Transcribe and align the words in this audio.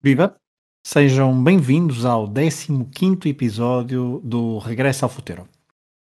Viva! 0.00 0.36
Sejam 0.86 1.42
bem-vindos 1.42 2.04
ao 2.04 2.28
15º 2.28 3.26
episódio 3.26 4.20
do 4.22 4.58
Regresso 4.58 5.04
ao 5.04 5.08
Futuro, 5.08 5.48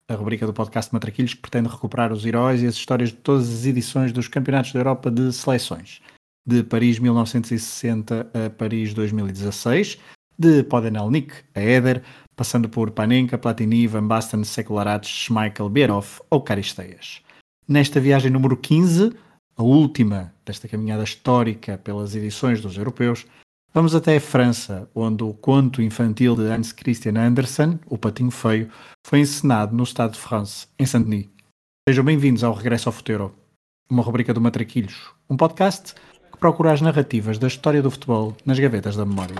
a 0.08 0.14
rubrica 0.14 0.46
do 0.46 0.52
podcast 0.52 0.94
Matraquilhos 0.94 1.34
que 1.34 1.40
pretende 1.40 1.68
recuperar 1.68 2.12
os 2.12 2.24
heróis 2.24 2.62
e 2.62 2.68
as 2.68 2.76
histórias 2.76 3.08
de 3.08 3.16
todas 3.16 3.52
as 3.52 3.66
edições 3.66 4.12
dos 4.12 4.28
Campeonatos 4.28 4.72
da 4.72 4.78
Europa 4.78 5.10
de 5.10 5.32
Seleções, 5.32 6.00
de 6.46 6.62
Paris 6.62 7.00
1960 7.00 8.30
a 8.32 8.50
Paris 8.50 8.94
2016, 8.94 9.98
de 10.38 10.62
Podenelnik 10.62 11.34
a 11.52 11.60
Éder, 11.60 12.04
passando 12.36 12.68
por 12.68 12.92
Panenka, 12.92 13.36
Platini, 13.36 13.88
Van 13.88 14.06
Basten, 14.06 14.44
Sekularac, 14.44 15.04
Schmeichel, 15.04 15.68
Bierhoff 15.68 16.22
ou 16.30 16.40
Caristeias. 16.40 17.22
Nesta 17.66 17.98
viagem 17.98 18.30
número 18.30 18.56
15, 18.56 19.12
a 19.56 19.64
última 19.64 20.32
desta 20.46 20.68
caminhada 20.68 21.02
histórica 21.02 21.76
pelas 21.76 22.14
edições 22.14 22.60
dos 22.60 22.76
europeus, 22.76 23.26
Vamos 23.72 23.94
até 23.94 24.16
a 24.16 24.20
França, 24.20 24.90
onde 24.92 25.22
o 25.22 25.32
conto 25.32 25.80
infantil 25.80 26.34
de 26.34 26.42
Hans 26.42 26.72
Christian 26.72 27.16
Andersen, 27.16 27.78
O 27.86 27.96
Patinho 27.96 28.32
Feio, 28.32 28.68
foi 29.06 29.20
encenado 29.20 29.76
no 29.76 29.84
Estado 29.84 30.14
de 30.14 30.18
France, 30.18 30.66
em 30.76 30.84
Saint-Denis. 30.84 31.28
Sejam 31.88 32.04
bem-vindos 32.04 32.42
ao 32.42 32.52
Regresso 32.52 32.88
ao 32.88 32.92
Futuro, 32.92 33.32
uma 33.88 34.02
rubrica 34.02 34.34
do 34.34 34.40
Matraquilhos, 34.40 35.12
um 35.30 35.36
podcast 35.36 35.94
que 36.32 36.38
procura 36.40 36.72
as 36.72 36.80
narrativas 36.80 37.38
da 37.38 37.46
história 37.46 37.80
do 37.80 37.92
futebol 37.92 38.36
nas 38.44 38.58
gavetas 38.58 38.96
da 38.96 39.06
memória. 39.06 39.36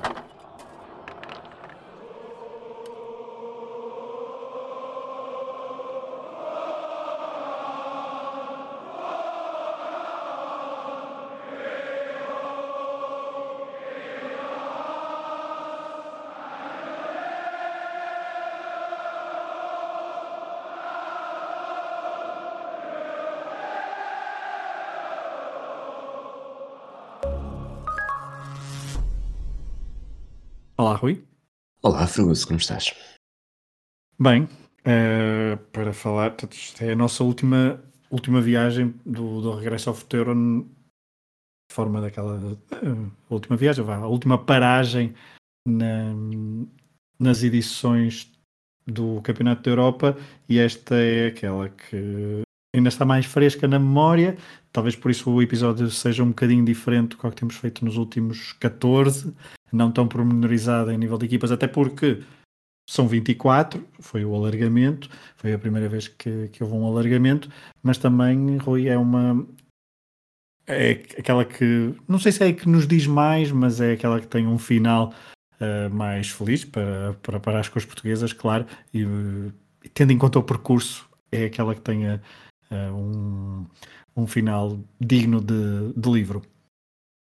Como 32.20 32.58
estás? 32.58 32.94
Bem, 34.18 34.42
uh, 34.44 35.56
para 35.72 35.92
falar, 35.92 36.36
isto 36.50 36.84
é 36.84 36.92
a 36.92 36.96
nossa 36.96 37.24
última, 37.24 37.82
última 38.10 38.42
viagem 38.42 38.94
do, 39.06 39.40
do 39.40 39.54
regresso 39.54 39.88
ao 39.88 39.94
futuro, 39.94 40.34
de 40.34 41.74
forma 41.74 42.00
daquela 42.02 42.36
uh, 42.36 43.12
última 43.30 43.56
viagem, 43.56 43.82
vá, 43.82 43.96
a 43.96 44.06
última 44.06 44.36
paragem 44.36 45.14
na, 45.66 46.12
nas 47.18 47.42
edições 47.42 48.30
do 48.86 49.22
Campeonato 49.22 49.62
da 49.62 49.70
Europa 49.70 50.18
e 50.46 50.58
esta 50.58 50.96
é 50.96 51.28
aquela 51.28 51.70
que 51.70 52.42
ainda 52.74 52.90
está 52.90 53.06
mais 53.06 53.24
fresca 53.24 53.66
na 53.66 53.78
memória, 53.78 54.36
talvez 54.70 54.94
por 54.94 55.10
isso 55.10 55.30
o 55.30 55.42
episódio 55.42 55.90
seja 55.90 56.22
um 56.22 56.28
bocadinho 56.28 56.64
diferente 56.64 57.16
do 57.16 57.16
que 57.16 57.30
temos 57.30 57.56
feito 57.56 57.84
nos 57.84 57.96
últimos 57.96 58.52
14, 58.54 59.34
não 59.72 59.90
tão 59.90 60.06
pormenorizada 60.06 60.92
em 60.92 60.98
nível 60.98 61.18
de 61.18 61.26
equipas, 61.26 61.52
até 61.52 61.66
porque 61.66 62.22
são 62.90 63.06
24, 63.06 63.86
foi 64.00 64.24
o 64.24 64.34
alargamento, 64.34 65.08
foi 65.36 65.52
a 65.52 65.58
primeira 65.58 65.88
vez 65.88 66.08
que, 66.08 66.48
que 66.48 66.62
houve 66.64 66.74
um 66.74 66.84
alargamento, 66.86 67.48
mas 67.80 67.98
também, 67.98 68.56
Rui, 68.56 68.88
é 68.88 68.98
uma. 68.98 69.46
É 70.66 70.90
aquela 71.16 71.44
que. 71.44 71.94
Não 72.08 72.18
sei 72.18 72.32
se 72.32 72.42
é 72.42 72.48
a 72.48 72.52
que 72.52 72.68
nos 72.68 72.88
diz 72.88 73.06
mais, 73.06 73.52
mas 73.52 73.80
é 73.80 73.92
aquela 73.92 74.20
que 74.20 74.26
tem 74.26 74.44
um 74.46 74.58
final 74.58 75.14
uh, 75.60 75.94
mais 75.94 76.30
feliz 76.30 76.64
para, 76.64 77.14
para, 77.22 77.38
para 77.38 77.60
as 77.60 77.68
cores 77.68 77.86
portuguesas, 77.86 78.32
claro, 78.32 78.66
e, 78.92 79.02
e, 79.84 79.88
tendo 79.88 80.12
em 80.12 80.18
conta 80.18 80.40
o 80.40 80.42
percurso, 80.42 81.08
é 81.30 81.44
aquela 81.44 81.76
que 81.76 81.82
tenha 81.82 82.20
uh, 82.72 82.92
um, 82.92 83.66
um 84.16 84.26
final 84.26 84.80
digno 85.00 85.40
de, 85.40 85.92
de 85.96 86.10
livro. 86.10 86.42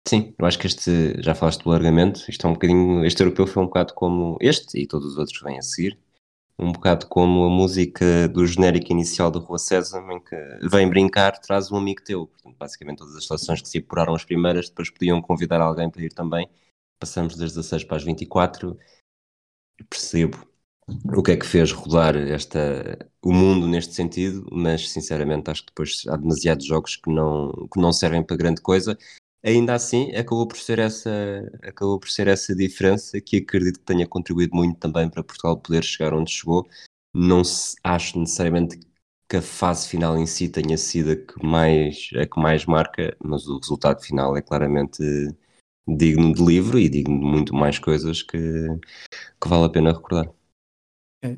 Sim, 0.06 0.36
eu 0.38 0.46
acho 0.46 0.60
que 0.60 0.68
este, 0.68 1.22
já 1.22 1.34
falaste 1.34 1.64
do 1.64 1.70
largamento, 1.70 2.30
isto 2.30 2.46
é 2.46 2.50
um 2.50 2.54
bocadinho, 2.54 3.06
este 3.06 3.22
europeu 3.24 3.48
foi 3.48 3.64
um 3.64 3.68
bocado 3.68 3.94
como 3.94 4.38
este 4.42 4.78
e 4.78 4.86
todos 4.86 5.14
os 5.14 5.18
outros 5.18 5.38
que 5.38 5.46
vêm 5.46 5.58
a 5.58 5.62
seguir, 5.62 5.98
um 6.60 6.74
bocado 6.74 7.08
como 7.08 7.46
a 7.46 7.50
música 7.50 8.28
do 8.28 8.46
genérico 8.46 8.92
inicial 8.92 9.32
do 9.32 9.40
Rua 9.40 9.58
César, 9.58 10.06
em 10.12 10.20
que 10.20 10.36
vem 10.70 10.90
brincar, 10.90 11.40
traz 11.40 11.72
um 11.72 11.78
amigo 11.78 12.04
teu. 12.04 12.28
Portanto, 12.28 12.56
basicamente 12.58 12.98
todas 12.98 13.16
as 13.16 13.26
seleções 13.26 13.62
que 13.62 13.70
se 13.70 13.78
apuraram 13.80 14.14
as 14.14 14.26
primeiras, 14.26 14.70
depois 14.70 14.90
podiam 14.90 15.22
convidar 15.22 15.62
alguém 15.62 15.90
para 15.90 16.04
ir 16.04 16.14
também. 16.14 16.50
Passamos 17.00 17.36
das 17.36 17.54
16 17.54 17.86
para 17.86 17.98
as 17.98 18.04
24, 18.04 18.78
percebo 19.90 20.46
o 21.16 21.24
que 21.24 21.32
é 21.32 21.38
que 21.38 21.46
fez 21.46 21.72
rodar 21.72 22.16
esta, 22.16 23.10
o 23.22 23.32
mundo 23.34 23.68
neste 23.68 23.94
sentido, 23.94 24.46
mas 24.52 24.90
sinceramente 24.90 25.50
acho 25.50 25.62
que 25.62 25.68
depois 25.68 26.04
há 26.08 26.18
demasiados 26.18 26.66
jogos 26.66 26.98
que 26.98 27.10
não, 27.10 27.52
que 27.74 27.80
não 27.80 27.94
servem 27.94 28.22
para 28.22 28.36
grande 28.36 28.62
coisa 28.62 28.98
ainda 29.44 29.74
assim 29.74 30.12
acabou 30.16 30.48
por 30.48 30.58
ser 30.58 30.80
essa 30.80 31.12
acabou 31.64 32.00
por 32.00 32.10
ser 32.10 32.28
essa 32.28 32.56
diferença 32.56 33.20
que 33.22 33.38
acredito 33.38 33.80
que 33.80 33.86
tenha 33.86 34.08
contribuído 34.08 34.56
muito 34.56 34.80
também 34.80 35.10
para 35.10 35.24
Portugal 35.24 35.58
poder 35.58 35.84
chegar 35.84 36.14
onde 36.14 36.32
chegou. 36.32 36.68
Não 37.14 37.44
se, 37.44 37.76
acho 37.84 38.20
necessariamente 38.20 38.80
que 39.30 39.38
a 39.38 39.42
fase 39.42 39.88
final 39.88 40.18
em 40.18 40.26
si 40.26 40.50
tenha 40.50 40.78
sido 40.78 41.12
a 41.12 41.16
que 41.16 41.46
mais 41.46 42.10
a 42.16 42.26
que 42.26 42.40
mais 42.40 42.66
marca 42.66 43.16
mas 43.24 43.48
o 43.48 43.60
resultado 43.60 44.02
final 44.02 44.36
é 44.38 44.42
claramente 44.42 45.04
digno 45.88 46.34
de 46.34 46.44
livro 46.44 46.80
e 46.80 46.90
digno 46.90 47.20
de 47.20 47.26
muito 47.26 47.54
mais 47.56 47.80
coisas 47.80 48.24
que, 48.24 48.38
que 49.42 49.50
vale 49.50 49.66
a 49.66 49.70
pena 49.70 49.94
recordar 49.94 50.34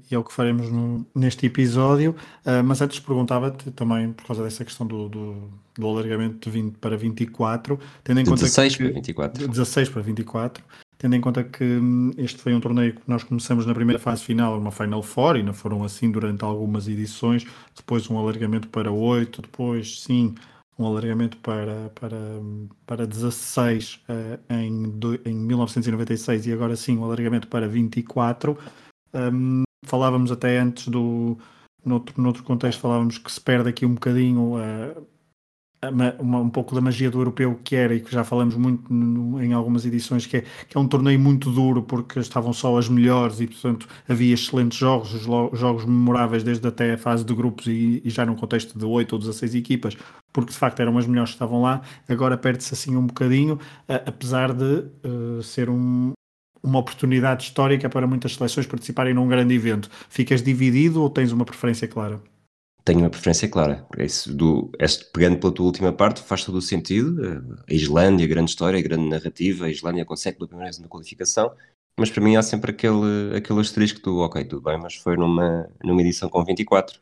e 0.09 0.15
é 0.15 0.17
o 0.17 0.23
que 0.23 0.33
faremos 0.33 0.71
no, 0.71 1.05
neste 1.13 1.45
episódio. 1.45 2.15
Uh, 2.45 2.63
mas 2.63 2.81
antes 2.81 2.99
perguntava-te 2.99 3.71
também, 3.71 4.11
por 4.11 4.25
causa 4.25 4.43
dessa 4.43 4.65
questão 4.65 4.85
do, 4.87 5.07
do, 5.07 5.49
do, 5.77 5.87
alargamento 5.87 6.49
de 6.49 6.61
20 6.61 6.77
para 6.77 6.97
24, 6.97 7.79
tendo 8.03 8.19
em 8.19 8.23
de 8.23 8.29
conta 8.29 8.43
16 8.43 8.75
que, 8.75 8.83
para 8.83 8.93
24. 8.93 9.47
16 9.47 9.89
para 9.89 10.01
24, 10.01 10.63
tendo 10.97 11.15
em 11.15 11.21
conta 11.21 11.43
que 11.43 11.63
hum, 11.63 12.11
este 12.17 12.41
foi 12.41 12.53
um 12.53 12.59
torneio 12.59 12.93
que 12.95 13.01
nós 13.07 13.23
começamos 13.23 13.65
na 13.65 13.73
primeira 13.73 13.99
fase 13.99 14.23
final, 14.23 14.57
uma 14.57 14.71
Final 14.71 15.03
Four, 15.03 15.37
e 15.37 15.43
não 15.43 15.53
foram 15.53 15.83
assim 15.83 16.09
durante 16.09 16.43
algumas 16.43 16.87
edições, 16.87 17.45
depois 17.75 18.09
um 18.09 18.17
alargamento 18.17 18.67
para 18.69 18.91
8, 18.91 19.43
depois 19.43 20.01
sim 20.01 20.33
um 20.77 20.85
alargamento 20.85 21.37
para, 21.37 21.89
para, 21.95 22.17
para 22.85 23.07
16 23.07 24.01
uh, 24.09 24.53
em, 24.53 24.89
do, 24.89 25.15
em 25.25 25.33
1996 25.33 26.47
e 26.47 26.51
agora 26.51 26.75
sim 26.75 26.97
um 26.97 27.03
alargamento 27.03 27.47
para 27.47 27.67
24. 27.67 28.57
Um, 29.13 29.64
falávamos 29.87 30.31
até 30.31 30.59
antes 30.59 30.87
do. 30.87 31.37
Noutro, 31.83 32.19
noutro 32.19 32.43
contexto, 32.43 32.79
falávamos 32.79 33.19
que 33.19 33.31
se 33.31 33.39
perde 33.39 33.69
aqui 33.69 33.85
um 33.85 33.93
bocadinho 33.93 34.57
a, 34.57 34.99
uma, 35.89 36.39
um 36.39 36.49
pouco 36.49 36.73
da 36.73 36.81
magia 36.81 37.09
do 37.09 37.19
europeu 37.19 37.59
que 37.63 37.75
era 37.75 37.93
e 37.93 37.99
que 37.99 38.11
já 38.11 38.23
falamos 38.23 38.55
muito 38.55 38.91
no, 38.91 39.41
em 39.41 39.53
algumas 39.53 39.85
edições, 39.85 40.25
que 40.25 40.37
é, 40.37 40.41
que 40.41 40.77
é 40.77 40.79
um 40.79 40.87
torneio 40.87 41.19
muito 41.19 41.51
duro 41.51 41.83
porque 41.83 42.19
estavam 42.19 42.53
só 42.53 42.77
as 42.77 42.89
melhores 42.89 43.39
e, 43.39 43.47
portanto, 43.47 43.87
havia 44.07 44.33
excelentes 44.33 44.77
jogos, 44.77 45.09
jogos 45.09 45.85
memoráveis 45.85 46.43
desde 46.43 46.67
até 46.67 46.93
a 46.93 46.97
fase 46.97 47.23
de 47.23 47.33
grupos 47.33 47.67
e, 47.67 48.01
e 48.03 48.09
já 48.09 48.25
num 48.25 48.35
contexto 48.35 48.77
de 48.77 48.85
8 48.85 49.13
ou 49.13 49.19
16 49.19 49.55
equipas, 49.55 49.97
porque 50.31 50.51
de 50.51 50.57
facto 50.57 50.79
eram 50.79 50.97
as 50.97 51.07
melhores 51.07 51.31
que 51.31 51.35
estavam 51.35 51.61
lá. 51.61 51.81
Agora 52.07 52.37
perde-se 52.37 52.73
assim 52.73 52.95
um 52.95 53.05
bocadinho, 53.05 53.59
apesar 53.87 54.53
de 54.53 54.85
uh, 55.07 55.43
ser 55.43 55.69
um, 55.69 56.13
uma 56.65 56.79
oportunidade 56.79 57.43
histórica 57.43 57.87
para 57.87 58.07
muitas 58.07 58.33
seleções 58.33 58.65
participarem 58.65 59.13
num 59.13 59.27
grande 59.27 59.53
evento. 59.53 59.89
Ficas 60.09 60.41
dividido 60.41 61.01
ou 61.01 61.09
tens 61.09 61.31
uma 61.31 61.45
preferência 61.45 61.87
clara? 61.87 62.21
Tenho 62.83 62.99
uma 62.99 63.09
preferência 63.09 63.47
clara. 63.47 63.85
Esse 63.97 64.31
do, 64.31 64.71
este, 64.79 65.05
pegando 65.11 65.37
pela 65.37 65.51
tua 65.51 65.65
última 65.65 65.91
parte, 65.91 66.21
faz 66.21 66.43
todo 66.43 66.55
o 66.57 66.61
sentido. 66.61 67.63
A 67.67 67.73
Islândia, 67.73 68.27
grande 68.27 68.51
história, 68.51 68.81
grande 68.81 69.07
narrativa. 69.07 69.65
A 69.65 69.69
Islândia 69.69 70.05
consegue 70.05 70.37
pela 70.37 70.47
primeira 70.47 70.69
vez 70.69 70.79
uma 70.79 70.87
qualificação. 70.87 71.51
Mas 71.97 72.11
para 72.11 72.23
mim 72.23 72.35
há 72.35 72.41
sempre 72.41 72.71
aquele, 72.71 73.35
aquele 73.35 73.59
asterisco 73.59 74.01
do 74.01 74.17
ok, 74.19 74.43
tudo 74.43 74.61
bem, 74.61 74.77
mas 74.77 74.95
foi 74.95 75.15
numa, 75.15 75.69
numa 75.81 76.01
edição 76.01 76.29
com 76.29 76.43
24, 76.43 76.99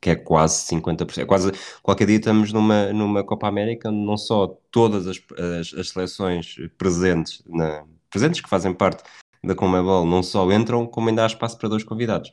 que 0.00 0.10
é 0.10 0.16
quase 0.16 0.66
50%. 0.66 1.18
É 1.18 1.24
quase, 1.24 1.52
qualquer 1.80 2.06
dia 2.06 2.16
estamos 2.16 2.52
numa, 2.52 2.92
numa 2.92 3.22
Copa 3.22 3.46
América 3.46 3.88
onde 3.88 4.04
não 4.04 4.16
só 4.16 4.48
todas 4.70 5.06
as, 5.06 5.22
as, 5.38 5.72
as 5.78 5.88
seleções 5.90 6.56
presentes 6.76 7.40
na, 7.46 7.84
presentes 8.12 8.40
que 8.40 8.48
fazem 8.48 8.72
parte 8.72 9.02
da 9.42 9.54
Comebol 9.54 10.06
não 10.06 10.22
só 10.22 10.50
entram, 10.52 10.86
como 10.86 11.08
ainda 11.08 11.24
há 11.24 11.26
espaço 11.26 11.58
para 11.58 11.68
dois 11.68 11.82
convidados. 11.82 12.30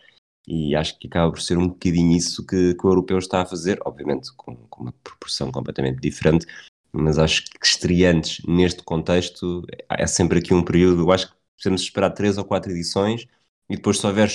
E 0.48 0.76
acho 0.76 0.98
que 1.00 1.08
acaba 1.08 1.32
por 1.32 1.42
ser 1.42 1.58
um 1.58 1.68
bocadinho 1.68 2.16
isso 2.16 2.46
que, 2.46 2.76
que 2.76 2.86
o 2.86 2.90
europeu 2.90 3.18
está 3.18 3.42
a 3.42 3.46
fazer, 3.46 3.80
obviamente 3.86 4.32
com, 4.36 4.56
com, 4.68 4.84
uma 4.84 4.94
proporção 5.04 5.52
completamente 5.52 6.00
diferente, 6.00 6.46
mas 6.92 7.18
acho 7.18 7.46
que 7.46 7.66
estreantes 7.66 8.44
neste 8.48 8.84
contexto 8.84 9.66
é 9.90 10.08
sempre 10.08 10.40
aqui 10.40 10.54
um 10.54 10.64
período, 10.64 11.02
eu 11.02 11.12
acho 11.12 11.28
que 11.28 11.34
precisamos 11.56 11.82
esperar 11.82 12.12
três 12.12 12.38
ou 12.38 12.46
quatro 12.46 12.72
edições 12.72 13.28
e 13.70 13.76
depois 13.76 14.00
se 14.00 14.08
houver 14.08 14.30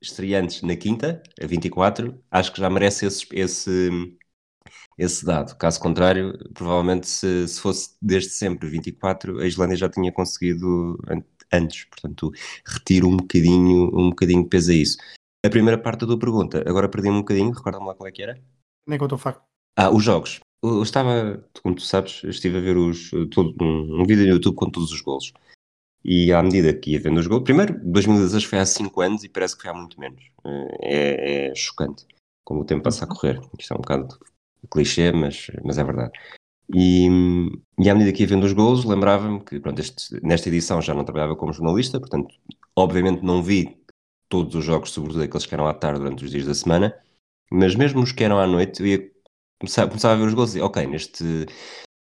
estreantes 0.00 0.62
na 0.62 0.76
quinta, 0.76 1.22
a 1.40 1.46
24, 1.46 2.22
acho 2.30 2.52
que 2.52 2.60
já 2.60 2.70
merece 2.70 3.06
esse, 3.06 3.26
esse, 3.32 3.90
esse 4.98 5.24
dado. 5.24 5.56
Caso 5.56 5.80
contrário, 5.80 6.38
provavelmente 6.52 7.08
se, 7.08 7.48
se 7.48 7.60
fosse 7.60 7.96
desde 8.00 8.30
sempre 8.30 8.68
24, 8.68 9.40
a 9.40 9.46
Islândia 9.46 9.76
já 9.76 9.88
tinha 9.88 10.12
conseguido 10.12 10.98
antes. 11.52 11.84
Portanto, 11.84 12.32
retiro 12.66 13.08
um 13.08 13.16
bocadinho, 13.16 13.90
um 13.96 14.10
bocadinho 14.10 14.42
de 14.42 14.48
peso 14.48 14.70
a 14.70 14.74
isso. 14.74 14.98
A 15.44 15.50
primeira 15.50 15.78
parte 15.78 16.00
da 16.00 16.06
tua 16.06 16.18
pergunta, 16.18 16.64
agora 16.66 16.88
perdi-me 16.88 17.16
um 17.16 17.20
bocadinho, 17.20 17.50
recorda-me 17.50 17.86
lá 17.86 17.94
qual 17.94 18.08
é 18.08 18.12
que 18.12 18.22
era? 18.22 18.40
Nem 18.86 18.98
contou 18.98 19.16
o 19.16 19.20
facto. 19.20 19.42
Ah, 19.76 19.90
os 19.90 20.02
jogos. 20.02 20.40
Eu 20.62 20.82
estava, 20.82 21.44
como 21.62 21.74
tu 21.74 21.82
sabes, 21.82 22.22
estive 22.24 22.56
a 22.56 22.60
ver 22.60 22.76
os, 22.76 23.10
todo, 23.30 23.54
um, 23.62 24.00
um, 24.00 24.06
vídeo 24.06 24.24
no 24.24 24.32
YouTube 24.32 24.54
com 24.54 24.70
todos 24.70 24.90
os 24.90 25.00
golos. 25.02 25.32
E 26.02 26.32
à 26.32 26.42
medida 26.42 26.72
que 26.72 26.92
ia 26.92 27.00
vendo 27.00 27.18
os 27.18 27.26
golos, 27.26 27.44
primeiro, 27.44 27.78
2016 27.84 28.44
foi 28.44 28.58
há 28.58 28.64
5 28.64 29.00
anos 29.02 29.24
e 29.24 29.28
parece 29.28 29.54
que 29.54 29.62
foi 29.62 29.70
há 29.70 29.74
muito 29.74 30.00
menos. 30.00 30.22
É, 30.80 31.50
é 31.50 31.54
chocante 31.54 32.06
como 32.44 32.60
o 32.60 32.64
tempo 32.64 32.84
passa 32.84 33.04
a 33.04 33.08
correr. 33.08 33.40
Isto 33.58 33.72
é 33.72 33.76
um 33.76 33.80
bocado 33.80 34.18
clichê, 34.68 35.12
mas, 35.12 35.50
mas 35.64 35.78
é 35.78 35.84
verdade. 35.84 36.12
E, 36.74 37.08
e 37.78 37.90
à 37.90 37.94
medida 37.94 38.12
que 38.12 38.22
ia 38.22 38.28
vendo 38.28 38.44
os 38.44 38.52
golos, 38.52 38.84
lembrava-me 38.84 39.40
que 39.44 39.60
pronto, 39.60 39.80
este, 39.80 40.18
nesta 40.22 40.48
edição 40.48 40.80
já 40.80 40.94
não 40.94 41.04
trabalhava 41.04 41.36
como 41.36 41.52
jornalista, 41.52 42.00
portanto, 42.00 42.34
obviamente 42.74 43.22
não 43.22 43.42
vi 43.42 43.76
todos 44.28 44.54
os 44.54 44.64
jogos, 44.64 44.90
sobretudo 44.90 45.22
aqueles 45.22 45.46
que 45.46 45.54
eram 45.54 45.66
à 45.66 45.74
tarde 45.74 46.00
durante 46.00 46.24
os 46.24 46.30
dias 46.30 46.46
da 46.46 46.54
semana, 46.54 46.94
mas 47.50 47.74
mesmo 47.74 48.02
os 48.02 48.12
que 48.12 48.24
eram 48.24 48.38
à 48.38 48.46
noite, 48.46 48.80
eu 48.80 48.86
ia 48.86 49.10
começar, 49.60 49.86
começava 49.86 50.14
a 50.14 50.16
ver 50.16 50.26
os 50.26 50.34
gols 50.34 50.54
e 50.54 50.60
ok, 50.60 50.86
neste, 50.86 51.46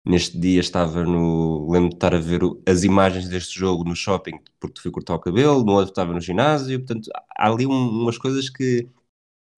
neste 0.04 0.38
dia 0.38 0.61
estava 0.61 1.04
no. 1.04 1.70
Lembro 1.70 1.90
de 1.90 1.96
estar 1.96 2.14
a 2.14 2.19
ver 2.19 2.40
as 2.66 2.84
imagens 2.84 3.28
deste 3.28 3.58
jogo 3.58 3.84
no 3.84 3.94
shopping 3.96 4.38
porque 4.61 4.81
fui 4.81 4.90
cortar 4.90 5.14
o 5.14 5.20
cabelo, 5.20 5.64
no 5.64 5.72
outro 5.72 5.90
estava 5.90 6.12
no 6.12 6.20
ginásio, 6.20 6.78
portanto, 6.81 7.11
há 7.37 7.50
ali 7.50 7.66
um, 7.66 7.88
umas 8.02 8.19
coisas 8.19 8.50
que 8.50 8.88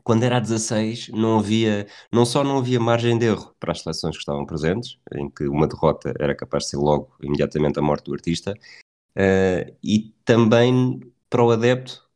quando 0.03 0.23
era 0.23 0.37
a 0.37 0.41
16 0.41 1.09
não 1.09 1.39
havia, 1.39 1.87
não 2.13 2.25
só 2.25 2.43
não 2.45 2.59
havia 2.59 2.81
margem 2.81 3.19
de 3.19 3.27
erro 3.27 3.55
para 3.59 3.73
as 3.73 3.83
seleções 3.83 4.17
que 4.17 4.21
estavam 4.21 4.47
presentes, 4.47 4.99
em 5.15 5.29
que 5.31 5.47
uma 5.49 5.67
derrota 5.67 6.13
era 6.19 6.35
capaz 6.35 6.65
de 6.65 6.71
ser 6.71 6.77
logo, 6.77 7.15
imediatamente, 7.23 7.79
a 7.79 7.83
morte 7.83 8.05
do 8.05 8.15
artista, 8.15 8.53
uh, 8.53 9.77
e 9.83 10.15
também 10.25 11.01
para 11.29 11.45
o 11.45 11.51
adepto, 11.51 12.09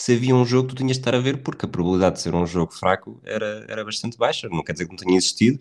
se 0.00 0.14
havia 0.14 0.34
um 0.34 0.44
jogo 0.44 0.68
tu 0.68 0.74
tinhas 0.74 0.96
de 0.96 1.00
estar 1.00 1.14
a 1.14 1.20
ver, 1.20 1.42
porque 1.42 1.66
a 1.66 1.68
probabilidade 1.68 2.16
de 2.16 2.22
ser 2.22 2.34
um 2.34 2.46
jogo 2.46 2.72
fraco 2.72 3.20
era, 3.24 3.64
era 3.68 3.84
bastante 3.84 4.16
baixa, 4.16 4.48
não 4.48 4.64
quer 4.64 4.72
dizer 4.72 4.86
que 4.86 4.90
não 4.90 4.96
tenha 4.96 5.16
existido, 5.16 5.58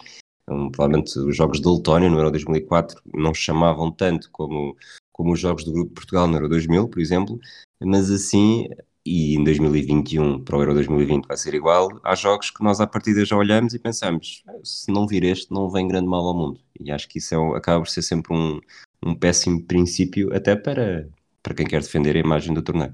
um, 0.49 0.69
provavelmente 0.69 1.17
os 1.19 1.35
jogos 1.35 1.61
de 1.61 1.67
Letónia 1.67 2.09
no 2.09 2.17
Euro 2.17 2.31
2004 2.31 3.01
não 3.13 3.33
chamavam 3.33 3.91
tanto 3.91 4.29
como, 4.31 4.75
como 5.11 5.33
os 5.33 5.39
jogos 5.39 5.63
do 5.63 5.71
Grupo 5.71 5.93
Portugal 5.93 6.27
no 6.27 6.35
Euro 6.35 6.49
2000, 6.49 6.89
por 6.89 6.99
exemplo, 6.99 7.39
mas 7.79 8.09
assim 8.09 8.67
e 9.05 9.35
em 9.35 9.43
2021 9.43 10.43
para 10.43 10.57
o 10.57 10.61
Euro 10.61 10.73
2020 10.75 11.27
vai 11.27 11.37
ser 11.37 11.53
igual, 11.53 11.89
há 12.03 12.13
jogos 12.15 12.51
que 12.51 12.63
nós 12.63 12.79
à 12.79 12.87
partida 12.87 13.25
já 13.25 13.35
olhamos 13.35 13.73
e 13.73 13.79
pensamos, 13.79 14.43
se 14.63 14.91
não 14.91 15.07
vir 15.07 15.23
este 15.23 15.51
não 15.51 15.69
vem 15.69 15.87
grande 15.87 16.07
mal 16.07 16.25
ao 16.27 16.35
mundo. 16.35 16.59
E 16.79 16.91
acho 16.91 17.07
que 17.07 17.17
isso 17.17 17.33
é, 17.33 17.57
acaba 17.57 17.79
por 17.79 17.89
ser 17.89 18.01
sempre 18.01 18.33
um, 18.33 18.59
um 19.03 19.15
péssimo 19.15 19.63
princípio 19.63 20.33
até 20.35 20.55
para, 20.55 21.09
para 21.41 21.53
quem 21.53 21.65
quer 21.65 21.81
defender 21.81 22.15
a 22.15 22.19
imagem 22.19 22.53
do 22.53 22.61
torneio. 22.61 22.91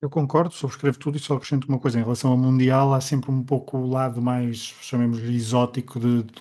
Eu 0.00 0.10
concordo, 0.10 0.52
subscrevo 0.52 0.98
tudo 0.98 1.16
e 1.16 1.20
só 1.20 1.34
acrescento 1.34 1.68
uma 1.68 1.78
coisa. 1.78 1.98
Em 1.98 2.02
relação 2.02 2.32
ao 2.32 2.36
Mundial, 2.36 2.92
há 2.92 3.00
sempre 3.00 3.30
um 3.30 3.42
pouco 3.44 3.78
o 3.78 3.88
lado 3.88 4.20
mais, 4.20 4.74
chamemos 4.80 5.20
exótico 5.20 6.00
de, 6.00 6.24
de 6.24 6.32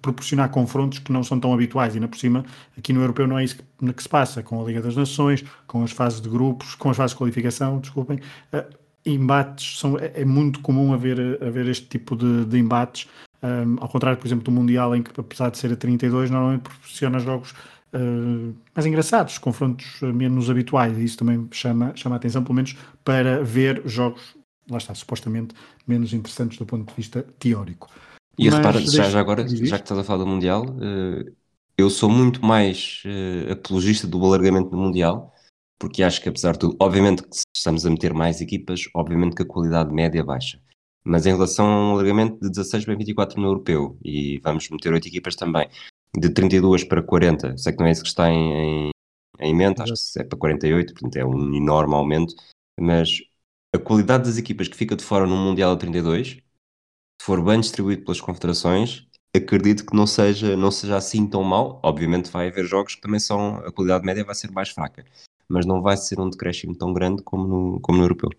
proporcionar 0.00 0.50
confrontos 0.50 0.98
que 0.98 1.12
não 1.12 1.22
são 1.22 1.38
tão 1.38 1.52
habituais. 1.52 1.94
E 1.94 1.98
ainda 1.98 2.08
por 2.08 2.18
cima, 2.18 2.44
aqui 2.76 2.92
no 2.92 3.00
Europeu 3.00 3.26
não 3.26 3.38
é 3.38 3.44
isso 3.44 3.56
que, 3.56 3.92
que, 3.92 4.02
se 4.02 4.08
passa, 4.08 4.42
com 4.42 4.60
a 4.60 4.64
Liga 4.64 4.80
das 4.80 4.96
Nações, 4.96 5.44
com 5.66 5.82
as 5.82 5.92
fases 5.92 6.20
de 6.20 6.28
grupos, 6.28 6.74
com 6.74 6.90
as 6.90 6.96
fases 6.96 7.12
de 7.12 7.18
qualificação, 7.18 7.78
desculpem. 7.78 8.18
Uh, 8.52 8.80
embates, 9.04 9.78
são, 9.78 9.98
é, 9.98 10.12
é, 10.14 10.24
muito 10.24 10.60
comum 10.60 10.92
haver, 10.92 11.42
haver 11.42 11.66
este 11.68 11.86
tipo 11.86 12.16
de, 12.16 12.44
de 12.44 12.58
embates, 12.58 13.08
um, 13.42 13.76
ao 13.80 13.88
contrário, 13.88 14.18
por 14.18 14.26
exemplo, 14.26 14.44
do 14.44 14.50
Mundial, 14.50 14.94
em 14.94 15.02
que 15.02 15.18
apesar 15.18 15.50
de 15.50 15.58
ser 15.58 15.72
a 15.72 15.76
32, 15.76 16.30
normalmente 16.30 16.62
proporciona 16.62 17.18
jogos 17.18 17.52
uh, 17.94 18.54
mais 18.74 18.86
engraçados, 18.86 19.38
confrontos 19.38 20.00
menos 20.02 20.50
habituais, 20.50 20.96
e 20.98 21.04
isso 21.04 21.16
também 21.16 21.48
chama, 21.50 21.92
chama 21.94 22.16
a 22.16 22.18
atenção, 22.18 22.42
pelo 22.42 22.54
menos 22.54 22.76
para 23.02 23.42
ver 23.42 23.82
jogos, 23.86 24.36
lá 24.70 24.78
está, 24.78 24.94
supostamente 24.94 25.54
menos 25.86 26.12
interessantes 26.12 26.58
do 26.58 26.66
ponto 26.66 26.88
de 26.88 26.94
vista 26.94 27.24
teórico. 27.38 27.88
E 28.40 28.46
Mas 28.46 28.54
repara, 28.54 28.80
já, 28.80 29.10
já 29.10 29.20
agora, 29.20 29.46
já 29.46 29.76
que 29.76 29.84
estás 29.84 30.00
a 30.00 30.02
falar 30.02 30.24
do 30.24 30.26
Mundial, 30.26 30.64
uh, 30.64 31.30
eu 31.76 31.90
sou 31.90 32.08
muito 32.08 32.42
mais 32.42 33.02
uh, 33.04 33.52
apologista 33.52 34.06
do 34.06 34.24
alargamento 34.24 34.70
do 34.70 34.78
Mundial, 34.78 35.30
porque 35.78 36.02
acho 36.02 36.22
que 36.22 36.28
apesar 36.30 36.52
de 36.52 36.60
tudo, 36.60 36.74
obviamente 36.80 37.22
que 37.22 37.36
se 37.36 37.44
estamos 37.54 37.84
a 37.84 37.90
meter 37.90 38.14
mais 38.14 38.40
equipas, 38.40 38.88
obviamente 38.94 39.36
que 39.36 39.42
a 39.42 39.46
qualidade 39.46 39.92
média 39.92 40.24
baixa. 40.24 40.58
Mas 41.04 41.26
em 41.26 41.32
relação 41.32 41.66
a 41.66 41.88
um 41.88 41.92
alargamento 41.92 42.40
de 42.40 42.48
16 42.48 42.86
para 42.86 42.96
24 42.96 43.38
no 43.38 43.48
europeu, 43.48 43.98
e 44.02 44.38
vamos 44.42 44.70
meter 44.70 44.90
8 44.90 45.06
equipas 45.06 45.36
também, 45.36 45.68
de 46.16 46.30
32 46.30 46.84
para 46.84 47.02
40, 47.02 47.58
sei 47.58 47.74
que 47.74 47.78
não 47.78 47.86
é 47.86 47.90
isso 47.90 48.02
que 48.02 48.08
está 48.08 48.30
em, 48.30 48.52
em, 48.52 48.90
em 49.38 49.54
mente, 49.54 49.82
acho 49.82 49.92
que 49.92 50.18
é 50.18 50.24
para 50.24 50.38
48, 50.38 50.94
portanto 50.94 51.16
é 51.16 51.26
um 51.26 51.54
enorme 51.54 51.94
aumento, 51.94 52.34
mas 52.80 53.18
a 53.74 53.78
qualidade 53.78 54.24
das 54.24 54.38
equipas 54.38 54.66
que 54.66 54.78
fica 54.78 54.96
de 54.96 55.04
fora 55.04 55.26
no 55.26 55.36
Mundial 55.36 55.72
a 55.72 55.76
32 55.76 56.40
se 57.20 57.26
for 57.26 57.44
bem 57.44 57.60
distribuído 57.60 58.02
pelas 58.02 58.18
confederações, 58.18 59.06
acredito 59.36 59.84
que 59.84 59.94
não 59.94 60.06
seja, 60.06 60.56
não 60.56 60.70
seja 60.70 60.96
assim 60.96 61.26
tão 61.26 61.44
mal. 61.44 61.78
Obviamente 61.82 62.30
vai 62.30 62.48
haver 62.48 62.64
jogos 62.64 62.94
que 62.94 63.02
também 63.02 63.20
são, 63.20 63.56
a 63.56 63.70
qualidade 63.70 64.06
média 64.06 64.24
vai 64.24 64.34
ser 64.34 64.50
mais 64.50 64.70
fraca, 64.70 65.04
mas 65.46 65.66
não 65.66 65.82
vai 65.82 65.98
ser 65.98 66.18
um 66.18 66.30
decréscimo 66.30 66.74
tão 66.74 66.94
grande 66.94 67.22
como 67.22 67.46
no, 67.46 67.80
como 67.80 67.98
no 67.98 68.04
europeu. 68.04 68.30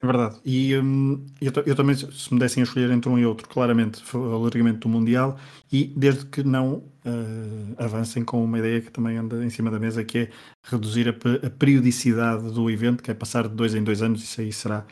É 0.00 0.06
verdade. 0.06 0.40
E 0.46 0.78
hum, 0.78 1.26
eu, 1.42 1.52
eu, 1.66 1.76
também, 1.76 1.94
se 1.94 2.32
me 2.32 2.40
dessem 2.40 2.62
a 2.62 2.64
escolher 2.64 2.90
entre 2.90 3.10
um 3.10 3.18
e 3.18 3.26
outro, 3.26 3.46
claramente 3.46 4.02
o 4.16 4.32
alargamento 4.32 4.78
do 4.78 4.88
Mundial, 4.88 5.38
e 5.70 5.92
desde 5.94 6.24
que 6.24 6.42
não 6.42 6.76
uh, 6.76 7.74
avancem 7.76 8.24
com 8.24 8.42
uma 8.42 8.60
ideia 8.60 8.80
que 8.80 8.90
também 8.90 9.18
anda 9.18 9.44
em 9.44 9.50
cima 9.50 9.70
da 9.70 9.78
mesa, 9.78 10.02
que 10.02 10.18
é 10.18 10.30
reduzir 10.64 11.06
a, 11.06 11.46
a 11.46 11.50
periodicidade 11.50 12.50
do 12.50 12.70
evento, 12.70 13.02
que 13.02 13.10
é 13.10 13.14
passar 13.14 13.46
de 13.46 13.54
dois 13.54 13.74
em 13.74 13.84
dois 13.84 14.00
anos, 14.00 14.22
isso 14.22 14.40
aí 14.40 14.52
será 14.54 14.86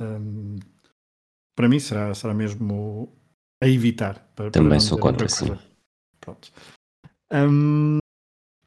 um, 0.00 0.56
para 1.54 1.68
mim 1.68 1.78
será, 1.78 2.14
será 2.14 2.34
mesmo 2.34 3.12
a 3.62 3.68
evitar. 3.68 4.30
Para, 4.34 4.50
Também 4.50 4.70
para 4.70 4.80
sou 4.80 4.98
contra, 4.98 5.28
sim. 5.28 5.56
Pronto. 6.20 6.52
Um, 7.32 7.98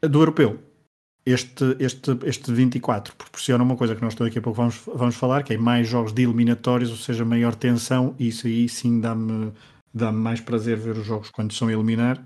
do 0.02 0.20
europeu, 0.20 0.60
este, 1.26 1.76
este, 1.80 2.18
este 2.24 2.52
24 2.52 3.16
proporciona 3.16 3.64
uma 3.64 3.76
coisa 3.76 3.96
que 3.96 4.02
nós 4.02 4.16
daqui 4.16 4.40
a 4.40 4.42
pouco 4.42 4.58
vamos, 4.58 4.82
vamos 4.86 5.16
falar, 5.16 5.44
que 5.44 5.54
é 5.54 5.58
mais 5.58 5.88
jogos 5.88 6.14
de 6.14 6.24
eliminatórios, 6.24 6.92
ou 6.92 6.98
seja, 6.98 7.26
maior 7.26 7.56
tensão, 7.56 8.16
e 8.20 8.28
isso 8.28 8.48
aí 8.48 8.70
sim 8.70 9.00
dá-me 9.00 9.52
dá 9.94 10.12
mais 10.12 10.42
prazer 10.42 10.78
ver 10.78 10.98
os 10.98 11.06
jogos 11.06 11.30
quando 11.30 11.54
são 11.54 11.70
a 11.70 11.74
eliminar. 11.74 12.22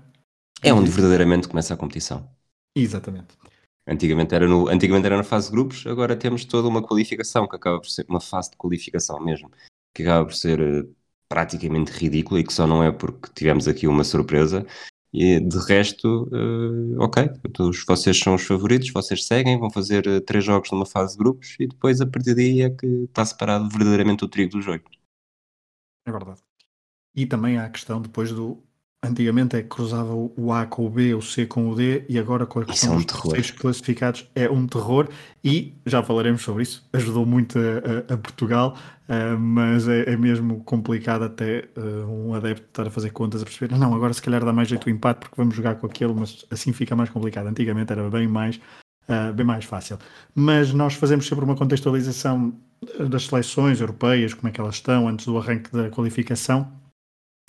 É 0.60 0.74
onde 0.74 0.90
verdadeiramente 0.90 1.48
começa 1.48 1.72
a 1.72 1.76
competição. 1.76 2.28
Exatamente. 2.76 3.38
Antigamente 3.86 4.34
era, 4.34 4.46
no, 4.46 4.68
antigamente 4.68 5.06
era 5.06 5.16
na 5.16 5.24
fase 5.24 5.46
de 5.46 5.52
grupos, 5.52 5.86
agora 5.86 6.16
temos 6.16 6.44
toda 6.44 6.68
uma 6.68 6.82
qualificação 6.82 7.48
que 7.48 7.56
acaba 7.56 7.80
por 7.80 7.88
ser 7.88 8.04
uma 8.08 8.20
fase 8.20 8.50
de 8.50 8.56
qualificação 8.56 9.18
mesmo 9.20 9.50
que 9.94 10.02
acaba 10.02 10.24
por 10.24 10.34
ser 10.34 10.60
uh, 10.60 10.96
praticamente 11.28 11.92
ridículo 11.92 12.40
e 12.40 12.44
que 12.44 12.52
só 12.52 12.66
não 12.66 12.82
é 12.82 12.90
porque 12.90 13.30
tivemos 13.34 13.68
aqui 13.68 13.86
uma 13.86 14.04
surpresa. 14.04 14.66
E 15.12 15.40
de 15.40 15.58
resto, 15.66 16.28
uh, 16.32 17.00
ok, 17.02 17.28
todos 17.52 17.84
vocês 17.84 18.18
são 18.18 18.36
os 18.36 18.46
favoritos, 18.46 18.92
vocês 18.92 19.26
seguem, 19.26 19.58
vão 19.58 19.70
fazer 19.70 20.06
uh, 20.06 20.20
três 20.20 20.44
jogos 20.44 20.70
numa 20.70 20.86
fase 20.86 21.12
de 21.12 21.18
grupos 21.18 21.56
e 21.58 21.66
depois 21.66 22.00
a 22.00 22.06
partir 22.06 22.34
daí 22.34 22.62
é 22.62 22.70
que 22.70 22.86
está 22.86 23.24
separado 23.24 23.68
verdadeiramente 23.68 24.24
o 24.24 24.28
trigo 24.28 24.52
do 24.52 24.62
jogo. 24.62 24.84
É 26.06 26.12
verdade. 26.12 26.40
E 27.14 27.26
também 27.26 27.58
há 27.58 27.64
a 27.64 27.70
questão 27.70 28.00
depois 28.00 28.30
do 28.32 28.62
Antigamente 29.02 29.56
é 29.56 29.62
que 29.62 29.68
cruzava 29.68 30.12
o 30.14 30.52
A 30.52 30.66
com 30.66 30.84
o 30.84 30.90
B, 30.90 31.14
o 31.14 31.22
C 31.22 31.46
com 31.46 31.70
o 31.70 31.74
D, 31.74 32.04
e 32.06 32.18
agora 32.18 32.44
com 32.44 32.60
a 32.60 32.64
questão 32.66 32.92
é 32.92 32.96
um 32.96 33.02
dos 33.02 33.06
terceiros 33.06 33.50
classificados 33.52 34.30
é 34.34 34.50
um 34.50 34.66
terror. 34.66 35.08
E 35.42 35.74
já 35.86 36.02
falaremos 36.02 36.42
sobre 36.42 36.64
isso. 36.64 36.86
Ajudou 36.92 37.24
muito 37.24 37.58
a, 37.58 38.12
a, 38.12 38.14
a 38.14 38.18
Portugal, 38.18 38.76
uh, 39.08 39.38
mas 39.38 39.88
é, 39.88 40.02
é, 40.02 40.16
mesmo 40.18 40.62
complicado 40.64 41.24
até 41.24 41.70
uh, 41.78 42.06
um 42.10 42.34
adepto 42.34 42.66
estar 42.66 42.86
a 42.86 42.90
fazer 42.90 43.10
contas 43.10 43.40
a 43.40 43.46
perceber. 43.46 43.74
Não, 43.74 43.94
agora 43.94 44.12
se 44.12 44.20
calhar 44.20 44.44
dá 44.44 44.52
mais 44.52 44.68
jeito 44.68 44.86
o 44.86 44.90
empate 44.90 45.20
porque 45.20 45.34
vamos 45.34 45.54
jogar 45.54 45.76
com 45.76 45.86
aquele, 45.86 46.12
mas 46.12 46.44
assim 46.50 46.70
fica 46.74 46.94
mais 46.94 47.08
complicado. 47.08 47.46
Antigamente 47.46 47.90
era 47.90 48.06
bem 48.10 48.28
mais, 48.28 48.60
uh, 49.08 49.32
bem 49.32 49.46
mais 49.46 49.64
fácil. 49.64 49.98
Mas 50.34 50.74
nós 50.74 50.92
fazemos 50.92 51.26
sempre 51.26 51.46
uma 51.46 51.56
contextualização 51.56 52.52
das 53.08 53.24
seleções 53.24 53.80
europeias, 53.80 54.34
como 54.34 54.48
é 54.48 54.52
que 54.52 54.60
elas 54.60 54.74
estão 54.74 55.08
antes 55.08 55.24
do 55.24 55.38
arranque 55.38 55.72
da 55.72 55.88
qualificação 55.88 56.70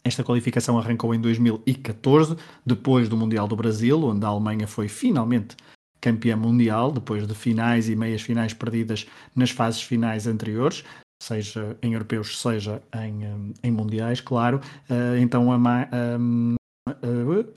esta 0.04 0.24
qualificação 0.24 0.78
arrancou 0.78 1.14
em 1.14 1.20
2014, 1.20 2.36
depois 2.66 3.08
do 3.08 3.18
Mundial 3.18 3.48
do 3.48 3.56
Brasil, 3.56 4.04
onde 4.04 4.26
a 4.26 4.30
Alemanha 4.30 4.68
foi 4.68 4.88
finalmente 4.88 5.56
campeã 6.02 6.36
mundial, 6.36 6.92
depois 6.92 7.28
de 7.28 7.36
finais 7.36 7.88
e 7.88 7.96
meias 7.96 8.22
finais 8.24 8.54
perdidas 8.54 9.06
nas 9.36 9.52
fases 9.52 9.84
finais 9.84 10.26
anteriores, 10.26 10.84
seja 11.22 11.78
em 11.84 11.94
europeus, 11.94 12.42
seja 12.42 12.82
em, 12.96 13.26
hum, 13.26 13.54
em 13.64 13.72
mundiais, 13.72 14.20
claro. 14.20 14.60
Uh, 14.90 15.18
então 15.20 15.52
a, 15.52 15.56
a, 15.56 16.18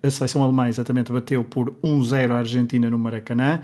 a, 0.03 0.11
seleção 0.11 0.43
alemã 0.43 0.69
exatamente 0.69 1.11
bateu 1.11 1.43
por 1.43 1.71
1-0 1.83 2.31
a 2.33 2.39
Argentina 2.39 2.91
no 2.91 2.99
Maracanã. 2.99 3.63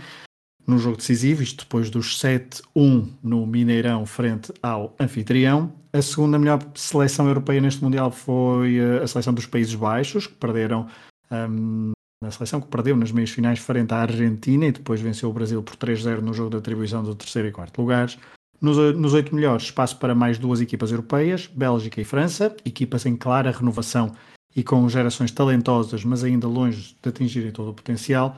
No 0.71 0.79
jogo 0.79 0.97
decisivo, 0.97 1.43
isto 1.43 1.65
depois 1.65 1.91
dos 1.91 2.19
7-1 2.19 3.09
no 3.23 3.47
Mineirão 3.47 4.07
frente 4.07 4.53
ao 4.63 4.95
anfitrião. 4.99 5.73
A 5.93 6.01
segunda 6.01 6.39
melhor 6.39 6.61
seleção 6.75 7.27
europeia 7.27 7.61
neste 7.61 7.83
Mundial 7.83 8.11
foi 8.11 8.77
eh, 8.77 9.03
a 9.03 9.07
seleção 9.07 9.35
dos 9.35 9.47
Países 9.47 9.75
Baixos, 9.75 10.29
que 10.29 10.35
perderam 10.35 10.87
um, 11.31 11.91
na 12.23 12.31
seleção 12.31 12.61
que 12.61 12.69
perdeu 12.69 12.97
nas 12.97 13.11
meias 13.11 13.31
finais 13.31 13.59
frente 13.59 13.93
à 13.93 13.99
Argentina 14.03 14.67
e 14.67 14.73
depois 14.73 15.01
venceu 15.01 15.29
o 15.29 15.33
Brasil 15.33 15.63
por 15.63 15.77
3-0 15.77 16.21
no 16.21 16.33
jogo 16.33 16.51
de 16.51 16.57
atribuição 16.59 17.03
do 17.03 17.15
terceiro 17.15 17.49
e 17.49 17.53
quarto 17.53 17.81
lugares. 17.81 18.17
Nos, 18.61 18.77
nos 18.97 19.15
oito 19.15 19.35
melhores, 19.35 19.65
espaço 19.65 19.99
para 19.99 20.15
mais 20.15 20.39
duas 20.39 20.61
equipas 20.61 20.91
europeias, 20.91 21.47
Bélgica 21.47 22.01
e 22.01 22.05
França, 22.05 22.55
equipas 22.65 23.07
em 23.07 23.17
clara 23.17 23.51
renovação 23.51 24.15
e 24.55 24.63
com 24.63 24.89
gerações 24.89 25.31
talentosas, 25.31 26.05
mas 26.05 26.23
ainda 26.23 26.47
longe 26.47 26.95
de 27.03 27.09
atingirem 27.09 27.51
todo 27.51 27.71
o 27.71 27.75
potencial. 27.75 28.37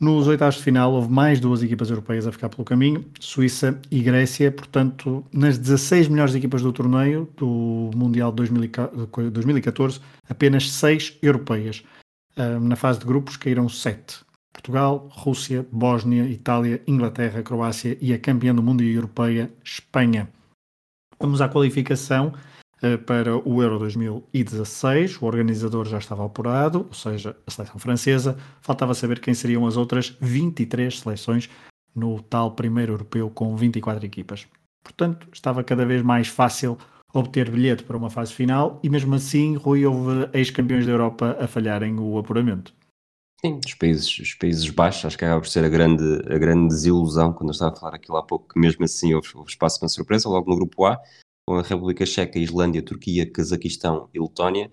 Nos 0.00 0.28
oitavos 0.28 0.54
de 0.54 0.62
final 0.62 0.92
houve 0.92 1.10
mais 1.10 1.40
duas 1.40 1.60
equipas 1.60 1.90
europeias 1.90 2.24
a 2.24 2.30
ficar 2.30 2.48
pelo 2.48 2.64
caminho, 2.64 3.04
Suíça 3.18 3.80
e 3.90 4.00
Grécia, 4.00 4.52
portanto, 4.52 5.24
nas 5.32 5.58
16 5.58 6.06
melhores 6.06 6.36
equipas 6.36 6.62
do 6.62 6.72
torneio 6.72 7.28
do 7.36 7.90
Mundial 7.96 8.30
2014, 8.30 10.00
apenas 10.30 10.70
6 10.70 11.18
europeias. 11.20 11.82
Na 12.62 12.76
fase 12.76 13.00
de 13.00 13.06
grupos 13.06 13.36
caíram 13.36 13.68
7. 13.68 14.20
Portugal, 14.52 15.08
Rússia, 15.10 15.66
Bósnia, 15.72 16.28
Itália, 16.28 16.80
Inglaterra, 16.86 17.42
Croácia 17.42 17.98
e 18.00 18.12
a 18.12 18.18
campeã 18.20 18.54
do 18.54 18.62
mundo 18.62 18.84
e 18.84 18.94
europeia, 18.94 19.52
Espanha. 19.64 20.28
Vamos 21.18 21.40
à 21.40 21.48
qualificação 21.48 22.32
para 23.06 23.36
o 23.36 23.62
Euro 23.62 23.78
2016. 23.78 25.20
O 25.20 25.26
organizador 25.26 25.86
já 25.86 25.98
estava 25.98 26.24
apurado, 26.24 26.86
ou 26.88 26.94
seja, 26.94 27.36
a 27.46 27.50
seleção 27.50 27.78
francesa. 27.78 28.36
Faltava 28.60 28.94
saber 28.94 29.20
quem 29.20 29.34
seriam 29.34 29.66
as 29.66 29.76
outras 29.76 30.16
23 30.20 30.98
seleções 30.98 31.48
no 31.94 32.22
tal 32.22 32.52
primeiro 32.52 32.92
europeu 32.92 33.30
com 33.30 33.56
24 33.56 34.04
equipas. 34.06 34.46
Portanto, 34.82 35.28
estava 35.32 35.64
cada 35.64 35.84
vez 35.84 36.02
mais 36.02 36.28
fácil 36.28 36.78
obter 37.12 37.50
bilhete 37.50 37.82
para 37.82 37.96
uma 37.96 38.10
fase 38.10 38.32
final 38.32 38.78
e 38.82 38.88
mesmo 38.88 39.14
assim, 39.14 39.56
Rui, 39.56 39.84
houve 39.84 40.28
ex-campeões 40.32 40.86
da 40.86 40.92
Europa 40.92 41.36
a 41.40 41.46
falharem 41.46 41.98
o 41.98 42.18
apuramento. 42.18 42.72
Sim, 43.40 43.60
os 43.64 43.74
países, 43.74 44.18
os 44.18 44.34
países 44.34 44.68
baixos, 44.68 45.04
acho 45.04 45.18
que 45.18 45.24
acaba 45.24 45.40
por 45.40 45.48
ser 45.48 45.64
a 45.64 45.68
grande, 45.68 46.02
a 46.28 46.38
grande 46.38 46.68
desilusão, 46.68 47.32
quando 47.32 47.50
eu 47.50 47.52
estava 47.52 47.72
a 47.72 47.76
falar 47.76 47.94
aquilo 47.94 48.16
há 48.16 48.22
pouco, 48.22 48.48
que 48.48 48.58
mesmo 48.58 48.84
assim 48.84 49.14
houve, 49.14 49.28
houve 49.34 49.50
espaço 49.50 49.78
para 49.78 49.84
uma 49.84 49.90
surpresa, 49.90 50.28
logo 50.28 50.50
no 50.50 50.56
grupo 50.56 50.84
A, 50.86 50.98
com 51.48 51.54
a 51.54 51.62
República 51.62 52.04
Checa, 52.04 52.38
Islândia, 52.38 52.82
Turquia, 52.82 53.30
Cazaquistão 53.30 54.10
e 54.12 54.20
Letónia. 54.20 54.70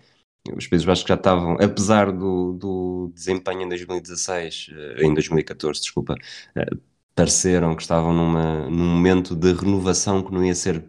Os 0.57 0.67
Países 0.67 0.85
Baixos 0.85 1.07
já 1.07 1.15
estavam, 1.15 1.53
apesar 1.53 2.11
do, 2.11 2.51
do 2.53 3.11
desempenho 3.15 3.61
em 3.61 3.69
2016, 3.69 4.71
eh, 4.73 5.05
em 5.05 5.13
2014, 5.13 5.79
desculpa, 5.79 6.15
eh, 6.53 6.65
pareceram 7.15 7.73
que 7.75 7.81
estavam 7.81 8.13
numa, 8.13 8.69
num 8.69 8.93
momento 8.93 9.37
de 9.37 9.53
renovação 9.53 10.21
que 10.21 10.33
não 10.33 10.43
ia 10.43 10.53
ser 10.53 10.83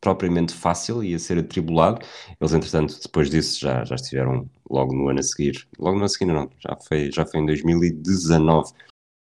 propriamente 0.00 0.54
fácil, 0.54 1.04
ia 1.04 1.18
ser 1.18 1.38
atribulado. 1.38 2.00
Eles, 2.40 2.54
entretanto, 2.54 2.98
depois 3.02 3.28
disso 3.28 3.60
já, 3.60 3.84
já 3.84 3.96
estiveram 3.96 4.48
logo 4.70 4.94
no 4.94 5.10
ano 5.10 5.20
a 5.20 5.22
seguir, 5.22 5.68
logo 5.78 5.92
no 5.92 5.98
ano 5.98 6.06
a 6.06 6.08
seguir 6.08 6.32
não, 6.32 6.50
já 6.58 6.74
foi, 6.88 7.12
já 7.12 7.26
foi 7.26 7.40
em 7.40 7.46
2019 7.46 8.72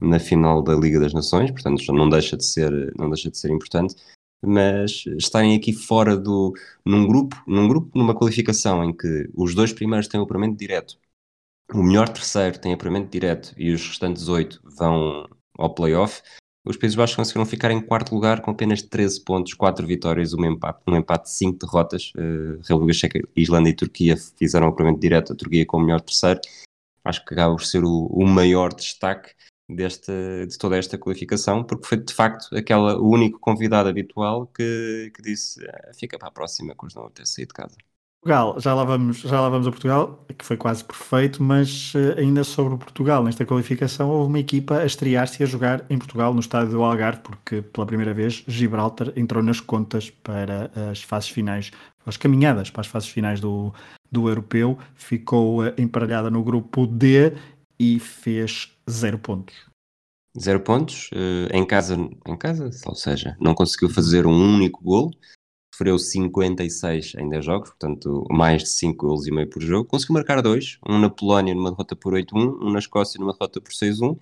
na 0.00 0.20
final 0.20 0.62
da 0.62 0.74
Liga 0.74 1.00
das 1.00 1.12
Nações, 1.12 1.50
portanto 1.50 1.82
não 1.92 2.08
deixa 2.08 2.36
de 2.36 2.44
ser, 2.44 2.94
não 2.96 3.10
deixa 3.10 3.28
de 3.28 3.38
ser 3.38 3.50
importante 3.50 3.96
mas 4.44 5.04
estarem 5.18 5.56
aqui 5.56 5.72
fora 5.72 6.16
do 6.16 6.52
num 6.84 7.06
grupo, 7.06 7.36
num 7.46 7.68
grupo, 7.68 7.90
numa 7.96 8.14
qualificação 8.14 8.84
em 8.84 8.96
que 8.96 9.28
os 9.34 9.54
dois 9.54 9.72
primeiros 9.72 10.08
têm 10.08 10.20
o 10.20 10.24
apuramento 10.24 10.56
direto, 10.56 10.98
o 11.72 11.82
melhor 11.82 12.08
terceiro 12.08 12.58
tem 12.58 12.72
apuramento 12.72 13.10
direto 13.10 13.54
e 13.56 13.72
os 13.72 13.86
restantes 13.88 14.28
oito 14.28 14.60
vão 14.64 15.26
ao 15.58 15.74
playoff, 15.74 16.22
os 16.66 16.76
Países 16.76 16.96
Baixos 16.96 17.14
conseguiram 17.14 17.46
ficar 17.46 17.70
em 17.70 17.80
quarto 17.80 18.12
lugar 18.12 18.40
com 18.40 18.50
apenas 18.50 18.82
13 18.82 19.22
pontos, 19.22 19.54
4 19.54 19.86
vitórias, 19.86 20.34
um 20.34 20.44
empate, 20.44 20.82
um 20.88 20.96
empate 20.96 21.30
5 21.30 21.64
derrotas. 21.64 22.12
Uh, 22.16 22.60
República 22.68 22.92
Checa, 22.92 23.20
Islândia 23.36 23.70
e 23.70 23.76
Turquia 23.76 24.16
fizeram 24.16 24.66
o 24.66 24.70
apuramento 24.70 24.98
direto, 24.98 25.32
a 25.32 25.36
Turquia 25.36 25.64
com 25.64 25.76
o 25.76 25.80
melhor 25.80 26.00
terceiro. 26.00 26.40
Acho 27.04 27.24
que 27.24 27.34
acaba 27.34 27.54
por 27.54 27.64
ser 27.64 27.84
o, 27.84 28.06
o 28.06 28.26
maior 28.26 28.74
destaque 28.74 29.30
desta, 29.68 30.12
de 30.46 30.56
toda 30.58 30.76
esta 30.76 30.96
qualificação, 30.96 31.64
porque 31.64 31.86
foi 31.86 31.98
de 31.98 32.14
facto 32.14 32.54
aquela, 32.56 32.98
o 32.98 33.08
único 33.08 33.38
convidado 33.38 33.88
habitual 33.88 34.46
que, 34.46 35.10
que 35.14 35.22
disse 35.22 35.64
ah, 35.68 35.92
fica 35.94 36.18
para 36.18 36.28
a 36.28 36.32
próxima, 36.32 36.74
que 36.74 36.94
não 36.94 37.10
ter 37.10 37.26
saído 37.26 37.48
de 37.48 37.54
casa. 37.54 37.76
Portugal, 38.26 38.58
já 38.58 38.74
lá, 38.74 38.82
vamos, 38.82 39.18
já 39.18 39.40
lá 39.40 39.48
vamos 39.48 39.68
a 39.68 39.70
Portugal, 39.70 40.26
que 40.36 40.44
foi 40.44 40.56
quase 40.56 40.82
perfeito, 40.82 41.40
mas 41.40 41.94
uh, 41.94 42.18
ainda 42.18 42.42
sobre 42.42 42.74
o 42.74 42.78
Portugal, 42.78 43.22
nesta 43.22 43.46
qualificação 43.46 44.10
houve 44.10 44.28
uma 44.28 44.40
equipa 44.40 44.78
a 44.78 44.84
estrear-se 44.84 45.40
e 45.40 45.44
a 45.44 45.46
jogar 45.46 45.86
em 45.88 45.96
Portugal, 45.96 46.34
no 46.34 46.40
estádio 46.40 46.72
do 46.72 46.82
Algarve, 46.82 47.20
porque 47.20 47.62
pela 47.62 47.86
primeira 47.86 48.12
vez 48.12 48.42
Gibraltar 48.48 49.12
entrou 49.14 49.44
nas 49.44 49.60
contas 49.60 50.10
para 50.10 50.72
as 50.90 51.02
fases 51.02 51.28
finais, 51.28 51.70
as 52.04 52.16
caminhadas 52.16 52.68
para 52.68 52.80
as 52.80 52.88
fases 52.88 53.08
finais 53.08 53.38
do, 53.38 53.72
do 54.10 54.28
Europeu, 54.28 54.76
ficou 54.96 55.62
uh, 55.62 55.72
emparelhada 55.78 56.28
no 56.28 56.42
grupo 56.42 56.84
D 56.84 57.32
e 57.78 58.00
fez 58.00 58.75
zero 58.88 59.18
pontos. 59.18 59.54
Zero 60.38 60.60
pontos 60.60 61.10
uh, 61.12 61.48
em 61.52 61.66
casa, 61.66 61.96
em 62.26 62.36
casa, 62.36 62.70
ou 62.86 62.94
seja, 62.94 63.36
não 63.40 63.54
conseguiu 63.54 63.88
fazer 63.88 64.26
um 64.26 64.54
único 64.54 64.82
gol, 64.82 65.10
sofreu 65.72 65.98
56 65.98 67.14
em 67.16 67.28
10 67.28 67.44
jogos, 67.44 67.70
portanto 67.70 68.26
mais 68.30 68.62
de 68.62 68.68
5 68.70 69.06
gols 69.06 69.26
e 69.26 69.30
meio 69.30 69.48
por 69.48 69.62
jogo, 69.62 69.88
conseguiu 69.88 70.14
marcar 70.14 70.42
dois, 70.42 70.78
um 70.86 70.98
na 70.98 71.08
Polónia 71.08 71.54
numa 71.54 71.70
derrota 71.70 71.96
por 71.96 72.14
8-1, 72.14 72.58
um 72.62 72.70
na 72.70 72.78
Escócia 72.78 73.18
numa 73.18 73.32
derrota 73.32 73.60
por 73.60 73.72
6-1, 73.72 74.18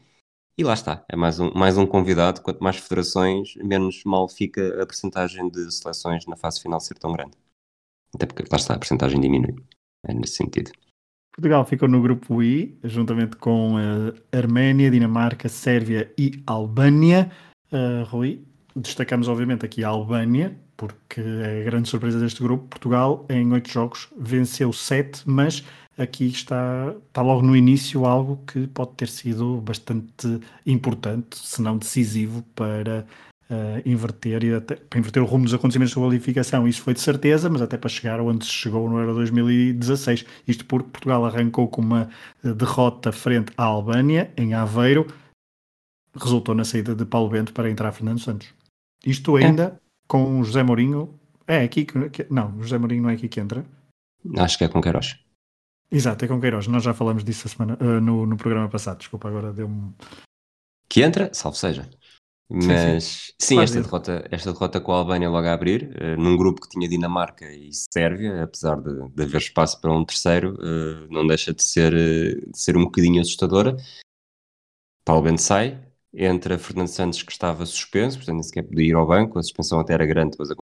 e 0.56 0.62
lá 0.62 0.74
está, 0.74 1.04
é 1.08 1.16
mais 1.16 1.40
um, 1.40 1.50
mais 1.52 1.76
um 1.76 1.84
convidado, 1.84 2.40
quanto 2.40 2.62
mais 2.62 2.76
federações, 2.76 3.56
menos 3.56 4.04
mal 4.04 4.28
fica 4.28 4.80
a 4.80 4.86
percentagem 4.86 5.48
de 5.48 5.70
seleções 5.72 6.26
na 6.26 6.36
fase 6.36 6.60
final 6.60 6.78
ser 6.78 6.94
tão 6.94 7.12
grande. 7.12 7.36
Até 8.14 8.24
porque 8.24 8.44
lá 8.48 8.56
está, 8.56 8.74
a 8.74 8.78
percentagem 8.78 9.20
diminui, 9.20 9.56
é 10.04 10.14
nesse 10.14 10.34
sentido. 10.34 10.70
Portugal 11.36 11.64
ficou 11.66 11.88
no 11.88 12.00
grupo 12.00 12.40
I, 12.44 12.78
juntamente 12.84 13.36
com 13.36 13.76
a 13.76 14.36
Arménia, 14.36 14.88
Dinamarca, 14.88 15.48
Sérvia 15.48 16.12
e 16.16 16.40
Albânia. 16.46 17.28
Uh, 17.72 18.04
Rui, 18.04 18.44
destacamos 18.76 19.26
obviamente 19.26 19.66
aqui 19.66 19.82
a 19.82 19.88
Albânia, 19.88 20.56
porque 20.76 21.20
é 21.20 21.62
a 21.62 21.64
grande 21.64 21.88
surpresa 21.88 22.20
deste 22.20 22.40
grupo. 22.40 22.68
Portugal, 22.68 23.26
em 23.28 23.52
oito 23.52 23.68
jogos, 23.68 24.08
venceu 24.16 24.72
sete, 24.72 25.22
mas 25.26 25.64
aqui 25.98 26.28
está, 26.28 26.94
está 27.08 27.20
logo 27.20 27.42
no 27.42 27.56
início 27.56 28.06
algo 28.06 28.40
que 28.46 28.68
pode 28.68 28.92
ter 28.92 29.08
sido 29.08 29.60
bastante 29.60 30.40
importante, 30.64 31.36
se 31.36 31.60
não 31.60 31.76
decisivo, 31.76 32.44
para 32.54 33.04
uh, 33.50 33.88
inverter 33.88 34.44
e 34.44 34.54
até, 34.54 34.76
para 34.76 34.98
inverter 34.98 35.22
o 35.22 35.26
rumo 35.26 35.44
dos 35.44 35.54
acontecimentos 35.54 35.94
da 35.94 36.00
qualificação. 36.00 36.66
Isso 36.66 36.82
foi 36.82 36.94
de 36.94 37.00
certeza, 37.00 37.48
mas 37.50 37.62
até 37.62 37.76
para 37.76 37.88
chegar 37.88 38.20
onde 38.20 38.44
se 38.44 38.52
chegou 38.52 38.88
no 38.88 38.98
Euro 38.98 39.14
2016. 39.14 40.24
Isto 40.46 40.64
porque 40.66 40.90
Portugal 40.90 41.24
arrancou 41.24 41.68
com 41.68 41.80
uma 41.80 42.08
eh, 42.44 42.52
derrota 42.52 43.12
frente 43.12 43.52
à 43.56 43.64
Albânia, 43.64 44.32
em 44.36 44.54
Aveiro, 44.54 45.06
resultou 46.14 46.54
na 46.54 46.64
saída 46.64 46.94
de 46.94 47.04
Paulo 47.04 47.28
Bento 47.28 47.52
para 47.52 47.70
entrar 47.70 47.92
Fernando 47.92 48.20
Santos. 48.20 48.48
Isto 49.04 49.36
é. 49.38 49.44
ainda 49.44 49.64
é. 49.64 49.72
com 50.06 50.42
José 50.42 50.62
Mourinho. 50.62 51.18
É 51.46 51.62
aqui 51.62 51.84
que. 51.84 52.26
Não, 52.30 52.60
José 52.62 52.78
Mourinho 52.78 53.02
não 53.02 53.10
é 53.10 53.14
aqui 53.14 53.28
que 53.28 53.40
entra. 53.40 53.64
Acho 54.38 54.56
que 54.56 54.64
é 54.64 54.68
com 54.68 54.80
Queiroz. 54.80 55.18
Exato, 55.90 56.24
é 56.24 56.28
com 56.28 56.40
Queiroz. 56.40 56.66
Nós 56.66 56.82
já 56.82 56.94
falamos 56.94 57.22
disso 57.22 57.48
semana, 57.48 57.76
uh, 57.80 58.00
no, 58.00 58.24
no 58.24 58.36
programa 58.36 58.68
passado. 58.68 58.98
Desculpa, 58.98 59.28
agora 59.28 59.52
deu-me. 59.52 59.92
Que 60.88 61.02
entra, 61.02 61.30
salvo 61.34 61.56
seja. 61.58 61.88
Mas 62.50 62.68
sim, 62.68 63.00
sim. 63.00 63.32
sim 63.40 63.60
esta, 63.60 63.80
derrota, 63.80 64.28
esta 64.30 64.52
derrota 64.52 64.80
com 64.80 64.92
a 64.92 64.98
Albânia 64.98 65.30
logo 65.30 65.46
a 65.46 65.52
abrir, 65.52 65.96
uh, 65.96 66.20
num 66.20 66.36
grupo 66.36 66.60
que 66.60 66.68
tinha 66.68 66.88
Dinamarca 66.88 67.50
e 67.50 67.70
Sérvia, 67.72 68.42
apesar 68.42 68.80
de, 68.80 69.08
de 69.08 69.22
haver 69.22 69.38
espaço 69.38 69.80
para 69.80 69.92
um 69.92 70.04
terceiro, 70.04 70.54
uh, 70.54 71.08
não 71.10 71.26
deixa 71.26 71.54
de 71.54 71.62
ser, 71.64 71.92
uh, 71.94 72.50
de 72.50 72.58
ser 72.58 72.76
um 72.76 72.84
bocadinho 72.84 73.20
assustadora. 73.20 73.76
Paulo 75.04 75.22
Bento 75.22 75.40
sai, 75.40 75.82
entra 76.12 76.58
Fernando 76.58 76.88
Santos 76.88 77.22
que 77.22 77.32
estava 77.32 77.64
suspenso, 77.66 78.18
portanto 78.18 78.34
nem 78.34 78.42
sequer 78.42 78.62
podia 78.62 78.88
ir 78.88 78.94
ao 78.94 79.06
banco, 79.06 79.38
a 79.38 79.42
suspensão 79.42 79.80
até 79.80 79.94
era 79.94 80.06
grande, 80.06 80.36
mas 80.38 80.50
acabou 80.50 80.62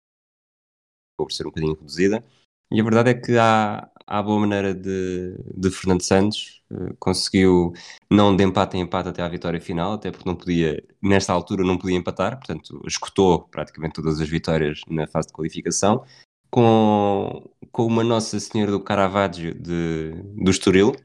por 1.18 1.32
ser 1.32 1.44
um 1.44 1.50
bocadinho 1.50 1.76
reduzida. 1.76 2.24
E 2.72 2.80
a 2.80 2.84
verdade 2.84 3.10
é 3.12 3.14
que 3.14 3.38
há, 3.38 3.90
boa 4.24 4.40
maneira 4.40 4.74
de, 4.74 5.36
de 5.56 5.72
Fernando 5.72 6.02
Santos, 6.02 6.62
uh, 6.72 6.96
conseguiu 7.00 7.74
não 8.10 8.36
de 8.36 8.44
empate 8.44 8.78
em 8.78 8.82
empate 8.82 9.10
até 9.10 9.22
à 9.24 9.28
vitória 9.28 9.60
final, 9.60 9.94
até 9.94 10.12
porque 10.12 10.30
não 10.30 10.36
podia, 10.36 10.84
nesta 11.02 11.34
altura 11.34 11.64
não 11.64 11.78
podia 11.78 11.98
empatar, 11.98 12.38
portanto 12.38 12.82
escutou 12.86 13.48
praticamente 13.50 13.96
todas 13.96 14.22
as 14.22 14.30
vitórias 14.30 14.82
na 14.88 15.08
fase 15.08 15.28
de 15.28 15.34
qualificação, 15.34 16.04
com, 16.52 17.50
com 17.72 17.86
uma 17.86 18.04
Nossa 18.04 18.40
Senhora 18.40 18.72
do 18.72 18.80
Caravaggio 18.80 19.54
de, 19.54 20.14
do 20.36 20.52
Estoril, 20.52 20.96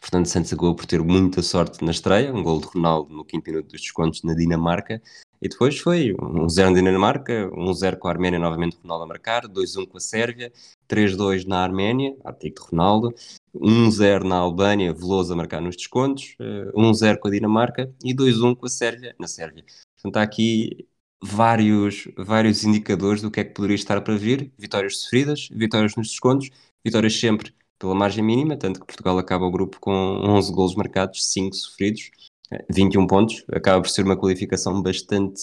Fernando 0.00 0.26
Santos 0.26 0.52
acabou 0.52 0.74
por 0.74 0.84
ter 0.84 1.02
muita 1.02 1.42
sorte 1.42 1.84
na 1.84 1.92
estreia, 1.92 2.34
um 2.34 2.42
gol 2.42 2.60
de 2.60 2.66
Ronaldo 2.66 3.14
no 3.14 3.24
quinto 3.24 3.48
minuto 3.48 3.70
dos 3.70 3.80
descontos 3.80 4.22
na 4.22 4.34
Dinamarca, 4.34 5.00
E 5.40 5.48
depois 5.48 5.78
foi 5.78 6.14
1-0 6.14 6.68
um 6.68 6.70
na 6.70 6.80
Dinamarca, 6.80 7.50
1-0 7.50 7.94
um 7.94 7.98
com 7.98 8.08
a 8.08 8.10
Arménia, 8.10 8.38
novamente 8.38 8.78
Ronaldo 8.82 9.04
a 9.04 9.06
marcar, 9.06 9.46
2-1 9.46 9.86
com 9.86 9.98
a 9.98 10.00
Sérvia, 10.00 10.52
3-2 10.88 11.46
na 11.46 11.62
Arménia, 11.62 12.16
artigo 12.24 12.56
de 12.56 12.62
Ronaldo, 12.70 13.14
1-0 13.54 14.24
na 14.24 14.36
Albânia, 14.36 14.92
Veloso 14.92 15.32
a 15.32 15.36
marcar 15.36 15.60
nos 15.60 15.76
descontos, 15.76 16.36
1-0 16.40 17.14
eh, 17.14 17.16
com 17.16 17.28
a 17.28 17.30
Dinamarca 17.30 17.92
e 18.04 18.14
2-1 18.14 18.56
com 18.56 18.66
a 18.66 18.68
Sérvia, 18.68 19.14
na 19.18 19.26
Sérvia. 19.26 19.64
Portanto, 19.96 20.16
há 20.16 20.22
aqui 20.22 20.86
vários, 21.22 22.08
vários 22.16 22.64
indicadores 22.64 23.22
do 23.22 23.30
que 23.30 23.40
é 23.40 23.44
que 23.44 23.54
poderia 23.54 23.74
estar 23.74 24.00
para 24.00 24.16
vir, 24.16 24.52
vitórias 24.58 24.98
sofridas, 25.00 25.48
vitórias 25.50 25.96
nos 25.96 26.08
descontos, 26.08 26.50
vitórias 26.84 27.18
sempre 27.18 27.54
pela 27.78 27.94
margem 27.94 28.24
mínima, 28.24 28.56
tanto 28.56 28.80
que 28.80 28.86
Portugal 28.86 29.18
acaba 29.18 29.44
o 29.44 29.50
grupo 29.50 29.78
com 29.80 29.92
11 29.92 30.52
golos 30.52 30.74
marcados, 30.74 31.26
5 31.26 31.54
sofridos, 31.54 32.10
21 32.70 33.06
pontos, 33.06 33.44
acaba 33.52 33.82
por 33.82 33.88
ser 33.88 34.04
uma 34.04 34.16
qualificação 34.16 34.82
bastante 34.82 35.40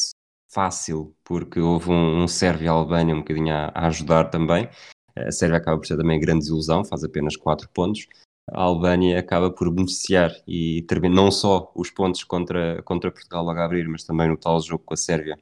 fácil, 0.53 1.15
porque 1.23 1.59
houve 1.59 1.89
um, 1.89 2.23
um 2.23 2.27
Sérvia-Albânia 2.27 3.15
um 3.15 3.19
bocadinho 3.19 3.53
a, 3.53 3.71
a, 3.73 3.87
ajudar 3.87 4.25
também. 4.25 4.69
A 5.15 5.31
Sérvia 5.31 5.57
acaba 5.57 5.77
por 5.77 5.87
ser 5.87 5.97
também 5.97 6.19
grande 6.19 6.41
desilusão, 6.41 6.85
faz 6.85 7.03
apenas 7.03 7.35
4 7.35 7.67
pontos. 7.69 8.07
A 8.51 8.61
Albânia 8.61 9.19
acaba 9.19 9.49
por 9.49 9.71
beneficiar 9.71 10.31
e 10.47 10.83
termina 10.83 11.15
não 11.15 11.31
só 11.31 11.71
os 11.75 11.89
pontos 11.89 12.23
contra, 12.23 12.81
contra 12.83 13.11
Portugal 13.11 13.43
logo 13.43 13.59
a 13.59 13.65
abrir, 13.65 13.87
mas 13.87 14.03
também 14.03 14.27
no 14.27 14.37
tal 14.37 14.59
jogo 14.61 14.83
com 14.85 14.93
a 14.93 14.97
Sérvia, 14.97 15.37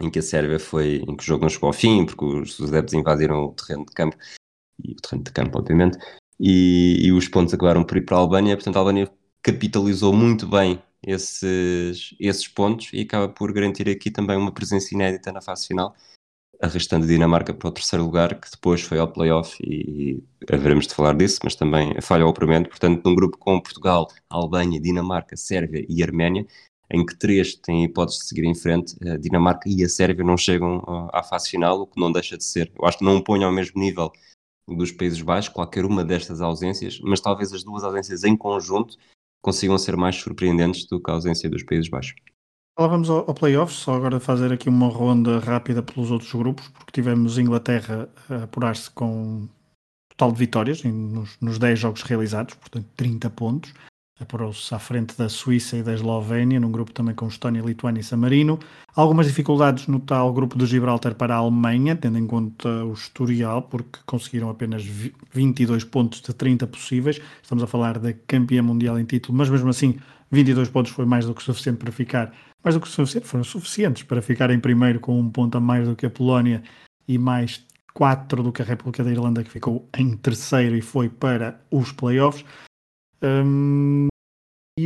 em 0.00 0.10
que 0.10 0.18
a 0.18 0.22
Sérvia 0.22 0.58
foi, 0.58 0.96
em 1.06 1.16
que 1.16 1.22
o 1.22 1.26
jogo 1.26 1.42
não 1.42 1.50
chegou 1.50 1.68
ao 1.68 1.72
fim, 1.72 2.06
porque 2.06 2.24
os, 2.24 2.58
os 2.58 2.70
adeptos 2.70 2.94
invadiram 2.94 3.44
o 3.44 3.52
terreno 3.52 3.84
de 3.84 3.92
campo, 3.92 4.16
e 4.82 4.92
o 4.92 4.96
terreno 4.96 5.24
de 5.24 5.32
campo, 5.32 5.58
obviamente, 5.58 5.98
e, 6.38 7.06
e 7.06 7.12
os 7.12 7.28
pontos 7.28 7.52
acabaram 7.52 7.84
por 7.84 7.98
ir 7.98 8.06
para 8.06 8.16
a 8.16 8.20
Albânia, 8.20 8.56
portanto 8.56 8.76
a 8.76 8.78
Albânia 8.78 9.10
capitalizou 9.42 10.12
muito 10.12 10.46
bem 10.46 10.82
esses, 11.02 12.14
esses 12.20 12.46
pontos 12.46 12.90
e 12.92 13.00
acaba 13.00 13.28
por 13.28 13.52
garantir 13.52 13.88
aqui 13.88 14.10
também 14.10 14.36
uma 14.36 14.52
presença 14.52 14.94
inédita 14.94 15.32
na 15.32 15.40
fase 15.40 15.66
final, 15.66 15.94
arrastando 16.60 17.06
a 17.06 17.08
Dinamarca 17.08 17.54
para 17.54 17.68
o 17.68 17.72
terceiro 17.72 18.04
lugar, 18.04 18.38
que 18.38 18.50
depois 18.50 18.82
foi 18.82 18.98
ao 18.98 19.08
playoff 19.10 19.56
e, 19.62 20.18
e 20.18 20.24
haveremos 20.52 20.86
de 20.86 20.94
falar 20.94 21.14
disso, 21.14 21.40
mas 21.42 21.54
também 21.54 21.98
falha 22.02 22.24
ao 22.24 22.30
operamento. 22.30 22.68
Portanto, 22.68 23.02
num 23.04 23.14
grupo 23.14 23.38
com 23.38 23.60
Portugal, 23.60 24.08
Albânia, 24.28 24.80
Dinamarca, 24.80 25.36
Sérvia 25.36 25.84
e 25.88 26.02
Arménia, 26.02 26.46
em 26.92 27.06
que 27.06 27.16
três 27.16 27.54
têm 27.54 27.84
hipótese 27.84 28.18
de 28.18 28.24
seguir 28.26 28.44
em 28.44 28.54
frente, 28.54 28.96
a 29.08 29.16
Dinamarca 29.16 29.68
e 29.68 29.82
a 29.84 29.88
Sérvia 29.88 30.24
não 30.24 30.36
chegam 30.36 30.82
à 31.12 31.22
fase 31.22 31.48
final, 31.48 31.80
o 31.80 31.86
que 31.86 32.00
não 32.00 32.12
deixa 32.12 32.36
de 32.36 32.44
ser, 32.44 32.70
eu 32.76 32.84
acho 32.84 32.98
que 32.98 33.04
não 33.04 33.22
põe 33.22 33.42
ao 33.44 33.52
mesmo 33.52 33.80
nível 33.80 34.10
dos 34.68 34.92
Países 34.92 35.22
Baixos, 35.22 35.52
qualquer 35.52 35.84
uma 35.84 36.04
destas 36.04 36.40
ausências, 36.40 37.00
mas 37.00 37.20
talvez 37.20 37.52
as 37.52 37.62
duas 37.62 37.84
ausências 37.84 38.24
em 38.24 38.36
conjunto 38.36 38.98
consigam 39.40 39.78
ser 39.78 39.96
mais 39.96 40.16
surpreendentes 40.16 40.86
do 40.86 41.00
que 41.00 41.10
a 41.10 41.14
ausência 41.14 41.48
dos 41.48 41.62
Países 41.62 41.88
Baixos. 41.88 42.14
Agora 42.76 42.92
vamos 42.92 43.10
ao, 43.10 43.18
ao 43.28 43.34
playoff, 43.34 43.72
só 43.72 43.94
agora 43.94 44.20
fazer 44.20 44.52
aqui 44.52 44.68
uma 44.68 44.88
ronda 44.88 45.38
rápida 45.38 45.82
pelos 45.82 46.10
outros 46.10 46.32
grupos, 46.32 46.68
porque 46.68 46.92
tivemos 46.92 47.38
Inglaterra 47.38 48.08
a 48.28 48.44
apurar-se 48.44 48.90
com 48.90 49.48
total 50.08 50.32
de 50.32 50.38
vitórias 50.38 50.82
nos, 50.84 51.36
nos 51.40 51.58
10 51.58 51.78
jogos 51.78 52.02
realizados, 52.02 52.54
portanto 52.54 52.86
30 52.96 53.30
pontos 53.30 53.74
apurou-se 54.22 54.74
à 54.74 54.78
frente 54.78 55.16
da 55.16 55.28
Suíça 55.28 55.76
e 55.76 55.82
da 55.82 55.92
Eslovénia, 55.92 56.60
num 56.60 56.70
grupo 56.70 56.92
também 56.92 57.14
com 57.14 57.26
Estónia, 57.26 57.62
Lituânia 57.62 58.00
e 58.00 58.04
San 58.04 58.18
Marino. 58.18 58.58
Algumas 58.94 59.26
dificuldades 59.26 59.86
no 59.86 60.00
tal 60.00 60.32
grupo 60.32 60.58
de 60.58 60.66
Gibraltar 60.66 61.14
para 61.14 61.34
a 61.34 61.38
Alemanha, 61.38 61.96
tendo 61.96 62.18
em 62.18 62.26
conta 62.26 62.68
o 62.84 62.92
historial, 62.92 63.62
porque 63.62 63.98
conseguiram 64.04 64.50
apenas 64.50 64.84
22 65.32 65.84
pontos 65.84 66.20
de 66.20 66.34
30 66.34 66.66
possíveis. 66.66 67.20
Estamos 67.42 67.64
a 67.64 67.66
falar 67.66 67.98
da 67.98 68.12
campeã 68.12 68.62
mundial 68.62 68.98
em 68.98 69.04
título, 69.04 69.36
mas 69.36 69.48
mesmo 69.48 69.68
assim 69.68 69.98
22 70.30 70.68
pontos 70.68 70.92
foi 70.92 71.04
mais 71.04 71.26
do 71.26 71.34
que 71.34 71.42
suficiente 71.42 71.78
para 71.78 71.90
ficar, 71.90 72.32
mais 72.62 72.74
do 72.74 72.80
que 72.80 72.88
suficiente, 72.88 73.26
foram 73.26 73.44
suficientes 73.44 74.02
para 74.02 74.22
ficar 74.22 74.50
em 74.50 74.60
primeiro 74.60 75.00
com 75.00 75.18
um 75.18 75.30
ponto 75.30 75.58
a 75.58 75.60
mais 75.60 75.88
do 75.88 75.96
que 75.96 76.06
a 76.06 76.10
Polónia 76.10 76.62
e 77.08 77.18
mais 77.18 77.64
4 77.94 78.42
do 78.42 78.52
que 78.52 78.62
a 78.62 78.64
República 78.64 79.02
da 79.02 79.10
Irlanda, 79.10 79.42
que 79.42 79.50
ficou 79.50 79.88
em 79.96 80.16
terceiro 80.16 80.76
e 80.76 80.80
foi 80.80 81.08
para 81.08 81.60
os 81.70 81.90
playoffs. 81.92 82.44
Um, 83.22 84.09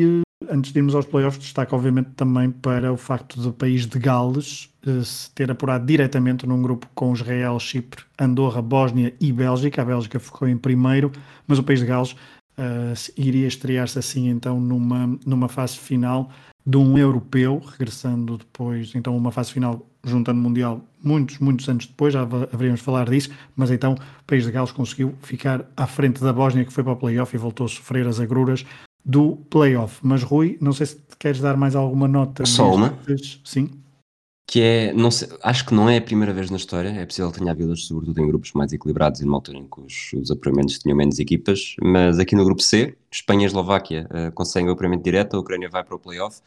e 0.02 0.22
antes 0.50 0.72
de 0.72 0.78
irmos 0.78 0.94
aos 0.94 1.06
playoffs, 1.06 1.42
destaca 1.42 1.74
obviamente 1.74 2.10
também 2.16 2.50
para 2.50 2.92
o 2.92 2.96
facto 2.96 3.40
do 3.40 3.52
país 3.52 3.86
de 3.86 3.98
Gales 3.98 4.70
uh, 4.86 5.04
se 5.04 5.30
ter 5.32 5.50
apurado 5.50 5.86
diretamente 5.86 6.46
num 6.46 6.62
grupo 6.62 6.88
com 6.94 7.12
Israel, 7.12 7.58
Chipre, 7.58 8.04
Andorra, 8.18 8.62
Bósnia 8.62 9.14
e 9.20 9.32
Bélgica. 9.32 9.82
A 9.82 9.84
Bélgica 9.84 10.18
ficou 10.18 10.48
em 10.48 10.56
primeiro, 10.56 11.10
mas 11.46 11.58
o 11.58 11.62
país 11.62 11.80
de 11.80 11.86
Gales 11.86 12.12
uh, 12.12 13.12
iria 13.16 13.46
estrear-se 13.46 13.98
assim 13.98 14.28
então 14.28 14.60
numa, 14.60 15.18
numa 15.24 15.48
fase 15.48 15.78
final 15.78 16.30
de 16.66 16.78
um 16.78 16.96
europeu, 16.96 17.58
regressando 17.58 18.38
depois 18.38 18.94
então 18.94 19.16
uma 19.16 19.30
fase 19.30 19.52
final 19.52 19.86
juntando 20.02 20.40
Mundial 20.40 20.82
muitos, 21.02 21.38
muitos 21.38 21.68
anos 21.68 21.86
depois, 21.86 22.12
já 22.14 22.22
haveríamos 22.22 22.80
de 22.80 22.85
falar 22.85 23.09
disso, 23.09 23.30
mas 23.54 23.70
então 23.70 23.94
o 23.94 24.24
país 24.26 24.44
de 24.44 24.50
Gales 24.50 24.72
conseguiu 24.72 25.14
ficar 25.22 25.66
à 25.76 25.87
frente 25.87 26.22
da 26.22 26.33
Bósnia, 26.33 26.64
que 26.64 26.72
foi 26.72 26.83
para 26.83 26.92
o 26.92 26.96
playoff 26.96 27.35
e 27.35 27.38
voltou 27.38 27.66
a 27.66 27.68
sofrer 27.68 28.07
as 28.07 28.20
agruras 28.20 28.64
do 29.04 29.36
playoff. 29.50 30.00
Mas 30.02 30.22
Rui, 30.22 30.56
não 30.60 30.72
sei 30.72 30.86
se 30.86 30.98
queres 31.18 31.40
dar 31.40 31.56
mais 31.56 31.76
alguma 31.76 32.08
nota. 32.08 32.46
Só 32.46 32.74
uma? 32.74 32.98
Sim. 33.44 33.70
Que 34.46 34.60
é, 34.60 34.92
não 34.92 35.10
sei, 35.10 35.28
acho 35.42 35.64
que 35.64 35.74
não 35.74 35.88
é 35.88 35.96
a 35.96 36.02
primeira 36.02 36.32
vez 36.32 36.50
na 36.50 36.58
história, 36.58 36.90
é 36.90 37.06
possível 37.06 37.32
que 37.32 37.38
tenha 37.38 37.50
havido, 37.50 37.74
sobretudo 37.76 38.20
em 38.20 38.26
grupos 38.26 38.52
mais 38.52 38.72
equilibrados 38.72 39.20
e 39.20 39.24
numa 39.24 39.38
altura 39.38 39.56
em 39.56 39.66
que 39.66 39.80
os, 39.80 40.12
os 40.12 40.30
apuramentos 40.30 40.78
tinham 40.78 40.96
menos 40.96 41.18
equipas, 41.18 41.74
mas 41.82 42.18
aqui 42.18 42.36
no 42.36 42.44
grupo 42.44 42.60
C, 42.60 42.94
Espanha 43.10 43.44
e 43.44 43.46
Eslováquia 43.46 44.06
uh, 44.10 44.30
conseguem 44.32 44.68
o 44.68 44.72
apuramento 44.72 45.02
direto, 45.02 45.34
a 45.34 45.40
Ucrânia 45.40 45.70
vai 45.70 45.82
para 45.82 45.96
o 45.96 45.98
playoff, 45.98 46.42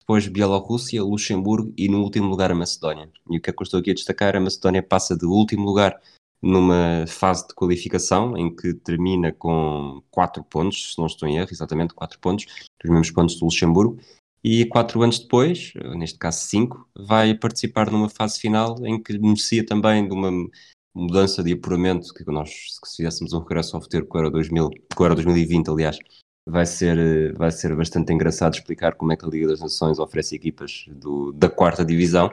depois 0.00 0.26
Bielorrússia, 0.26 1.02
Luxemburgo 1.04 1.72
e 1.76 1.88
no 1.88 2.02
último 2.02 2.28
lugar 2.28 2.50
a 2.50 2.54
Macedónia. 2.54 3.08
E 3.30 3.38
o 3.38 3.40
que 3.40 3.50
é 3.50 3.52
que 3.52 3.60
eu 3.60 3.64
estou 3.64 3.78
aqui 3.78 3.92
a 3.92 3.94
destacar? 3.94 4.34
A 4.34 4.40
Macedónia 4.40 4.82
passa 4.82 5.16
de 5.16 5.24
último 5.24 5.64
lugar 5.64 6.00
numa 6.46 7.04
fase 7.08 7.46
de 7.48 7.54
qualificação 7.54 8.36
em 8.36 8.54
que 8.54 8.72
termina 8.72 9.32
com 9.32 10.00
4 10.10 10.44
pontos, 10.44 10.92
se 10.92 10.98
não 10.98 11.06
estou 11.06 11.28
em 11.28 11.38
erro, 11.38 11.48
exatamente 11.50 11.92
4 11.92 12.18
pontos, 12.20 12.46
os 12.84 12.90
mesmos 12.90 13.10
pontos 13.10 13.36
do 13.36 13.46
Luxemburgo, 13.46 13.98
e 14.44 14.64
4 14.66 15.02
anos 15.02 15.18
depois, 15.18 15.72
neste 15.96 16.18
caso 16.18 16.38
5, 16.46 16.88
vai 16.96 17.34
participar 17.34 17.90
numa 17.90 18.08
fase 18.08 18.38
final 18.38 18.76
em 18.86 19.02
que 19.02 19.18
beneficia 19.18 19.66
também 19.66 20.06
de 20.06 20.14
uma 20.14 20.30
mudança 20.94 21.42
de 21.42 21.52
apuramento 21.52 22.14
que 22.14 22.24
nós, 22.30 22.50
se 22.84 22.96
fizéssemos 22.96 23.32
um 23.32 23.40
regresso 23.40 23.74
ao 23.74 23.82
futuro 23.82 24.06
com 24.06 24.16
o 24.16 24.20
Euro, 24.20 24.30
2000, 24.30 24.70
com 24.94 25.02
o 25.02 25.06
Euro 25.06 25.16
2020, 25.16 25.68
aliás, 25.68 25.98
vai 26.46 26.64
ser, 26.64 27.34
vai 27.34 27.50
ser 27.50 27.74
bastante 27.74 28.12
engraçado 28.12 28.54
explicar 28.54 28.94
como 28.94 29.12
é 29.12 29.16
que 29.16 29.24
a 29.24 29.28
Liga 29.28 29.48
das 29.48 29.60
Nações 29.60 29.98
oferece 29.98 30.36
equipas 30.36 30.84
do, 30.88 31.32
da 31.32 31.50
quarta 31.50 31.84
divisão 31.84 32.32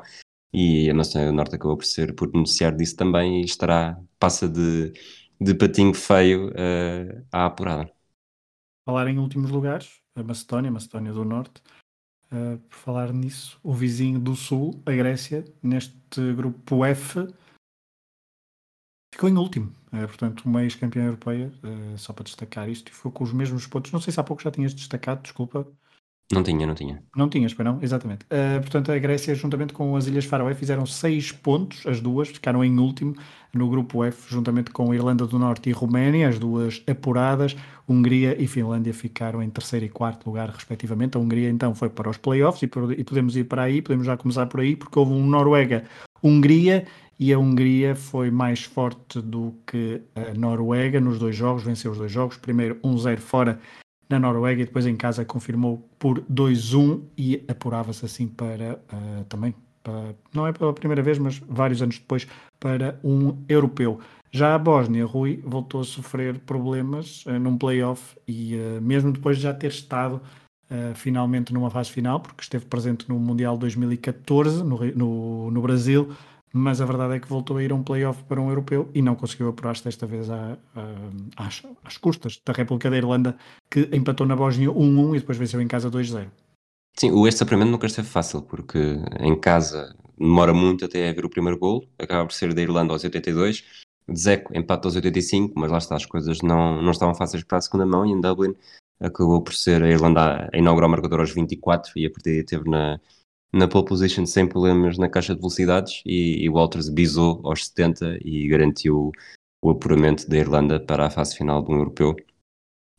e 0.53 0.89
a 0.89 0.93
do 0.93 1.33
Norte 1.33 1.55
acabou 1.55 1.75
por 1.75 1.85
ser 1.85 2.13
por 2.13 2.31
beneficiar 2.31 2.75
disso 2.75 2.95
também 2.95 3.41
e 3.41 3.45
estará, 3.45 3.99
passa 4.19 4.47
de, 4.47 4.93
de 5.41 5.55
patinho 5.55 5.93
feio 5.93 6.49
uh, 6.49 7.25
à 7.31 7.45
apurada. 7.45 7.91
Falar 8.85 9.07
em 9.07 9.17
últimos 9.17 9.49
lugares, 9.49 9.99
a 10.15 10.21
Macedónia, 10.21 10.69
a 10.69 10.73
Macedónia 10.73 11.11
do 11.11 11.25
Norte, 11.25 11.61
uh, 12.31 12.59
por 12.69 12.77
falar 12.77 13.11
nisso, 13.11 13.59
o 13.63 13.73
vizinho 13.73 14.19
do 14.19 14.35
Sul, 14.35 14.79
a 14.85 14.91
Grécia, 14.91 15.43
neste 15.61 16.33
grupo 16.35 16.85
F, 16.85 17.27
ficou 19.13 19.29
em 19.29 19.37
último. 19.37 19.73
Uh, 19.87 20.07
portanto, 20.07 20.41
uma 20.45 20.63
ex-campeã 20.63 21.05
europeia, 21.05 21.51
uh, 21.63 21.97
só 21.97 22.13
para 22.13 22.25
destacar 22.25 22.69
isto, 22.69 22.89
e 22.89 22.93
foi 22.93 23.11
com 23.11 23.23
os 23.23 23.33
mesmos 23.33 23.65
pontos. 23.65 23.91
Não 23.91 24.01
sei 24.01 24.13
se 24.13 24.19
há 24.19 24.23
pouco 24.23 24.43
já 24.43 24.51
tinhas 24.51 24.73
destacado, 24.73 25.23
desculpa. 25.23 25.67
Não 26.33 26.43
tinha, 26.43 26.65
não 26.65 26.75
tinha. 26.75 27.03
Não 27.15 27.29
tinhas, 27.29 27.53
para 27.53 27.65
não? 27.65 27.79
Exatamente. 27.81 28.25
Uh, 28.25 28.59
portanto, 28.61 28.91
a 28.91 28.97
Grécia, 28.97 29.33
juntamente 29.35 29.73
com 29.73 29.95
as 29.95 30.07
Ilhas 30.07 30.25
Faroé, 30.25 30.53
fizeram 30.55 30.85
seis 30.85 31.31
pontos, 31.31 31.85
as 31.85 31.99
duas, 31.99 32.29
ficaram 32.29 32.63
em 32.63 32.77
último 32.79 33.15
no 33.53 33.69
grupo 33.69 34.03
F, 34.03 34.33
juntamente 34.33 34.71
com 34.71 34.91
a 34.91 34.95
Irlanda 34.95 35.27
do 35.27 35.37
Norte 35.37 35.69
e 35.69 35.73
Roménia, 35.73 36.27
as 36.27 36.39
duas 36.39 36.81
apuradas. 36.87 37.55
Hungria 37.87 38.41
e 38.41 38.47
Finlândia 38.47 38.93
ficaram 38.93 39.43
em 39.43 39.49
terceiro 39.49 39.85
e 39.85 39.89
quarto 39.89 40.25
lugar, 40.25 40.49
respectivamente. 40.49 41.17
A 41.17 41.19
Hungria, 41.19 41.49
então, 41.49 41.75
foi 41.75 41.89
para 41.89 42.09
os 42.09 42.17
playoffs 42.17 42.63
e, 42.63 42.65
e 42.97 43.03
podemos 43.03 43.35
ir 43.37 43.43
para 43.43 43.63
aí, 43.63 43.81
podemos 43.81 44.05
já 44.07 44.17
começar 44.17 44.47
por 44.47 44.61
aí, 44.61 44.75
porque 44.75 44.97
houve 44.97 45.13
um 45.13 45.25
Noruega-Hungria 45.27 46.85
e 47.19 47.31
a 47.31 47.37
Hungria 47.37 47.95
foi 47.95 48.31
mais 48.31 48.63
forte 48.63 49.21
do 49.21 49.53
que 49.67 50.01
a 50.15 50.33
Noruega 50.33 50.99
nos 50.99 51.19
dois 51.19 51.35
jogos, 51.35 51.63
venceu 51.63 51.91
os 51.91 51.97
dois 51.97 52.11
jogos. 52.11 52.37
Primeiro 52.37 52.75
1-0 52.83 53.17
fora 53.19 53.59
na 54.13 54.19
Noruega 54.19 54.61
e 54.61 54.65
depois 54.65 54.85
em 54.85 54.95
casa 54.95 55.25
confirmou 55.25 55.87
por 55.97 56.21
2-1 56.21 57.01
e 57.17 57.43
apurava-se 57.47 58.05
assim 58.05 58.27
para 58.27 58.79
uh, 58.93 59.23
também, 59.25 59.55
para, 59.81 60.15
não 60.33 60.45
é 60.45 60.53
pela 60.53 60.73
primeira 60.73 61.01
vez, 61.01 61.17
mas 61.17 61.41
vários 61.47 61.81
anos 61.81 61.97
depois, 61.97 62.27
para 62.59 62.99
um 63.03 63.37
europeu. 63.49 63.99
Já 64.31 64.55
a 64.55 64.57
Bósnia, 64.57 65.05
Rui, 65.05 65.41
voltou 65.45 65.81
a 65.81 65.83
sofrer 65.83 66.39
problemas 66.39 67.25
uh, 67.25 67.39
num 67.39 67.57
playoff 67.57 68.15
e 68.27 68.55
uh, 68.55 68.81
mesmo 68.81 69.11
depois 69.11 69.37
de 69.37 69.43
já 69.43 69.53
ter 69.53 69.67
estado 69.67 70.21
uh, 70.69 70.95
finalmente 70.95 71.53
numa 71.53 71.69
fase 71.69 71.91
final, 71.91 72.19
porque 72.19 72.41
esteve 72.41 72.65
presente 72.65 73.07
no 73.09 73.19
Mundial 73.19 73.57
2014 73.57 74.63
no, 74.63 74.79
no, 74.95 75.51
no 75.51 75.61
Brasil, 75.61 76.15
mas 76.53 76.79
a 76.79 76.85
verdade 76.85 77.15
é 77.15 77.19
que 77.19 77.27
voltou 77.27 77.57
a 77.57 77.63
ir 77.63 77.71
a 77.71 77.75
um 77.75 77.83
playoff 77.83 78.23
para 78.25 78.39
um 78.39 78.47
europeu 78.49 78.89
e 78.93 79.01
não 79.01 79.15
conseguiu 79.15 79.49
apurar-se 79.49 79.83
desta 79.83 80.05
vez 80.05 80.29
à, 80.29 80.55
à, 80.75 81.47
às, 81.47 81.63
às, 81.83 81.97
custas 81.97 82.39
da 82.45 82.53
República 82.53 82.91
da 82.91 82.97
Irlanda, 82.97 83.35
que 83.71 83.89
empatou 83.91 84.27
na 84.27 84.35
Bósnia 84.35 84.69
1-1 84.69 85.15
e 85.15 85.19
depois 85.19 85.37
venceu 85.37 85.59
em 85.59 85.67
casa 85.67 85.89
2-0. 85.89 86.27
Sim, 86.95 87.11
o 87.11 87.27
este 87.27 87.41
apuramento 87.41 87.71
nunca 87.71 87.87
esteve 87.87 88.07
fácil, 88.07 88.43
porque 88.43 88.77
em 89.19 89.35
casa 89.35 89.95
demora 90.15 90.53
muito 90.53 90.85
até 90.85 91.09
haver 91.09 91.25
o 91.25 91.29
primeiro 91.29 91.57
gol, 91.57 91.87
acaba 91.97 92.27
por 92.27 92.33
ser 92.33 92.53
da 92.53 92.61
Irlanda 92.61 92.93
aos 92.93 93.03
82, 93.03 93.63
Zeco 94.15 94.55
empata 94.55 94.87
aos 94.87 94.95
85, 94.95 95.53
mas 95.55 95.71
lá 95.71 95.79
está, 95.79 95.95
as 95.95 96.05
coisas 96.05 96.41
não, 96.41 96.81
não 96.81 96.91
estavam 96.91 97.15
fáceis 97.15 97.43
para 97.43 97.57
a 97.57 97.61
segunda 97.61 97.85
mão 97.85 98.05
e 98.05 98.11
em 98.11 98.21
Dublin 98.21 98.53
acabou 98.99 99.41
por 99.41 99.53
ser 99.53 99.81
a 99.81 99.89
Irlanda 99.89 100.49
a 100.53 100.57
inaugurar 100.57 100.87
o 100.87 100.91
marcador 100.91 101.21
aos 101.21 101.31
24 101.31 101.93
e 101.95 102.05
a 102.05 102.11
partir 102.11 102.43
teve 102.45 102.69
na, 102.69 102.99
na 103.53 103.67
pole 103.67 103.85
position 103.85 104.25
sem 104.25 104.47
problemas 104.47 104.97
na 104.97 105.07
caixa 105.07 105.35
de 105.35 105.39
velocidades 105.39 106.01
e, 106.05 106.43
e 106.43 106.49
Walters 106.49 106.89
bisou 106.89 107.39
aos 107.43 107.67
70 107.67 108.17
e 108.25 108.47
garantiu 108.47 109.11
o 109.63 109.69
apuramento 109.69 110.27
da 110.27 110.37
Irlanda 110.37 110.79
para 110.79 111.05
a 111.05 111.09
fase 111.09 111.37
final 111.37 111.61
do 111.61 111.71
europeu. 111.71 112.15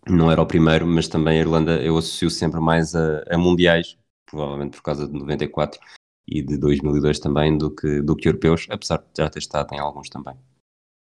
Não 0.09 0.31
era 0.31 0.41
o 0.41 0.47
primeiro, 0.47 0.87
mas 0.87 1.09
também 1.09 1.39
a 1.39 1.41
Irlanda 1.41 1.83
eu 1.83 1.99
associo 1.99 2.31
sempre 2.31 2.61
mais 2.61 2.95
a, 2.95 3.25
a 3.29 3.37
mundiais, 3.37 3.99
provavelmente 4.31 4.77
por 4.77 4.83
causa 4.83 5.09
de 5.09 5.13
94 5.13 5.81
e 6.27 6.41
de 6.41 6.57
2002 6.57 7.19
também, 7.19 7.59
do 7.59 7.75
que, 7.75 8.01
do 8.01 8.15
que 8.15 8.29
europeus, 8.29 8.67
apesar 8.71 8.99
de 8.99 9.05
já 9.19 9.29
ter 9.29 9.41
estado 9.41 9.75
em 9.75 9.81
alguns 9.81 10.09
também 10.09 10.37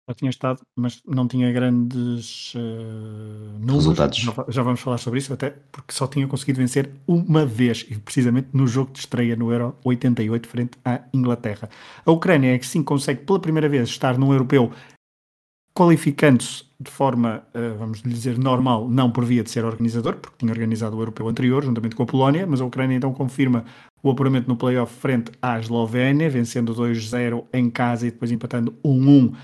já 0.09 0.15
tinha 0.15 0.31
estado, 0.31 0.61
mas 0.77 1.03
não 1.05 1.27
tinha 1.27 1.53
grandes 1.53 2.55
uh, 2.55 2.59
números. 3.59 3.75
Resultados. 3.77 4.19
Já, 4.19 4.33
já, 4.49 4.63
vamos 4.63 4.81
falar 4.81 4.99
sobre 4.99 5.19
isso, 5.19 5.33
até 5.33 5.51
porque 5.73 5.93
só 5.93 6.07
tinha 6.07 6.27
conseguido 6.29 6.59
vencer 6.59 6.91
uma 7.07 7.45
vez, 7.45 7.85
e 7.91 7.97
precisamente 7.97 8.49
no 8.53 8.67
jogo 8.69 8.93
de 8.93 9.01
estreia 9.01 9.35
no 9.35 9.51
Euro 9.53 9.77
88, 9.85 10.49
frente 10.49 10.79
à 10.85 11.01
Inglaterra. 11.13 11.69
A 12.05 12.11
Ucrânia 12.13 12.55
é 12.55 12.59
que 12.59 12.67
sim 12.67 12.85
consegue 12.85 13.25
pela 13.25 13.41
primeira 13.41 13.69
vez 13.69 13.89
estar 13.89 14.17
num 14.17 14.33
europeu 14.33 14.73
qualificando-se 15.75 16.65
de 16.81 16.91
forma, 16.91 17.43
uh, 17.55 17.77
vamos 17.79 18.03
dizer, 18.03 18.39
normal, 18.39 18.89
não 18.89 19.11
por 19.11 19.25
via 19.25 19.43
de 19.43 19.51
ser 19.51 19.65
organizador, 19.65 20.17
porque 20.17 20.37
tinha 20.39 20.53
organizado 20.53 20.97
o 20.97 21.01
europeu 21.01 21.27
anterior, 21.29 21.65
juntamente 21.65 21.97
com 21.97 22.03
a 22.03 22.07
Polónia, 22.07 22.47
mas 22.47 22.61
a 22.61 22.65
Ucrânia 22.65 22.97
então 22.97 23.13
confirma 23.13 23.65
o 24.03 24.11
apuramento 24.11 24.49
no 24.49 24.57
playoff 24.57 24.95
frente 24.95 25.33
à 25.43 25.59
Eslovénia, 25.59 26.31
vencendo 26.31 26.75
2-0 26.75 27.45
em 27.53 27.69
casa 27.69 28.07
e 28.07 28.11
depois 28.11 28.31
empatando 28.31 28.73
1-1 28.85 29.35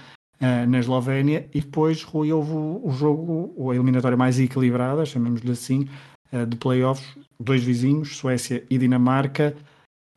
uh, 0.43 0.69
na 0.69 0.81
Eslovénia 0.81 1.49
e 1.55 1.61
depois 1.61 2.03
Rui, 2.03 2.33
houve 2.33 2.53
o, 2.53 2.81
o 2.85 2.91
jogo, 2.91 3.71
a 3.71 3.75
eliminatória 3.75 4.17
mais 4.17 4.39
equilibrada, 4.39 5.07
chamamos-lhe 5.07 5.53
assim, 5.53 5.89
uh, 6.33 6.45
de 6.45 6.57
playoffs, 6.57 7.17
dois 7.39 7.63
vizinhos, 7.63 8.17
Suécia 8.17 8.65
e 8.69 8.77
Dinamarca. 8.77 9.55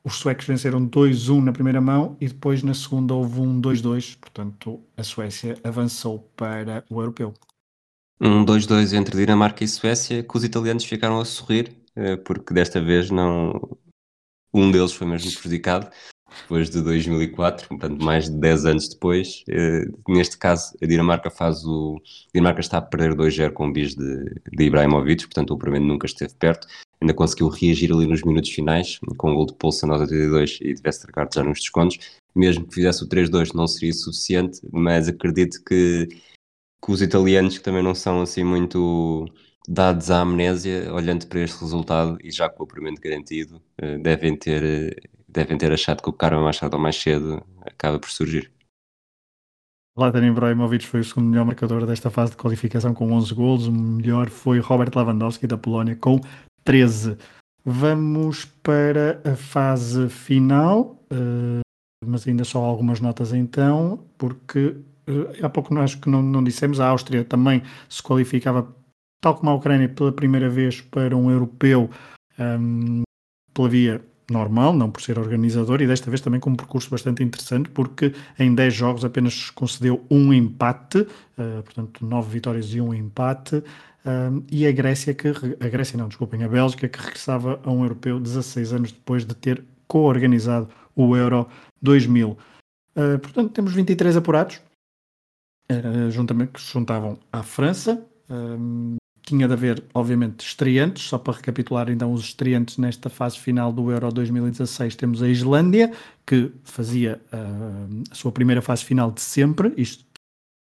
Os 0.03 0.15
suecos 0.15 0.45
venceram 0.45 0.88
2-1 0.88 1.43
na 1.43 1.51
primeira 1.51 1.81
mão 1.81 2.15
e 2.19 2.27
depois 2.27 2.61
na 2.61 2.73
segunda 2.73 3.13
houve 3.13 3.39
um 3.39 3.59
2-2, 3.59 4.17
portanto 4.19 4.79
a 4.97 5.03
Suécia 5.03 5.57
avançou 5.63 6.19
para 6.35 6.83
o 6.89 7.01
europeu. 7.01 7.33
Um 8.21 8.45
2-2 8.45 8.93
entre 8.93 9.17
Dinamarca 9.17 9.63
e 9.63 9.67
Suécia, 9.67 10.23
que 10.23 10.38
os 10.38 10.43
italianos 10.43 10.85
ficaram 10.85 11.19
a 11.19 11.25
sorrir, 11.25 11.75
eh, 11.95 12.15
porque 12.17 12.53
desta 12.53 12.79
vez 12.79 13.09
não. 13.09 13.77
Um 14.53 14.71
deles 14.71 14.93
foi 14.93 15.07
mesmo 15.07 15.31
prejudicado 15.31 15.89
depois 16.41 16.69
de 16.69 16.81
2004, 16.81 17.67
portanto 17.67 18.03
mais 18.03 18.29
de 18.29 18.38
10 18.38 18.65
anos 18.65 18.89
depois. 18.89 19.43
Eh, 19.47 19.85
neste 20.07 20.38
caso, 20.38 20.75
a 20.81 20.85
Dinamarca 20.85 21.29
faz 21.29 21.63
o... 21.65 21.97
A 21.97 22.29
Dinamarca 22.33 22.61
está 22.61 22.77
a 22.77 22.81
perder 22.81 23.13
2-0 23.15 23.51
com 23.51 23.67
o 23.67 23.73
bis 23.73 23.95
de, 23.95 24.25
de 24.51 24.63
Ibrahimovic, 24.63 25.25
portanto 25.25 25.51
o 25.51 25.57
primeiro 25.57 25.85
nunca 25.85 26.05
esteve 26.05 26.33
perto. 26.35 26.67
Ainda 27.01 27.13
conseguiu 27.13 27.47
reagir 27.49 27.91
ali 27.91 28.07
nos 28.07 28.23
minutos 28.23 28.49
finais, 28.51 28.99
com 29.17 29.31
o 29.31 29.35
gol 29.35 29.45
de 29.45 29.53
Poulsen 29.53 29.89
aos 29.91 30.01
82 30.01 30.59
e 30.61 30.73
tivesse 30.73 31.01
trocado 31.01 31.29
já 31.33 31.43
nos 31.43 31.59
descontos. 31.59 31.97
Mesmo 32.35 32.65
que 32.67 32.75
fizesse 32.75 33.03
o 33.03 33.07
3-2 33.07 33.53
não 33.53 33.67
seria 33.67 33.93
suficiente, 33.93 34.59
mas 34.71 35.07
acredito 35.07 35.63
que, 35.63 36.07
que 36.07 36.91
os 36.91 37.01
italianos, 37.01 37.57
que 37.57 37.63
também 37.63 37.83
não 37.83 37.95
são 37.95 38.21
assim 38.21 38.43
muito 38.43 39.25
dados 39.67 40.11
à 40.11 40.21
amnésia, 40.21 40.93
olhando 40.93 41.27
para 41.27 41.41
este 41.41 41.59
resultado 41.61 42.17
e 42.23 42.31
já 42.31 42.49
com 42.49 42.63
o 42.63 42.65
apuramento 42.65 43.01
garantido, 43.01 43.61
eh, 43.77 43.97
devem 43.97 44.35
ter 44.38 44.63
eh, 44.63 44.95
devem 45.36 45.58
ter 45.58 45.71
achado 45.71 46.02
que 46.02 46.10
o 46.10 46.13
Karma 46.13 46.41
mais 46.41 46.60
tarde 46.60 46.76
ou 46.76 46.82
mais 46.82 46.95
cedo 46.95 47.43
acaba 47.62 48.00
por 48.00 48.10
surgir. 48.10 48.52
Zlatan 49.98 50.28
Ibrahimovic 50.28 50.86
foi 50.86 51.00
o 51.02 51.04
segundo 51.04 51.30
melhor 51.30 51.45
marcador 51.45 51.86
desta 51.86 52.10
fase 52.10 52.32
de 52.32 52.38
qualificação 52.38 52.93
com 52.93 53.13
11 53.13 53.34
golos. 53.34 53.67
O 53.67 53.71
melhor 53.71 54.30
foi 54.30 54.60
Robert 54.60 54.91
Lewandowski 54.93 55.48
da 55.48 55.58
Polónia 55.58 55.95
com 55.95 56.19
13. 56.63 57.17
Vamos 57.63 58.45
para 58.45 59.21
a 59.24 59.36
fase 59.36 60.10
final, 60.10 61.02
uh, 61.12 61.62
mas 62.06 62.28
ainda 62.28 62.43
só 62.43 62.60
algumas 62.60 63.00
notas 63.00 63.34
então, 63.34 64.06
porque 64.17 64.76
uh, 65.08 65.45
há 65.45 65.50
pouco 65.50 65.78
acho 65.80 66.00
que 66.00 66.10
não, 66.10 66.21
não 66.21 66.43
dissemos, 66.43 66.80
a 66.80 66.89
Áustria 66.89 67.24
também 67.24 67.63
se 67.89 68.04
qualificava, 68.04 68.67
tal 69.21 69.36
como 69.36 69.50
a 69.50 69.56
Ucrânia, 69.56 69.89
pela 69.89 70.12
primeira 70.12 70.50
vez 70.50 70.82
para 70.82 71.15
um 71.15 71.32
europeu 71.32 71.89
um, 72.38 72.43
ehm, 72.43 73.04
pela 73.54 73.69
via 73.69 74.06
normal, 74.29 74.73
não 74.73 74.89
por 74.89 75.01
ser 75.01 75.19
organizador, 75.19 75.81
e 75.81 75.88
desta 75.88 76.09
vez 76.09 76.21
também 76.21 76.39
com 76.39 76.49
um 76.49 76.55
percurso 76.55 76.89
bastante 76.89 77.23
interessante, 77.23 77.69
porque 77.69 78.13
em 78.39 78.53
10 78.53 78.73
jogos 78.73 79.05
apenas 79.05 79.49
concedeu 79.51 80.05
um 80.09 80.33
empate, 80.33 80.99
uh, 80.99 81.63
portanto, 81.63 82.05
9 82.05 82.29
vitórias 82.29 82.73
e 82.73 82.81
um 82.81 82.93
empate. 82.93 83.57
Uh, 83.57 84.43
e 84.51 84.67
a 84.67 84.71
Grécia, 84.71 85.13
que 85.13 85.27
a 85.27 85.67
Grécia 85.67 85.97
não, 85.97 86.07
desculpem, 86.07 86.43
a 86.43 86.47
Bélgica, 86.47 86.88
que 86.88 86.99
regressava 86.99 87.59
a 87.63 87.71
um 87.71 87.83
europeu 87.83 88.19
16 88.19 88.73
anos 88.73 88.91
depois 88.91 89.25
de 89.25 89.35
ter 89.35 89.63
co-organizado 89.88 90.69
o 90.95 91.15
Euro 91.15 91.47
2000. 91.81 92.29
Uh, 92.29 92.38
eh, 92.95 93.17
portanto, 93.17 93.51
temos 93.51 93.73
23 93.73 94.15
apurados, 94.17 94.61
juntamente 96.11 96.53
que 96.53 96.61
se 96.61 96.71
juntavam 96.71 97.17
à 97.33 97.41
França, 97.41 98.05
tinha 99.25 99.47
de 99.47 99.53
haver, 99.53 99.83
obviamente, 99.93 100.45
estreantes, 100.45 101.03
só 101.03 101.17
para 101.17 101.33
recapitular 101.33 101.89
então 101.89 102.13
os 102.13 102.25
estreantes 102.25 102.77
nesta 102.77 103.09
fase 103.09 103.39
final 103.39 103.71
do 103.71 103.91
Euro 103.91 104.11
2016, 104.11 104.95
temos 104.95 105.23
a 105.23 105.27
Islândia, 105.27 105.91
que 106.25 106.51
fazia 106.63 107.19
uh, 107.33 108.03
a 108.11 108.15
sua 108.15 108.31
primeira 108.31 108.61
fase 108.61 108.85
final 108.85 109.11
de 109.11 109.21
sempre, 109.21 109.73
isto 109.75 110.05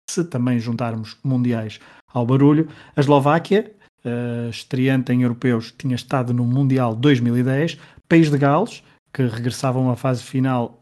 se 0.09 0.23
também 0.25 0.59
juntarmos 0.59 1.17
mundiais 1.23 1.79
ao 2.13 2.25
barulho, 2.25 2.67
a 2.95 2.99
Eslováquia, 2.99 3.71
uh, 4.05 4.49
estreante 4.49 5.11
em 5.11 5.23
europeus, 5.23 5.73
tinha 5.75 5.95
estado 5.95 6.33
no 6.33 6.45
Mundial 6.45 6.95
2010, 6.95 7.79
País 8.07 8.29
de 8.29 8.37
Gales, 8.37 8.83
que 9.13 9.23
regressava 9.23 9.79
a 9.79 9.81
uma 9.81 9.95
fase 9.95 10.23
final 10.23 10.80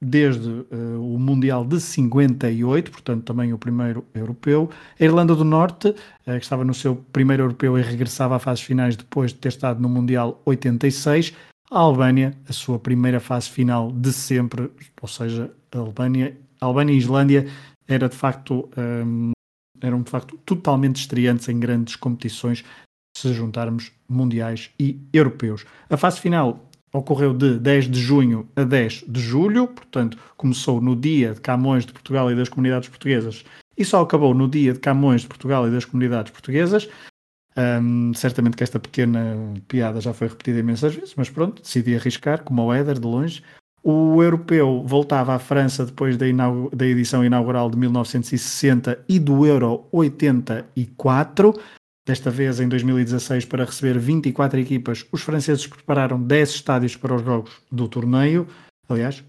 desde 0.00 0.48
uh, 0.48 1.14
o 1.14 1.18
Mundial 1.18 1.64
de 1.64 1.78
58, 1.78 2.90
portanto 2.90 3.24
também 3.24 3.52
o 3.52 3.58
primeiro 3.58 4.04
europeu. 4.14 4.70
A 4.98 5.04
Irlanda 5.04 5.34
do 5.34 5.44
Norte, 5.44 5.88
uh, 5.88 5.94
que 6.24 6.36
estava 6.38 6.64
no 6.64 6.72
seu 6.72 6.96
primeiro 7.12 7.42
europeu 7.42 7.78
e 7.78 7.82
regressava 7.82 8.36
à 8.36 8.38
fases 8.38 8.64
finais 8.64 8.96
depois 8.96 9.32
de 9.32 9.38
ter 9.38 9.48
estado 9.48 9.80
no 9.80 9.88
Mundial 9.88 10.40
86. 10.46 11.34
A 11.70 11.78
Albânia, 11.78 12.34
a 12.48 12.52
sua 12.52 12.78
primeira 12.78 13.20
fase 13.20 13.50
final 13.50 13.92
de 13.92 14.12
sempre, 14.12 14.70
ou 15.00 15.08
seja, 15.08 15.52
a 15.70 15.78
Albânia, 15.78 16.36
a 16.60 16.66
Albânia 16.66 16.92
e 16.92 16.96
a 16.96 16.98
Islândia 16.98 17.46
era 17.86 18.08
de 18.08 18.16
facto, 18.16 18.68
um, 18.76 19.30
ehm, 19.30 19.32
eram 19.80 20.02
de 20.02 20.10
facto 20.10 20.36
totalmente 20.38 20.96
estreantes 20.96 21.48
em 21.48 21.60
grandes 21.60 21.96
competições 21.96 22.64
se 23.16 23.32
juntarmos 23.32 23.92
mundiais 24.08 24.70
e 24.78 25.00
europeus. 25.12 25.64
A 25.88 25.96
fase 25.96 26.20
final 26.20 26.69
ocorreu 26.92 27.32
de 27.32 27.58
10 27.58 27.90
de 27.90 28.00
junho 28.00 28.48
a 28.56 28.64
10 28.64 29.04
de 29.06 29.20
julho, 29.20 29.68
portanto, 29.68 30.18
começou 30.36 30.80
no 30.80 30.96
dia 30.96 31.34
de 31.34 31.40
Camões 31.40 31.86
de 31.86 31.92
Portugal 31.92 32.30
e 32.30 32.34
das 32.34 32.48
comunidades 32.48 32.88
portuguesas 32.88 33.44
e 33.80 33.84
só 33.84 34.02
acabou 34.02 34.34
no 34.34 34.46
dia 34.46 34.74
de 34.74 34.78
Camões 34.78 35.22
de 35.22 35.28
Portugal 35.28 35.66
e 35.66 35.70
das 35.70 35.86
comunidades 35.86 36.30
portuguesas. 36.30 36.88
Certamente 38.14 38.56
que 38.56 38.62
esta 38.62 38.78
pequena 38.78 39.36
piada 39.66 40.00
já 40.00 40.12
foi 40.12 40.28
repetida 40.28 40.58
imensas 40.58 40.94
vezes, 40.94 41.14
mas 41.16 41.30
pronto, 41.30 41.62
decidi 41.62 41.96
arriscar, 41.96 42.42
como 42.42 42.62
o 42.62 42.72
Éder, 42.72 42.98
de 42.98 43.06
longe. 43.06 43.42
O 43.82 44.22
europeu 44.22 44.84
voltava 44.86 45.34
à 45.34 45.38
França 45.38 45.86
depois 45.86 46.16
da, 46.18 46.26
da 46.72 46.86
edição 46.86 47.24
inaugural 47.24 47.70
de 47.70 47.78
1960 47.78 49.02
e 49.08 49.18
do 49.18 49.46
Euro 49.46 49.86
84. 49.90 51.54
Desta 52.10 52.28
vez, 52.28 52.58
em 52.58 52.68
2016, 52.68 53.44
para 53.44 53.64
receber 53.64 53.96
24 53.96 54.58
equipas, 54.58 55.06
os 55.12 55.22
franceses 55.22 55.64
prepararam 55.68 56.20
10 56.20 56.50
estádios 56.50 56.96
para 56.96 57.14
os 57.14 57.22
jogos 57.22 57.52
do 57.70 57.86
torneio. 57.86 58.48
Aliás, 58.88 59.22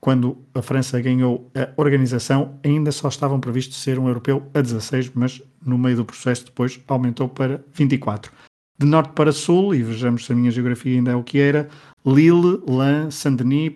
quando 0.00 0.38
a 0.54 0.62
França 0.62 1.00
ganhou 1.00 1.50
a 1.52 1.70
organização, 1.76 2.60
ainda 2.64 2.92
só 2.92 3.08
estavam 3.08 3.40
previstos 3.40 3.78
ser 3.78 3.98
um 3.98 4.06
europeu 4.06 4.48
a 4.54 4.60
16, 4.60 5.10
mas 5.16 5.42
no 5.66 5.76
meio 5.76 5.96
do 5.96 6.04
processo 6.04 6.44
depois 6.44 6.78
aumentou 6.86 7.28
para 7.28 7.60
24. 7.74 8.30
De 8.78 8.86
norte 8.86 9.14
para 9.14 9.32
sul, 9.32 9.74
e 9.74 9.82
vejamos 9.82 10.24
se 10.24 10.32
a 10.32 10.36
minha 10.36 10.52
geografia 10.52 10.96
ainda 10.96 11.10
é 11.10 11.16
o 11.16 11.24
que 11.24 11.40
era, 11.40 11.68
Lille, 12.06 12.62
Lens, 12.68 13.16
Saint-Denis, 13.16 13.72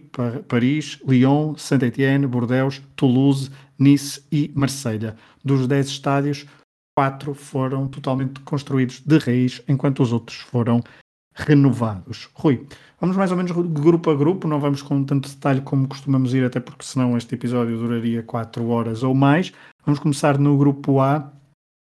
Paris, 0.47 1.01
Lyon, 1.05 1.57
Saint-Étienne, 1.57 2.29
Bordeaux, 2.29 2.81
Toulouse, 2.95 3.51
Nice 3.77 4.23
e 4.31 4.53
Marselha. 4.55 5.17
Dos 5.45 5.67
10 5.67 5.89
estádios, 5.89 6.47
quatro 6.97 7.35
foram 7.35 7.87
totalmente 7.87 8.41
construídos 8.41 9.01
de 9.01 9.19
raiz, 9.19 9.63
enquanto 9.69 10.03
os 10.03 10.13
outros 10.13 10.39
foram 10.39 10.83
renovados. 11.35 12.31
Rui, 12.35 12.67
vamos 12.99 13.17
mais 13.17 13.31
ou 13.31 13.37
menos 13.37 13.53
grupo 13.53 14.11
a 14.11 14.15
grupo, 14.15 14.49
não 14.49 14.59
vamos 14.59 14.81
com 14.81 15.05
tanto 15.05 15.29
detalhe 15.29 15.61
como 15.61 15.87
costumamos 15.87 16.33
ir, 16.33 16.45
até 16.45 16.59
porque 16.59 16.85
senão 16.85 17.17
este 17.17 17.35
episódio 17.35 17.77
duraria 17.77 18.23
quatro 18.23 18.67
horas 18.69 19.03
ou 19.03 19.15
mais. 19.15 19.53
Vamos 19.85 20.01
começar 20.01 20.39
no 20.39 20.57
grupo 20.57 20.99
A, 21.01 21.31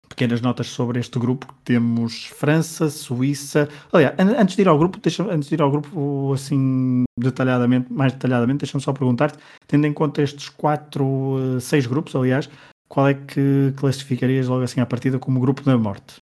pequenas 0.09 0.41
notas 0.41 0.69
sobre 0.69 1.01
este 1.01 1.19
grupo. 1.19 1.53
Temos 1.65 2.27
França, 2.27 2.89
Suíça. 2.89 3.69
Aliás, 3.93 4.15
antes 4.19 4.55
de 4.55 4.63
ir 4.63 4.69
ao 4.69 4.79
grupo, 4.79 5.01
deixa, 5.01 5.25
antes 5.25 5.49
de 5.49 5.55
ir 5.57 5.63
ao 5.63 5.71
grupo 5.71 6.33
assim 6.33 7.05
detalhadamente, 7.19 7.93
mais 7.93 8.13
detalhadamente, 8.13 8.61
deixa-me 8.61 8.83
só 8.83 8.93
perguntar-te, 8.93 9.39
tendo 9.67 9.87
em 9.87 9.93
conta 9.93 10.23
estes 10.23 10.49
quatro, 10.49 11.57
eh, 11.57 11.61
seis 11.61 11.87
grupos, 11.87 12.15
aliás, 12.15 12.49
qual 12.93 13.09
é 13.09 13.15
que 13.15 13.73
classificarias 13.79 14.49
logo 14.49 14.65
assim 14.65 14.79
à 14.79 14.85
partida 14.85 15.19
como 15.19 15.41
grupo 15.41 15.63
da 15.63 15.79
morte? 15.79 16.17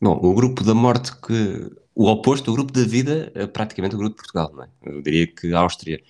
Bom, 0.00 0.18
o 0.22 0.34
grupo 0.34 0.64
da 0.64 0.72
morte 0.72 1.12
que 1.20 1.70
o 1.94 2.06
oposto, 2.06 2.50
o 2.50 2.54
grupo 2.54 2.72
da 2.72 2.82
vida, 2.82 3.30
é 3.34 3.46
praticamente 3.46 3.94
o 3.94 3.98
grupo 3.98 4.16
de 4.16 4.22
Portugal, 4.22 4.50
não 4.54 4.64
é? 4.64 4.70
Eu 4.84 5.02
diria 5.02 5.26
que 5.26 5.52
a 5.52 5.60
Áustria 5.60 6.02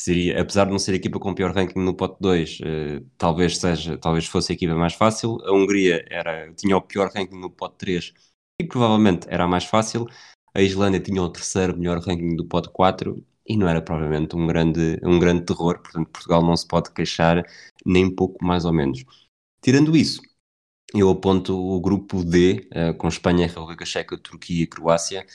seria, 0.00 0.40
apesar 0.40 0.66
de 0.66 0.70
não 0.70 0.78
ser 0.78 0.92
a 0.92 0.94
equipa 0.94 1.18
com 1.18 1.34
pior 1.34 1.52
ranking 1.52 1.80
no 1.80 1.92
pote 1.92 2.18
2, 2.20 2.60
eh, 2.64 3.02
talvez 3.18 3.58
seja, 3.58 3.98
talvez 3.98 4.26
fosse 4.26 4.52
a 4.52 4.54
equipa 4.54 4.76
mais 4.76 4.94
fácil. 4.94 5.38
A 5.44 5.52
Hungria 5.52 6.04
era, 6.08 6.52
tinha 6.54 6.76
o 6.76 6.80
pior 6.80 7.10
ranking 7.12 7.40
no 7.40 7.50
pote 7.50 7.78
3 7.78 8.14
e 8.62 8.64
provavelmente 8.64 9.26
era 9.28 9.42
a 9.42 9.48
mais 9.48 9.64
fácil. 9.64 10.06
A 10.54 10.62
Islândia 10.62 11.00
tinha 11.00 11.20
o 11.20 11.28
terceiro 11.28 11.76
melhor 11.76 11.98
ranking 11.98 12.36
do 12.36 12.44
pote 12.46 12.68
4 12.70 13.26
e 13.44 13.56
não 13.56 13.68
era 13.68 13.82
provavelmente 13.82 14.36
um 14.36 14.46
grande, 14.46 15.00
um 15.02 15.18
grande 15.18 15.42
terror, 15.42 15.80
portanto 15.80 16.08
Portugal 16.10 16.42
não 16.44 16.56
se 16.56 16.66
pode 16.68 16.92
queixar 16.92 17.44
nem 17.84 18.08
pouco 18.14 18.44
mais 18.44 18.64
ou 18.64 18.72
menos. 18.72 19.04
Tirando 19.60 19.96
isso, 19.96 20.20
eu 20.94 21.10
aponto 21.10 21.56
o 21.56 21.80
grupo 21.80 22.24
D, 22.24 22.68
uh, 22.72 22.96
com 22.96 23.08
Espanha, 23.08 23.46
República 23.46 23.84
Checa, 23.84 24.16
Turquia 24.16 24.62
e 24.62 24.66
Croácia. 24.66 25.26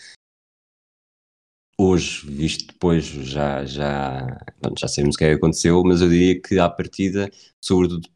Hoje, 1.78 2.26
visto 2.28 2.68
depois, 2.68 3.04
já, 3.06 3.66
já, 3.66 4.40
já 4.78 4.88
sabemos 4.88 5.16
o 5.16 5.18
que 5.18 5.26
é 5.26 5.30
que 5.30 5.36
aconteceu, 5.36 5.84
mas 5.84 6.02
eu 6.02 6.10
diria 6.10 6.40
que 6.40 6.60
à 6.60 6.70
partida, 6.70 7.30
sobretudo 7.60 8.08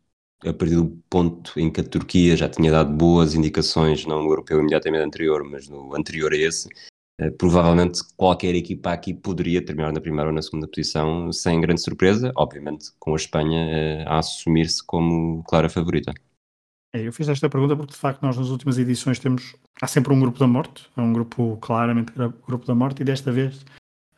a 0.46 0.54
partir 0.54 0.76
do 0.76 1.02
ponto 1.10 1.60
em 1.60 1.72
que 1.72 1.82
a 1.82 1.84
Turquia 1.84 2.38
já 2.38 2.48
tinha 2.48 2.72
dado 2.72 2.96
boas 2.96 3.34
indicações, 3.34 4.06
não 4.06 4.24
no 4.24 4.30
europeu 4.30 4.60
imediatamente 4.60 5.04
anterior, 5.04 5.43
mas 5.43 5.67
no 5.67 5.96
anterior 5.96 6.32
a 6.34 6.38
esse, 6.38 6.70
uh, 7.21 7.32
provavelmente 7.38 8.01
qualquer 8.15 8.56
equipa 8.56 8.91
aqui 8.91 9.13
poderia 9.13 9.63
terminar 9.63 9.91
na 9.91 10.01
primeira 10.01 10.30
ou 10.30 10.36
na 10.36 10.41
segunda 10.41 10.67
posição 10.67 11.32
sem 11.32 11.60
grande 11.62 11.82
surpresa, 11.82 12.32
obviamente 12.36 12.91
com 12.99 13.13
a 13.13 13.15
Espanha 13.15 14.06
uh, 14.06 14.10
a 14.10 14.19
assumir-se 14.19 14.86
como 14.86 15.43
clara 15.43 15.69
favorita. 15.69 16.13
É, 16.93 17.01
eu 17.06 17.12
fiz 17.12 17.27
esta 17.27 17.49
pergunta 17.49 17.75
porque 17.75 17.93
de 17.93 17.99
facto 17.99 18.21
nós 18.21 18.38
nas 18.38 18.49
últimas 18.49 18.77
edições 18.77 19.19
temos 19.19 19.56
há 19.82 19.88
sempre 19.88 20.13
um 20.13 20.19
grupo 20.19 20.39
da 20.39 20.47
morte, 20.47 20.89
é 20.95 21.01
um 21.01 21.13
grupo 21.13 21.58
claramente 21.58 22.12
grupo 22.47 22.65
da 22.65 22.73
morte 22.73 23.01
e 23.01 23.06
desta 23.06 23.32
vez, 23.32 23.65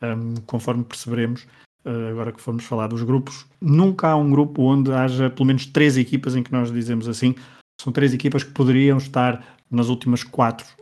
um, 0.02 0.34
conforme 0.46 0.84
perceberemos, 0.84 1.46
uh, 1.84 2.10
agora 2.10 2.32
que 2.32 2.40
formos 2.40 2.64
falar 2.64 2.86
dos 2.86 3.02
grupos, 3.02 3.46
nunca 3.60 4.08
há 4.08 4.16
um 4.16 4.30
grupo 4.30 4.62
onde 4.62 4.92
haja 4.92 5.28
pelo 5.28 5.46
menos 5.46 5.66
três 5.66 5.96
equipas 5.96 6.36
em 6.36 6.42
que 6.42 6.52
nós 6.52 6.72
dizemos 6.72 7.08
assim, 7.08 7.34
são 7.80 7.92
três 7.92 8.14
equipas 8.14 8.44
que 8.44 8.52
poderiam 8.52 8.98
estar 8.98 9.58
nas 9.70 9.88
últimas 9.88 10.22
quatro 10.22 10.79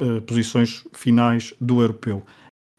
uh, 0.00 0.20
posições 0.22 0.84
finais 0.92 1.54
do 1.60 1.80
europeu. 1.80 2.24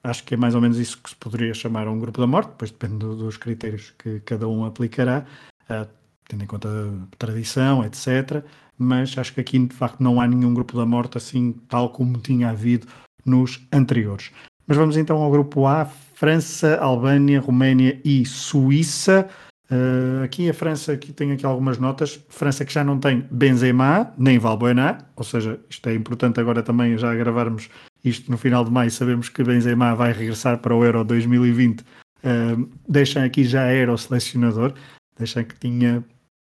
Acho 0.03 0.23
que 0.23 0.33
é 0.33 0.37
mais 0.37 0.55
ou 0.55 0.61
menos 0.61 0.77
isso 0.77 1.01
que 1.01 1.09
se 1.09 1.15
poderia 1.15 1.53
chamar 1.53 1.87
um 1.87 1.99
grupo 1.99 2.19
da 2.19 2.27
morte, 2.27 2.49
depois 2.49 2.71
depende 2.71 2.97
dos 2.97 3.37
critérios 3.37 3.93
que 3.97 4.19
cada 4.21 4.47
um 4.47 4.65
aplicará. 4.65 5.25
Uh, 5.69 5.87
tendo 6.27 6.43
em 6.43 6.47
conta 6.47 6.67
a 6.67 7.15
tradição, 7.17 7.83
etc. 7.83 8.43
Mas 8.77 9.17
acho 9.17 9.33
que 9.33 9.41
aqui 9.41 9.57
de 9.59 9.73
facto 9.73 10.01
não 10.01 10.21
há 10.21 10.27
nenhum 10.27 10.53
grupo 10.53 10.77
da 10.77 10.85
morte 10.85 11.17
assim, 11.17 11.53
tal 11.67 11.89
como 11.89 12.19
tinha 12.19 12.49
havido 12.49 12.87
nos 13.25 13.65
anteriores. 13.71 14.31
Mas 14.67 14.77
vamos 14.77 14.97
então 14.97 15.17
ao 15.17 15.31
grupo 15.31 15.65
A: 15.65 15.85
França, 15.85 16.77
Albânia, 16.77 17.39
Roménia 17.39 17.99
e 18.03 18.25
Suíça. 18.25 19.27
Uh, 19.69 20.23
aqui 20.23 20.49
a 20.49 20.53
França 20.53 20.93
aqui 20.93 21.11
tem 21.11 21.31
aqui 21.31 21.45
algumas 21.45 21.77
notas. 21.77 22.19
França 22.29 22.63
que 22.63 22.73
já 22.73 22.83
não 22.83 22.99
tem 22.99 23.27
Benzema 23.29 24.13
nem 24.17 24.39
Valbuena, 24.39 24.97
ou 25.15 25.23
seja, 25.23 25.59
isto 25.69 25.89
é 25.89 25.93
importante 25.93 26.39
agora 26.39 26.63
também 26.63 26.97
já 26.97 27.13
gravarmos 27.13 27.69
isto 28.03 28.31
no 28.31 28.37
final 28.37 28.63
de 28.63 28.71
maio. 28.71 28.89
Sabemos 28.89 29.29
que 29.29 29.43
Benzema 29.43 29.93
vai 29.93 30.13
regressar 30.13 30.59
para 30.59 30.73
o 30.73 30.85
Euro 30.85 31.03
2020. 31.03 31.81
Uh, 31.81 32.69
deixam 32.87 33.23
aqui 33.23 33.43
já 33.43 33.63
era 33.63 33.91
o 33.91 33.97
selecionador, 33.97 34.73
deixam 35.17 35.43
que 35.43 35.59
tinha 35.59 36.03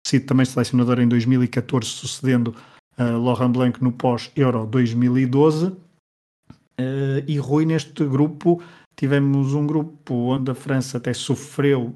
sido 0.07 0.27
também 0.27 0.47
selecionador 0.47 1.01
em 1.01 1.09
2014, 1.09 1.87
sucedendo 1.87 2.55
uh, 2.99 3.19
Laurent 3.19 3.51
Blanc 3.51 3.83
no 3.83 3.93
pós-Euro 3.93 4.65
2012. 4.67 5.67
Uh, 5.67 7.25
e 7.27 7.37
Rui, 7.39 7.67
neste 7.67 8.05
grupo, 8.05 8.63
tivemos 8.97 9.55
um 9.55 9.67
grupo 9.67 10.15
onde 10.15 10.53
a 10.53 10.55
França 10.55 10.99
até 10.99 11.13
sofreu 11.13 11.95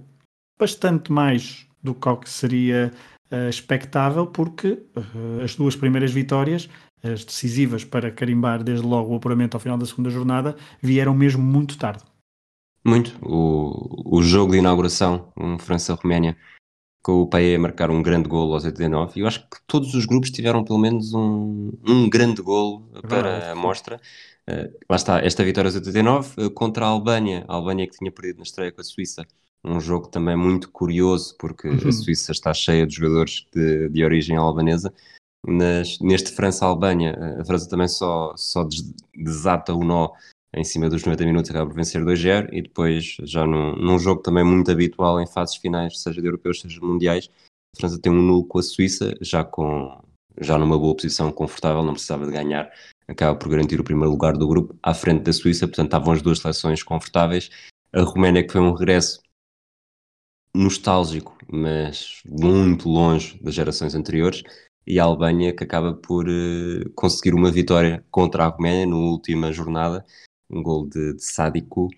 bastante 0.59 1.11
mais 1.11 1.67
do 1.83 1.95
que, 1.95 2.17
que 2.17 2.31
seria 2.31 2.93
uh, 3.31 3.49
expectável, 3.49 4.27
porque 4.27 4.85
uh, 4.97 5.43
as 5.43 5.55
duas 5.55 5.75
primeiras 5.75 6.13
vitórias, 6.13 6.69
as 7.03 7.25
decisivas 7.25 7.85
para 7.85 8.11
carimbar 8.11 8.63
desde 8.63 8.87
logo 8.87 9.13
o 9.13 9.17
apuramento 9.17 9.57
ao 9.57 9.61
final 9.61 9.77
da 9.77 9.87
segunda 9.87 10.11
jornada, 10.11 10.57
vieram 10.81 11.15
mesmo 11.15 11.43
muito 11.43 11.77
tarde. 11.77 12.05
Muito. 12.85 13.17
O, 13.23 14.19
o 14.19 14.23
jogo 14.23 14.53
de 14.53 14.59
inauguração, 14.59 15.33
um 15.37 15.59
França-Roménia, 15.59 16.37
com 17.03 17.23
o 17.23 17.27
Paé 17.27 17.57
a 17.57 17.59
marcar 17.59 17.91
um 17.91 18.01
grande 18.01 18.29
golo 18.29 18.55
aos 18.55 18.65
89 18.65 19.19
e 19.19 19.23
eu 19.23 19.27
acho 19.27 19.41
que 19.41 19.59
todos 19.67 19.93
os 19.93 20.07
grupos 20.07 20.31
tiveram 20.31 20.63
pelo 20.63 20.79
menos 20.79 21.13
um, 21.13 21.73
um 21.87 22.09
grande 22.09 22.41
golo 22.41 22.89
para 23.09 23.51
a 23.51 23.55
mostra. 23.55 24.01
Uh, 24.49 24.73
lá 24.89 24.97
está, 24.97 25.21
esta 25.21 25.45
vitória 25.45 25.69
aos 25.69 25.75
89 25.75 26.47
uh, 26.47 26.51
contra 26.51 26.85
a 26.85 26.89
Albânia, 26.89 27.45
a 27.49 27.55
Albânia 27.55 27.87
que 27.89 27.97
tinha 27.97 28.11
perdido 28.11 28.39
na 28.39 28.45
estreia 28.45 28.71
com 28.71 28.81
a 28.81 28.85
Suíça. 28.85 29.27
Um 29.65 29.81
jogo 29.81 30.09
também 30.09 30.37
muito 30.37 30.71
curioso, 30.71 31.37
porque 31.39 31.69
uhum. 31.69 31.89
a 31.89 31.93
Suíça 31.93 32.33
está 32.33 32.53
cheia 32.53 32.87
de 32.87 32.95
jogadores 32.97 33.47
de, 33.55 33.89
de 33.89 34.05
origem 34.05 34.37
albanesa. 34.37 34.93
Mas 35.45 35.99
neste 36.01 36.33
França-Albânia, 36.33 37.17
eh, 37.19 37.41
a 37.41 37.45
França 37.45 37.69
também 37.69 37.89
só, 37.89 38.33
só 38.37 38.67
desata 39.15 39.75
o 39.75 39.83
nó 39.83 40.11
em 40.55 40.65
cima 40.65 40.89
dos 40.89 41.05
90 41.05 41.25
minutos 41.25 41.51
acaba 41.51 41.67
por 41.67 41.75
vencer 41.75 42.03
2-0 42.03 42.51
e 42.53 42.63
depois 42.63 43.17
já 43.23 43.47
num, 43.47 43.75
num, 43.77 43.99
jogo 43.99 44.21
também 44.21 44.45
muito 44.45 44.71
habitual 44.71 45.21
em 45.21 45.27
fases 45.27 45.57
finais, 45.57 45.99
seja 46.01 46.21
de 46.21 46.29
europeus, 46.29 46.61
seja 46.61 46.79
de 46.79 46.87
mundiais, 46.87 47.31
a 47.75 47.81
França 47.81 47.99
tem 47.99 48.13
um 48.13 48.21
nulo 48.21 48.45
com 48.45 48.59
a 48.59 48.63
Suíça, 48.63 49.15
já, 49.21 49.43
com, 49.43 49.99
já 50.41 50.59
numa 50.59 50.79
boa 50.79 50.95
posição 50.95 51.33
confortável, 51.33 51.83
não 51.83 51.95
precisava 51.95 52.27
de 52.27 52.33
ganhar, 52.33 52.71
acaba 53.09 53.37
por 53.37 53.49
garantir 53.49 53.81
o 53.81 53.85
primeiro 53.85 54.11
lugar 54.11 54.37
do 54.37 54.47
grupo 54.47 54.77
à 54.83 54.93
frente 54.93 55.23
da 55.23 55.33
Suíça, 55.33 55.67
portanto 55.67 55.87
estavam 55.87 56.13
as 56.13 56.21
duas 56.21 56.39
seleções 56.39 56.83
confortáveis. 56.83 57.51
A 57.95 58.03
Roménia 58.03 58.45
que 58.45 58.53
foi 58.53 58.61
um 58.61 58.73
regresso 58.73 59.23
nostálgico, 60.55 61.37
mas 61.51 62.23
muito 62.27 62.89
longe 62.89 63.39
das 63.43 63.55
gerações 63.55 63.95
anteriores, 63.95 64.43
e 64.87 64.99
a 64.99 65.05
Albânia 65.05 65.55
que 65.55 65.65
acaba 65.65 65.95
por 65.95 66.29
uh, 66.29 66.91
conseguir 66.95 67.35
uma 67.35 67.51
vitória 67.51 68.05
contra 68.11 68.45
a 68.45 68.49
Roménia 68.49 68.87
na 68.87 68.97
última 68.97 69.53
jornada, 69.53 70.05
um 70.51 70.63
gol 70.63 70.89
de, 70.89 71.15
de 71.15 71.25
Sádico 71.25 71.89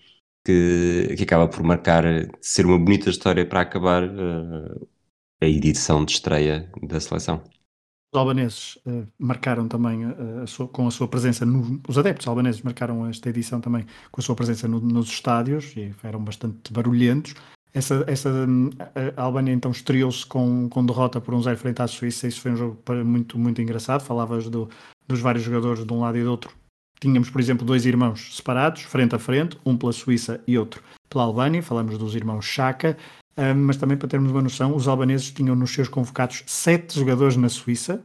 que, 0.44 1.14
que, 1.16 1.22
acaba 1.22 1.48
por 1.48 1.62
marcar, 1.62 2.04
ser 2.40 2.66
uma 2.66 2.78
bonita 2.78 3.08
história 3.08 3.46
para 3.46 3.62
acabar 3.62 4.04
uh, 4.04 4.88
a 5.40 5.46
edição 5.46 6.04
de 6.04 6.12
estreia 6.12 6.70
da 6.82 7.00
seleção. 7.00 7.42
Os 8.12 8.18
albaneses 8.18 8.76
uh, 8.86 9.08
marcaram 9.18 9.66
também 9.66 10.04
a 10.42 10.46
sua, 10.46 10.68
com 10.68 10.86
a 10.86 10.90
sua 10.90 11.08
presença, 11.08 11.46
no, 11.46 11.80
os 11.88 11.98
adeptos 11.98 12.28
albaneses 12.28 12.60
marcaram 12.60 13.06
esta 13.06 13.30
edição 13.30 13.60
também 13.60 13.86
com 14.12 14.20
a 14.20 14.24
sua 14.24 14.36
presença 14.36 14.68
no, 14.68 14.78
nos 14.78 15.08
estádios 15.08 15.74
e 15.76 15.92
eram 16.02 16.22
bastante 16.22 16.72
barulhentos. 16.72 17.34
Essa, 17.74 18.04
essa, 18.06 18.30
a 19.16 19.22
Albânia 19.22 19.52
então 19.52 19.72
estreou-se 19.72 20.24
com, 20.24 20.68
com 20.68 20.86
derrota 20.86 21.20
por 21.20 21.34
um 21.34 21.42
zero 21.42 21.58
frente 21.58 21.82
à 21.82 21.88
Suíça. 21.88 22.28
Isso 22.28 22.40
foi 22.40 22.52
um 22.52 22.56
jogo 22.56 22.78
muito, 23.04 23.36
muito 23.36 23.60
engraçado. 23.60 24.02
Falavas 24.02 24.48
do, 24.48 24.70
dos 25.08 25.18
vários 25.18 25.44
jogadores 25.44 25.84
de 25.84 25.92
um 25.92 26.00
lado 26.00 26.16
e 26.16 26.22
do 26.22 26.30
outro 26.30 26.50
Tínhamos, 27.04 27.28
por 27.28 27.38
exemplo, 27.38 27.66
dois 27.66 27.84
irmãos 27.84 28.34
separados, 28.36 28.82
frente 28.82 29.14
a 29.14 29.18
frente, 29.18 29.58
um 29.64 29.76
pela 29.76 29.92
Suíça 29.92 30.40
e 30.46 30.58
outro 30.58 30.82
pela 31.10 31.24
Albânia, 31.24 31.62
falamos 31.62 31.98
dos 31.98 32.14
irmãos 32.14 32.46
Chaka, 32.46 32.96
mas 33.56 33.76
também 33.76 33.96
para 33.96 34.08
termos 34.08 34.30
uma 34.30 34.40
noção, 34.40 34.74
os 34.74 34.88
albaneses 34.88 35.30
tinham 35.30 35.54
nos 35.54 35.70
seus 35.70 35.86
convocados 35.86 36.42
sete 36.46 36.98
jogadores 36.98 37.36
na 37.36 37.50
Suíça 37.50 38.02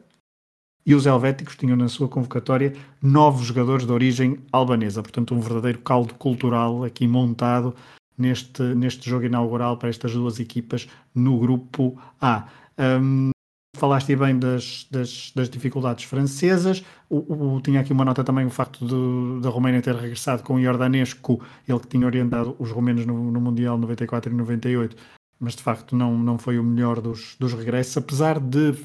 e 0.86 0.94
os 0.94 1.06
helvéticos 1.06 1.56
tinham 1.56 1.78
na 1.78 1.88
sua 1.88 2.10
convocatória 2.10 2.76
nove 3.02 3.46
jogadores 3.46 3.86
de 3.86 3.92
origem 3.94 4.40
albanesa, 4.52 5.02
portanto 5.02 5.34
um 5.34 5.40
verdadeiro 5.40 5.80
caldo 5.80 6.14
cultural 6.16 6.84
aqui 6.84 7.08
montado 7.08 7.74
neste, 8.20 8.62
neste 8.62 9.10
jogo 9.10 9.26
inaugural 9.26 9.78
para 9.78 9.90
estas 9.90 10.14
duas 10.14 10.40
equipas 10.40 10.88
no 11.16 11.40
grupo 11.40 12.00
A. 12.22 12.48
Um, 12.78 13.32
Falaste 13.78 14.14
bem 14.16 14.38
das, 14.38 14.88
das, 14.92 15.32
das 15.34 15.50
dificuldades 15.50 16.04
francesas. 16.04 16.84
O, 17.10 17.56
o, 17.56 17.62
tinha 17.62 17.80
aqui 17.80 17.94
uma 17.94 18.04
nota 18.04 18.26
também 18.26 18.46
o 18.46 18.50
facto 18.50 19.40
da 19.40 19.50
Roménia 19.50 19.82
ter 19.82 19.96
regressado 19.96 20.44
com 20.44 20.56
o 20.56 20.60
Iordanesco, 20.60 21.42
ele 21.68 21.80
que 21.80 21.88
tinha 21.88 22.06
orientado 22.06 22.56
os 22.60 22.72
romenos 22.72 23.06
no, 23.06 23.32
no, 23.32 23.40
Mundial 23.40 23.78
94 23.78 24.34
e 24.34 24.36
98, 24.36 24.98
mas 25.40 25.56
de 25.56 25.64
facto 25.64 25.96
não, 25.96 26.18
não 26.18 26.38
foi 26.38 26.60
o 26.60 26.64
melhor 26.64 27.00
dos, 27.00 27.38
dos 27.40 27.54
regressos, 27.54 27.96
apesar 27.96 28.38
de 28.40 28.76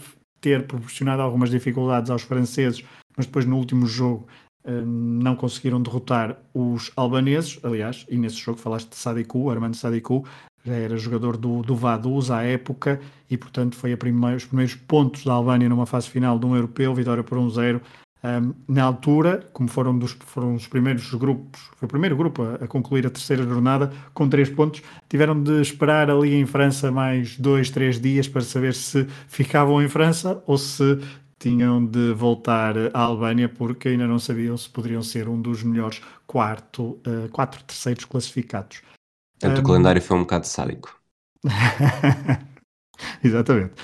ter 0.41 0.67
proporcionado 0.67 1.23
algumas 1.23 1.51
dificuldades 1.51 2.11
aos 2.11 2.23
franceses, 2.23 2.85
mas 3.17 3.27
depois 3.27 3.47
no 3.47 3.57
último 3.57 3.87
jogo 3.87 4.29
não 4.67 5.37
conseguiram 5.37 5.81
derrotar 5.81 6.39
os 6.55 6.91
albaneses, 6.97 7.59
aliás, 7.63 8.07
e 8.09 8.17
nesse 8.17 8.37
jogo 8.37 8.59
falaste 8.59 8.91
de 8.91 8.97
Sadiku, 8.97 9.51
Armando 9.51 9.77
Sadiku, 9.77 10.25
já 10.65 10.75
era 10.75 10.97
jogador 10.97 11.37
do, 11.37 11.63
do 11.63 11.77
Vaduz 11.77 12.31
à 12.31 12.43
época 12.43 12.99
e, 13.31 13.37
portanto, 13.37 13.77
foi 13.77 13.95
primeira, 13.97 14.37
os 14.37 14.47
primeiros 14.47 14.75
pontos 14.75 15.25
da 15.25 15.35
Albânia 15.35 15.69
numa 15.69 15.85
fase 15.85 16.09
final 16.09 16.39
de 16.39 16.47
um 16.47 16.55
europeu, 16.55 16.95
vitória 16.95 17.23
por 17.23 17.37
1-0. 17.37 17.81
Um, 18.25 18.55
na 18.67 18.83
altura, 18.83 19.47
como 19.53 19.69
foram, 19.69 19.99
dos, 19.99 20.13
foram 20.13 20.55
os 20.55 20.67
primeiros 20.67 21.13
grupos, 21.13 21.61
foi 21.77 21.85
o 21.85 21.89
primeiro 21.91 22.17
grupo 22.17 22.43
a, 22.43 22.55
a, 22.55 22.67
concluir 22.67 23.07
a 23.07 23.11
terceira 23.11 23.43
jornada 23.43 23.93
com 24.15 24.27
três 24.27 24.49
pontos, 24.49 24.83
tiveram 25.11 25.43
de 25.43 25.61
esperar 25.61 26.11
ali 26.11 26.35
em 26.35 26.47
França 26.47 26.91
mais 26.91 27.37
dois, 27.37 27.69
três 27.69 28.01
dias 28.01 28.27
para 28.27 28.41
saber 28.41 28.73
se 28.73 29.07
ficavam 29.29 29.83
em 29.83 29.89
França 29.89 30.43
ou 30.47 30.57
se 30.57 30.99
tinham 31.45 31.85
de 31.85 32.15
voltar 32.15 32.75
à 32.95 33.01
Albânia 33.01 33.51
porque 33.51 33.89
ainda 33.89 34.07
não 34.07 34.19
sabiam 34.19 34.57
se 34.57 34.69
poderiam 34.71 35.03
ser 35.03 35.29
um 35.29 35.39
dos 35.39 35.63
melhores 35.63 36.01
quarto, 36.27 36.99
uh, 37.07 37.29
quatro 37.31 37.63
terceiros 37.65 38.07
classificados. 38.07 38.81
Portanto, 39.39 39.59
um... 39.59 39.61
o 39.61 39.67
calendário 39.67 40.01
foi 40.01 40.17
um 40.17 40.21
bocado 40.21 40.47
sádico. 40.47 40.99
Exatamente. 43.23 43.75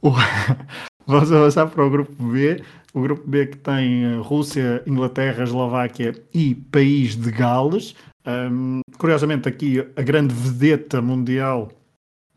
O... 0.00 0.12
Vamos 1.06 1.30
avançar 1.30 1.66
para 1.66 1.84
o 1.84 1.90
grupo 1.90 2.22
B. 2.24 2.62
O 2.94 3.02
grupo 3.02 3.28
B 3.28 3.46
que 3.46 3.58
tem 3.58 4.04
eh, 4.04 4.16
Rússia, 4.16 4.82
Inglaterra, 4.86 5.42
Eslováquia 5.42 6.14
e 6.32 6.54
País 6.54 7.16
de 7.16 7.30
Gales. 7.30 7.94
Um, 8.26 8.80
curiosamente, 8.96 9.48
aqui 9.48 9.80
a 9.96 10.02
grande 10.02 10.32
vedeta 10.34 11.02
mundial 11.02 11.70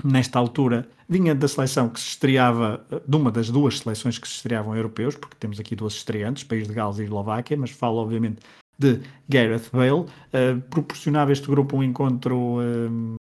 nesta 0.03 0.37
altura 0.37 0.87
vinha 1.07 1.33
da 1.33 1.47
seleção 1.47 1.89
que 1.89 1.99
se 1.99 2.09
estreava, 2.09 2.85
de 3.07 3.15
uma 3.15 3.31
das 3.31 3.49
duas 3.49 3.79
seleções 3.79 4.17
que 4.17 4.27
se 4.27 4.35
estreavam 4.35 4.75
europeus, 4.75 5.15
porque 5.15 5.35
temos 5.39 5.59
aqui 5.59 5.75
duas 5.75 5.93
estreantes, 5.93 6.43
País 6.43 6.67
de 6.67 6.73
Gales 6.73 6.99
e 6.99 7.03
Eslováquia, 7.03 7.55
mas 7.57 7.71
falo 7.71 7.97
obviamente 7.97 8.41
de 8.77 9.01
Gareth 9.29 9.69
Bale. 9.71 9.91
Uh, 9.91 10.61
proporcionava 10.69 11.31
este 11.31 11.47
grupo 11.47 11.77
um 11.77 11.83
encontro 11.83 12.57
uh, 12.57 13.15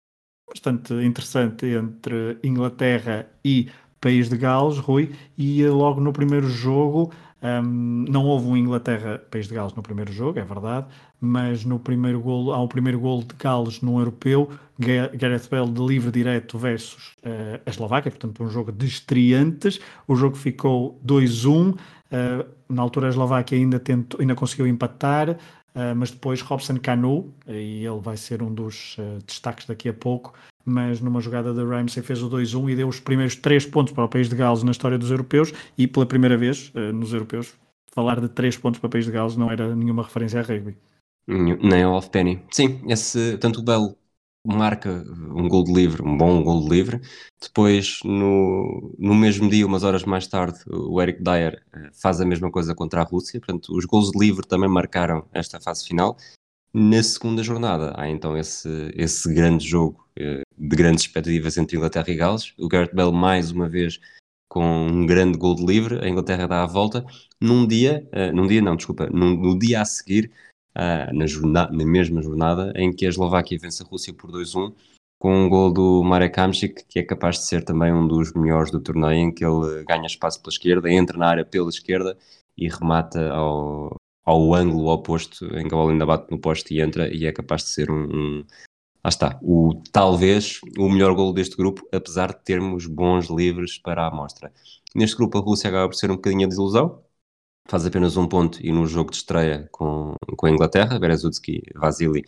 bastante 0.49 0.95
interessante 0.95 1.67
entre 1.67 2.39
Inglaterra 2.43 3.27
e 3.45 3.69
País 4.01 4.29
de 4.29 4.37
Gales, 4.37 4.79
Rui, 4.79 5.13
e 5.37 5.67
logo 5.67 6.01
no 6.01 6.13
primeiro 6.13 6.49
jogo 6.49 7.11
um, 7.41 8.05
não 8.09 8.25
houve 8.25 8.49
um 8.49 8.57
Inglaterra-País 8.57 9.47
de 9.47 9.55
Gales 9.55 9.73
no 9.75 9.83
primeiro 9.83 10.13
jogo, 10.13 10.39
é 10.39 10.45
verdade, 10.45 10.87
mas 11.21 11.65
no 11.65 11.79
primeiro 11.79 12.21
golo, 12.21 12.53
há 12.53 12.61
o 12.61 12.69
primeiro 12.69 12.99
golo 12.99 13.23
de 13.23 13.35
Gales 13.37 13.81
no 13.81 13.99
europeu, 13.99 14.51
Gareth 14.79 15.49
Bale 15.51 15.71
de 15.71 15.81
livre 15.81 16.11
direto 16.11 16.59
versus 16.59 17.17
uh, 17.25 17.61
a 17.65 17.71
Eslováquia, 17.71 18.11
portanto 18.11 18.43
um 18.43 18.49
jogo 18.49 18.73
de 18.73 18.87
estreantes, 18.87 19.81
o 20.07 20.17
jogo 20.17 20.37
ficou 20.37 21.01
2-1, 21.07 21.75
uh, 21.75 21.79
eh, 22.11 22.47
na 22.69 22.83
altura 22.83 23.07
a 23.07 23.11
Eslováquia 23.11 23.57
ainda, 23.57 23.79
tentou, 23.79 24.21
ainda 24.21 24.35
conseguiu 24.35 24.67
empatar, 24.67 25.31
uh, 25.31 25.37
mas 25.97 26.11
depois 26.11 26.41
Robson 26.41 26.79
Canu, 26.79 27.33
e 27.47 27.85
ele 27.85 28.01
vai 28.01 28.17
ser 28.17 28.43
um 28.43 28.53
dos 28.53 28.97
destaques 29.25 29.67
daqui 29.67 29.89
a 29.89 29.95
pouco, 29.95 30.35
mas 30.69 31.01
numa 31.01 31.21
jogada 31.21 31.53
da 31.55 31.65
Ramsey 31.65 32.03
fez 32.03 32.23
o 32.23 32.29
2-1 32.29 32.71
e 32.71 32.77
deu 32.77 32.89
os 32.89 33.01
primeiros 33.01 33.35
3 33.37 33.67
pontos 33.67 33.93
para 33.93 34.05
o 34.05 34.09
país 34.09 34.29
de 34.29 34.37
Gales 34.37 34.63
na 34.63 34.71
história 34.71 34.99
dos 34.99 35.11
europeus 35.11 35.53
e 35.77 35.87
pela 35.87 36.07
primeira 36.07 36.37
vez 36.37 36.73
uh, 36.75 36.93
nos 36.93 37.13
europeus 37.13 37.55
falar 37.93 38.21
de 38.21 38.29
3 38.29 38.57
pontos 38.59 38.79
para 38.81 38.89
o 38.89 38.91
país 38.91 39.05
de 39.05 39.11
Gales 39.11 39.37
não 39.37 39.51
era 39.51 39.75
nenhuma 39.75 40.03
referência 40.03 40.41
a 40.41 40.43
rugby. 40.43 40.77
Nem 41.27 41.83
ao 41.83 41.95
off 41.95 42.11
penny. 42.11 42.43
Sim, 42.51 42.81
esse, 42.89 43.37
tanto 43.39 43.61
o 43.61 43.63
Belo 43.63 43.97
marca 44.47 45.05
um 45.35 45.47
gol 45.49 45.65
de 45.65 45.73
livre, 45.73 46.03
um 46.03 46.17
bom 46.17 46.43
gol 46.43 46.63
de 46.63 46.69
livre. 46.71 47.01
Depois, 47.41 48.01
no, 48.05 48.95
no 48.99 49.15
mesmo 49.15 49.49
dia, 49.49 49.67
umas 49.67 49.85
horas 49.85 50.05
mais 50.05 50.27
tarde, 50.27 50.59
o 50.67 51.01
Eric 51.03 51.23
Dyer 51.23 51.63
eh, 51.75 51.91
faz 51.93 52.21
a 52.21 52.25
mesma 52.25 52.51
coisa 52.51 52.75
contra 52.75 53.03
a 53.03 53.05
Rússia. 53.05 53.41
Portanto, 53.41 53.77
os 53.77 53.85
gols 53.85 54.11
de 54.11 54.19
livre 54.19 54.47
também 54.47 54.69
marcaram 54.69 55.27
esta 55.33 55.61
fase 55.61 55.87
final. 55.87 56.17
Na 56.73 57.03
segunda 57.03 57.43
jornada, 57.43 57.95
há 57.97 58.09
então 58.09 58.37
esse, 58.37 58.93
esse 58.95 59.33
grande 59.33 59.67
jogo 59.67 60.07
eh, 60.17 60.43
de 60.57 60.77
grandes 60.77 61.05
expectativas 61.05 61.57
entre 61.57 61.77
Inglaterra 61.77 62.11
e 62.11 62.15
Gales. 62.15 62.53
O 62.59 62.69
Gareth 62.69 62.95
Bale, 62.95 63.13
mais 63.13 63.51
uma 63.51 63.69
vez, 63.69 63.99
com 64.49 64.87
um 64.87 65.07
grande 65.07 65.39
gol 65.39 65.55
de 65.55 65.65
livre. 65.65 66.05
A 66.05 66.09
Inglaterra 66.09 66.47
dá 66.47 66.63
a 66.63 66.67
volta. 66.67 67.05
Num 67.41 67.67
dia, 67.67 68.07
uh, 68.13 68.35
num 68.35 68.47
dia 68.47 68.61
não, 68.61 68.77
desculpa, 68.77 69.09
num, 69.09 69.37
no 69.37 69.59
dia 69.59 69.81
a 69.81 69.85
seguir, 69.85 70.31
uh, 70.77 71.15
na, 71.15 71.27
jornada, 71.27 71.73
na 71.73 71.87
mesma 71.87 72.21
jornada, 72.21 72.73
em 72.77 72.93
que 72.93 73.07
a 73.07 73.09
Eslováquia 73.09 73.59
vence 73.61 73.83
a 73.83 73.87
Rússia 73.87 74.13
por 74.13 74.31
2-1, 74.31 74.75
com 75.19 75.35
um 75.35 75.49
gol 75.49 75.73
do 75.73 76.03
Marek 76.03 76.39
Hamšík, 76.39 76.85
que 76.87 76.99
é 76.99 77.03
capaz 77.03 77.37
de 77.37 77.47
ser 77.47 77.65
também 77.65 77.93
um 77.93 78.07
dos 78.07 78.33
melhores 78.35 78.71
do 78.71 78.81
torneio, 78.81 79.15
em 79.15 79.33
que 79.33 79.45
ele 79.45 79.85
ganha 79.85 80.07
espaço 80.07 80.41
pela 80.41 80.53
esquerda, 80.53 80.91
entra 80.91 81.17
na 81.17 81.29
área 81.29 81.45
pela 81.45 81.69
esquerda 81.69 82.17
e 82.57 82.69
remata 82.69 83.31
ao, 83.31 83.97
ao 84.29 84.55
ângulo 84.55 84.91
oposto, 84.93 85.47
em 85.57 85.67
que 85.67 85.75
a 85.75 85.77
bola 85.79 85.91
ainda 85.91 86.05
bate 86.05 86.31
no 86.31 86.39
poste 86.39 86.75
e 86.75 86.83
entra, 86.83 87.09
e 87.15 87.25
é 87.25 87.33
capaz 87.33 87.63
de 87.63 87.71
ser 87.71 87.91
um, 87.91 88.05
um 88.05 88.45
lá 89.03 89.09
está, 89.09 89.39
o, 89.43 89.81
talvez 89.91 90.61
o 90.79 90.89
melhor 90.91 91.15
golo 91.15 91.33
deste 91.33 91.57
grupo, 91.57 91.89
apesar 91.91 92.29
de 92.35 92.45
termos 92.45 92.87
bons 92.87 93.31
livres 93.31 93.79
para 93.79 94.03
a 94.03 94.09
amostra. 94.09 94.53
Neste 94.95 95.17
grupo 95.17 95.39
a 95.39 95.41
Rússia 95.41 95.69
acaba 95.71 95.89
por 95.89 95.95
ser 95.95 96.11
um 96.11 96.17
bocadinho 96.17 96.45
a 96.45 96.49
desilusão, 96.49 97.03
faz 97.69 97.87
apenas 97.87 98.19
um 98.19 98.29
ponto 98.29 98.59
e 98.65 98.71
no 98.71 98.87
jogo 98.87 99.11
de 99.11 99.17
estreia 99.17 99.69
com, 99.73 100.15
com 100.37 100.47
a 100.47 100.51
Inglaterra, 100.51 100.99
Berezutsky 100.99 101.63
Vasily 101.75 102.25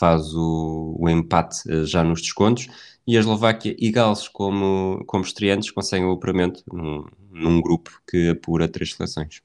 faz 0.00 0.34
o, 0.34 0.96
o, 0.98 1.08
empate 1.08 1.70
eh, 1.70 1.84
já 1.84 2.02
nos 2.02 2.22
descontos. 2.22 2.68
E 3.06 3.16
a 3.16 3.20
Eslováquia 3.20 3.76
e 3.78 3.90
Gales 3.90 4.28
como, 4.28 5.04
como 5.06 5.24
estreantes 5.24 5.70
conseguem 5.70 6.06
o 6.06 6.12
apuramento 6.12 6.62
num, 6.72 7.04
num 7.30 7.60
grupo 7.60 7.90
que 8.08 8.30
apura 8.30 8.68
três 8.68 8.94
seleções 8.94 9.42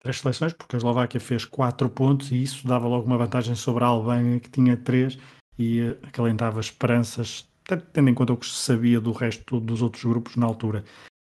três 0.00 0.20
seleções, 0.20 0.52
porque 0.52 0.76
a 0.76 0.78
Eslováquia 0.78 1.20
fez 1.20 1.44
quatro 1.44 1.88
pontos 1.88 2.30
e 2.30 2.42
isso 2.42 2.66
dava 2.66 2.86
logo 2.86 3.06
uma 3.06 3.18
vantagem 3.18 3.54
sobre 3.54 3.84
a 3.84 3.88
Albânia, 3.88 4.40
que 4.40 4.50
tinha 4.50 4.76
três, 4.76 5.18
e 5.58 5.82
acalentava 6.02 6.60
esperanças, 6.60 7.48
tendo 7.92 8.08
em 8.08 8.14
conta 8.14 8.32
o 8.32 8.36
que 8.36 8.46
se 8.46 8.52
sabia 8.52 9.00
do 9.00 9.12
resto 9.12 9.60
dos 9.60 9.82
outros 9.82 10.04
grupos 10.04 10.36
na 10.36 10.46
altura. 10.46 10.84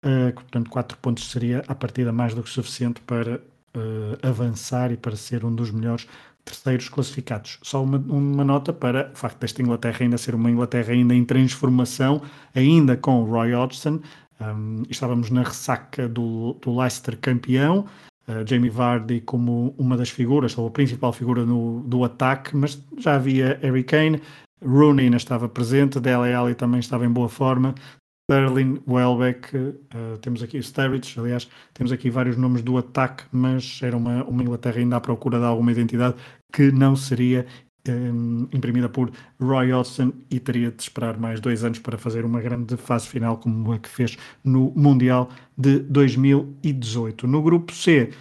Uh, 0.03 0.33
portanto, 0.33 0.69
quatro 0.69 0.97
pontos 0.97 1.29
seria, 1.29 1.63
a 1.67 1.75
partida, 1.75 2.11
mais 2.11 2.33
do 2.33 2.41
que 2.41 2.49
suficiente 2.49 3.01
para 3.01 3.35
uh, 3.75 4.27
avançar 4.27 4.91
e 4.91 4.97
para 4.97 5.15
ser 5.15 5.45
um 5.45 5.53
dos 5.53 5.71
melhores 5.71 6.07
terceiros 6.43 6.89
classificados. 6.89 7.59
Só 7.61 7.83
uma, 7.83 7.97
uma, 7.97 8.43
nota 8.43 8.73
para 8.73 9.11
o 9.13 9.15
facto 9.15 9.39
desta 9.39 9.61
Inglaterra 9.61 9.97
ainda 10.01 10.17
ser 10.17 10.33
uma 10.33 10.49
Inglaterra 10.49 10.93
ainda 10.93 11.13
em 11.13 11.23
transformação, 11.23 12.21
ainda 12.55 12.97
com 12.97 13.23
Roy 13.23 13.53
Hodgson. 13.53 13.99
Um, 14.39 14.83
estávamos 14.89 15.29
na 15.29 15.43
ressaca 15.43 16.09
do, 16.09 16.53
do 16.61 16.75
Leicester 16.75 17.15
campeão, 17.19 17.85
uh, 18.27 18.45
Jamie 18.47 18.69
Vardy 18.69 19.21
como 19.21 19.73
uma 19.77 19.97
das 19.97 20.09
figuras, 20.09 20.57
ou 20.57 20.67
a 20.67 20.71
principal 20.71 21.13
figura 21.13 21.45
no, 21.45 21.81
do 21.81 22.03
ataque, 22.03 22.55
mas 22.55 22.81
já 22.97 23.15
havia 23.15 23.59
Harry 23.61 23.83
Kane, 23.83 24.21
Rooney 24.63 25.05
ainda 25.05 25.17
estava 25.17 25.49
presente, 25.49 25.99
Dele 25.99 26.33
Alli 26.33 26.55
também 26.55 26.79
estava 26.79 27.05
em 27.05 27.09
boa 27.09 27.29
forma, 27.29 27.73
Sterling, 28.29 28.81
Welbeck, 28.87 29.57
uh, 29.57 30.17
temos 30.21 30.41
aqui 30.41 30.61
Sturridge, 30.61 31.19
aliás, 31.19 31.49
temos 31.73 31.91
aqui 31.91 32.09
vários 32.09 32.37
nomes 32.37 32.61
do 32.61 32.77
ataque, 32.77 33.23
mas 33.31 33.79
era 33.83 33.97
uma, 33.97 34.23
uma 34.23 34.41
Inglaterra 34.41 34.77
ainda 34.77 34.95
à 34.95 35.01
procura 35.01 35.37
de 35.37 35.45
alguma 35.45 35.71
identidade 35.71 36.15
que 36.53 36.71
não 36.71 36.95
seria 36.95 37.45
um, 37.89 38.47
imprimida 38.51 38.89
por 38.89 39.11
Roy 39.39 39.71
Hodgson 39.71 40.11
e 40.29 40.39
teria 40.39 40.71
de 40.71 40.81
esperar 40.81 41.17
mais 41.17 41.39
dois 41.39 41.63
anos 41.63 41.79
para 41.79 41.97
fazer 41.97 42.25
uma 42.25 42.41
grande 42.41 42.77
fase 42.77 43.07
final 43.07 43.37
como 43.37 43.71
a 43.71 43.79
que 43.79 43.89
fez 43.89 44.17
no 44.43 44.71
Mundial 44.75 45.29
de 45.57 45.79
2018. 45.79 47.27
No 47.27 47.41
grupo 47.41 47.73
C, 47.73 48.11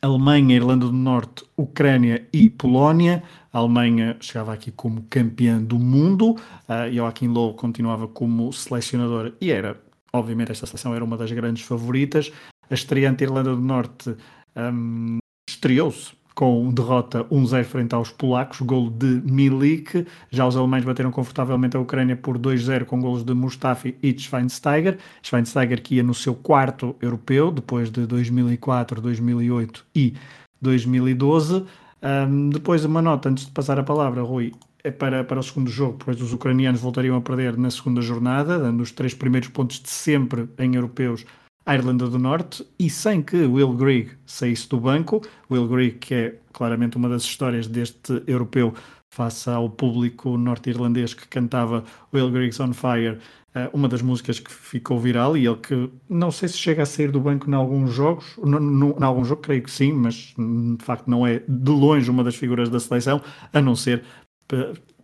Alemanha, 0.00 0.56
Irlanda 0.56 0.86
do 0.86 0.92
Norte, 0.92 1.44
Ucrânia 1.56 2.26
e 2.32 2.50
Polónia. 2.50 3.22
A 3.52 3.58
Alemanha 3.58 4.16
chegava 4.20 4.52
aqui 4.52 4.70
como 4.70 5.02
campeã 5.08 5.62
do 5.62 5.78
mundo, 5.78 6.32
uh, 6.32 6.92
Joachim 6.92 7.28
Low 7.28 7.54
continuava 7.54 8.06
como 8.06 8.52
selecionador 8.52 9.32
e 9.40 9.50
era, 9.50 9.80
obviamente, 10.12 10.52
esta 10.52 10.66
seleção 10.66 10.94
era 10.94 11.04
uma 11.04 11.16
das 11.16 11.32
grandes 11.32 11.64
favoritas. 11.64 12.30
A 12.70 12.74
estreante 12.74 13.24
Irlanda 13.24 13.54
do 13.54 13.60
Norte 13.60 14.14
um, 14.56 15.18
estreou-se 15.48 16.12
com 16.34 16.70
derrota 16.72 17.24
1-0 17.24 17.64
frente 17.64 17.94
aos 17.94 18.10
polacos, 18.10 18.60
golo 18.60 18.90
de 18.90 19.22
Milik. 19.24 20.06
Já 20.30 20.46
os 20.46 20.56
alemães 20.56 20.84
bateram 20.84 21.10
confortavelmente 21.10 21.76
a 21.76 21.80
Ucrânia 21.80 22.16
por 22.16 22.38
2-0 22.38 22.84
com 22.84 23.00
golos 23.00 23.22
de 23.22 23.32
Mustafi 23.32 23.96
e 24.02 24.12
de 24.12 24.22
Schweinsteiger. 24.22 24.98
Schweinsteiger 25.22 25.80
que 25.80 25.96
ia 25.96 26.02
no 26.02 26.14
seu 26.14 26.34
quarto 26.34 26.96
europeu, 27.00 27.50
depois 27.52 27.90
de 27.90 28.06
2004, 28.06 29.00
2008 29.00 29.86
e 29.94 30.14
2012. 30.60 31.64
Um, 32.02 32.50
depois 32.50 32.84
uma 32.84 33.00
nota, 33.00 33.28
antes 33.28 33.46
de 33.46 33.52
passar 33.52 33.78
a 33.78 33.82
palavra, 33.82 34.22
Rui, 34.22 34.52
é 34.82 34.90
para, 34.90 35.24
para 35.24 35.40
o 35.40 35.42
segundo 35.42 35.70
jogo, 35.70 35.98
pois 36.04 36.20
os 36.20 36.32
ucranianos 36.32 36.80
voltariam 36.80 37.16
a 37.16 37.20
perder 37.20 37.56
na 37.56 37.70
segunda 37.70 38.02
jornada, 38.02 38.58
dando 38.58 38.82
os 38.82 38.92
três 38.92 39.14
primeiros 39.14 39.48
pontos 39.48 39.80
de 39.80 39.88
sempre 39.88 40.46
em 40.58 40.74
europeus 40.74 41.24
à 41.66 41.74
Irlanda 41.74 42.08
do 42.08 42.18
Norte 42.18 42.66
e 42.78 42.90
sem 42.90 43.22
que 43.22 43.36
Will 43.36 43.72
Grigg 43.74 44.12
saísse 44.26 44.68
do 44.68 44.78
banco. 44.78 45.22
Will 45.50 45.66
Grigg, 45.68 45.98
que 45.98 46.14
é 46.14 46.34
claramente 46.52 46.96
uma 46.96 47.08
das 47.08 47.22
histórias 47.22 47.66
deste 47.66 48.22
europeu 48.26 48.74
face 49.10 49.48
ao 49.48 49.70
público 49.70 50.36
norte-irlandês 50.36 51.14
que 51.14 51.28
cantava 51.28 51.84
Will 52.12 52.30
Grigg's 52.30 52.58
on 52.58 52.72
Fire, 52.72 53.18
eh, 53.54 53.70
uma 53.72 53.88
das 53.88 54.02
músicas 54.02 54.40
que 54.40 54.52
ficou 54.52 54.98
viral 54.98 55.36
e 55.36 55.46
ele 55.46 55.56
que 55.56 55.88
não 56.08 56.32
sei 56.32 56.48
se 56.48 56.58
chega 56.58 56.82
a 56.82 56.86
sair 56.86 57.12
do 57.12 57.20
banco 57.20 57.48
em 57.48 57.54
alguns 57.54 57.94
jogos, 57.94 58.36
em 58.38 59.04
algum 59.04 59.24
jogo 59.24 59.42
creio 59.42 59.62
que 59.62 59.70
sim, 59.70 59.92
mas 59.92 60.34
de 60.36 60.84
facto 60.84 61.08
não 61.08 61.24
é 61.24 61.40
de 61.46 61.70
longe 61.70 62.10
uma 62.10 62.24
das 62.24 62.34
figuras 62.34 62.68
da 62.68 62.80
seleção, 62.80 63.22
a 63.52 63.60
não 63.60 63.76
ser 63.76 64.02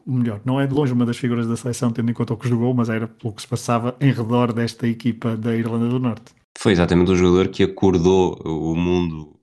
melhor, 0.04 0.40
não 0.44 0.60
é 0.60 0.66
de 0.66 0.74
longe 0.74 0.92
uma 0.92 1.06
das 1.06 1.16
figuras 1.16 1.46
da 1.46 1.56
seleção, 1.56 1.92
tendo 1.92 2.10
em 2.10 2.14
conta 2.14 2.34
o 2.34 2.36
que 2.36 2.48
jogou, 2.48 2.74
mas 2.74 2.88
era 2.88 3.06
pelo 3.06 3.32
que 3.32 3.42
se 3.42 3.48
passava 3.48 3.96
em 4.00 4.12
redor 4.12 4.52
desta 4.52 4.88
equipa 4.88 5.36
da 5.36 5.54
Irlanda 5.56 5.88
do 5.88 6.00
Norte. 6.00 6.39
Foi 6.58 6.72
exatamente 6.72 7.10
o 7.10 7.16
jogador 7.16 7.48
que 7.48 7.62
acordou 7.62 8.34
o 8.44 8.76
mundo, 8.76 9.38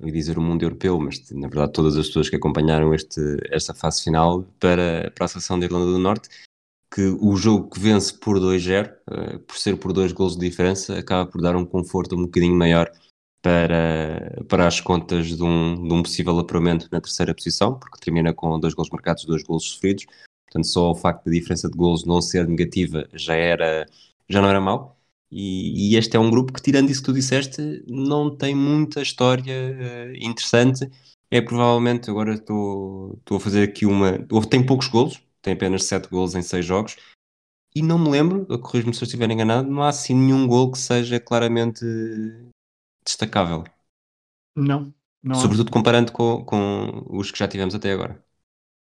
ia 0.00 0.12
dizer 0.12 0.38
o 0.38 0.42
mundo 0.42 0.62
europeu, 0.62 0.98
mas 0.98 1.30
na 1.30 1.48
verdade 1.48 1.72
todas 1.72 1.96
as 1.96 2.06
pessoas 2.06 2.30
que 2.30 2.36
acompanharam 2.36 2.94
este, 2.94 3.20
esta 3.50 3.74
fase 3.74 4.02
final 4.02 4.42
para, 4.58 5.12
para 5.14 5.26
a 5.26 5.28
seleção 5.28 5.58
da 5.58 5.66
Irlanda 5.66 5.86
do 5.86 5.98
Norte, 5.98 6.28
que 6.90 7.02
o 7.20 7.36
jogo 7.36 7.68
que 7.68 7.80
vence 7.80 8.16
por 8.18 8.38
2-0, 8.38 8.90
uh, 9.10 9.38
por 9.40 9.56
ser 9.58 9.76
por 9.76 9.92
dois 9.92 10.12
gols 10.12 10.36
de 10.36 10.48
diferença, 10.48 10.98
acaba 10.98 11.30
por 11.30 11.42
dar 11.42 11.56
um 11.56 11.64
conforto 11.64 12.14
um 12.14 12.22
bocadinho 12.22 12.56
maior 12.56 12.90
para, 13.42 14.44
para 14.48 14.66
as 14.66 14.80
contas 14.80 15.28
de 15.36 15.42
um, 15.42 15.86
de 15.86 15.94
um 15.94 16.02
possível 16.02 16.38
apuramento 16.38 16.88
na 16.90 17.00
terceira 17.00 17.34
posição, 17.34 17.78
porque 17.78 17.98
termina 18.00 18.32
com 18.32 18.58
dois 18.58 18.74
gols 18.74 18.90
marcados, 18.90 19.24
dois 19.24 19.42
gols 19.42 19.68
sofridos. 19.68 20.06
Portanto, 20.46 20.66
só 20.66 20.90
o 20.90 20.94
facto 20.94 21.26
da 21.26 21.30
diferença 21.30 21.68
de 21.68 21.76
gols 21.76 22.04
não 22.04 22.20
ser 22.20 22.48
negativa 22.48 23.06
já, 23.12 23.34
era, 23.34 23.86
já 24.28 24.40
não 24.40 24.48
era 24.48 24.60
mau. 24.60 24.95
E, 25.30 25.92
e 25.92 25.96
este 25.96 26.16
é 26.16 26.20
um 26.20 26.30
grupo 26.30 26.52
que, 26.52 26.62
tirando 26.62 26.90
isso 26.90 27.00
que 27.00 27.06
tu 27.06 27.12
disseste, 27.12 27.84
não 27.86 28.34
tem 28.34 28.54
muita 28.54 29.02
história 29.02 29.54
uh, 29.54 30.14
interessante. 30.16 30.88
É 31.30 31.40
provavelmente, 31.40 32.08
agora 32.08 32.34
estou, 32.34 33.20
a 33.30 33.40
fazer 33.40 33.64
aqui 33.64 33.84
uma. 33.84 34.18
Tem 34.48 34.64
poucos 34.64 34.86
golos, 34.86 35.20
tem 35.42 35.54
apenas 35.54 35.84
7 35.84 36.08
golos 36.08 36.34
em 36.34 36.42
6 36.42 36.64
jogos. 36.64 36.96
E 37.74 37.82
não 37.82 37.98
me 37.98 38.08
lembro, 38.08 38.46
corrijo-me 38.60 38.94
se 38.94 39.02
eu 39.02 39.06
estiver 39.06 39.30
enganado, 39.30 39.68
não 39.68 39.82
há 39.82 39.88
assim 39.88 40.14
nenhum 40.14 40.46
gol 40.46 40.72
que 40.72 40.78
seja 40.78 41.20
claramente 41.20 41.84
destacável. 43.04 43.64
Não. 44.56 44.94
não 45.22 45.34
Sobretudo 45.34 45.68
há. 45.68 45.72
comparando 45.72 46.10
com, 46.10 46.42
com 46.44 47.04
os 47.10 47.30
que 47.30 47.38
já 47.38 47.46
tivemos 47.46 47.74
até 47.74 47.92
agora. 47.92 48.24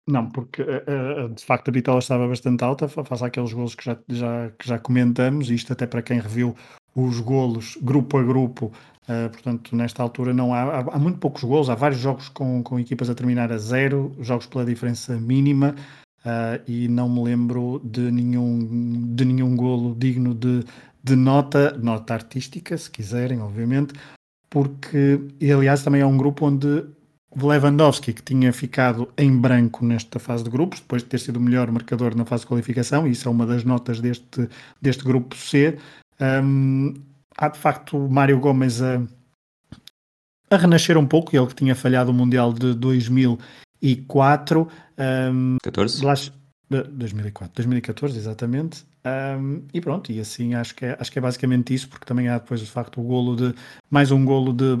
Não, 0.06 0.28
porque 0.28 0.60
uh, 0.60 1.28
de 1.34 1.42
facto 1.42 1.68
a 1.68 1.72
bitola 1.72 1.98
estava 1.98 2.28
bastante 2.28 2.62
alta, 2.62 2.86
face 2.88 3.24
àqueles 3.24 3.52
golos 3.52 3.74
que 3.74 3.84
já, 3.84 3.98
já, 4.08 4.50
que 4.50 4.68
já 4.68 4.78
comentamos, 4.78 5.50
isto 5.50 5.72
até 5.72 5.86
para 5.86 6.02
quem 6.02 6.20
reviu 6.20 6.54
os 6.94 7.20
golos 7.20 7.78
grupo 7.80 8.18
a 8.18 8.22
grupo, 8.22 8.66
uh, 8.66 9.30
portanto, 9.30 9.74
nesta 9.74 10.02
altura 10.02 10.34
não 10.34 10.52
há, 10.52 10.62
há, 10.62 10.78
há, 10.80 10.98
muito 10.98 11.18
poucos 11.18 11.42
golos, 11.42 11.70
há 11.70 11.74
vários 11.74 12.00
jogos 12.00 12.28
com, 12.28 12.62
com 12.62 12.78
equipas 12.78 13.08
a 13.08 13.14
terminar 13.14 13.50
a 13.50 13.56
zero, 13.56 14.14
jogos 14.20 14.46
pela 14.46 14.64
diferença 14.64 15.18
mínima, 15.18 15.74
uh, 16.20 16.62
e 16.68 16.86
não 16.86 17.08
me 17.08 17.22
lembro 17.22 17.80
de 17.82 18.10
nenhum, 18.10 19.14
de 19.14 19.24
nenhum 19.24 19.56
golo 19.56 19.94
digno 19.94 20.34
de, 20.34 20.64
de 21.02 21.16
nota, 21.16 21.78
nota 21.78 22.12
artística, 22.12 22.76
se 22.76 22.90
quiserem, 22.90 23.40
obviamente, 23.40 23.94
porque, 24.50 25.18
e 25.40 25.50
aliás, 25.50 25.82
também 25.82 26.02
é 26.02 26.06
um 26.06 26.18
grupo 26.18 26.46
onde 26.46 26.84
Lewandowski, 27.36 28.12
que 28.12 28.22
tinha 28.22 28.52
ficado 28.52 29.08
em 29.16 29.36
branco 29.36 29.84
nesta 29.84 30.18
fase 30.18 30.44
de 30.44 30.50
grupos, 30.50 30.80
depois 30.80 31.02
de 31.02 31.08
ter 31.08 31.18
sido 31.18 31.36
o 31.36 31.40
melhor 31.40 31.70
marcador 31.70 32.14
na 32.16 32.24
fase 32.24 32.42
de 32.42 32.48
qualificação, 32.48 33.06
e 33.06 33.12
isso 33.12 33.28
é 33.28 33.30
uma 33.30 33.46
das 33.46 33.64
notas 33.64 34.00
deste, 34.00 34.48
deste 34.80 35.04
grupo 35.04 35.36
C. 35.36 35.78
Um, 36.20 36.94
há 37.36 37.48
de 37.48 37.58
facto 37.58 37.98
Mário 38.08 38.38
Gomes 38.38 38.80
a, 38.80 39.02
a 40.50 40.56
renascer 40.56 40.96
um 40.96 41.06
pouco, 41.06 41.36
ele 41.36 41.46
que 41.46 41.54
tinha 41.54 41.74
falhado 41.74 42.10
o 42.10 42.14
Mundial 42.14 42.52
de 42.52 42.74
2004. 42.74 44.68
Um, 45.32 45.56
14? 45.62 46.32
2004, 46.70 47.54
2014, 47.54 48.18
exatamente. 48.18 48.84
Um, 49.06 49.62
e 49.72 49.80
pronto, 49.80 50.10
e 50.10 50.18
assim 50.18 50.54
acho 50.54 50.74
que, 50.74 50.86
é, 50.86 50.96
acho 50.98 51.12
que 51.12 51.18
é 51.18 51.22
basicamente 51.22 51.74
isso, 51.74 51.88
porque 51.88 52.06
também 52.06 52.28
há 52.28 52.38
depois 52.38 52.60
de 52.60 52.66
facto 52.66 53.00
o 53.00 53.04
golo 53.04 53.36
de 53.36 53.54
mais 53.90 54.10
um 54.10 54.24
golo 54.24 54.52
de 54.52 54.76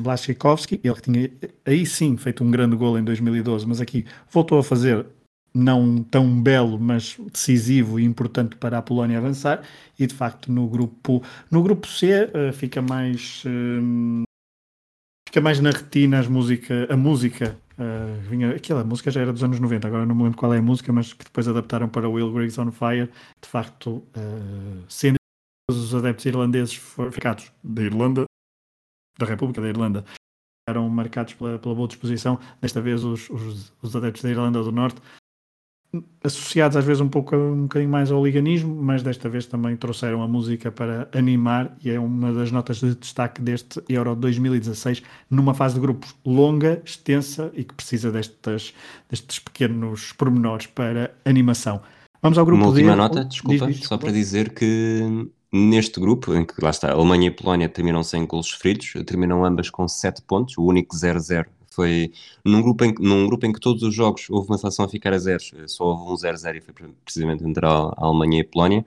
Blaszczykowski, 0.00 0.80
ele 0.82 0.94
que 0.94 1.02
tinha 1.02 1.30
aí 1.64 1.86
sim 1.86 2.16
feito 2.16 2.42
um 2.42 2.50
grande 2.50 2.76
golo 2.76 2.98
em 2.98 3.04
2012, 3.04 3.66
mas 3.66 3.80
aqui 3.80 4.04
voltou 4.28 4.58
a 4.58 4.64
fazer 4.64 5.06
não 5.54 6.02
tão 6.02 6.40
belo, 6.42 6.78
mas 6.78 7.16
decisivo 7.32 7.98
e 7.98 8.04
importante 8.04 8.56
para 8.56 8.78
a 8.78 8.82
Polónia 8.82 9.18
avançar, 9.18 9.62
e 9.98 10.06
de 10.06 10.14
facto 10.14 10.50
no 10.50 10.68
grupo, 10.68 11.22
no 11.50 11.62
grupo 11.62 11.86
C 11.86 12.24
uh, 12.24 12.52
fica 12.52 12.82
mais 12.82 13.44
uh, 13.46 14.22
fica 15.28 15.40
mais 15.40 15.60
na 15.60 15.70
retina 15.70 16.18
as 16.18 16.26
música, 16.26 16.88
a 16.92 16.96
música 16.96 17.56
Uh, 17.80 18.20
vinha, 18.28 18.54
aquela 18.54 18.84
música 18.84 19.10
já 19.10 19.22
era 19.22 19.32
dos 19.32 19.42
anos 19.42 19.58
90, 19.58 19.88
agora 19.88 20.04
não 20.04 20.14
me 20.14 20.24
lembro 20.24 20.36
qual 20.36 20.52
é 20.52 20.58
a 20.58 20.62
música, 20.62 20.92
mas 20.92 21.14
que 21.14 21.24
depois 21.24 21.48
adaptaram 21.48 21.88
para 21.88 22.10
Will 22.10 22.30
Griggs 22.30 22.60
on 22.60 22.70
Fire. 22.70 23.10
De 23.40 23.48
facto, 23.48 24.06
uh, 24.14 24.84
sendo 24.86 25.16
os 25.70 25.94
adeptos 25.94 26.26
irlandeses 26.26 26.74
ficados 27.10 27.50
da 27.64 27.82
Irlanda, 27.82 28.24
da 29.18 29.24
República 29.24 29.62
da 29.62 29.68
Irlanda, 29.68 30.04
eram 30.68 30.86
marcados 30.90 31.32
pela, 31.32 31.58
pela 31.58 31.74
boa 31.74 31.88
disposição. 31.88 32.38
Desta 32.60 32.82
vez, 32.82 33.02
os, 33.02 33.30
os, 33.30 33.72
os 33.80 33.96
adeptos 33.96 34.22
da 34.22 34.28
Irlanda 34.28 34.62
do 34.62 34.70
Norte 34.70 35.00
associados 36.22 36.76
às 36.76 36.84
vezes 36.84 37.00
um 37.00 37.08
pouco 37.08 37.34
um 37.34 37.62
bocadinho 37.62 37.90
mais 37.90 38.10
ao 38.12 38.24
liganismo, 38.24 38.74
mas 38.80 39.02
desta 39.02 39.28
vez 39.28 39.46
também 39.46 39.76
trouxeram 39.76 40.22
a 40.22 40.28
música 40.28 40.70
para 40.70 41.08
animar 41.12 41.76
e 41.82 41.90
é 41.90 41.98
uma 41.98 42.32
das 42.32 42.52
notas 42.52 42.78
de 42.78 42.94
destaque 42.94 43.42
deste 43.42 43.82
Euro 43.88 44.14
2016 44.14 45.02
numa 45.28 45.52
fase 45.52 45.74
de 45.74 45.80
grupos 45.80 46.14
longa, 46.24 46.80
extensa 46.84 47.50
e 47.54 47.64
que 47.64 47.74
precisa 47.74 48.12
destes, 48.12 48.72
destes 49.08 49.38
pequenos 49.40 50.12
pormenores 50.12 50.66
para 50.66 51.12
animação. 51.24 51.80
Vamos 52.22 52.38
ao 52.38 52.44
grupo 52.44 52.62
Uma 52.62 52.68
última 52.70 52.92
D. 52.92 52.96
nota, 52.96 53.24
desculpa, 53.24 53.66
diz, 53.66 53.78
diz, 53.78 53.88
só 53.88 53.98
para 53.98 54.12
dizer 54.12 54.52
que 54.52 55.28
neste 55.52 55.98
grupo, 55.98 56.34
em 56.34 56.44
que 56.44 56.54
lá 56.62 56.70
está, 56.70 56.92
Alemanha 56.92 57.28
e 57.28 57.30
Polónia 57.30 57.68
terminam 57.68 58.04
sem 58.04 58.24
golos 58.26 58.46
sofridos, 58.46 58.92
terminam 59.06 59.44
ambas 59.44 59.70
com 59.70 59.88
7 59.88 60.22
pontos, 60.22 60.56
o 60.56 60.64
único 60.64 60.94
0-0 60.94 61.46
foi 61.72 62.12
num 62.44 62.62
grupo, 62.62 62.84
em, 62.84 62.94
num 62.98 63.26
grupo 63.26 63.46
em 63.46 63.52
que 63.52 63.60
todos 63.60 63.82
os 63.82 63.94
jogos 63.94 64.28
houve 64.28 64.48
uma 64.48 64.58
seleção 64.58 64.84
a 64.84 64.88
ficar 64.88 65.12
a 65.12 65.18
zeros, 65.18 65.52
só 65.66 65.84
houve 65.84 66.12
um 66.12 66.14
0-0 66.14 66.56
e 66.56 66.60
foi 66.60 66.74
precisamente 67.04 67.44
entre 67.44 67.64
a 67.66 67.92
Alemanha 67.96 68.38
e 68.38 68.42
a 68.42 68.48
Polónia. 68.48 68.84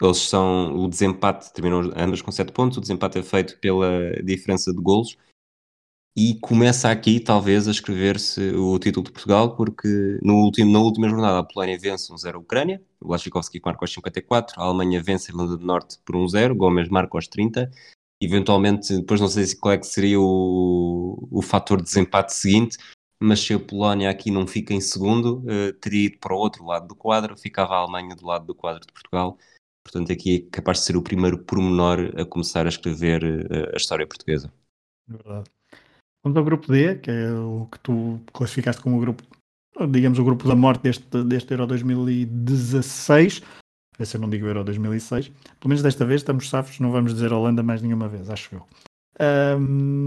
Eles 0.00 0.18
são, 0.18 0.76
o 0.76 0.88
desempate 0.88 1.52
terminou 1.52 1.92
ambas 1.96 2.20
com 2.20 2.30
7 2.30 2.52
pontos, 2.52 2.76
o 2.76 2.80
desempate 2.80 3.18
é 3.18 3.22
feito 3.22 3.58
pela 3.58 4.12
diferença 4.22 4.72
de 4.72 4.80
golos 4.80 5.16
e 6.16 6.38
começa 6.40 6.90
aqui 6.90 7.20
talvez 7.20 7.68
a 7.68 7.70
escrever-se 7.70 8.40
o 8.54 8.78
título 8.78 9.04
de 9.04 9.12
Portugal, 9.12 9.54
porque 9.54 10.18
no 10.22 10.36
último, 10.36 10.72
na 10.72 10.78
última 10.78 11.08
jornada 11.10 11.38
a 11.38 11.44
Polónia 11.44 11.78
vence 11.78 12.10
1-0 12.10 12.34
um 12.34 12.36
a 12.36 12.40
Ucrânia, 12.40 12.82
o 13.00 13.10
Lachikowski 13.10 13.60
marca 13.62 13.84
aos 13.84 13.92
54, 13.92 14.58
a 14.58 14.64
Alemanha 14.64 15.02
vence 15.02 15.30
a 15.30 15.34
Irlanda 15.34 15.58
do 15.58 15.66
Norte 15.66 15.98
por 16.06 16.16
1-0, 16.16 16.52
um 16.52 16.56
Gomes 16.56 16.88
marca 16.88 17.18
aos 17.18 17.28
30 17.28 17.70
eventualmente, 18.20 18.96
depois 18.96 19.20
não 19.20 19.28
sei 19.28 19.44
qual 19.56 19.74
é 19.74 19.78
que 19.78 19.86
seria 19.86 20.20
o, 20.20 21.28
o 21.30 21.42
fator 21.42 21.78
de 21.78 21.84
desempate 21.84 22.34
seguinte, 22.34 22.78
mas 23.20 23.40
se 23.40 23.54
a 23.54 23.58
Polónia 23.58 24.10
aqui 24.10 24.30
não 24.30 24.46
fica 24.46 24.74
em 24.74 24.80
segundo, 24.80 25.38
uh, 25.40 25.72
teria 25.80 26.06
ido 26.06 26.18
para 26.18 26.34
o 26.34 26.38
outro 26.38 26.64
lado 26.64 26.88
do 26.88 26.94
quadro, 26.94 27.36
ficava 27.36 27.74
a 27.74 27.78
Alemanha 27.78 28.14
do 28.14 28.26
lado 28.26 28.46
do 28.46 28.54
quadro 28.54 28.86
de 28.86 28.92
Portugal. 28.92 29.38
Portanto, 29.82 30.12
aqui 30.12 30.46
é 30.46 30.50
capaz 30.50 30.78
de 30.78 30.84
ser 30.84 30.96
o 30.96 31.02
primeiro 31.02 31.38
pormenor 31.38 32.12
a 32.16 32.24
começar 32.24 32.66
a 32.66 32.68
escrever 32.68 33.22
uh, 33.24 33.74
a 33.74 33.76
história 33.76 34.06
portuguesa. 34.06 34.52
Verdade. 35.08 35.50
Vamos 36.22 36.36
ao 36.36 36.44
grupo 36.44 36.70
D, 36.70 36.96
que 36.96 37.10
é 37.10 37.30
o 37.32 37.68
que 37.70 37.78
tu 37.78 38.20
classificaste 38.32 38.82
como 38.82 38.96
o 38.96 39.00
grupo, 39.00 39.22
digamos, 39.90 40.18
o 40.18 40.24
grupo 40.24 40.48
da 40.48 40.56
morte 40.56 40.82
deste, 40.82 41.22
deste 41.24 41.52
Euro 41.52 41.68
2016 41.68 43.42
se 44.04 44.16
eu 44.16 44.20
não 44.20 44.28
digo 44.28 44.46
Euro 44.46 44.64
2006. 44.64 45.28
Pelo 45.28 45.68
menos 45.68 45.82
desta 45.82 46.04
vez 46.04 46.20
estamos 46.20 46.48
safos, 46.48 46.78
não 46.80 46.90
vamos 46.90 47.14
dizer 47.14 47.32
Holanda 47.32 47.62
mais 47.62 47.80
nenhuma 47.80 48.08
vez, 48.08 48.28
acho 48.28 48.54
eu. 48.54 48.62
Um, 49.58 50.06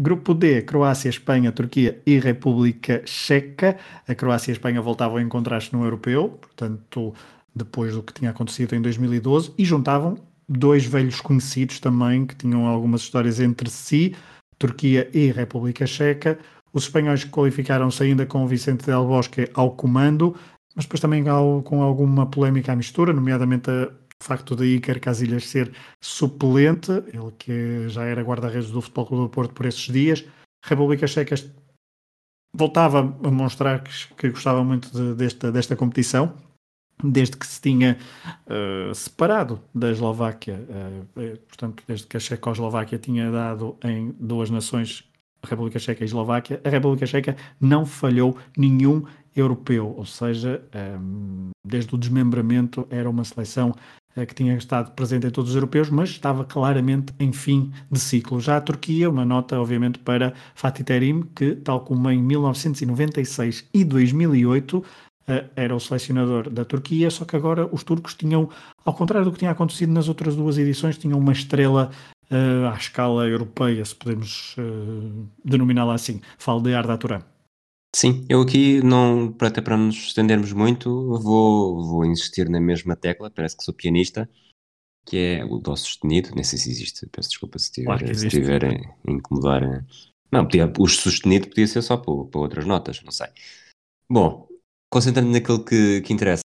grupo 0.00 0.32
D, 0.32 0.62
Croácia, 0.62 1.08
Espanha, 1.08 1.52
Turquia 1.52 2.00
e 2.06 2.18
República 2.18 3.02
Checa. 3.04 3.76
A 4.08 4.14
Croácia 4.14 4.50
e 4.50 4.52
a 4.52 4.56
Espanha 4.56 4.80
voltavam 4.80 5.18
a 5.18 5.22
encontrar-se 5.22 5.72
no 5.72 5.84
europeu, 5.84 6.30
portanto, 6.40 7.14
depois 7.54 7.94
do 7.94 8.02
que 8.02 8.14
tinha 8.14 8.30
acontecido 8.30 8.74
em 8.74 8.80
2012, 8.80 9.52
e 9.58 9.64
juntavam 9.64 10.16
dois 10.48 10.84
velhos 10.84 11.20
conhecidos 11.20 11.78
também, 11.78 12.26
que 12.26 12.34
tinham 12.34 12.66
algumas 12.66 13.02
histórias 13.02 13.38
entre 13.38 13.70
si, 13.70 14.16
Turquia 14.58 15.08
e 15.12 15.30
República 15.30 15.86
Checa. 15.86 16.38
Os 16.72 16.84
espanhóis 16.84 17.24
qualificaram-se 17.24 18.02
ainda 18.02 18.26
com 18.26 18.44
o 18.44 18.48
Vicente 18.48 18.86
Del 18.86 19.06
Bosque 19.06 19.48
ao 19.54 19.72
comando, 19.72 20.34
mas 20.74 20.84
depois 20.84 21.00
também 21.00 21.24
com 21.64 21.82
alguma 21.82 22.26
polémica 22.26 22.72
à 22.72 22.76
mistura, 22.76 23.12
nomeadamente 23.12 23.70
o 23.70 24.24
facto 24.24 24.54
de 24.54 24.76
Iker 24.76 25.00
Casillas 25.00 25.48
ser 25.48 25.72
suplente, 26.00 26.92
ele 26.92 27.32
que 27.38 27.88
já 27.88 28.04
era 28.04 28.22
guarda-redes 28.22 28.70
do 28.70 28.82
Futebol 28.82 29.06
Clube 29.06 29.22
do 29.24 29.30
Porto 29.30 29.54
por 29.54 29.66
esses 29.66 29.90
dias. 29.90 30.24
A 30.64 30.68
República 30.68 31.06
Checa 31.06 31.34
voltava 32.54 33.00
a 33.00 33.30
mostrar 33.30 33.82
que, 33.82 33.90
que 34.14 34.30
gostava 34.30 34.62
muito 34.62 34.90
de, 34.92 35.14
desta, 35.14 35.50
desta 35.50 35.74
competição, 35.74 36.34
desde 37.02 37.36
que 37.36 37.46
se 37.46 37.60
tinha 37.62 37.96
uh, 38.46 38.94
separado 38.94 39.60
da 39.74 39.90
Eslováquia, 39.90 40.66
uh, 40.68 41.36
portanto, 41.48 41.82
desde 41.86 42.06
que 42.06 42.18
a 42.18 42.20
Checoslováquia 42.20 42.98
tinha 42.98 43.30
dado 43.30 43.78
em 43.82 44.14
duas 44.20 44.50
nações, 44.50 45.08
a 45.42 45.46
República 45.46 45.78
Checa 45.78 46.02
e 46.02 46.04
a 46.04 46.06
Eslováquia, 46.06 46.60
a 46.62 46.68
República 46.68 47.06
Checa 47.06 47.36
não 47.58 47.86
falhou 47.86 48.36
nenhum 48.54 49.04
europeu, 49.34 49.94
ou 49.96 50.04
seja, 50.04 50.62
ehm, 50.72 51.50
desde 51.64 51.94
o 51.94 51.98
desmembramento 51.98 52.86
era 52.90 53.08
uma 53.08 53.24
seleção 53.24 53.74
eh, 54.16 54.26
que 54.26 54.34
tinha 54.34 54.56
estado 54.56 54.92
presente 54.92 55.26
em 55.26 55.30
todos 55.30 55.50
os 55.50 55.56
europeus, 55.56 55.88
mas 55.88 56.10
estava 56.10 56.44
claramente 56.44 57.12
em 57.18 57.32
fim 57.32 57.72
de 57.90 58.00
ciclo. 58.00 58.40
Já 58.40 58.56
a 58.56 58.60
Turquia, 58.60 59.08
uma 59.08 59.24
nota 59.24 59.60
obviamente 59.60 59.98
para 60.00 60.34
Fatih 60.54 60.84
Terim, 60.84 61.22
que 61.34 61.54
tal 61.56 61.80
como 61.80 62.10
em 62.10 62.20
1996 62.22 63.68
e 63.72 63.84
2008 63.84 64.84
era 65.54 65.76
o 65.76 65.80
selecionador 65.80 66.50
da 66.50 66.64
Turquia, 66.64 67.10
só 67.10 67.24
que 67.24 67.36
agora 67.36 67.68
os 67.72 67.84
turcos 67.84 68.14
tinham, 68.14 68.48
ao 68.84 68.94
contrário 68.94 69.24
do 69.24 69.32
que 69.32 69.38
tinha 69.38 69.52
acontecido 69.52 69.92
nas 69.92 70.08
outras 70.08 70.34
duas 70.34 70.58
edições, 70.58 70.98
tinham 70.98 71.18
uma 71.18 71.32
estrela 71.32 71.90
uh, 72.30 72.66
à 72.72 72.76
escala 72.76 73.28
europeia, 73.28 73.84
se 73.84 73.94
podemos 73.94 74.56
denominá-la 75.44 75.94
assim. 75.94 76.20
Falo 76.36 76.60
de 76.60 76.74
Arda 76.74 76.98
Turan. 76.98 77.22
Sim, 77.94 78.24
eu 78.28 78.40
aqui, 78.40 78.80
não, 78.82 79.34
até 79.40 79.60
para 79.60 79.76
nos 79.76 79.96
estendermos 79.96 80.52
muito, 80.52 80.88
vou, 81.18 81.84
vou 81.84 82.04
insistir 82.04 82.48
na 82.48 82.60
mesma 82.60 82.94
tecla, 82.94 83.30
parece 83.30 83.56
que 83.56 83.64
sou 83.64 83.74
pianista, 83.74 84.30
que 85.04 85.16
é 85.16 85.44
o 85.44 85.58
Dó 85.58 85.74
sustenido, 85.74 86.30
nem 86.34 86.44
sei 86.44 86.58
se 86.58 86.70
existe, 86.70 87.06
peço 87.08 87.30
desculpa 87.30 87.58
se 87.58 87.66
estiver, 87.66 87.98
claro 87.98 88.14
se 88.14 88.26
estiver 88.26 88.64
a 88.64 89.10
incomodar. 89.10 89.84
Não, 90.30 90.44
podia, 90.44 90.72
o 90.78 90.86
sustenido 90.86 91.48
podia 91.48 91.66
ser 91.66 91.82
só 91.82 91.96
para, 91.96 92.24
para 92.30 92.40
outras 92.40 92.64
notas, 92.64 93.02
não 93.02 93.10
sei. 93.10 93.26
Bom, 94.08 94.46
concentrando 94.88 95.30
naquilo 95.30 95.64
que, 95.64 96.00
que 96.02 96.12
interessa, 96.12 96.42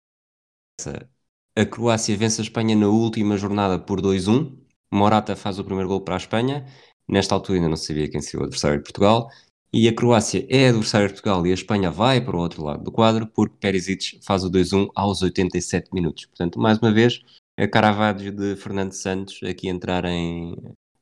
a 1.56 1.66
Croácia 1.66 2.16
vence 2.18 2.42
a 2.42 2.44
Espanha 2.44 2.76
na 2.76 2.88
última 2.88 3.38
jornada 3.38 3.80
por 3.80 4.02
2-1. 4.02 4.58
Morata 4.92 5.36
faz 5.36 5.60
o 5.60 5.64
primeiro 5.64 5.90
gol 5.90 6.02
para 6.02 6.16
a 6.16 6.18
Espanha. 6.18 6.66
Nesta 7.08 7.36
altura 7.36 7.58
ainda 7.58 7.70
não 7.70 7.76
sabia 7.76 8.10
quem 8.10 8.22
seria 8.22 8.42
o 8.42 8.44
adversário 8.44 8.78
de 8.78 8.84
Portugal. 8.84 9.30
E 9.72 9.88
a 9.88 9.94
Croácia 9.94 10.48
é 10.50 10.70
adversário 10.70 11.08
de 11.08 11.14
Portugal 11.14 11.46
e 11.46 11.52
a 11.52 11.54
Espanha 11.54 11.92
vai 11.92 12.20
para 12.20 12.36
o 12.36 12.40
outro 12.40 12.64
lado 12.64 12.84
do 12.84 12.92
quadro 12.92 13.28
porque 13.28 13.56
Perisic 13.60 14.20
faz 14.24 14.44
o 14.44 14.50
2-1 14.50 14.90
aos 14.96 15.22
87 15.22 15.94
minutos. 15.94 16.26
Portanto, 16.26 16.60
mais 16.60 16.80
uma 16.80 16.92
vez, 16.92 17.22
a 17.58 17.68
Caravaggio 17.68 18.32
de 18.32 18.56
Fernando 18.56 18.94
Santos 18.94 19.40
aqui 19.44 19.70
entrar 19.70 20.06
em, 20.06 20.56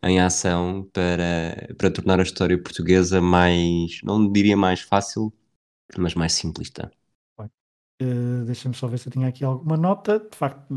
em 0.03 0.19
ação 0.19 0.85
para, 0.91 1.73
para 1.77 1.91
tornar 1.91 2.19
a 2.19 2.23
história 2.23 2.61
portuguesa 2.61 3.21
mais, 3.21 4.01
não 4.03 4.29
diria 4.29 4.57
mais 4.57 4.81
fácil, 4.81 5.31
mas 5.97 6.13
mais 6.13 6.33
simplista. 6.33 6.91
Uh, 8.01 8.45
Deixa-me 8.45 8.75
só 8.75 8.85
ver 8.85 8.99
se 8.99 9.07
eu 9.07 9.13
tinha 9.13 9.27
aqui 9.27 9.45
alguma 9.45 9.77
nota. 9.77 10.19
De 10.19 10.37
facto, 10.37 10.67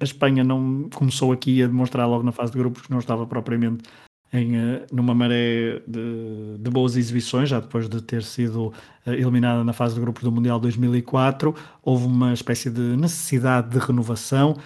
a 0.00 0.04
Espanha 0.04 0.42
não 0.42 0.88
começou 0.88 1.32
aqui 1.32 1.62
a 1.62 1.66
demonstrar 1.66 2.08
logo 2.08 2.24
na 2.24 2.32
fase 2.32 2.50
de 2.50 2.58
grupos 2.58 2.82
que 2.82 2.90
não 2.90 2.98
estava 2.98 3.26
propriamente 3.26 3.84
em, 4.32 4.56
uh, 4.56 4.86
numa 4.92 5.14
maré 5.14 5.80
de, 5.86 6.58
de, 6.58 6.70
boas 6.70 6.96
exibições, 6.96 7.48
já 7.48 7.60
depois 7.60 7.88
de 7.88 8.00
ter 8.02 8.22
sido 8.22 8.68
uh, 8.68 8.72
eliminada 9.12 9.64
na 9.64 9.72
fase 9.72 9.94
de 9.94 10.00
grupos 10.00 10.22
do 10.22 10.30
Mundial 10.30 10.60
2004. 10.60 11.54
Houve 11.82 12.06
uma 12.06 12.32
espécie 12.32 12.70
de 12.70 12.80
necessidade 12.96 13.70
de 13.70 13.78
renovação. 13.78 14.56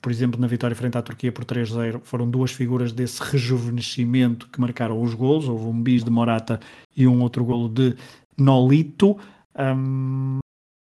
por 0.00 0.10
exemplo, 0.10 0.40
na 0.40 0.48
vitória 0.48 0.74
frente 0.74 0.98
à 0.98 1.02
Turquia 1.02 1.30
por 1.30 1.44
3-0, 1.44 2.00
foram 2.02 2.28
duas 2.28 2.50
figuras 2.50 2.92
desse 2.92 3.22
rejuvenescimento 3.22 4.48
que 4.48 4.60
marcaram 4.60 5.00
os 5.00 5.14
golos. 5.14 5.48
Houve 5.48 5.66
um 5.66 5.80
bis 5.80 6.02
de 6.02 6.10
Morata 6.10 6.58
e 6.96 7.06
um 7.06 7.20
outro 7.22 7.44
golo 7.44 7.68
de 7.68 7.94
Nolito. 8.36 9.16
Um, 9.56 10.38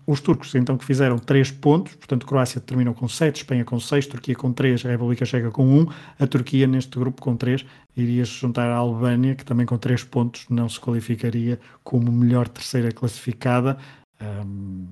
os 0.07 0.21
turcos, 0.21 0.55
então, 0.55 0.77
que 0.77 0.85
fizeram 0.85 1.19
3 1.19 1.51
pontos, 1.51 1.93
portanto, 1.95 2.25
Croácia 2.25 2.61
terminou 2.61 2.93
com 2.93 3.09
7, 3.09 3.35
Espanha 3.35 3.65
com 3.65 3.77
6, 3.77 4.07
Turquia 4.07 4.35
com 4.35 4.53
3, 4.53 4.85
a 4.85 4.89
República 4.89 5.25
Checa 5.25 5.51
com 5.51 5.67
1. 5.81 5.87
A 6.17 6.25
Turquia, 6.25 6.65
neste 6.65 6.97
grupo, 6.97 7.21
com 7.21 7.35
3, 7.35 7.65
iria 7.95 8.25
se 8.25 8.31
juntar 8.31 8.69
à 8.69 8.77
Albânia, 8.77 9.35
que 9.35 9.43
também 9.43 9.65
com 9.65 9.77
3 9.77 10.05
pontos 10.05 10.45
não 10.49 10.69
se 10.69 10.79
qualificaria 10.79 11.59
como 11.83 12.09
melhor 12.09 12.47
terceira 12.47 12.89
classificada. 12.89 13.77
Um, 14.21 14.87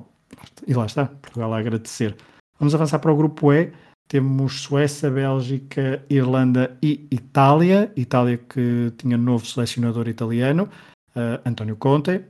e 0.67 0.73
lá 0.73 0.85
está, 0.85 1.05
Portugal 1.05 1.53
a 1.53 1.59
agradecer. 1.59 2.13
Vamos 2.59 2.75
avançar 2.75 2.99
para 2.99 3.13
o 3.13 3.15
grupo 3.15 3.53
E. 3.53 3.71
Temos 4.09 4.63
Suécia, 4.63 5.09
Bélgica, 5.09 6.03
Irlanda 6.09 6.77
e 6.83 7.07
Itália. 7.09 7.89
Itália 7.95 8.37
que 8.37 8.91
tinha 8.97 9.17
novo 9.17 9.45
selecionador 9.45 10.09
italiano, 10.09 10.69
uh, 11.15 11.41
António 11.45 11.77
Conte 11.77 12.21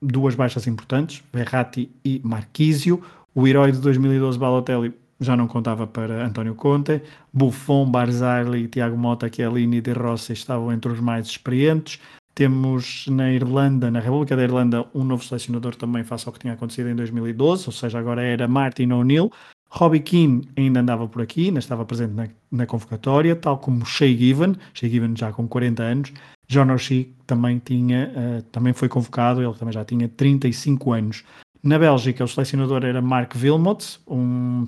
duas 0.00 0.34
baixas 0.34 0.66
importantes, 0.66 1.22
Verratti 1.32 1.90
e 2.04 2.20
Marquisio. 2.24 3.02
O 3.34 3.46
herói 3.46 3.72
de 3.72 3.78
2012, 3.78 4.38
Balotelli, 4.38 4.94
já 5.20 5.36
não 5.36 5.48
contava 5.48 5.86
para 5.86 6.24
António 6.24 6.54
Conte. 6.54 7.02
Buffon, 7.32 7.90
Barzagli, 7.90 8.68
Tiago 8.68 8.96
Mota, 8.96 9.30
Chiellini 9.32 9.78
e 9.78 9.80
De 9.80 9.92
Rossi 9.92 10.32
estavam 10.32 10.72
entre 10.72 10.92
os 10.92 11.00
mais 11.00 11.26
experientes. 11.26 12.00
Temos 12.34 13.06
na 13.08 13.32
Irlanda, 13.32 13.90
na 13.90 13.98
República 13.98 14.36
da 14.36 14.44
Irlanda, 14.44 14.86
um 14.94 15.02
novo 15.02 15.24
selecionador 15.24 15.74
também 15.74 16.04
face 16.04 16.28
ao 16.28 16.32
que 16.32 16.38
tinha 16.38 16.52
acontecido 16.52 16.88
em 16.88 16.94
2012, 16.94 17.66
ou 17.66 17.72
seja, 17.72 17.98
agora 17.98 18.22
era 18.22 18.46
Martin 18.46 18.92
O'Neill. 18.92 19.32
Robbie 19.70 20.00
Keane 20.00 20.48
ainda 20.56 20.80
andava 20.80 21.06
por 21.06 21.22
aqui, 21.22 21.46
ainda 21.46 21.58
estava 21.58 21.84
presente 21.84 22.14
na, 22.14 22.28
na 22.50 22.66
convocatória, 22.66 23.36
tal 23.36 23.58
como 23.58 23.84
Shea 23.84 24.16
Given, 24.16 24.54
Shea 24.72 24.88
Given 24.88 25.14
já 25.16 25.32
com 25.32 25.46
40 25.46 25.82
anos, 25.82 26.12
John 26.48 26.72
O'Shea 26.72 27.06
também, 27.26 27.58
tinha, 27.58 28.10
uh, 28.16 28.42
também 28.44 28.72
foi 28.72 28.88
convocado, 28.88 29.42
ele 29.42 29.52
também 29.54 29.72
já 29.72 29.84
tinha 29.84 30.08
35 30.08 30.92
anos. 30.92 31.24
Na 31.62 31.78
Bélgica, 31.78 32.24
o 32.24 32.28
selecionador 32.28 32.84
era 32.84 33.02
Mark 33.02 33.34
Wilmot, 33.36 34.00
um, 34.08 34.66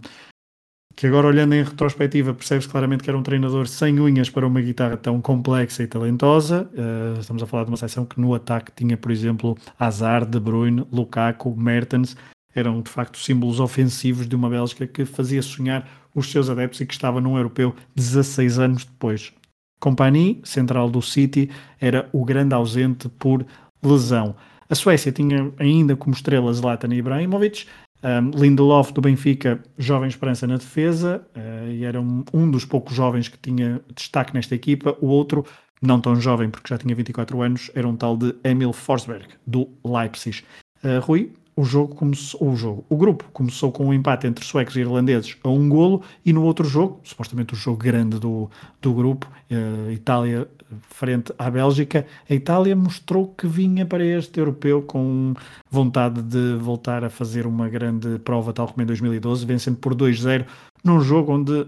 que 0.94 1.06
agora 1.06 1.28
olhando 1.28 1.54
em 1.54 1.62
retrospectiva 1.62 2.34
percebe-se 2.34 2.68
claramente 2.68 3.02
que 3.02 3.08
era 3.08 3.18
um 3.18 3.22
treinador 3.22 3.66
sem 3.66 3.98
unhas 3.98 4.28
para 4.28 4.46
uma 4.46 4.60
guitarra 4.60 4.98
tão 4.98 5.18
complexa 5.18 5.82
e 5.82 5.86
talentosa. 5.86 6.70
Uh, 6.74 7.20
estamos 7.20 7.42
a 7.42 7.46
falar 7.46 7.64
de 7.64 7.70
uma 7.70 7.76
seleção 7.78 8.04
que 8.04 8.20
no 8.20 8.34
ataque 8.34 8.70
tinha, 8.76 8.98
por 8.98 9.10
exemplo, 9.10 9.56
Hazard, 9.78 10.30
De 10.30 10.38
Bruyne, 10.38 10.86
Lukaku, 10.92 11.56
Mertens. 11.56 12.14
Eram 12.54 12.82
de 12.82 12.90
facto 12.90 13.18
símbolos 13.18 13.60
ofensivos 13.60 14.26
de 14.26 14.34
uma 14.34 14.50
Bélgica 14.50 14.86
que 14.86 15.04
fazia 15.04 15.42
sonhar 15.42 15.88
os 16.14 16.30
seus 16.30 16.50
adeptos 16.50 16.80
e 16.80 16.86
que 16.86 16.92
estava 16.92 17.20
num 17.20 17.36
europeu 17.36 17.74
16 17.94 18.58
anos 18.58 18.84
depois. 18.84 19.32
Compagnie, 19.80 20.40
central 20.44 20.90
do 20.90 21.00
City, 21.00 21.50
era 21.80 22.08
o 22.12 22.24
grande 22.24 22.54
ausente 22.54 23.08
por 23.08 23.46
lesão. 23.82 24.34
A 24.68 24.74
Suécia 24.74 25.10
tinha 25.10 25.52
ainda 25.58 25.96
como 25.96 26.14
estrelas 26.14 26.58
Zlatan 26.58 26.94
Ibrahimovic, 26.94 27.66
um, 28.02 28.30
Lindelof 28.38 28.92
do 28.92 29.00
Benfica, 29.00 29.62
jovem 29.76 30.08
esperança 30.08 30.46
na 30.46 30.56
defesa, 30.56 31.26
uh, 31.36 31.70
e 31.70 31.84
era 31.84 32.00
um, 32.00 32.24
um, 32.32 32.50
dos 32.50 32.64
poucos 32.64 32.94
jovens 32.94 33.28
que 33.28 33.38
tinha 33.38 33.80
destaque 33.94 34.32
nesta 34.32 34.54
equipa. 34.54 34.96
O 35.00 35.06
outro, 35.08 35.44
não 35.82 36.00
tão 36.00 36.16
jovem 36.16 36.48
porque 36.50 36.68
já 36.68 36.78
tinha 36.78 36.94
24 36.94 37.42
anos, 37.42 37.70
era 37.74 37.86
um 37.88 37.96
tal 37.96 38.16
de 38.16 38.34
Emil 38.44 38.72
Forsberg, 38.72 39.26
do 39.46 39.68
Leipzig. 39.84 40.44
Uh, 40.82 41.00
Rui, 41.00 41.32
o 41.56 41.64
jogo 41.64 41.94
começou, 41.94 42.48
o 42.48 42.56
jogo, 42.56 42.84
o 42.88 42.96
grupo 42.96 43.28
começou 43.32 43.70
com 43.70 43.86
um 43.86 43.94
empate 43.94 44.26
entre 44.26 44.44
suecos 44.44 44.76
e 44.76 44.80
irlandeses 44.80 45.36
a 45.42 45.48
um 45.48 45.68
golo 45.68 46.02
e 46.24 46.32
no 46.32 46.42
outro 46.44 46.66
jogo, 46.66 47.00
supostamente 47.02 47.54
o 47.54 47.56
jogo 47.56 47.78
grande 47.78 48.18
do, 48.18 48.50
do 48.80 48.94
grupo, 48.94 49.30
uh, 49.50 49.90
Itália 49.90 50.48
frente 50.88 51.32
à 51.38 51.50
Bélgica, 51.50 52.06
a 52.28 52.34
Itália 52.34 52.76
mostrou 52.76 53.28
que 53.28 53.46
vinha 53.46 53.84
para 53.84 54.04
este 54.04 54.38
europeu 54.38 54.82
com 54.82 55.34
vontade 55.68 56.22
de 56.22 56.54
voltar 56.54 57.04
a 57.04 57.10
fazer 57.10 57.46
uma 57.46 57.68
grande 57.68 58.18
prova, 58.20 58.52
tal 58.52 58.68
como 58.68 58.82
em 58.82 58.86
2012, 58.86 59.44
vencendo 59.44 59.78
por 59.78 59.94
2-0 59.94 60.46
num 60.84 61.00
jogo 61.00 61.32
onde, 61.32 61.66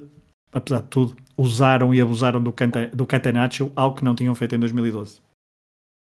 apesar 0.52 0.82
de 0.82 0.88
tudo, 0.88 1.16
usaram 1.36 1.92
e 1.92 2.00
abusaram 2.00 2.40
do, 2.42 2.54
do 2.94 3.06
Catenaccio, 3.06 3.72
algo 3.74 3.96
que 3.96 4.04
não 4.04 4.14
tinham 4.14 4.34
feito 4.34 4.54
em 4.54 4.60
2012. 4.60 5.20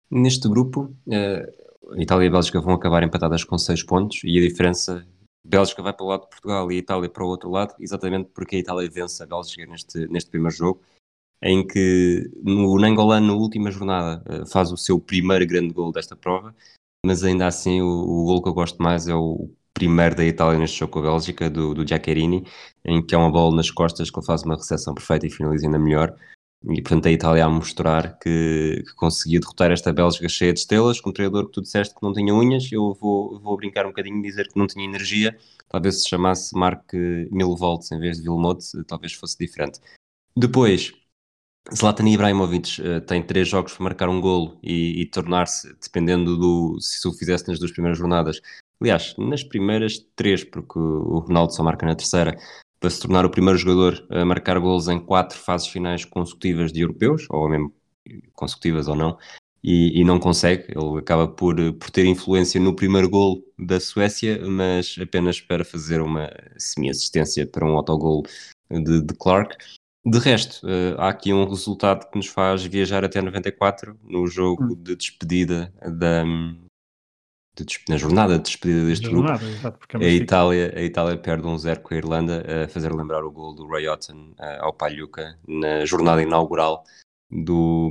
Neste 0.09 0.49
grupo, 0.49 0.91
uh 1.05 1.66
Itália 1.95 2.27
e 2.27 2.29
Bélgica 2.29 2.61
vão 2.61 2.73
acabar 2.73 3.03
empatadas 3.03 3.43
com 3.43 3.57
6 3.57 3.83
pontos 3.83 4.21
e 4.23 4.37
a 4.37 4.41
diferença 4.41 5.05
Bélgica 5.45 5.81
vai 5.81 5.93
para 5.93 6.05
o 6.05 6.09
lado 6.09 6.21
de 6.23 6.29
Portugal 6.29 6.71
e 6.71 6.77
Itália 6.77 7.09
para 7.09 7.23
o 7.23 7.27
outro 7.27 7.49
lado, 7.49 7.73
exatamente 7.79 8.29
porque 8.33 8.57
a 8.57 8.59
Itália 8.59 8.89
vence 8.89 9.23
a 9.23 9.25
Bélgica 9.25 9.65
neste, 9.65 10.07
neste 10.07 10.29
primeiro 10.29 10.55
jogo, 10.55 10.81
em 11.41 11.65
que 11.65 12.29
no 12.43 12.77
Nangolan, 12.77 13.21
na 13.21 13.33
última 13.33 13.71
jornada, 13.71 14.23
eh, 14.27 14.45
faz 14.45 14.71
o 14.71 14.77
seu 14.77 14.99
primeiro 14.99 15.45
grande 15.47 15.73
gol 15.73 15.91
desta 15.91 16.15
prova, 16.15 16.53
mas 17.05 17.23
ainda 17.23 17.47
assim 17.47 17.81
o, 17.81 17.87
o 17.87 18.25
gol 18.25 18.41
que 18.41 18.49
eu 18.49 18.53
gosto 18.53 18.81
mais 18.81 19.07
é 19.07 19.15
o 19.15 19.49
primeiro 19.73 20.15
da 20.15 20.25
Itália 20.25 20.59
neste 20.59 20.79
jogo 20.79 20.93
com 20.93 20.99
a 20.99 21.03
Bélgica, 21.03 21.49
do, 21.49 21.73
do 21.73 21.87
Giaccherini, 21.87 22.45
em 22.83 23.05
que 23.05 23.15
é 23.15 23.17
uma 23.17 23.31
bola 23.31 23.55
nas 23.55 23.71
costas 23.71 24.09
que 24.09 24.19
ele 24.19 24.25
faz 24.25 24.43
uma 24.43 24.55
recepção 24.55 24.93
perfeita 24.93 25.27
e 25.27 25.29
finaliza 25.29 25.67
ainda 25.67 25.79
melhor. 25.79 26.15
E 26.63 26.81
portanto 26.81 27.07
a 27.07 27.11
Itália 27.11 27.45
a 27.45 27.49
mostrar 27.49 28.17
que, 28.19 28.83
que 28.85 28.95
conseguia 28.95 29.39
derrotar 29.39 29.71
esta 29.71 29.93
Bélgica 29.93 30.27
cheia 30.27 30.53
de 30.53 30.59
estrelas, 30.59 30.99
com 30.99 31.11
um 31.11 31.13
treinador 31.13 31.45
que 31.45 31.51
tu 31.51 31.61
disseste 31.61 31.93
que 31.93 32.01
não 32.01 32.13
tinha 32.13 32.33
unhas, 32.33 32.71
eu 32.71 32.93
vou, 32.99 33.39
vou 33.39 33.55
brincar 33.55 33.85
um 33.85 33.89
bocadinho 33.89 34.17
e 34.17 34.21
dizer 34.21 34.47
que 34.47 34.57
não 34.57 34.65
tinha 34.65 34.83
energia, 34.83 35.37
talvez 35.69 36.01
se 36.01 36.09
chamasse 36.09 36.55
Mark 36.57 36.91
Milvolts 37.31 37.91
em 37.91 37.99
vez 37.99 38.17
de 38.17 38.23
Vilmot, 38.23 38.59
talvez 38.87 39.13
fosse 39.13 39.37
diferente. 39.37 39.79
Depois, 40.35 40.93
Zlatan 41.73 42.07
Ibrahimovic 42.07 42.81
uh, 42.81 43.01
tem 43.01 43.21
três 43.21 43.47
jogos 43.47 43.73
para 43.73 43.83
marcar 43.83 44.09
um 44.09 44.21
golo 44.21 44.57
e, 44.63 45.01
e 45.01 45.05
tornar-se, 45.05 45.73
dependendo 45.81 46.37
do 46.37 46.79
se 46.79 47.07
o 47.07 47.13
fizesse 47.13 47.47
nas 47.47 47.59
duas 47.59 47.71
primeiras 47.71 47.97
jornadas, 47.97 48.41
aliás, 48.81 49.15
nas 49.17 49.43
primeiras 49.43 49.99
três, 50.15 50.43
porque 50.43 50.79
o 50.79 51.19
Ronaldo 51.19 51.53
só 51.53 51.63
marca 51.63 51.85
na 51.85 51.95
terceira, 51.95 52.37
para 52.79 52.89
se 52.89 52.99
tornar 52.99 53.25
o 53.25 53.29
primeiro 53.29 53.57
jogador 53.57 54.05
a 54.09 54.23
marcar 54.25 54.59
golos 54.59 54.87
em 54.87 54.99
quatro 54.99 55.37
fases 55.37 55.67
finais 55.67 56.05
consecutivas 56.05 56.71
de 56.71 56.81
europeus, 56.81 57.25
ou 57.29 57.49
mesmo 57.49 57.73
consecutivas 58.33 58.87
ou 58.87 58.95
não, 58.95 59.17
e, 59.63 59.99
e, 59.99 60.03
não 60.03 60.19
consegue. 60.19 60.65
Ele 60.69 60.99
acaba 60.99 61.27
por, 61.27 61.55
por 61.73 61.89
ter 61.89 62.05
influência 62.05 62.59
no 62.59 62.75
primeiro 62.75 63.09
gol 63.09 63.43
da 63.57 63.79
Suécia, 63.79 64.39
mas 64.47 64.95
apenas 65.01 65.41
para 65.41 65.65
fazer 65.65 66.01
uma 66.01 66.29
semi-assistência 66.57 67.45
para 67.45 67.65
um 67.65 67.75
autogol 67.75 68.23
de, 68.69 69.01
de 69.01 69.13
Clark. 69.15 69.57
De 70.05 70.19
resto, 70.19 70.65
uh, 70.65 70.99
há 70.99 71.09
aqui 71.09 71.33
um 71.33 71.49
resultado 71.49 72.09
que 72.09 72.17
nos 72.17 72.27
faz 72.27 72.63
viajar 72.63 73.03
até 73.03 73.21
94 73.21 73.99
no 74.03 74.25
jogo 74.25 74.63
hum. 74.63 74.75
de 74.81 74.95
despedida 74.95 75.73
da, 75.81 76.23
de, 77.63 77.79
na 77.89 77.97
jornada 77.97 78.37
de 78.37 78.43
despedida 78.43 78.85
deste 78.85 79.09
jornada, 79.09 79.37
grupo, 79.37 79.53
exato, 79.53 79.79
é 79.99 80.05
a, 80.05 80.09
Itália, 80.09 80.73
a 80.75 80.81
Itália 80.81 81.17
perde 81.17 81.47
um 81.47 81.57
zero 81.57 81.81
com 81.81 81.93
a 81.93 81.97
Irlanda, 81.97 82.43
a 82.63 82.67
fazer 82.67 82.93
lembrar 82.93 83.23
o 83.23 83.31
gol 83.31 83.53
do 83.53 83.67
Ray 83.67 83.87
Otten 83.87 84.33
ao 84.59 84.73
Palhuca 84.73 85.37
na 85.47 85.85
jornada 85.85 86.21
inaugural 86.21 86.83
do 87.29 87.89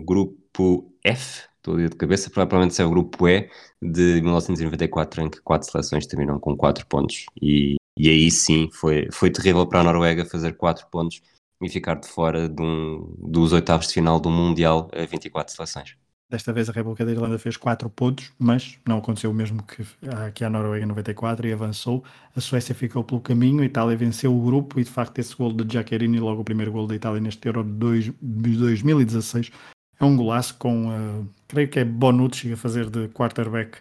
grupo 0.00 0.92
F, 1.04 1.48
estou 1.56 1.74
ali 1.74 1.88
de 1.88 1.96
cabeça, 1.96 2.30
provavelmente 2.30 2.80
é 2.80 2.84
o 2.84 2.90
grupo 2.90 3.28
E 3.28 3.50
de 3.82 4.20
1994, 4.22 5.22
em 5.22 5.30
que 5.30 5.40
quatro 5.40 5.70
seleções 5.70 6.06
terminam 6.06 6.38
com 6.38 6.56
quatro 6.56 6.86
pontos. 6.86 7.26
E, 7.40 7.76
e 7.98 8.08
aí 8.08 8.30
sim 8.30 8.68
foi, 8.72 9.08
foi 9.12 9.30
terrível 9.30 9.66
para 9.66 9.80
a 9.80 9.84
Noruega 9.84 10.24
fazer 10.24 10.56
quatro 10.56 10.86
pontos 10.90 11.20
e 11.60 11.68
ficar 11.68 11.94
de 11.94 12.08
fora 12.08 12.48
de 12.48 12.62
um, 12.62 13.14
dos 13.18 13.52
oitavos 13.52 13.88
de 13.88 13.94
final 13.94 14.20
do 14.20 14.30
Mundial 14.30 14.88
a 14.92 15.04
24 15.04 15.54
seleções. 15.54 15.96
Desta 16.30 16.52
vez 16.52 16.68
a 16.68 16.72
República 16.72 17.06
da 17.06 17.12
Irlanda 17.12 17.38
fez 17.38 17.56
4 17.56 17.88
pontos, 17.88 18.32
mas 18.38 18.78
não 18.86 18.98
aconteceu 18.98 19.30
o 19.30 19.34
mesmo 19.34 19.62
que 19.62 19.82
aqui 20.26 20.44
a 20.44 20.50
Noruega 20.50 20.84
em 20.84 20.88
94 20.88 21.48
e 21.48 21.52
avançou. 21.54 22.04
A 22.36 22.40
Suécia 22.40 22.74
ficou 22.74 23.02
pelo 23.02 23.20
caminho, 23.20 23.62
a 23.62 23.64
Itália 23.64 23.96
venceu 23.96 24.36
o 24.36 24.44
grupo 24.44 24.78
e 24.78 24.84
de 24.84 24.90
facto 24.90 25.18
esse 25.18 25.34
gol 25.34 25.50
de 25.54 25.64
Giaccherini, 25.72 26.20
logo 26.20 26.42
o 26.42 26.44
primeiro 26.44 26.70
gol 26.70 26.86
da 26.86 26.94
Itália 26.94 27.18
neste 27.18 27.46
Euro 27.48 27.64
de, 27.64 27.70
dois, 27.70 28.04
de 28.04 28.56
2016, 28.58 29.50
é 29.98 30.04
um 30.04 30.14
golaço 30.16 30.56
com, 30.58 30.88
uh, 30.88 31.28
creio 31.48 31.68
que 31.68 31.78
é 31.78 31.84
Bonucci 31.84 32.52
a 32.52 32.56
fazer 32.58 32.90
de 32.90 33.08
quarterback 33.08 33.78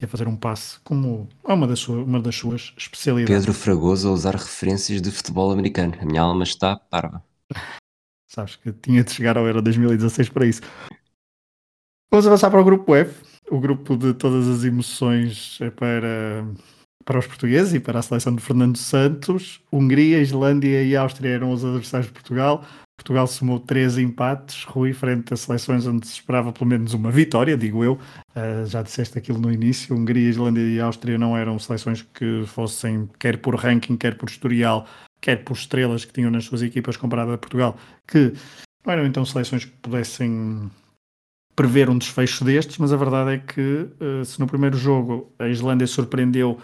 e 0.00 0.04
a 0.04 0.08
fazer 0.08 0.28
um 0.28 0.36
passe, 0.36 0.78
como 0.84 1.28
é 1.48 1.52
uma 1.52 1.66
das, 1.66 1.80
suas, 1.80 2.06
uma 2.06 2.20
das 2.20 2.36
suas 2.36 2.72
especialidades. 2.78 3.44
Pedro 3.44 3.52
Fragoso 3.52 4.08
a 4.08 4.12
usar 4.12 4.36
referências 4.36 5.02
de 5.02 5.10
futebol 5.10 5.50
americano. 5.50 5.94
A 6.00 6.06
minha 6.06 6.22
alma 6.22 6.44
está 6.44 6.76
parva. 6.76 7.24
Sabes 8.30 8.54
que 8.54 8.70
tinha 8.72 9.02
de 9.02 9.10
chegar 9.10 9.36
ao 9.36 9.46
Euro 9.46 9.60
2016 9.60 10.28
para 10.28 10.46
isso. 10.46 10.60
Vamos 12.10 12.26
avançar 12.26 12.50
para 12.50 12.60
o 12.60 12.64
grupo 12.64 12.94
F, 12.94 13.22
o 13.50 13.60
grupo 13.60 13.94
de 13.94 14.14
todas 14.14 14.48
as 14.48 14.64
emoções 14.64 15.58
é 15.60 15.68
para, 15.68 16.42
para 17.04 17.18
os 17.18 17.26
portugueses 17.26 17.74
e 17.74 17.80
para 17.80 17.98
a 17.98 18.02
seleção 18.02 18.34
de 18.34 18.42
Fernando 18.42 18.78
Santos. 18.78 19.60
Hungria, 19.70 20.18
Islândia 20.18 20.82
e 20.82 20.96
Áustria 20.96 21.34
eram 21.34 21.52
os 21.52 21.62
adversários 21.62 22.06
de 22.06 22.14
Portugal. 22.14 22.64
Portugal 22.96 23.26
somou 23.26 23.60
três 23.60 23.98
empates, 23.98 24.64
Rui, 24.64 24.94
frente 24.94 25.34
a 25.34 25.36
seleções 25.36 25.86
onde 25.86 26.06
se 26.06 26.14
esperava 26.14 26.50
pelo 26.50 26.70
menos 26.70 26.94
uma 26.94 27.10
vitória, 27.10 27.58
digo 27.58 27.84
eu. 27.84 27.98
Uh, 28.34 28.64
já 28.64 28.82
disseste 28.82 29.18
aquilo 29.18 29.38
no 29.38 29.52
início: 29.52 29.94
Hungria, 29.94 30.30
Islândia 30.30 30.62
e 30.62 30.80
Áustria 30.80 31.18
não 31.18 31.36
eram 31.36 31.58
seleções 31.58 32.00
que 32.00 32.42
fossem, 32.46 33.06
quer 33.18 33.36
por 33.36 33.54
ranking, 33.54 33.98
quer 33.98 34.16
por 34.16 34.30
historial, 34.30 34.86
quer 35.20 35.44
por 35.44 35.54
estrelas 35.54 36.06
que 36.06 36.12
tinham 36.14 36.30
nas 36.30 36.46
suas 36.46 36.62
equipas 36.62 36.96
comparada 36.96 37.34
a 37.34 37.38
Portugal, 37.38 37.76
que 38.06 38.32
não 38.84 38.94
eram 38.94 39.04
então 39.04 39.26
seleções 39.26 39.66
que 39.66 39.72
pudessem 39.72 40.70
prever 41.58 41.90
um 41.90 41.98
desfecho 41.98 42.44
destes, 42.44 42.78
mas 42.78 42.92
a 42.92 42.96
verdade 42.96 43.32
é 43.32 43.38
que 43.38 43.88
uh, 44.00 44.24
se 44.24 44.38
no 44.38 44.46
primeiro 44.46 44.76
jogo 44.76 45.34
a 45.36 45.48
Islândia 45.48 45.88
surpreendeu 45.88 46.56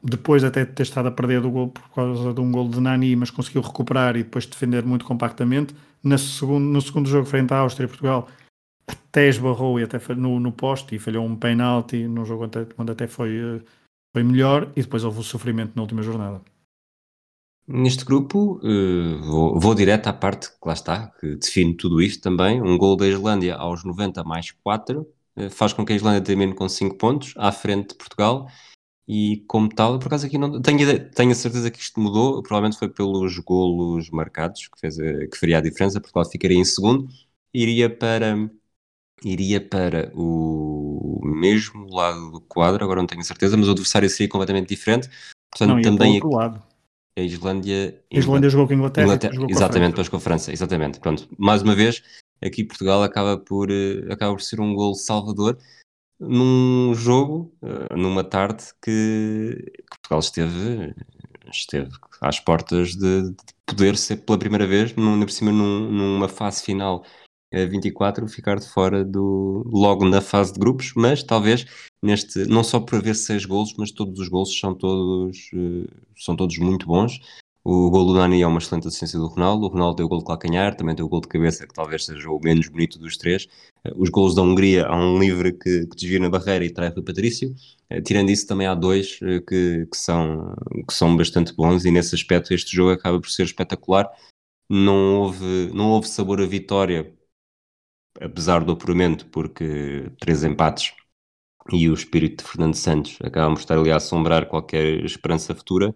depois 0.00 0.44
até 0.44 0.64
de 0.64 0.70
ter 0.70 0.84
estado 0.84 1.08
a 1.08 1.10
perder 1.10 1.40
do 1.40 1.50
gol 1.50 1.70
por 1.70 1.82
causa 1.92 2.32
de 2.32 2.40
um 2.40 2.52
gol 2.52 2.68
de 2.68 2.80
Nani, 2.80 3.16
mas 3.16 3.32
conseguiu 3.32 3.62
recuperar 3.62 4.14
e 4.14 4.22
depois 4.22 4.46
defender 4.46 4.84
muito 4.84 5.04
compactamente. 5.04 5.74
No 6.04 6.16
segundo, 6.16 6.64
no 6.64 6.80
segundo 6.80 7.08
jogo 7.08 7.26
frente 7.26 7.52
à 7.52 7.56
Áustria 7.58 7.86
e 7.86 7.88
Portugal 7.88 8.28
até 8.86 9.28
esbarrou 9.28 9.80
e 9.80 9.82
até 9.82 9.98
no, 10.14 10.38
no 10.38 10.52
poste 10.52 10.94
e 10.94 11.00
falhou 11.00 11.26
um 11.26 11.34
penalti 11.34 12.06
no 12.06 12.24
jogo 12.24 12.44
onde, 12.44 12.64
onde 12.78 12.92
até 12.92 13.08
foi, 13.08 13.36
eh, 13.36 13.60
foi 14.14 14.22
melhor 14.22 14.70
e 14.76 14.82
depois 14.82 15.02
houve 15.02 15.18
o 15.18 15.24
sofrimento 15.24 15.72
na 15.74 15.82
última 15.82 16.00
jornada. 16.00 16.40
Neste 17.70 18.02
grupo, 18.02 18.58
uh, 18.64 19.22
vou, 19.22 19.60
vou 19.60 19.74
direto 19.74 20.06
à 20.06 20.12
parte 20.14 20.48
que 20.48 20.66
lá 20.66 20.72
está, 20.72 21.08
que 21.20 21.36
define 21.36 21.76
tudo 21.76 22.00
isto 22.00 22.22
também. 22.22 22.62
Um 22.62 22.78
gol 22.78 22.96
da 22.96 23.06
Islândia 23.06 23.56
aos 23.56 23.84
90 23.84 24.24
mais 24.24 24.50
4 24.50 25.02
uh, 25.02 25.06
eh, 25.36 25.50
faz 25.50 25.74
com 25.74 25.84
que 25.84 25.92
a 25.92 25.96
Islândia 25.96 26.22
termine 26.22 26.54
com 26.54 26.66
5 26.66 26.96
pontos, 26.96 27.34
à 27.36 27.52
frente 27.52 27.90
de 27.90 27.96
Portugal. 27.96 28.48
E 29.06 29.44
como 29.46 29.68
tal, 29.68 29.98
por 29.98 30.06
acaso 30.06 30.24
aqui 30.26 30.38
não 30.38 30.62
tenho, 30.62 31.10
tenho 31.10 31.30
a 31.30 31.34
certeza 31.34 31.70
que 31.70 31.78
isto 31.78 32.00
mudou, 32.00 32.42
provavelmente 32.42 32.78
foi 32.78 32.88
pelos 32.88 33.38
golos 33.38 34.08
marcados 34.08 34.66
que, 34.68 34.80
fez 34.80 34.98
a, 34.98 35.26
que 35.26 35.36
faria 35.38 35.58
a 35.58 35.60
diferença. 35.60 36.00
Portugal 36.00 36.24
ficaria 36.24 36.58
em 36.58 36.64
segundo, 36.64 37.06
iria 37.52 37.90
para, 37.90 38.50
iria 39.22 39.60
para 39.60 40.10
o 40.14 41.20
mesmo 41.22 41.86
lado 41.94 42.30
do 42.30 42.40
quadro, 42.40 42.82
agora 42.82 43.02
não 43.02 43.06
tenho 43.06 43.22
certeza, 43.24 43.58
mas 43.58 43.68
o 43.68 43.72
adversário 43.72 44.08
seria 44.08 44.28
completamente 44.28 44.70
diferente. 44.70 45.10
Portanto, 45.50 45.74
não, 45.74 45.82
também. 45.82 46.18
Para 46.18 46.28
o 46.28 46.30
outro 46.30 46.38
lado 46.38 46.67
a 47.18 47.22
Islândia. 47.22 48.00
A 48.12 48.18
Islândia 48.18 48.50
jogou 48.50 48.66
com 48.66 48.72
a 48.72 48.76
Inglaterra. 48.76 49.06
Inglaterra 49.06 49.34
jogou 49.34 49.50
exatamente, 49.50 49.90
depois 49.90 50.08
com 50.08 50.16
a 50.16 50.20
França, 50.20 50.52
exatamente. 50.52 51.00
Pronto, 51.00 51.28
mais 51.38 51.62
uma 51.62 51.74
vez, 51.74 52.02
aqui 52.42 52.64
Portugal 52.64 53.02
acaba 53.02 53.36
por, 53.36 53.70
uh, 53.70 54.12
acaba 54.12 54.32
por 54.34 54.42
ser 54.42 54.60
um 54.60 54.74
gol 54.74 54.94
salvador 54.94 55.58
num 56.20 56.94
jogo, 56.94 57.52
uh, 57.62 57.96
numa 57.96 58.24
tarde 58.24 58.64
que, 58.82 59.56
que, 59.64 59.98
Portugal 59.98 60.20
esteve, 60.20 60.94
esteve 61.52 61.90
às 62.20 62.40
portas 62.40 62.94
de, 62.94 63.30
de, 63.30 63.36
poder 63.66 63.96
ser 63.96 64.16
pela 64.16 64.38
primeira 64.38 64.66
vez, 64.66 64.94
num, 64.94 65.20
por 65.20 65.30
cima 65.30 65.52
num, 65.52 65.90
numa 65.90 66.28
fase 66.28 66.62
final 66.62 67.04
24 67.52 68.28
ficar 68.28 68.58
de 68.58 68.68
fora 68.68 69.04
do 69.04 69.62
logo 69.66 70.06
na 70.06 70.20
fase 70.20 70.52
de 70.52 70.60
grupos, 70.60 70.92
mas 70.94 71.22
talvez 71.22 71.66
neste 72.02 72.44
não 72.46 72.62
só 72.62 72.78
por 72.78 72.96
haver 72.96 73.14
seis 73.14 73.44
golos, 73.44 73.74
mas 73.78 73.90
todos 73.90 74.18
os 74.20 74.28
golos 74.28 74.58
são 74.58 74.74
todos 74.74 75.50
uh, 75.54 75.86
são 76.16 76.36
todos 76.36 76.58
muito 76.58 76.86
bons. 76.86 77.20
O 77.64 77.90
gol 77.90 78.06
do 78.06 78.14
Nani 78.14 78.40
é 78.40 78.46
uma 78.46 78.58
excelente 78.58 78.88
assistência 78.88 79.18
do 79.18 79.26
Ronaldo. 79.26 79.66
O 79.66 79.68
Ronaldo 79.68 79.96
tem 79.96 80.06
o 80.06 80.08
gol 80.08 80.20
de 80.20 80.24
calcanhar, 80.24 80.74
também 80.74 80.94
tem 80.94 81.04
o 81.04 81.08
gol 81.08 81.20
de 81.20 81.28
cabeça, 81.28 81.66
que 81.66 81.74
talvez 81.74 82.04
seja 82.04 82.30
o 82.30 82.40
menos 82.42 82.68
bonito 82.68 82.98
dos 82.98 83.16
três. 83.16 83.44
Uh, 83.86 83.92
os 83.96 84.08
golos 84.10 84.34
da 84.34 84.42
Hungria, 84.42 84.86
há 84.86 84.96
um 84.96 85.18
livre 85.18 85.52
que, 85.52 85.86
que 85.86 85.96
desvia 85.96 86.20
na 86.20 86.30
barreira 86.30 86.64
e 86.64 86.70
trai 86.70 86.88
o 86.88 87.02
Patrício. 87.02 87.54
Uh, 87.92 88.00
tirando 88.02 88.30
isso, 88.30 88.46
também 88.46 88.66
há 88.66 88.74
dois 88.74 89.18
que, 89.18 89.86
que, 89.86 89.96
são, 89.96 90.54
que 90.86 90.94
são 90.94 91.16
bastante 91.16 91.54
bons, 91.54 91.84
e 91.84 91.90
nesse 91.90 92.14
aspecto 92.14 92.54
este 92.54 92.74
jogo 92.74 92.92
acaba 92.92 93.20
por 93.20 93.30
ser 93.30 93.44
espetacular. 93.44 94.08
Não 94.70 95.20
houve, 95.22 95.70
não 95.74 95.90
houve 95.90 96.08
sabor 96.08 96.40
a 96.40 96.46
vitória 96.46 97.17
apesar 98.20 98.64
do 98.64 98.72
apuramento, 98.72 99.26
porque 99.26 100.10
três 100.18 100.44
empates 100.44 100.92
e 101.72 101.88
o 101.88 101.94
espírito 101.94 102.44
de 102.44 102.50
Fernando 102.50 102.74
Santos 102.74 103.18
acaba 103.22 103.54
por 103.54 103.60
estar 103.60 103.78
ali 103.78 103.90
a 103.90 103.96
assombrar 103.96 104.48
qualquer 104.48 105.04
esperança 105.04 105.54
futura, 105.54 105.94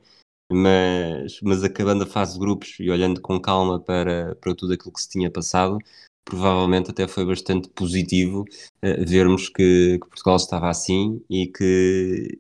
mas, 0.51 1.41
mas 1.43 1.65
acabando 1.65 2.05
a 2.05 2.07
fase 2.07 2.35
de 2.35 2.41
grupos 2.41 2.77
e 2.79 2.91
olhando 2.91 3.21
com 3.21 3.41
calma 3.41 3.81
para, 3.81 4.37
para 4.37 4.55
tudo 4.55 4.75
aquilo 4.75 4.93
que 4.93 5.01
se 5.01 5.09
tinha 5.09 5.31
passado, 5.31 5.79
provavelmente 6.25 6.91
até 6.91 7.09
foi 7.09 7.25
bastante 7.25 7.69
positivo 7.71 8.45
uh, 8.85 9.07
vermos 9.07 9.49
que, 9.49 9.99
que, 9.99 10.09
Portugal 10.09 10.37
estava 10.37 10.69
assim 10.69 11.25
e 11.29 11.47
que 11.47 12.39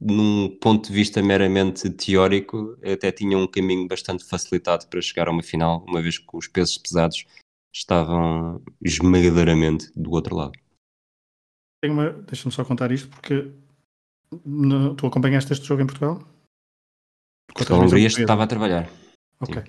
num 0.00 0.56
ponto 0.60 0.88
de 0.88 0.94
vista 0.94 1.22
meramente 1.22 1.90
teórico 1.90 2.78
até 2.84 3.10
tinha 3.10 3.36
um 3.36 3.48
caminho 3.48 3.88
bastante 3.88 4.24
facilitado 4.24 4.86
para 4.86 5.00
chegar 5.00 5.28
a 5.28 5.32
uma 5.32 5.42
final, 5.42 5.84
uma 5.88 6.00
vez 6.00 6.18
que 6.18 6.36
os 6.36 6.46
pesos 6.46 6.78
pesados 6.78 7.24
estavam 7.74 8.62
esmagadoramente 8.84 9.90
do 9.94 10.10
outro 10.10 10.36
lado. 10.36 10.52
Deixa-me 12.26 12.52
só 12.52 12.64
contar 12.64 12.90
isto, 12.90 13.08
porque 13.08 13.52
no, 14.44 14.94
tu 14.94 15.06
acompanhaste 15.06 15.52
este 15.52 15.66
jogo 15.66 15.82
em 15.82 15.86
Portugal? 15.86 16.22
Portugal 17.54 17.82
Hungria 17.82 18.06
estava 18.06 18.44
a 18.44 18.46
trabalhar. 18.46 18.90
Ok. 19.40 19.62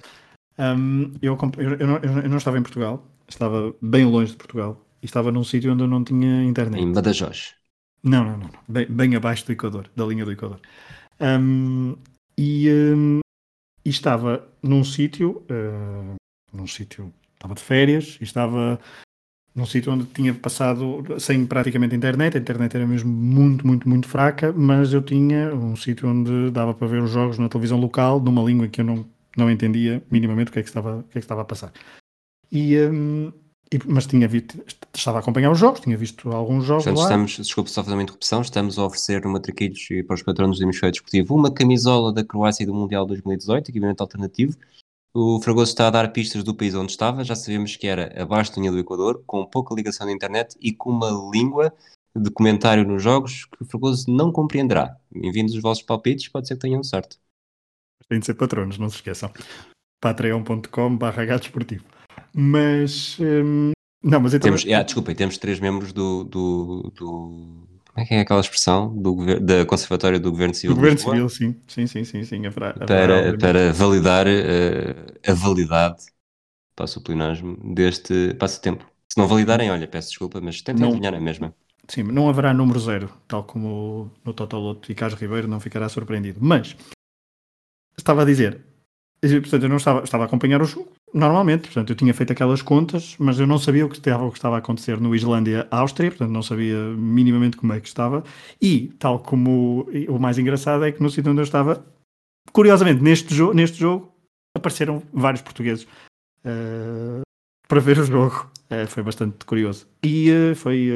Um, 0.58 1.14
eu, 1.22 1.38
eu, 1.58 1.74
eu, 1.80 1.88
não, 1.88 1.98
eu, 1.98 2.30
não, 2.30 2.38
estava 2.38 2.58
em 2.58 2.62
Portugal, 2.62 3.08
estava 3.28 3.74
bem 3.82 4.06
longe 4.06 4.32
de 4.32 4.38
Portugal 4.38 4.86
e 5.02 5.06
estava 5.06 5.32
num 5.32 5.44
sítio 5.44 5.72
onde 5.72 5.84
eu 5.84 5.88
não 5.88 6.04
tinha 6.04 6.44
internet. 6.44 6.82
Em 6.82 6.92
Badajoz. 6.92 7.56
Não, 8.04 8.24
não, 8.24 8.38
não. 8.38 8.50
Bem, 8.68 8.86
bem 8.88 9.16
abaixo 9.16 9.46
do 9.46 9.52
Equador, 9.52 9.90
da 9.96 10.06
linha 10.06 10.26
do 10.26 10.32
Equador. 10.32 10.60
Um, 11.20 11.96
e, 12.38 12.70
um, 12.70 13.20
e, 13.86 13.90
estava 13.90 14.48
num 14.62 14.84
sítio, 14.84 15.46
uh, 15.50 16.16
num 16.52 16.68
sítio 16.68 17.14
estava 17.40 17.56
de 17.56 17.62
férias 17.62 18.18
e 18.20 18.26
estava 18.26 18.80
num 19.56 19.66
sítio 19.66 19.92
onde 19.92 20.06
tinha 20.06 20.34
passado 20.34 21.04
sem 21.20 21.46
praticamente 21.46 21.96
internet, 21.96 22.38
a 22.38 22.40
internet 22.40 22.76
era 22.76 22.86
mesmo 22.86 23.12
muito, 23.12 23.66
muito, 23.66 23.90
muito 23.90 24.08
fraca, 24.08 24.54
mas 24.54 24.94
eu 24.94 25.02
tinha 25.02 25.54
um 25.54 25.76
sítio 25.76 26.08
onde 26.08 26.52
dava 26.52 26.74
para 26.74 26.88
ver 26.88 27.02
os 27.02 27.10
jogos 27.10 27.38
na 27.38 27.50
televisão 27.50 27.80
local, 27.80 28.20
numa 28.20 28.44
língua 28.44 28.68
que 28.68 28.82
eu 28.82 28.86
não, 28.86 29.06
não 29.36 29.50
entendia 29.50 30.04
minimamente 30.12 30.50
o 30.50 30.54
que 30.54 30.60
é 30.60 30.62
que 30.62 30.70
estava, 30.70 30.98
o 30.98 31.04
que 31.04 31.18
é 31.18 31.22
que 31.22 31.26
estava 31.26 31.42
a 31.42 31.46
passar. 31.46 31.72
E, 32.52 32.78
um, 32.78 33.32
e, 33.74 33.80
mas 33.86 34.06
tinha 34.06 34.28
visto, 34.28 34.64
estava 34.94 35.18
a 35.18 35.22
acompanhar 35.22 35.52
os 35.52 35.58
jogos, 35.58 35.80
tinha 35.80 35.98
visto 35.98 36.30
alguns 36.32 36.66
jogos 36.66 36.84
Portanto, 36.84 37.00
lá. 37.00 37.06
estamos, 37.06 37.38
desculpe 37.38 37.70
só 37.70 37.84
fazer 37.84 37.96
uma 37.96 38.04
interrupção, 38.04 38.42
estamos 38.42 38.78
a 38.78 38.86
oferecer 38.86 39.24
no 39.24 39.32
Matraquilhos 39.32 39.88
e 39.92 40.04
para 40.04 40.16
os 40.16 40.24
patronos 40.24 40.60
do 40.60 40.64
Hemisfério 40.64 40.92
Desportivo 40.92 41.36
uma 41.36 41.52
camisola 41.52 42.14
da 42.14 42.24
Croácia 42.24 42.64
e 42.64 42.66
do 42.66 42.74
Mundial 42.74 43.06
2018, 43.06 43.70
equipamento 43.70 44.02
alternativo, 44.02 44.58
o 45.14 45.42
Fragoso 45.42 45.72
está 45.72 45.88
a 45.88 45.92
dar 45.92 46.12
pistas 46.12 46.44
do 46.44 46.56
país 46.56 46.76
onde 46.76 46.92
estava, 46.92 47.24
já 47.24 47.36
sabemos 47.36 47.76
que 47.76 47.88
era 47.88 48.22
abaixo 48.22 48.52
da 48.52 48.62
linha 48.62 48.72
do 48.72 48.80
Equador, 48.80 49.24
com 49.26 49.46
pouca 49.46 49.74
ligação 49.74 50.06
na 50.06 50.14
internet 50.14 50.56
e 50.62 50.72
com 50.72 50.92
uma 50.92 51.10
língua 51.32 51.74
de 52.16 52.30
comentário 52.32 52.86
nos 52.86 53.02
jogos 53.02 53.46
que 53.46 53.64
o 53.64 53.66
Fragoso 53.66 54.06
não 54.10 54.32
compreenderá. 54.32 54.96
Enviando 55.14 55.50
os 55.50 55.62
vossos 55.62 55.84
palpites, 55.84 56.28
pode 56.28 56.48
ser 56.48 56.56
que 56.56 56.62
tenham 56.62 56.84
sorte. 56.84 57.18
Tem 58.08 58.20
de 58.20 58.26
ser 58.26 58.34
patronos, 58.36 58.78
não 58.78 58.90
se 58.90 58.98
esqueçam. 58.98 59.32
patreon.com 60.02 60.98
barra 60.98 61.36
esportivo. 61.36 61.86
Mas... 62.34 63.18
Hum, 63.20 63.72
não, 64.04 64.20
mas 64.20 64.34
então... 64.34 64.48
Temos, 64.48 64.66
ah, 64.72 64.84
desculpem, 64.84 65.16
temos 65.16 65.38
três 65.38 65.60
membros 65.60 65.92
do, 65.92 66.24
do, 66.24 66.92
do, 66.96 67.68
Como 67.94 68.04
é 68.04 68.06
que 68.06 68.14
é 68.14 68.20
aquela 68.22 68.40
expressão 68.40 68.96
do 68.96 69.40
da 69.40 69.66
Conservatória 69.66 70.20
do 70.20 70.32
Governo 70.32 70.54
Civil 70.54 70.76
Do 70.76 70.80
governo 70.80 71.00
civil, 71.00 71.30
sim. 71.30 71.56
Sim, 71.68 71.88
sim, 71.88 72.04
sim, 72.04 72.24
sim. 72.24 72.42
para, 72.52 72.74
para 72.74 73.74
validar 73.74 74.28
eh, 74.28 74.96
a 75.28 75.34
validade, 75.34 76.06
passo 76.76 77.00
o 77.00 77.04
pleonasmo, 77.04 77.58
deste 77.74 78.34
passatempo. 78.36 78.86
Se 79.12 79.18
não 79.18 79.28
validarem, 79.28 79.72
olha, 79.72 79.88
peço 79.88 80.10
desculpa, 80.10 80.40
mas 80.40 80.62
tentem 80.62 80.82
Não. 80.82 80.90
adivinhar 80.90 81.16
a 81.16 81.20
mesma. 81.20 81.54
Sim, 81.88 82.04
não 82.04 82.30
haverá 82.30 82.54
número 82.54 82.80
zero, 82.80 83.10
tal 83.28 83.44
como 83.44 84.12
no 84.24 84.32
Totoloto 84.32 84.92
e 84.92 84.96
Carlos 84.96 85.20
Ribeiro 85.20 85.48
não 85.48 85.60
ficará 85.60 85.90
surpreendido. 85.90 86.40
Mas 86.40 86.76
estava 87.98 88.22
a 88.22 88.26
dizer, 88.26 88.64
portanto, 89.22 89.64
eu 89.64 89.70
não 89.70 89.78
estava, 89.78 90.04
estava 90.04 90.24
a 90.24 90.28
acompanhar 90.28 90.62
o 90.62 90.66
jogo 90.66 90.90
normalmente, 91.14 91.64
portanto, 91.64 91.90
eu 91.90 91.96
tinha 91.96 92.14
feito 92.14 92.32
aquelas 92.32 92.62
contas, 92.62 93.16
mas 93.20 93.40
eu 93.40 93.48
não 93.48 93.58
sabia 93.58 93.86
o 93.86 93.90
que 93.90 93.98
estava, 93.98 94.26
o 94.26 94.32
que 94.32 94.38
estava 94.38 94.56
a 94.56 94.60
acontecer 94.60 95.00
no 95.00 95.16
Islândia-Áustria, 95.16 96.12
portanto, 96.12 96.32
não 96.32 96.42
sabia 96.42 96.78
minimamente 96.78 97.58
como 97.58 97.74
é 97.74 97.80
que 97.80 97.88
estava. 97.88 98.24
E, 98.62 98.90
tal 99.00 99.20
como 99.20 99.88
o 100.08 100.20
mais 100.20 100.38
engraçado 100.38 100.86
é 100.86 100.92
que 100.92 101.02
no 101.02 101.10
sítio 101.10 101.32
onde 101.32 101.42
eu 101.42 101.46
estava, 101.46 101.86
curiosamente, 102.52 103.02
neste, 103.02 103.34
jo 103.34 103.54
neste 103.54 103.78
jogo, 103.78 104.14
apareceram 104.56 105.02
vários 105.12 105.42
portugueses 105.42 105.88
eh, 106.44 107.22
para 107.68 107.80
ver 107.80 108.00
o 108.00 108.04
jogo. 108.04 108.52
Eh, 108.70 108.86
foi 108.86 109.04
bastante 109.04 109.46
curioso. 109.46 109.88
E 110.04 110.30
eh, 110.30 110.56
foi, 110.56 110.90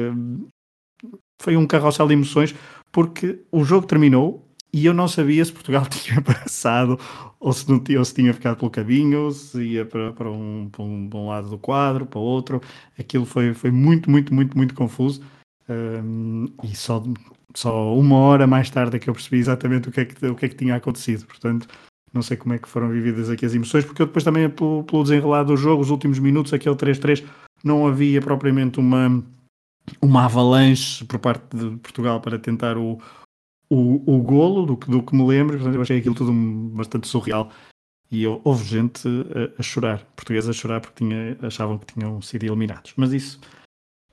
foi 1.40 1.56
um 1.56 1.66
carrossel 1.66 2.06
de 2.06 2.14
emoções 2.14 2.54
porque 2.92 3.40
o 3.50 3.64
jogo 3.64 3.86
terminou 3.86 4.43
e 4.74 4.86
eu 4.86 4.92
não 4.92 5.06
sabia 5.06 5.44
se 5.44 5.52
Portugal 5.52 5.86
tinha 5.86 6.20
passado 6.20 6.98
ou 7.38 7.52
se, 7.52 7.70
não 7.70 7.78
tinha, 7.78 8.00
ou 8.00 8.04
se 8.04 8.12
tinha 8.12 8.34
ficado 8.34 8.56
pelo 8.56 8.70
caminho, 8.72 9.30
se 9.30 9.62
ia 9.62 9.86
para, 9.86 10.12
para, 10.12 10.28
um, 10.28 10.68
para, 10.72 10.82
um, 10.82 11.08
para 11.08 11.18
um 11.20 11.28
lado 11.28 11.48
do 11.48 11.58
quadro, 11.58 12.04
para 12.04 12.18
outro. 12.18 12.60
Aquilo 12.98 13.24
foi, 13.24 13.54
foi 13.54 13.70
muito, 13.70 14.10
muito, 14.10 14.34
muito, 14.34 14.56
muito 14.56 14.74
confuso. 14.74 15.22
Um, 15.68 16.46
e 16.64 16.74
só, 16.74 17.00
só 17.54 17.94
uma 17.94 18.16
hora 18.16 18.48
mais 18.48 18.68
tarde 18.68 18.96
é 18.96 18.98
que 18.98 19.08
eu 19.08 19.14
percebi 19.14 19.36
exatamente 19.38 19.88
o 19.88 19.92
que, 19.92 20.00
é 20.00 20.04
que, 20.06 20.26
o 20.26 20.34
que 20.34 20.46
é 20.46 20.48
que 20.48 20.56
tinha 20.56 20.74
acontecido. 20.74 21.24
Portanto, 21.26 21.68
não 22.12 22.22
sei 22.22 22.36
como 22.36 22.54
é 22.54 22.58
que 22.58 22.68
foram 22.68 22.88
vividas 22.88 23.30
aqui 23.30 23.46
as 23.46 23.54
emoções, 23.54 23.84
porque 23.84 24.02
eu 24.02 24.06
depois 24.06 24.24
também, 24.24 24.50
pelo, 24.50 24.82
pelo 24.82 25.04
desenrolar 25.04 25.44
do 25.44 25.56
jogo, 25.56 25.82
os 25.82 25.90
últimos 25.90 26.18
minutos, 26.18 26.52
aquele 26.52 26.74
3-3, 26.74 27.24
não 27.62 27.86
havia 27.86 28.20
propriamente 28.20 28.80
uma, 28.80 29.22
uma 30.02 30.24
avalanche 30.24 31.04
por 31.04 31.20
parte 31.20 31.56
de 31.56 31.76
Portugal 31.76 32.20
para 32.20 32.38
tentar 32.38 32.76
o, 32.76 32.98
o, 33.70 34.02
o 34.16 34.22
golo, 34.22 34.66
do 34.66 34.76
que, 34.76 34.90
do 34.90 35.02
que 35.02 35.14
me 35.14 35.26
lembro. 35.26 35.56
Portanto, 35.56 35.74
eu 35.76 35.82
achei 35.82 35.98
aquilo 35.98 36.14
tudo 36.14 36.32
bastante 36.32 37.08
surreal. 37.08 37.50
E 38.10 38.22
eu, 38.22 38.40
houve 38.44 38.64
gente 38.64 39.08
a, 39.08 39.60
a 39.60 39.62
chorar, 39.62 40.04
portugueses 40.14 40.48
a 40.48 40.52
chorar 40.52 40.80
porque 40.80 41.04
tinha, 41.04 41.36
achavam 41.42 41.78
que 41.78 41.92
tinham 41.94 42.20
sido 42.22 42.44
eliminados. 42.44 42.92
Mas 42.96 43.12
isso, 43.12 43.40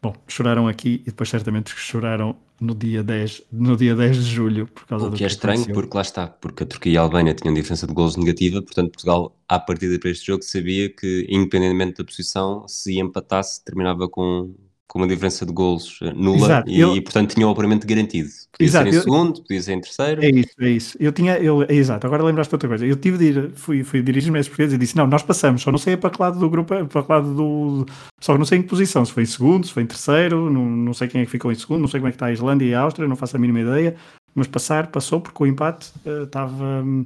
bom, 0.02 0.16
choraram 0.28 0.68
aqui 0.68 1.02
e 1.02 1.06
depois 1.06 1.30
certamente 1.30 1.70
choraram 1.76 2.36
no 2.60 2.76
dia 2.76 3.04
10, 3.04 3.44
no 3.52 3.76
dia 3.76 3.96
10 3.96 4.18
de 4.18 4.24
julho 4.24 4.68
por 4.68 4.86
causa 4.88 5.08
O 5.08 5.10
do 5.10 5.18
que 5.18 5.24
é 5.24 5.28
estranho, 5.28 5.64
aconteceu. 5.64 5.74
porque 5.74 5.96
lá 5.96 6.02
está, 6.02 6.28
porque 6.28 6.64
a 6.64 6.66
Turquia 6.66 6.94
e 6.94 6.98
a 6.98 7.02
Albânia 7.02 7.34
tinham 7.34 7.54
diferença 7.54 7.88
de 7.88 7.94
golos 7.94 8.16
negativa, 8.16 8.62
portanto 8.62 8.92
Portugal, 8.92 9.36
à 9.48 9.60
partida 9.60 10.00
para 10.00 10.10
este 10.12 10.28
jogo, 10.28 10.44
sabia 10.44 10.90
que, 10.90 11.26
independentemente 11.30 11.98
da 11.98 12.04
posição, 12.06 12.68
se 12.68 13.00
empatasse, 13.00 13.64
terminava 13.64 14.08
com, 14.08 14.54
com 14.92 15.00
uma 15.00 15.08
diferença 15.08 15.46
de 15.46 15.54
golos 15.54 16.00
eh, 16.02 16.12
nula 16.14 16.36
Exato, 16.38 16.70
e, 16.70 16.78
eu- 16.82 16.94
e, 16.98 17.00
portanto, 17.00 17.34
tinha 17.34 17.48
o 17.48 17.52
apuramento 17.52 17.88
garantido. 17.88 18.28
Podia 18.52 18.68
Exato, 18.68 18.84
ser 18.90 18.92
em 18.94 18.98
eu- 18.98 19.04
segundo, 19.04 19.42
podia 19.42 19.62
ser 19.62 19.72
em 19.72 19.80
terceiro. 19.80 20.22
É 20.22 20.30
isso, 20.30 20.50
é 20.60 20.70
isso. 20.70 20.98
Eu 21.00 21.14
tinha, 21.14 21.38
eu, 21.38 21.64
é 21.64 21.74
exato, 21.74 22.06
agora 22.06 22.22
lembraste 22.24 22.50
de 22.52 22.56
outra 22.56 22.68
coisa. 22.68 22.86
Eu 22.86 22.98
tive 22.98 23.18
de 23.18 23.24
ir, 23.26 23.52
fui, 23.56 23.86
fui 23.86 24.02
dirigir-me 24.02 24.38
a 24.38 24.42
esses 24.42 24.50
portugueses 24.50 24.76
e 24.76 24.78
disse: 24.78 24.98
Não, 24.98 25.08
nós 25.08 25.24
passamos, 25.24 25.62
só 25.62 25.72
não 25.72 25.78
sei 25.78 25.96
para 25.96 26.10
que 26.10 26.22
lado 26.22 26.38
do 26.38 26.50
grupo, 26.50 26.86
para 26.88 27.04
que 27.04 27.10
lado 27.10 27.34
do. 27.34 27.86
Só 28.20 28.38
não 28.38 28.44
sei 28.44 28.58
em 28.60 28.62
que 28.64 28.68
posição, 28.68 29.06
se 29.06 29.14
foi 29.14 29.24
em 29.24 29.28
segundo, 29.28 29.66
se 29.66 29.72
foi 29.72 29.84
em 29.84 29.88
terceiro, 29.88 30.50
não, 30.50 30.66
não 30.66 30.94
sei 30.94 31.08
quem 31.08 31.22
é 31.22 31.26
que 31.26 31.32
ficou 31.32 31.54
em 31.54 31.56
segundo, 31.56 31.80
não 31.80 31.88
sei 31.88 32.02
como 32.02 32.10
é 32.10 32.12
que 32.12 32.18
está 32.18 32.26
a 32.26 32.34
Islândia 32.34 32.66
e 32.66 32.74
a 32.74 32.82
Áustria, 32.82 33.08
não 33.08 33.16
faço 33.16 33.38
a 33.38 33.40
mínima 33.40 33.62
ideia. 33.62 33.96
Mas 34.36 34.48
passar, 34.48 34.88
passou, 34.88 35.22
porque 35.22 35.42
o 35.42 35.48
empate 35.48 35.90
eh, 36.06 36.24
estava. 36.24 36.84
hum, 36.84 37.06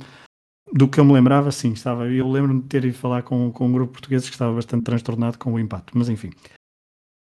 do 0.74 0.88
que 0.88 1.00
eu 1.00 1.06
me 1.06 1.14
lembrava, 1.14 1.52
sim, 1.52 1.74
estava. 1.74 2.08
Eu 2.10 2.28
lembro-me 2.32 2.62
de 2.62 2.68
ter 2.68 2.84
ido 2.84 2.98
falar 2.98 3.22
com, 3.22 3.52
com 3.52 3.68
um 3.68 3.72
grupo 3.72 3.92
de 3.92 4.00
portugueses 4.00 4.28
que 4.28 4.34
estava 4.34 4.54
bastante 4.56 4.84
transtornado 4.84 5.38
com 5.38 5.54
o 5.54 5.60
empate, 5.60 5.86
mas 5.94 6.10
enfim. 6.10 6.32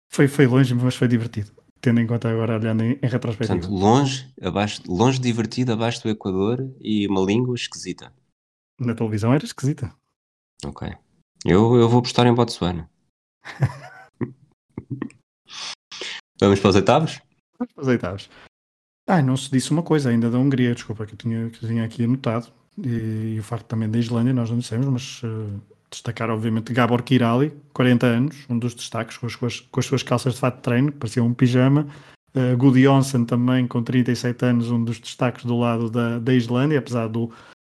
Foi, 0.10 0.28
foi 0.28 0.48
longe, 0.48 0.74
mas 0.74 0.96
foi 0.96 1.08
divertido. 1.08 1.52
Tendo 1.80 2.00
em 2.00 2.08
conta 2.08 2.30
agora, 2.30 2.58
olhando 2.58 2.84
em, 2.84 3.00
em 3.02 3.08
retrospectiva. 3.08 3.60
Portanto, 3.60 3.74
longe, 3.74 4.34
abaixo, 4.42 4.82
longe 4.88 5.20
divertido, 5.20 5.74
abaixo 5.74 6.02
do 6.02 6.10
Equador 6.10 6.74
e 6.82 7.08
uma 7.08 7.22
língua 7.22 7.56
esquisita. 7.56 8.12
Na 8.80 8.96
televisão 8.96 9.34
era 9.34 9.46
esquisita. 9.46 9.94
Ok. 10.66 10.88
Eu, 11.46 11.76
eu 11.76 11.88
vou 11.88 12.00
apostar 12.00 12.26
em 12.26 12.34
Botsuana. 12.34 12.90
Vamos 16.40 16.60
para 16.60 16.70
os 16.70 16.76
oitavos? 16.76 17.20
Os 17.76 17.88
oitavos. 17.88 18.30
Ah, 19.08 19.22
não 19.22 19.38
se 19.38 19.50
disse 19.50 19.72
uma 19.72 19.82
coisa 19.82 20.10
ainda 20.10 20.30
da 20.30 20.38
Hungria, 20.38 20.74
desculpa, 20.76 21.06
que 21.06 21.14
eu 21.14 21.18
tinha, 21.18 21.50
que 21.50 21.64
eu 21.64 21.70
tinha 21.70 21.84
aqui 21.84 22.04
anotado. 22.04 22.52
E, 22.78 23.36
e 23.36 23.40
o 23.40 23.44
facto 23.44 23.66
também 23.66 23.90
da 23.90 23.98
Islândia, 23.98 24.34
nós 24.34 24.50
não 24.50 24.60
dissemos, 24.60 24.86
mas 24.88 25.22
eh, 25.24 25.60
destacar 25.90 26.30
obviamente 26.30 26.74
Gabor 26.74 27.02
Kirali, 27.04 27.54
40 27.74 28.06
anos, 28.06 28.36
um 28.50 28.58
dos 28.58 28.74
destaques, 28.74 29.18
com 29.18 29.26
as, 29.26 29.36
com 29.36 29.46
as- 29.80 29.86
suas 29.86 30.04
calças 30.04 30.34
de 30.34 30.40
fato 30.40 30.58
de 30.58 30.62
treino, 30.62 30.92
que 30.92 30.98
parecia 30.98 31.24
um 31.24 31.34
pijama. 31.34 31.88
Uh, 32.36 33.26
também, 33.26 33.66
com 33.68 33.82
37 33.82 34.46
anos, 34.46 34.70
um 34.70 34.84
dos 34.84 35.00
destaques 35.00 35.44
do 35.44 35.58
lado 35.58 35.90
da, 35.90 36.20
da 36.20 36.34
Islândia, 36.34 36.78
apesar 36.78 37.08
do, 37.08 37.32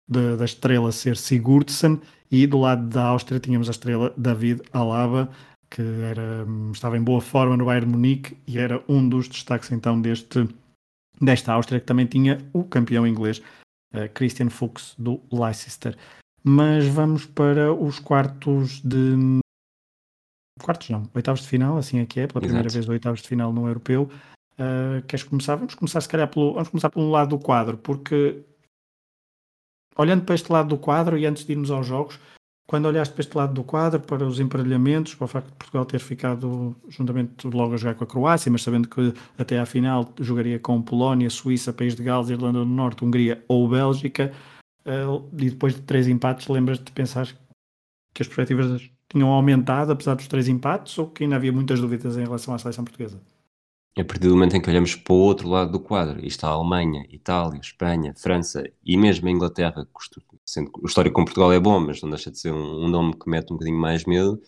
da, 0.08 0.38
da 0.38 0.46
estrela 0.46 0.92
ser 0.92 1.18
Sigurdsson. 1.18 2.00
E 2.32 2.48
do 2.48 2.60
lado 2.60 2.88
da 2.88 3.04
Áustria 3.04 3.40
tínhamos 3.40 3.68
a 3.68 3.72
estrela 3.72 4.14
David 4.18 4.62
Alaba, 4.72 5.30
que 5.70 5.82
era, 5.82 6.46
hum, 6.48 6.72
estava 6.72 6.98
em 6.98 7.02
boa 7.02 7.20
forma 7.20 7.58
no 7.58 7.66
Bayern 7.66 7.92
Munique 7.92 8.38
e 8.48 8.58
era 8.58 8.82
um 8.88 9.08
dos 9.08 9.28
destaques 9.28 9.72
então 9.72 10.00
deste, 10.00 10.48
desta 11.20 11.54
Áustria, 11.54 11.80
que 11.80 11.86
também 11.86 12.06
tinha 12.06 12.40
o 12.54 12.64
campeão 12.64 13.06
inglês, 13.06 13.42
eh, 13.94 14.08
Christian 14.08 14.50
Fuchs, 14.50 14.96
do 14.98 15.20
Leicester. 15.32 15.96
Mas 16.44 16.86
vamos 16.88 17.26
para 17.26 17.74
os 17.74 18.00
quartos 18.00 18.82
de. 18.82 19.40
Quartos 20.62 20.90
não, 20.90 21.10
oitavos 21.14 21.42
de 21.42 21.48
final, 21.48 21.78
assim 21.78 22.00
é 22.00 22.06
que 22.06 22.20
é, 22.20 22.28
pela 22.28 22.42
primeira 22.42 22.68
Exato. 22.68 22.86
vez 22.86 22.90
oitavos 22.90 23.22
de 23.22 23.28
final 23.28 23.52
no 23.54 23.68
europeu. 23.68 24.10
Uh, 24.54 25.02
queres 25.08 25.24
começar? 25.24 25.56
Vamos 25.56 25.76
começar 25.76 26.02
se 26.02 26.10
calhar 26.10 26.28
pelo, 26.28 26.54
vamos 26.54 26.70
começar 26.70 26.90
pelo 26.90 27.10
lado 27.10 27.30
do 27.30 27.40
quadro, 27.40 27.78
porque 27.78 28.44
olhando 29.98 30.26
para 30.26 30.36
este 30.36 30.52
lado 30.52 30.70
do 30.70 30.78
quadro 30.78 31.18
e 31.18 31.26
antes 31.26 31.46
de 31.46 31.52
irmos 31.52 31.72
aos 31.72 31.88
jogos, 31.88 32.20
quando 32.68 32.86
olhaste 32.86 33.14
para 33.14 33.22
este 33.22 33.38
lado 33.38 33.54
do 33.54 33.64
quadro, 33.64 34.00
para 34.00 34.26
os 34.26 34.40
emparelhamentos, 34.40 35.16
para 35.16 35.26
o 35.26 35.28
facto 35.28 35.48
de 35.48 35.54
Portugal 35.54 35.86
ter 35.86 36.00
ficado 36.00 36.76
juntamente 36.88 37.48
logo 37.48 37.74
a 37.74 37.78
jogar 37.78 37.96
com 37.96 38.04
a 38.04 38.08
Croácia, 38.08 38.52
mas 38.52 38.64
sabendo 38.64 38.88
que 38.88 39.14
até 39.38 39.60
à 39.60 39.66
final 39.66 40.14
jogaria 40.20 40.60
com 40.60 40.82
Polónia, 40.82 41.30
Suíça, 41.30 41.74
País 41.74 41.96
de 41.96 42.04
Gales, 42.04 42.30
Irlanda 42.30 42.60
do 42.60 42.66
Norte, 42.66 43.04
Hungria 43.04 43.44
ou 43.48 43.68
Bélgica, 43.68 44.32
uh, 44.86 45.30
e 45.38 45.50
depois 45.50 45.76
de 45.76 45.82
três 45.82 46.08
empates, 46.08 46.48
lembras-te 46.48 46.86
de 46.86 46.92
pensar 46.92 47.28
que 48.14 48.22
as 48.22 48.28
perspectivas 48.28 48.90
tinham 49.10 49.30
aumentado 49.30 49.92
apesar 49.92 50.16
dos 50.16 50.28
três 50.28 50.48
empates 50.48 50.98
ou 50.98 51.10
que 51.10 51.24
ainda 51.24 51.36
havia 51.36 51.52
muitas 51.52 51.80
dúvidas 51.80 52.18
em 52.18 52.24
relação 52.24 52.54
à 52.54 52.58
seleção 52.58 52.84
portuguesa? 52.84 53.22
A 53.96 54.04
partir 54.04 54.28
do 54.28 54.34
momento 54.34 54.58
em 54.58 54.62
que 54.62 54.70
olhamos 54.70 54.96
para 54.96 55.14
o 55.14 55.18
outro 55.18 55.48
lado 55.48 55.72
do 55.72 55.80
quadro, 55.80 56.20
e 56.20 56.28
está 56.28 56.48
a 56.48 56.52
Alemanha, 56.52 57.06
Itália, 57.12 57.60
Espanha, 57.60 58.14
França 58.16 58.64
e 58.84 58.98
mesmo 58.98 59.28
a 59.28 59.32
Inglaterra, 59.32 59.88
sendo 60.44 60.72
que 60.72 60.82
o 60.82 60.88
histórico 60.88 61.16
com 61.16 61.26
Portugal 61.26 61.54
é 61.54 61.60
bom, 61.60 61.80
mas 61.80 62.02
não 62.02 62.10
deixa 62.10 62.32
de 62.32 62.40
ser 62.40 62.52
um, 62.52 62.86
um 62.86 62.88
nome 62.88 63.14
que 63.14 63.30
mete 63.30 63.52
um 63.52 63.56
bocadinho 63.56 63.78
mais 63.78 64.04
medo, 64.06 64.42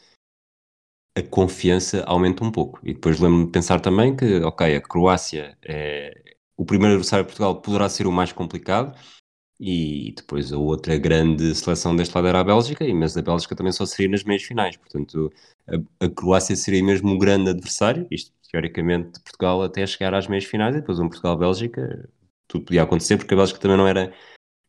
a 1.16 1.22
confiança 1.22 2.04
aumenta 2.08 2.44
um 2.44 2.52
pouco. 2.52 2.80
E 2.84 2.94
depois 2.94 3.20
lembro-me 3.20 3.46
de 3.46 3.52
pensar 3.52 3.80
também 3.80 4.16
que, 4.16 4.42
ok, 4.42 4.76
a 4.76 4.82
Croácia 4.82 5.56
é 5.64 6.36
o 6.58 6.66
primeiro 6.66 6.94
adversário 6.94 7.26
de 7.26 7.30
Portugal 7.30 7.62
poderá 7.62 7.90
ser 7.90 8.08
o 8.08 8.12
mais 8.12 8.32
complicado, 8.32 8.98
e 9.60 10.14
depois 10.16 10.52
a 10.52 10.58
outra 10.58 10.98
grande 10.98 11.56
seleção 11.56 11.96
deste 11.96 12.14
lado 12.14 12.28
era 12.28 12.40
a 12.40 12.44
Bélgica, 12.44 12.86
mas 12.94 13.16
a 13.16 13.22
Bélgica 13.22 13.56
também 13.56 13.72
só 13.72 13.86
seria 13.86 14.12
nas 14.12 14.24
meias 14.24 14.44
finais, 14.44 14.76
portanto 14.78 15.32
a, 15.68 16.06
a 16.06 16.10
Croácia 16.10 16.56
seria 16.56 16.84
mesmo 16.84 17.14
o 17.14 17.18
grande 17.18 17.50
adversário, 17.50 18.08
isto 18.12 18.32
teoricamente 18.52 19.14
de 19.14 19.20
Portugal 19.22 19.64
até 19.64 19.86
chegar 19.86 20.14
às 20.14 20.28
meias 20.28 20.46
finais, 20.46 20.76
e 20.76 20.80
depois 20.80 21.00
um 21.00 21.10
Portugal-Bélgica, 21.10 22.10
tudo 22.48 22.66
podia 22.66 22.84
acontecer, 22.84 23.18
porque 23.18 23.34
a 23.34 23.38
Bélgica 23.38 23.60
também 23.60 23.78
não 23.78 23.88
era, 23.88 24.14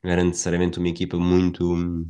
não 0.02 0.10
era 0.10 0.24
necessariamente 0.24 0.78
uma 0.78 0.88
equipa 0.88 1.16
muito... 1.16 2.06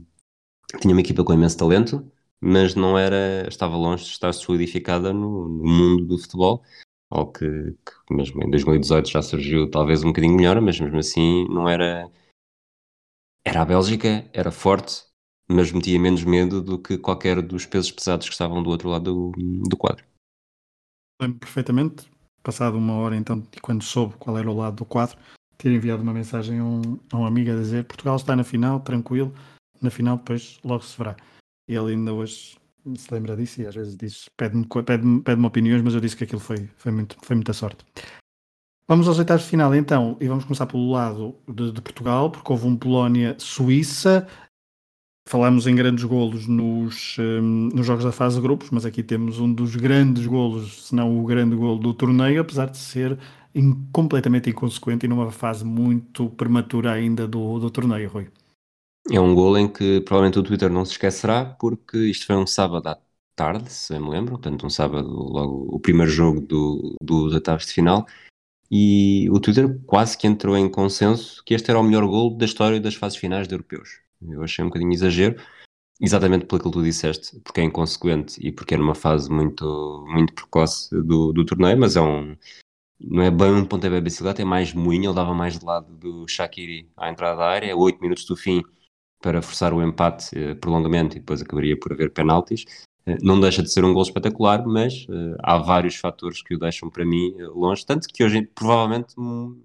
tinha 0.80 0.94
uma 0.94 1.00
equipa 1.00 1.24
com 1.24 1.34
imenso 1.34 1.58
talento, 1.58 2.10
mas 2.40 2.74
não 2.74 2.98
era, 2.98 3.46
estava 3.48 3.76
longe 3.76 4.04
de 4.04 4.10
estar 4.10 4.32
solidificada 4.32 5.12
no, 5.12 5.48
no 5.48 5.64
mundo 5.66 6.04
do 6.06 6.18
futebol, 6.18 6.62
ao 7.10 7.30
que, 7.30 7.46
que 7.46 8.14
mesmo 8.14 8.42
em 8.42 8.50
2018 8.50 9.08
já 9.08 9.22
surgiu 9.22 9.70
talvez 9.70 10.02
um 10.02 10.08
bocadinho 10.08 10.34
melhor, 10.34 10.60
mas 10.60 10.80
mesmo 10.80 10.98
assim 10.98 11.46
não 11.48 11.68
era 11.68 12.10
era 13.46 13.62
a 13.62 13.64
Bélgica, 13.64 14.28
era 14.32 14.50
forte, 14.50 15.04
mas 15.48 15.70
metia 15.70 16.00
menos 16.00 16.24
medo 16.24 16.60
do 16.60 16.82
que 16.82 16.98
qualquer 16.98 17.40
dos 17.40 17.64
pesos 17.64 17.92
pesados 17.92 18.26
que 18.26 18.32
estavam 18.32 18.60
do 18.60 18.68
outro 18.68 18.88
lado 18.88 19.04
do, 19.04 19.68
do 19.68 19.76
quadro. 19.76 20.04
Lembro 21.22 21.38
perfeitamente, 21.38 22.10
passado 22.42 22.76
uma 22.76 22.94
hora 22.94 23.16
então, 23.16 23.46
e 23.56 23.60
quando 23.60 23.84
soube 23.84 24.14
qual 24.16 24.36
era 24.36 24.50
o 24.50 24.56
lado 24.56 24.76
do 24.76 24.84
quadro, 24.84 25.16
ter 25.56 25.70
enviado 25.70 26.02
uma 26.02 26.12
mensagem 26.12 26.58
a 26.58 26.64
um, 26.64 26.98
a 27.12 27.26
amigo 27.26 27.52
a 27.52 27.54
dizer 27.54 27.84
Portugal 27.84 28.16
está 28.16 28.34
na 28.34 28.42
final, 28.42 28.80
tranquilo, 28.80 29.32
na 29.80 29.90
final 29.90 30.16
depois 30.16 30.58
logo 30.64 30.82
se 30.82 30.98
verá. 30.98 31.16
E 31.68 31.74
ele 31.74 31.92
ainda 31.92 32.12
hoje 32.12 32.58
se 32.96 33.14
lembra 33.14 33.36
disso 33.36 33.62
e 33.62 33.66
às 33.66 33.74
vezes 33.76 33.96
diz, 33.96 34.28
pede-me 34.36 34.66
pede 34.84 35.20
pede 35.20 35.46
opiniões, 35.46 35.82
mas 35.82 35.94
eu 35.94 36.00
disse 36.00 36.16
que 36.16 36.24
aquilo 36.24 36.40
foi, 36.40 36.68
foi, 36.76 36.90
muito, 36.90 37.16
foi 37.22 37.36
muita 37.36 37.52
sorte. 37.52 37.84
Vamos 38.88 39.08
aos 39.08 39.18
oitavos 39.18 39.42
de 39.42 39.50
final 39.50 39.74
então, 39.74 40.16
e 40.20 40.28
vamos 40.28 40.44
começar 40.44 40.64
pelo 40.64 40.92
lado 40.92 41.34
de, 41.48 41.72
de 41.72 41.82
Portugal, 41.82 42.30
porque 42.30 42.52
houve 42.52 42.68
um 42.68 42.76
Polónia-Suíça. 42.76 44.28
Falamos 45.28 45.66
em 45.66 45.74
grandes 45.74 46.04
golos 46.04 46.46
nos, 46.46 47.16
um, 47.18 47.68
nos 47.74 47.84
jogos 47.84 48.04
da 48.04 48.12
fase 48.12 48.36
de 48.36 48.42
grupos, 48.42 48.70
mas 48.70 48.86
aqui 48.86 49.02
temos 49.02 49.40
um 49.40 49.52
dos 49.52 49.74
grandes 49.74 50.24
golos, 50.24 50.86
se 50.86 50.94
não 50.94 51.18
o 51.18 51.24
grande 51.24 51.56
golo 51.56 51.80
do 51.80 51.92
torneio, 51.92 52.40
apesar 52.40 52.66
de 52.66 52.78
ser 52.78 53.18
in, 53.52 53.74
completamente 53.90 54.50
inconsequente 54.50 55.04
e 55.04 55.08
numa 55.08 55.32
fase 55.32 55.64
muito 55.64 56.30
prematura 56.30 56.92
ainda 56.92 57.26
do, 57.26 57.58
do 57.58 57.68
torneio, 57.68 58.08
Rui. 58.08 58.28
É 59.10 59.18
um 59.18 59.34
golo 59.34 59.58
em 59.58 59.66
que 59.66 60.00
provavelmente 60.02 60.38
o 60.38 60.44
Twitter 60.44 60.70
não 60.70 60.84
se 60.84 60.92
esquecerá, 60.92 61.44
porque 61.44 61.98
isto 61.98 62.24
foi 62.24 62.36
um 62.36 62.46
sábado 62.46 62.86
à 62.86 62.98
tarde, 63.34 63.72
se 63.72 63.98
me 63.98 64.10
lembro, 64.10 64.34
portanto 64.34 64.64
um 64.64 64.70
sábado, 64.70 65.08
logo 65.08 65.74
o 65.74 65.80
primeiro 65.80 66.10
jogo 66.10 66.40
do, 66.40 66.94
dos 67.02 67.34
oitavos 67.34 67.66
de 67.66 67.72
final, 67.72 68.06
e 68.70 69.28
o 69.30 69.38
Twitter 69.40 69.78
quase 69.86 70.16
que 70.16 70.26
entrou 70.26 70.56
em 70.56 70.68
consenso 70.68 71.42
que 71.44 71.54
este 71.54 71.70
era 71.70 71.78
o 71.78 71.82
melhor 71.82 72.06
gol 72.06 72.36
da 72.36 72.44
história 72.44 72.80
das 72.80 72.94
fases 72.94 73.18
finais 73.18 73.46
de 73.46 73.54
europeus. 73.54 74.00
Eu 74.22 74.42
achei 74.42 74.64
um 74.64 74.68
bocadinho 74.68 74.92
exagero, 74.92 75.36
exatamente 76.00 76.46
pelo 76.46 76.62
que 76.62 76.70
tu 76.70 76.82
disseste, 76.82 77.38
porque 77.40 77.60
é 77.60 77.64
inconsequente 77.64 78.38
e 78.44 78.52
porque 78.52 78.74
era 78.74 78.82
uma 78.82 78.94
fase 78.94 79.30
muito, 79.30 80.04
muito 80.08 80.32
precoce 80.34 80.90
do, 80.90 81.32
do 81.32 81.44
torneio, 81.44 81.78
mas 81.78 81.96
é 81.96 82.00
um. 82.00 82.36
Não 82.98 83.22
é 83.22 83.30
bem 83.30 83.52
um 83.52 83.64
pontapé 83.64 84.00
bicicleta, 84.00 84.40
é 84.40 84.44
mais 84.44 84.72
moinho, 84.72 85.10
ele 85.10 85.14
dava 85.14 85.34
mais 85.34 85.58
de 85.58 85.64
lado 85.64 85.94
do 85.96 86.26
Shaqiri 86.26 86.90
à 86.96 87.10
entrada 87.10 87.36
da 87.36 87.46
área, 87.46 87.76
8 87.76 88.00
minutos 88.00 88.24
do 88.24 88.34
fim 88.34 88.62
para 89.20 89.42
forçar 89.42 89.74
o 89.74 89.82
empate, 89.82 90.38
eh, 90.38 90.54
prolongamento 90.54 91.16
e 91.16 91.20
depois 91.20 91.42
acabaria 91.42 91.78
por 91.78 91.92
haver 91.92 92.10
penaltis. 92.12 92.64
Eh, 93.06 93.18
não 93.22 93.40
deixa 93.40 93.62
de 93.62 93.70
ser 93.70 93.84
um 93.84 93.94
gol 93.94 94.02
espetacular, 94.02 94.66
mas 94.66 95.06
uh, 95.08 95.36
há 95.42 95.58
vários 95.58 95.96
fatores 95.96 96.42
que 96.42 96.54
o 96.54 96.58
deixam 96.58 96.90
para 96.90 97.04
mim 97.04 97.34
longe, 97.54 97.86
tanto 97.86 98.08
que 98.08 98.24
hoje 98.24 98.42
provavelmente 98.46 99.18
um, 99.18 99.62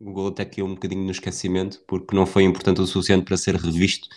o 0.00 0.12
gol 0.12 0.28
até 0.28 0.44
caiu 0.44 0.66
um 0.66 0.74
bocadinho 0.74 1.04
no 1.04 1.10
esquecimento 1.10 1.82
porque 1.86 2.14
não 2.14 2.26
foi 2.26 2.44
importante 2.44 2.80
o 2.80 2.86
suficiente 2.86 3.24
para 3.24 3.36
ser 3.36 3.56
revisto 3.56 4.08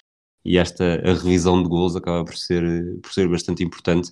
e 0.45 0.57
esta 0.57 0.95
a 0.95 1.13
revisão 1.13 1.61
de 1.61 1.69
gols 1.69 1.95
acaba 1.95 2.23
por 2.23 2.37
ser, 2.37 2.63
por 3.01 3.11
ser 3.11 3.27
bastante 3.27 3.63
importante. 3.63 4.11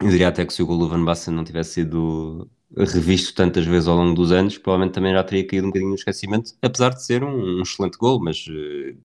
Eu 0.00 0.08
diria 0.10 0.28
até 0.28 0.44
que 0.46 0.52
se 0.52 0.62
o 0.62 0.66
gol 0.66 0.78
do 0.78 0.88
Van 0.88 1.04
Basten 1.04 1.34
não 1.34 1.44
tivesse 1.44 1.74
sido 1.74 2.48
revisto 2.76 3.34
tantas 3.34 3.66
vezes 3.66 3.88
ao 3.88 3.96
longo 3.96 4.14
dos 4.14 4.30
anos, 4.30 4.58
provavelmente 4.58 4.94
também 4.94 5.12
já 5.12 5.24
teria 5.24 5.46
caído 5.46 5.66
um 5.66 5.70
bocadinho 5.70 5.90
no 5.90 5.96
esquecimento, 5.96 6.52
apesar 6.62 6.90
de 6.90 7.04
ser 7.04 7.24
um, 7.24 7.58
um 7.58 7.62
excelente 7.62 7.96
gol, 7.96 8.20
mas 8.22 8.46
uh, 8.46 8.98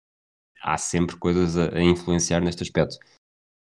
há 0.62 0.78
sempre 0.78 1.16
coisas 1.16 1.56
a, 1.56 1.76
a 1.76 1.82
influenciar 1.82 2.40
neste 2.40 2.62
aspecto. 2.62 2.98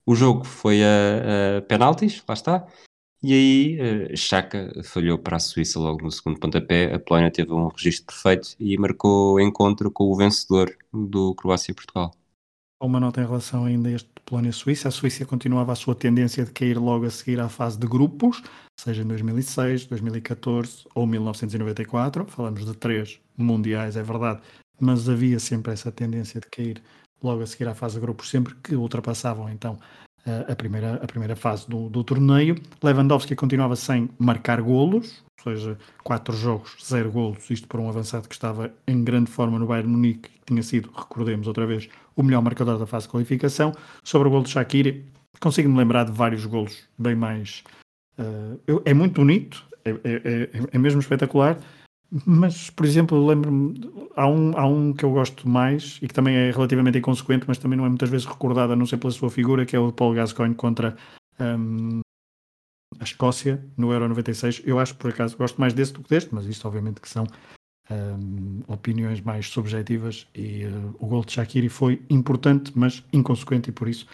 O 0.05 0.15
jogo 0.15 0.43
foi 0.43 0.81
a, 0.83 1.57
a 1.57 1.61
penaltis, 1.61 2.23
lá 2.27 2.33
está. 2.33 2.67
E 3.23 3.33
aí, 3.33 4.17
Chaka 4.17 4.71
falhou 4.83 5.17
para 5.19 5.37
a 5.37 5.39
Suíça 5.39 5.79
logo 5.79 6.01
no 6.03 6.11
segundo 6.11 6.39
pontapé. 6.39 6.91
A 6.91 6.99
Polónia 6.99 7.29
teve 7.29 7.53
um 7.53 7.67
registro 7.67 8.07
perfeito 8.07 8.55
e 8.59 8.75
marcou 8.79 9.39
encontro 9.39 9.91
com 9.91 10.05
o 10.05 10.15
vencedor 10.15 10.75
do 10.91 11.35
Croácia-Portugal. 11.35 12.11
Uma 12.81 12.99
nota 12.99 13.21
em 13.21 13.25
relação 13.25 13.65
ainda 13.65 13.89
a 13.89 13.91
este 13.91 14.09
Polónia-Suíça. 14.25 14.87
A 14.87 14.91
Suíça 14.91 15.23
continuava 15.23 15.71
a 15.71 15.75
sua 15.75 15.93
tendência 15.93 16.43
de 16.43 16.51
cair 16.51 16.79
logo 16.79 17.05
a 17.05 17.11
seguir 17.11 17.39
à 17.39 17.47
fase 17.47 17.77
de 17.77 17.85
grupos, 17.85 18.41
seja 18.79 19.03
em 19.03 19.07
2006, 19.07 19.85
2014 19.85 20.85
ou 20.95 21.05
1994. 21.05 22.25
Falamos 22.25 22.65
de 22.65 22.73
três 22.75 23.19
mundiais, 23.37 23.95
é 23.95 24.01
verdade, 24.01 24.41
mas 24.79 25.07
havia 25.07 25.37
sempre 25.37 25.73
essa 25.73 25.91
tendência 25.91 26.41
de 26.41 26.47
cair 26.47 26.81
logo 27.21 27.41
a 27.41 27.47
seguir 27.47 27.67
à 27.67 27.73
fase 27.73 27.95
de 27.95 28.01
grupos, 28.01 28.29
sempre 28.29 28.55
que 28.63 28.75
ultrapassavam 28.75 29.49
então 29.49 29.77
a 30.47 30.55
primeira, 30.55 30.95
a 30.95 31.07
primeira 31.07 31.35
fase 31.35 31.67
do, 31.67 31.89
do 31.89 32.03
torneio. 32.03 32.55
Lewandowski 32.83 33.35
continuava 33.35 33.75
sem 33.75 34.09
marcar 34.19 34.61
golos, 34.61 35.23
ou 35.45 35.55
seja, 35.55 35.77
quatro 36.03 36.35
jogos, 36.35 36.75
zero 36.85 37.11
golos, 37.11 37.49
isto 37.49 37.67
por 37.67 37.79
um 37.79 37.89
avançado 37.89 38.27
que 38.27 38.35
estava 38.35 38.71
em 38.87 39.03
grande 39.03 39.31
forma 39.31 39.57
no 39.57 39.65
Bayern 39.65 39.89
Munique, 39.89 40.29
que 40.29 40.45
tinha 40.45 40.63
sido, 40.63 40.91
recordemos 40.95 41.47
outra 41.47 41.65
vez, 41.65 41.89
o 42.15 42.21
melhor 42.21 42.41
marcador 42.41 42.77
da 42.77 42.85
fase 42.85 43.07
de 43.07 43.11
qualificação. 43.11 43.73
Sobre 44.03 44.27
o 44.27 44.31
golo 44.31 44.43
de 44.43 44.51
Shaqiri, 44.51 45.05
consigo-me 45.39 45.77
lembrar 45.77 46.05
de 46.05 46.11
vários 46.11 46.45
golos 46.45 46.83
bem 46.97 47.15
mais... 47.15 47.63
Uh, 48.19 48.81
é 48.85 48.93
muito 48.93 49.15
bonito, 49.15 49.65
é, 49.83 49.89
é, 49.89 49.95
é, 50.03 50.49
é 50.73 50.77
mesmo 50.77 50.99
espetacular, 50.99 51.57
mas, 52.25 52.69
por 52.69 52.85
exemplo, 52.85 53.25
lembro-me, 53.25 53.89
há 54.15 54.27
um, 54.27 54.57
há 54.57 54.67
um 54.67 54.93
que 54.93 55.05
eu 55.05 55.11
gosto 55.11 55.47
mais 55.47 55.97
e 56.01 56.07
que 56.07 56.13
também 56.13 56.35
é 56.35 56.51
relativamente 56.51 56.97
inconsequente, 56.97 57.45
mas 57.47 57.57
também 57.57 57.77
não 57.77 57.85
é 57.85 57.89
muitas 57.89 58.09
vezes 58.09 58.25
recordado, 58.25 58.73
a 58.73 58.75
não 58.75 58.85
ser 58.85 58.97
pela 58.97 59.11
sua 59.11 59.29
figura, 59.29 59.65
que 59.65 59.75
é 59.75 59.79
o 59.79 59.87
de 59.87 59.93
Paul 59.93 60.13
Gascoigne 60.13 60.55
contra 60.55 60.97
um, 61.39 62.01
a 62.99 63.03
Escócia 63.03 63.63
no 63.77 63.93
Euro 63.93 64.09
96. 64.09 64.61
Eu 64.65 64.77
acho, 64.77 64.95
por 64.95 65.11
acaso, 65.11 65.37
gosto 65.37 65.59
mais 65.59 65.73
desse 65.73 65.93
do 65.93 66.03
que 66.03 66.09
deste, 66.09 66.35
mas 66.35 66.45
isto 66.45 66.67
obviamente 66.67 66.99
que 66.99 67.07
são 67.07 67.25
um, 67.89 68.61
opiniões 68.67 69.21
mais 69.21 69.47
subjetivas 69.47 70.27
e 70.35 70.65
uh, 70.65 70.95
o 70.99 71.07
gol 71.07 71.23
de 71.23 71.31
Shaqiri 71.31 71.69
foi 71.69 72.01
importante, 72.09 72.71
mas 72.75 73.03
inconsequente 73.13 73.69
e 73.69 73.73
por 73.73 73.87
isso 73.87 74.05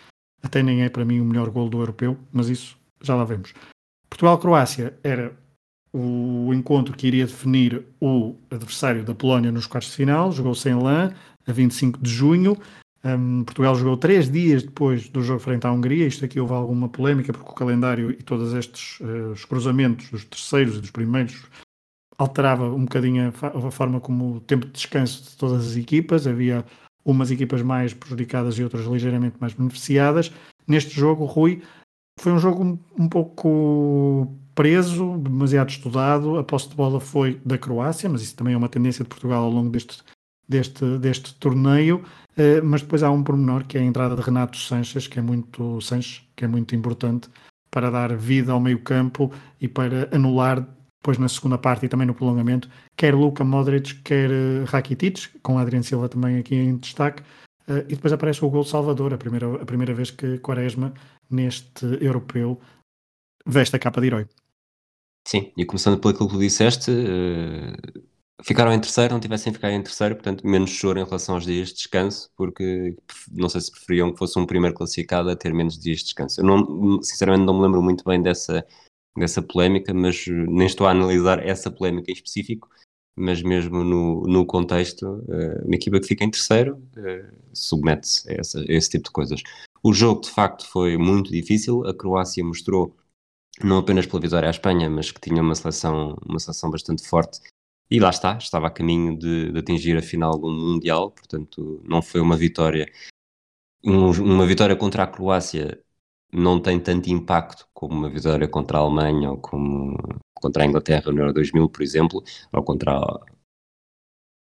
até 0.42 0.62
nem 0.62 0.84
é 0.84 0.90
para 0.90 1.04
mim 1.04 1.20
o 1.20 1.26
melhor 1.26 1.50
gol 1.50 1.68
do 1.68 1.80
europeu, 1.80 2.18
mas 2.32 2.48
isso 2.48 2.78
já 3.02 3.16
lá 3.16 3.24
vemos. 3.24 3.54
Portugal-Croácia 4.10 4.98
era 5.04 5.36
o 5.98 6.54
encontro 6.54 6.96
que 6.96 7.08
iria 7.08 7.26
definir 7.26 7.84
o 8.00 8.36
adversário 8.52 9.04
da 9.04 9.16
Polónia 9.16 9.52
nos 9.52 9.66
quartos 9.66 9.90
de 9.90 9.98
final. 9.98 10.32
Jogou-se 10.32 10.72
Lã, 10.72 11.12
a 11.48 11.52
25 11.52 12.00
de 12.00 12.10
junho. 12.10 12.58
Um, 13.04 13.44
Portugal 13.44 13.74
jogou 13.76 13.98
três 13.98 14.30
dias 14.30 14.64
depois 14.64 15.10
do 15.10 15.24
jogo 15.24 15.40
frente 15.40 15.66
à 15.66 15.72
Hungria. 15.72 16.06
Isto 16.06 16.26
aqui 16.26 16.40
houve 16.40 16.54
alguma 16.54 16.88
polémica, 16.88 17.34
porque 17.34 17.50
o 17.50 17.56
calendário 17.56 18.12
e 18.12 18.16
todos 18.16 18.54
estes 18.54 19.00
uh, 19.00 19.32
os 19.32 19.44
cruzamentos 19.46 20.10
dos 20.12 20.26
terceiros 20.26 20.78
e 20.78 20.82
dos 20.82 20.92
primeiros 20.92 21.46
alterava 22.18 22.66
um 22.72 22.82
bocadinho 22.82 23.34
a, 23.42 23.68
a, 23.68 23.72
forma 23.72 24.00
como 24.00 24.36
o 24.36 24.40
tempo 24.42 24.66
de 24.68 24.74
descanso 24.74 25.32
de 25.32 25.38
todas 25.38 25.66
as 25.66 25.76
equipas. 25.76 26.28
Havia 26.28 26.64
umas 27.04 27.32
equipas 27.32 27.62
mais 27.64 27.94
prejudicadas 27.94 28.60
e 28.60 28.64
outras 28.64 28.86
ligeiramente 28.86 29.38
mais 29.40 29.54
beneficiadas. 29.54 30.32
Neste 30.68 30.94
jogo, 30.94 31.26
Rui, 31.26 31.64
foi 32.20 32.32
um 32.32 32.40
jogo 32.40 32.64
um, 32.64 32.80
um 33.00 33.10
pouco 33.10 34.36
preso, 34.58 35.20
demasiado 35.20 35.70
estudado. 35.70 36.40
A 36.40 36.44
posse 36.44 36.68
de 36.68 36.76
bola 36.76 37.00
foi 37.00 37.40
da 37.46 37.60
Croácia, 37.60 38.10
mas 38.10 38.24
isso 38.24 38.36
também 38.36 38.56
é 38.56 38.58
uma 38.58 38.68
tendência 38.68 39.04
de 39.04 39.10
Portugal 39.10 39.44
ao 39.44 39.52
longo 39.52 39.70
deste, 39.70 40.04
deste, 40.50 40.98
deste 40.98 41.36
torneio. 41.36 42.04
Uh, 42.32 42.66
mas 42.66 42.82
depois 42.82 43.04
há 43.04 43.12
um 43.12 43.24
pormenor 43.24 43.66
que 43.66 43.78
é 43.78 43.82
a 43.82 43.84
entrada 43.84 44.16
de 44.16 44.22
Renato 44.22 44.58
Sanches, 44.58 45.06
que 45.06 45.20
é 45.20 45.22
muito, 45.22 45.80
Sanches, 45.80 46.24
que 46.36 46.44
é 46.44 46.48
muito 46.48 46.76
importante 46.76 47.30
para 47.70 47.92
dar 47.92 48.16
vida 48.18 48.52
ao 48.52 48.60
meio-campo 48.60 49.32
e 49.62 49.68
para 49.68 50.10
anular 50.12 50.68
depois 51.00 51.20
na 51.20 51.30
segunda 51.30 51.60
parte 51.60 51.86
e 51.86 51.90
também 51.90 52.08
no 52.08 52.16
prolongamento, 52.16 52.68
quer 52.98 53.14
Luka 53.14 53.44
Modric, 53.44 53.94
quer 54.02 54.32
uh, 54.32 54.66
Rakitic, 54.66 55.40
com 55.44 55.60
Adriano 55.60 55.84
Silva 55.84 56.10
também 56.10 56.40
aqui 56.40 56.56
em 56.56 56.78
destaque. 56.78 57.22
Uh, 57.70 57.86
e 57.88 57.96
depois 57.96 58.12
aparece 58.12 58.44
o 58.44 58.50
gol 58.50 58.64
Salvador, 58.64 59.14
a 59.14 59.18
primeira, 59.20 59.62
a 59.62 59.66
primeira 59.66 59.94
vez 59.94 60.10
que 60.10 60.40
Quaresma, 60.40 60.94
neste 61.30 61.86
europeu, 62.02 62.60
veste 63.46 63.76
a 63.76 63.80
capa 63.80 64.02
de 64.02 64.08
herói. 64.08 64.28
Sim, 65.28 65.52
e 65.58 65.66
começando 65.66 66.00
pelo 66.00 66.14
que 66.14 66.26
tu 66.26 66.40
disseste, 66.40 66.90
uh, 66.90 68.02
ficaram 68.42 68.72
em 68.72 68.80
terceiro, 68.80 69.14
não 69.14 69.20
tivessem 69.20 69.52
ficado 69.52 69.72
em 69.74 69.84
terceiro, 69.84 70.16
portanto, 70.16 70.48
menos 70.48 70.70
choro 70.70 70.98
em 71.00 71.04
relação 71.04 71.36
aos 71.36 71.44
dias 71.44 71.68
de 71.68 71.76
descanso, 71.76 72.32
porque 72.34 72.96
não 73.34 73.50
sei 73.50 73.60
se 73.60 73.70
preferiam 73.70 74.14
que 74.14 74.18
fosse 74.18 74.40
um 74.40 74.46
primeiro 74.46 74.74
classificado 74.74 75.30
a 75.30 75.36
ter 75.36 75.54
menos 75.54 75.78
dias 75.78 75.98
de 75.98 76.06
descanso. 76.06 76.40
Eu 76.40 76.46
não, 76.46 77.04
sinceramente 77.04 77.46
não 77.46 77.56
me 77.56 77.64
lembro 77.64 77.82
muito 77.82 78.06
bem 78.06 78.22
dessa, 78.22 78.66
dessa 79.18 79.42
polémica, 79.42 79.94
mas 79.94 80.26
nem 80.28 80.66
estou 80.66 80.88
a 80.88 80.92
analisar 80.92 81.46
essa 81.46 81.70
polémica 81.70 82.10
em 82.10 82.14
específico, 82.14 82.70
mas 83.14 83.42
mesmo 83.42 83.84
no, 83.84 84.22
no 84.22 84.46
contexto, 84.46 85.06
uh, 85.06 85.66
uma 85.66 85.76
equipa 85.76 86.00
que 86.00 86.08
fica 86.08 86.24
em 86.24 86.32
terceiro 86.32 86.82
uh, 86.96 87.36
submete-se 87.52 88.32
a, 88.32 88.36
a 88.36 88.74
esse 88.74 88.92
tipo 88.92 89.04
de 89.04 89.12
coisas. 89.12 89.42
O 89.84 89.92
jogo, 89.92 90.22
de 90.22 90.30
facto, 90.30 90.66
foi 90.70 90.96
muito 90.96 91.30
difícil, 91.34 91.86
a 91.86 91.94
Croácia 91.94 92.46
mostrou 92.46 92.96
não 93.64 93.80
apenas 93.80 94.06
pela 94.06 94.22
vitória 94.22 94.48
à 94.48 94.52
Espanha, 94.52 94.90
mas 94.90 95.12
que 95.12 95.22
tinha 95.22 95.42
uma 95.42 95.56
seleção, 95.56 96.16
uma 96.26 96.40
seleção 96.40 96.70
bastante 96.70 97.08
forte. 97.08 97.40
E 97.90 98.00
lá 98.00 98.10
está, 98.10 98.38
estava 98.38 98.68
a 98.68 98.72
caminho 98.72 99.18
de, 99.18 99.52
de 99.52 99.60
atingir 99.60 99.98
a 99.98 100.02
final 100.02 100.38
do 100.38 100.50
Mundial, 100.50 101.12
portanto 101.12 101.82
não 101.86 102.02
foi 102.02 102.22
uma 102.22 102.36
vitória. 102.36 102.92
Um, 103.84 104.12
uma 104.12 104.46
vitória 104.46 104.76
contra 104.76 105.04
a 105.04 105.08
Croácia 105.08 105.82
não 106.32 106.62
tem 106.62 106.80
tanto 106.80 107.10
impacto 107.10 107.68
como 107.74 107.96
uma 107.96 108.10
vitória 108.10 108.48
contra 108.48 108.78
a 108.78 108.82
Alemanha 108.82 109.32
ou 109.32 109.38
como 109.40 109.98
contra 110.36 110.64
a 110.64 110.66
Inglaterra 110.66 111.12
no 111.12 111.20
Euro 111.22 111.34
2000, 111.34 111.70
por 111.70 111.82
exemplo, 111.82 112.24
ou 112.54 112.64
contra 112.64 113.00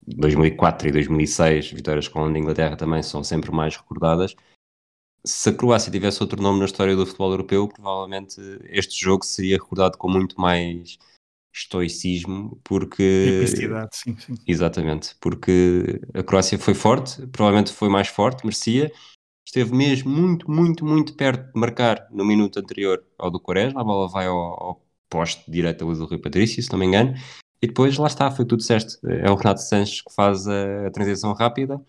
2004 0.06 0.88
e 0.88 0.92
2006, 0.92 1.72
vitórias 1.72 2.08
com 2.08 2.24
a 2.24 2.38
Inglaterra 2.38 2.76
também 2.76 3.02
são 3.02 3.22
sempre 3.24 3.50
mais 3.50 3.76
recordadas 3.76 4.34
se 5.24 5.48
a 5.50 5.54
Croácia 5.54 5.92
tivesse 5.92 6.22
outro 6.22 6.42
nome 6.42 6.58
na 6.58 6.64
história 6.64 6.96
do 6.96 7.06
futebol 7.06 7.30
europeu, 7.30 7.68
provavelmente 7.68 8.40
este 8.64 8.98
jogo 8.98 9.24
seria 9.24 9.56
recordado 9.56 9.96
com 9.96 10.08
muito 10.08 10.40
mais 10.40 10.98
estoicismo, 11.54 12.58
porque. 12.64 13.26
sim, 13.92 14.16
sim. 14.18 14.34
Exatamente, 14.46 15.14
porque 15.20 16.00
a 16.14 16.22
Croácia 16.22 16.58
foi 16.58 16.74
forte, 16.74 17.26
provavelmente 17.28 17.72
foi 17.72 17.88
mais 17.88 18.08
forte, 18.08 18.44
merecia. 18.44 18.90
Esteve 19.46 19.74
mesmo 19.74 20.10
muito, 20.10 20.50
muito, 20.50 20.84
muito 20.84 21.14
perto 21.14 21.52
de 21.52 21.60
marcar 21.60 22.08
no 22.10 22.24
minuto 22.24 22.58
anterior 22.58 23.04
ao 23.18 23.30
do 23.30 23.40
Quaresma. 23.40 23.80
A 23.80 23.84
bola 23.84 24.08
vai 24.08 24.26
ao, 24.26 24.36
ao 24.36 24.86
poste 25.10 25.50
direto 25.50 25.84
do 25.84 26.06
Rui 26.06 26.18
Patrício, 26.18 26.62
se 26.62 26.72
não 26.72 26.78
me 26.78 26.86
engano, 26.86 27.14
e 27.60 27.66
depois 27.66 27.98
lá 27.98 28.06
está, 28.06 28.30
foi 28.30 28.46
tudo 28.46 28.62
certo. 28.62 28.98
É 29.06 29.30
o 29.30 29.34
Renato 29.34 29.60
Sanches 29.60 30.00
que 30.00 30.12
faz 30.14 30.48
a, 30.48 30.86
a 30.86 30.90
transição 30.90 31.34
rápida. 31.34 31.80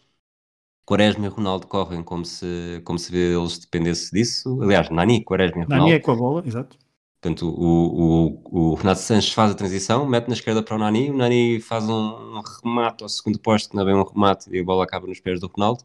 Quaresma 0.86 1.26
e 1.26 1.30
Ronaldo 1.30 1.68
correm 1.68 2.04
como 2.04 2.26
se, 2.26 2.82
como 2.84 3.00
se 3.00 3.16
eles 3.16 3.58
dependesse 3.58 4.12
disso. 4.12 4.62
Aliás, 4.62 4.90
Nani, 4.90 5.24
Quaresma 5.24 5.62
e 5.62 5.64
Ronaldo. 5.64 5.86
Nani 5.86 5.96
é 5.96 6.00
com 6.00 6.12
a 6.12 6.16
bola, 6.16 6.44
exato. 6.46 6.78
Portanto, 7.22 7.48
o, 7.48 8.42
o, 8.52 8.72
o 8.72 8.74
Renato 8.74 9.00
Sanches 9.00 9.32
faz 9.32 9.52
a 9.52 9.56
transição, 9.56 10.06
mete 10.06 10.28
na 10.28 10.34
esquerda 10.34 10.62
para 10.62 10.76
o 10.76 10.80
Nani, 10.80 11.10
o 11.10 11.16
Nani 11.16 11.62
faz 11.62 11.88
um, 11.88 12.38
um 12.38 12.42
remate 12.42 13.02
ao 13.02 13.08
segundo 13.08 13.40
posto, 13.40 13.70
que 13.70 13.76
não 13.76 13.84
é 13.84 13.86
bem 13.86 13.96
um 13.96 14.04
remate, 14.04 14.50
e 14.54 14.60
a 14.60 14.64
bola 14.64 14.84
acaba 14.84 15.08
nos 15.08 15.22
pés 15.22 15.40
do 15.40 15.48
Ronaldo. 15.48 15.84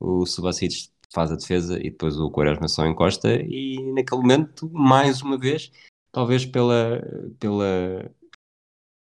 O 0.00 0.24
Subasic 0.24 0.88
faz 1.12 1.30
a 1.30 1.36
defesa 1.36 1.78
e 1.78 1.90
depois 1.90 2.16
o 2.16 2.30
Quaresma 2.30 2.66
só 2.66 2.86
encosta. 2.86 3.34
E 3.34 3.92
naquele 3.92 4.22
momento, 4.22 4.70
mais 4.72 5.20
uma 5.20 5.36
vez, 5.36 5.70
talvez 6.10 6.46
pela, 6.46 7.02
pela 7.38 8.10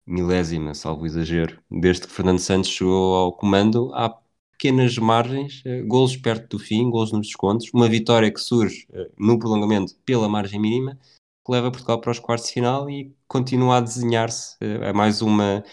milésima, 0.04 0.74
salvo 0.74 1.06
exagero, 1.06 1.62
desde 1.70 2.08
que 2.08 2.14
Fernando 2.14 2.40
Santos 2.40 2.72
chegou 2.72 3.16
ao 3.16 3.34
comando, 3.34 3.92
há 3.94 4.10
pequenas 4.58 4.98
margens, 4.98 5.62
uh, 5.66 5.86
golos 5.88 6.18
perto 6.18 6.58
do 6.58 6.64
fim, 6.64 6.90
golos 6.90 7.12
nos 7.12 7.28
descontos, 7.28 7.70
uma 7.74 7.88
vitória 7.88 8.32
que 8.32 8.40
surge 8.40 8.88
uh, 8.90 9.12
no 9.18 9.38
prolongamento 9.38 9.96
pela 10.06 10.28
margem 10.28 10.60
mínima, 10.60 10.98
que 11.46 11.52
leva 11.52 11.72
Portugal 11.72 12.02
para 12.02 12.12
os 12.12 12.20
quartos 12.20 12.48
de 12.48 12.54
final 12.54 12.90
e 12.90 13.16
continua 13.28 13.78
a 13.78 13.82
desenhar-se 13.82 14.58
a 14.84 14.94
mais 14.94 15.22
uma, 15.22 15.64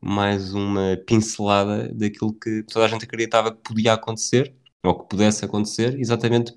mais 0.00 0.54
uma 0.54 0.96
pincelada 1.06 1.92
daquilo 1.94 2.32
que 2.32 2.64
toda 2.64 2.86
a 2.86 2.88
gente 2.88 3.04
acreditava 3.04 3.52
que 3.52 3.62
podia 3.62 3.92
acontecer, 3.92 4.54
ou 4.82 4.98
que 4.98 5.08
pudesse 5.08 5.44
acontecer, 5.44 5.98
exatamente 6.00 6.52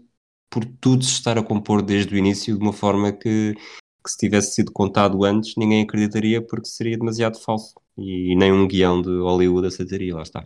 por 0.50 0.66
tudo 0.66 1.04
se 1.04 1.12
estar 1.12 1.38
a 1.38 1.44
compor 1.44 1.82
desde 1.82 2.16
o 2.16 2.18
início 2.18 2.58
de 2.58 2.64
uma 2.64 2.74
forma 2.74 3.12
que 3.12 3.56
que 4.04 4.12
se 4.12 4.18
tivesse 4.18 4.56
sido 4.56 4.72
contado 4.72 5.24
antes, 5.24 5.56
ninguém 5.56 5.84
acreditaria 5.84 6.42
porque 6.42 6.68
seria 6.68 6.98
demasiado 6.98 7.40
falso. 7.40 7.74
E 7.98 8.36
nem 8.36 8.52
um 8.52 8.68
guião 8.68 9.02
de 9.02 9.10
Hollywood 9.10 9.68
aceitaria, 9.68 10.14
lá 10.14 10.24
está. 10.24 10.44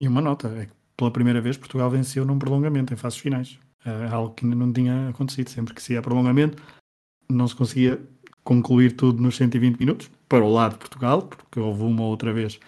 E 0.00 0.08
uma 0.08 0.20
nota, 0.20 0.48
é 0.48 0.66
que 0.66 0.72
pela 0.96 1.10
primeira 1.10 1.40
vez 1.40 1.56
Portugal 1.56 1.90
venceu 1.90 2.24
num 2.24 2.38
prolongamento 2.38 2.92
em 2.94 2.96
fases 2.96 3.18
finais. 3.18 3.58
É 3.84 4.06
algo 4.08 4.34
que 4.34 4.44
não 4.46 4.72
tinha 4.72 5.08
acontecido. 5.10 5.48
Sempre 5.50 5.74
que 5.74 5.82
se 5.82 5.92
ia 5.92 6.02
prolongamento, 6.02 6.62
não 7.28 7.46
se 7.46 7.54
conseguia 7.54 8.00
concluir 8.42 8.92
tudo 8.92 9.22
nos 9.22 9.36
120 9.36 9.78
minutos, 9.78 10.10
para 10.28 10.44
o 10.44 10.52
lado 10.52 10.72
de 10.72 10.78
Portugal, 10.78 11.22
porque 11.22 11.60
houve 11.60 11.82
uma 11.82 12.02
ou 12.02 12.08
outra 12.08 12.32
vez, 12.32 12.58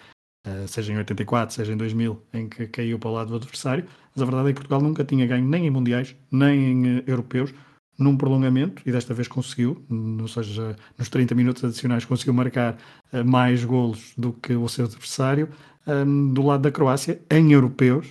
eh, 0.45 0.67
seja 0.67 0.93
em 0.93 0.97
84, 0.97 1.55
seja 1.55 1.73
em 1.73 1.77
2000, 1.77 2.21
em 2.33 2.47
que 2.47 2.67
caiu 2.67 2.99
para 2.99 3.09
o 3.09 3.13
lado 3.13 3.29
do 3.29 3.35
adversário, 3.35 3.85
mas 4.13 4.21
a 4.21 4.25
verdade 4.25 4.49
é 4.49 4.51
que 4.51 4.55
Portugal 4.55 4.81
nunca 4.81 5.03
tinha 5.03 5.25
ganho 5.25 5.47
nem 5.47 5.65
em 5.65 5.69
mundiais, 5.69 6.15
nem 6.31 6.71
em 6.71 6.99
uh, 6.99 7.03
europeus, 7.07 7.53
num 7.97 8.17
prolongamento, 8.17 8.81
e 8.85 8.91
desta 8.91 9.13
vez 9.13 9.27
conseguiu, 9.27 9.83
ou 10.19 10.27
seja, 10.27 10.75
nos 10.97 11.09
30 11.09 11.35
minutos 11.35 11.63
adicionais 11.63 12.05
conseguiu 12.05 12.33
marcar 12.33 12.75
mais 13.23 13.63
golos 13.63 14.13
do 14.17 14.33
que 14.33 14.55
o 14.55 14.67
seu 14.67 14.85
adversário. 14.85 15.47
Um, 15.85 16.33
do 16.33 16.41
lado 16.43 16.61
da 16.61 16.71
Croácia, 16.71 17.21
em 17.29 17.51
europeus, 17.51 18.07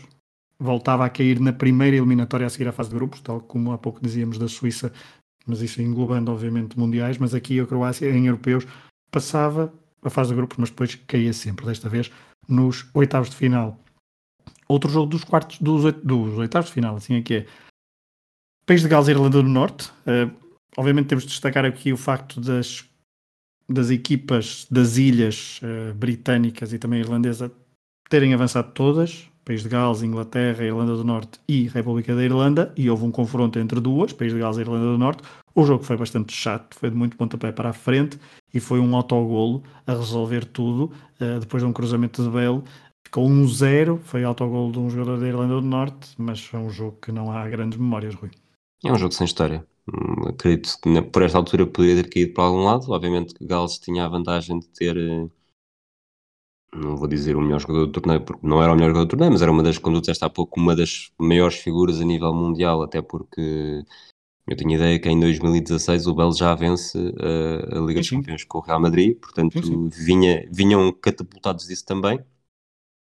voltava 0.58 1.04
a 1.04 1.10
cair 1.10 1.40
na 1.40 1.52
primeira 1.52 1.96
eliminatória 1.96 2.46
a 2.46 2.50
seguir 2.50 2.68
à 2.68 2.72
fase 2.72 2.90
de 2.90 2.94
grupos, 2.94 3.20
tal 3.20 3.40
como 3.40 3.72
há 3.72 3.78
pouco 3.78 4.00
dizíamos 4.02 4.38
da 4.38 4.46
Suíça, 4.46 4.92
mas 5.46 5.60
isso 5.60 5.82
englobando 5.82 6.30
obviamente 6.30 6.78
mundiais, 6.78 7.18
mas 7.18 7.34
aqui 7.34 7.58
a 7.58 7.66
Croácia 7.66 8.10
em 8.10 8.26
europeus 8.26 8.66
passava 9.10 9.72
a 10.02 10.10
fase 10.10 10.30
de 10.30 10.36
grupos, 10.36 10.58
mas 10.58 10.70
depois 10.70 10.94
caía 10.94 11.32
sempre, 11.32 11.66
desta 11.66 11.88
vez 11.88 12.10
nos 12.48 12.88
oitavos 12.94 13.30
de 13.30 13.36
final. 13.36 13.78
Outro 14.68 14.90
jogo 14.90 15.06
dos 15.06 15.24
quartos 15.24 15.58
dos, 15.58 15.92
dos 16.02 16.38
oitavos 16.38 16.68
de 16.68 16.74
final, 16.74 16.96
assim 16.96 17.14
é 17.14 17.22
que 17.22 17.34
é. 17.34 17.46
País 18.64 18.80
de 18.80 18.88
Gales 18.88 19.08
e 19.08 19.10
Irlanda 19.10 19.42
do 19.42 19.48
Norte. 19.48 19.90
Uh, 20.06 20.32
obviamente 20.76 21.08
temos 21.08 21.24
de 21.24 21.30
destacar 21.30 21.64
aqui 21.64 21.92
o 21.92 21.96
facto 21.96 22.40
das, 22.40 22.88
das 23.68 23.90
equipas 23.90 24.66
das 24.70 24.96
ilhas 24.96 25.60
uh, 25.62 25.92
britânicas 25.94 26.72
e 26.72 26.78
também 26.78 27.00
irlandesa 27.00 27.52
terem 28.12 28.34
avançado 28.34 28.70
todas. 28.74 29.26
País 29.42 29.62
de 29.62 29.70
Gales, 29.70 30.02
Inglaterra, 30.02 30.62
Irlanda 30.62 30.94
do 30.94 31.02
Norte 31.02 31.40
e 31.48 31.66
República 31.66 32.14
da 32.14 32.22
Irlanda, 32.22 32.70
e 32.76 32.90
houve 32.90 33.04
um 33.04 33.10
confronto 33.10 33.58
entre 33.58 33.80
duas, 33.80 34.12
País 34.12 34.34
de 34.34 34.38
Gales 34.38 34.58
e 34.58 34.60
Irlanda 34.60 34.84
do 34.84 34.98
Norte. 34.98 35.22
O 35.54 35.64
jogo 35.64 35.82
foi 35.82 35.96
bastante 35.96 36.30
chato, 36.30 36.76
foi 36.78 36.90
de 36.90 36.96
muito 36.96 37.16
pontapé 37.16 37.50
para 37.50 37.70
a 37.70 37.72
frente 37.72 38.20
e 38.52 38.60
foi 38.60 38.80
um 38.80 38.94
autogolo 38.94 39.62
a 39.86 39.92
resolver 39.92 40.44
tudo, 40.44 40.92
uh, 41.20 41.40
depois 41.40 41.62
de 41.62 41.66
um 41.66 41.72
cruzamento 41.72 42.22
de 42.22 42.28
Bale. 42.28 42.62
Ficou 43.02 43.26
1-0, 43.26 43.98
foi 44.02 44.24
autogolo 44.24 44.70
de 44.70 44.78
um 44.78 44.90
jogador 44.90 45.18
da 45.18 45.26
Irlanda 45.26 45.54
do 45.54 45.66
Norte, 45.66 46.10
mas 46.18 46.50
é 46.52 46.58
um 46.58 46.68
jogo 46.68 46.98
que 47.00 47.10
não 47.10 47.32
há 47.32 47.48
grandes 47.48 47.78
memórias, 47.78 48.14
Rui. 48.14 48.30
É 48.84 48.92
um 48.92 48.98
jogo 48.98 49.14
sem 49.14 49.24
história. 49.24 49.66
Hum, 49.88 50.28
acredito 50.28 50.78
que 50.82 51.02
por 51.02 51.22
esta 51.22 51.38
altura 51.38 51.66
poderia 51.66 52.02
ter 52.02 52.10
caído 52.10 52.34
para 52.34 52.44
algum 52.44 52.62
lado. 52.62 52.92
Obviamente 52.92 53.34
que 53.34 53.46
Gales 53.46 53.78
tinha 53.78 54.04
a 54.04 54.08
vantagem 54.08 54.58
de 54.58 54.68
ter, 54.68 54.96
eh, 54.98 55.26
não 56.74 56.96
vou 56.96 57.06
dizer 57.06 57.36
o 57.36 57.40
melhor 57.40 57.60
jogador 57.60 57.86
do 57.86 57.92
torneio, 57.92 58.20
porque 58.22 58.46
não 58.46 58.62
era 58.62 58.72
o 58.72 58.74
melhor 58.74 58.88
jogador 58.88 59.04
do 59.06 59.10
torneio, 59.10 59.32
mas 59.32 59.42
era 59.42 59.52
uma 59.52 59.62
das, 59.62 59.78
como 59.78 59.96
tu 59.96 60.00
disseste 60.00 60.24
há 60.24 60.30
pouco, 60.30 60.58
uma 60.58 60.74
das 60.74 61.10
maiores 61.18 61.56
figuras 61.56 62.00
a 62.00 62.04
nível 62.04 62.32
mundial, 62.32 62.82
até 62.82 63.02
porque 63.02 63.84
eu 64.46 64.56
tenho 64.56 64.72
ideia 64.72 64.98
que 64.98 65.08
em 65.08 65.20
2016 65.20 66.06
o 66.06 66.14
Bel 66.14 66.32
já 66.32 66.54
vence 66.54 66.98
a, 66.98 67.78
a 67.78 67.80
Liga 67.80 68.00
dos 68.00 68.10
Campeões 68.10 68.44
com 68.44 68.58
o 68.58 68.62
Real 68.62 68.80
Madrid, 68.80 69.18
portanto 69.18 69.64
sim, 69.64 69.90
sim. 69.90 70.04
Vinha, 70.04 70.48
vinham 70.50 70.92
catapultados 70.92 71.66
disso 71.66 71.84
também 71.84 72.18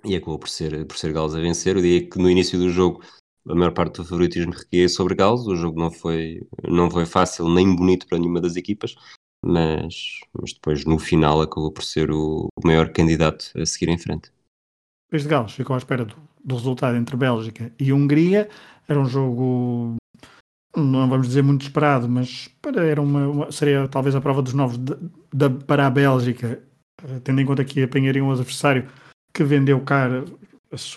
e 0.04 0.16
acabou 0.16 0.38
por 0.38 0.50
ser, 0.50 0.86
por 0.86 0.98
ser 0.98 1.14
Gales 1.14 1.36
a 1.36 1.40
vencer. 1.40 1.76
Eu 1.76 1.82
diria 1.82 2.08
que 2.08 2.20
no 2.20 2.30
início 2.30 2.60
do 2.60 2.70
jogo 2.70 3.02
a 3.48 3.56
maior 3.56 3.72
parte 3.72 3.98
do 3.98 4.06
favoritismo 4.06 4.52
recaía 4.52 4.88
sobre 4.90 5.16
Gales. 5.16 5.48
O 5.48 5.56
jogo 5.56 5.80
não 5.80 5.92
foi, 5.92 6.42
não 6.64 6.90
foi 6.90 7.06
fácil 7.06 7.50
nem 7.50 7.76
bonito 7.76 8.08
para 8.08 8.20
nenhuma 8.20 8.42
das 8.42 8.56
equipas, 8.56 8.96
mas, 9.44 10.20
mas 10.34 10.54
depois 10.54 10.86
no 10.86 11.00
final 11.00 11.42
acabou 11.42 11.72
por 11.72 11.84
ser 11.84 12.12
o, 12.12 12.48
o 12.56 12.68
maior 12.68 12.90
candidato 12.90 13.52
a 13.56 13.66
seguir 13.66 13.90
em 13.90 13.98
frente. 13.98 14.32
Depois 15.08 15.24
de 15.24 15.30
Gales 15.30 15.52
ficou 15.52 15.74
à 15.74 15.78
espera 15.78 16.06
do, 16.06 16.16
do, 16.44 16.56
resultado 16.56 16.96
entre 16.96 17.18
Bélgica 17.18 17.72
e 17.80 17.92
Hungria. 17.92 18.50
Era 18.88 19.00
um 19.00 19.06
jogo, 19.06 19.98
não 20.76 21.10
vamos 21.10 21.28
dizer 21.28 21.42
muito 21.42 21.64
esperado, 21.64 22.08
mas 22.08 22.48
para, 22.62 22.86
era 22.86 23.02
uma, 23.02 23.28
uma 23.28 23.52
seria 23.52 23.88
talvez 23.88 24.16
a 24.16 24.22
prova 24.22 24.42
dos 24.42 24.54
novos 24.54 24.78
de, 24.78 24.96
de, 25.34 25.50
para 25.66 25.88
a 25.88 25.90
Bélgica, 25.90 26.64
eh, 27.04 27.20
tendo 27.24 27.42
em 27.42 27.46
conta 27.46 27.66
que 27.66 27.84
apanharia 27.84 28.24
um 28.24 28.32
adversário 28.32 28.88
que 29.34 29.44
vendeu 29.44 29.80
caro 29.82 30.40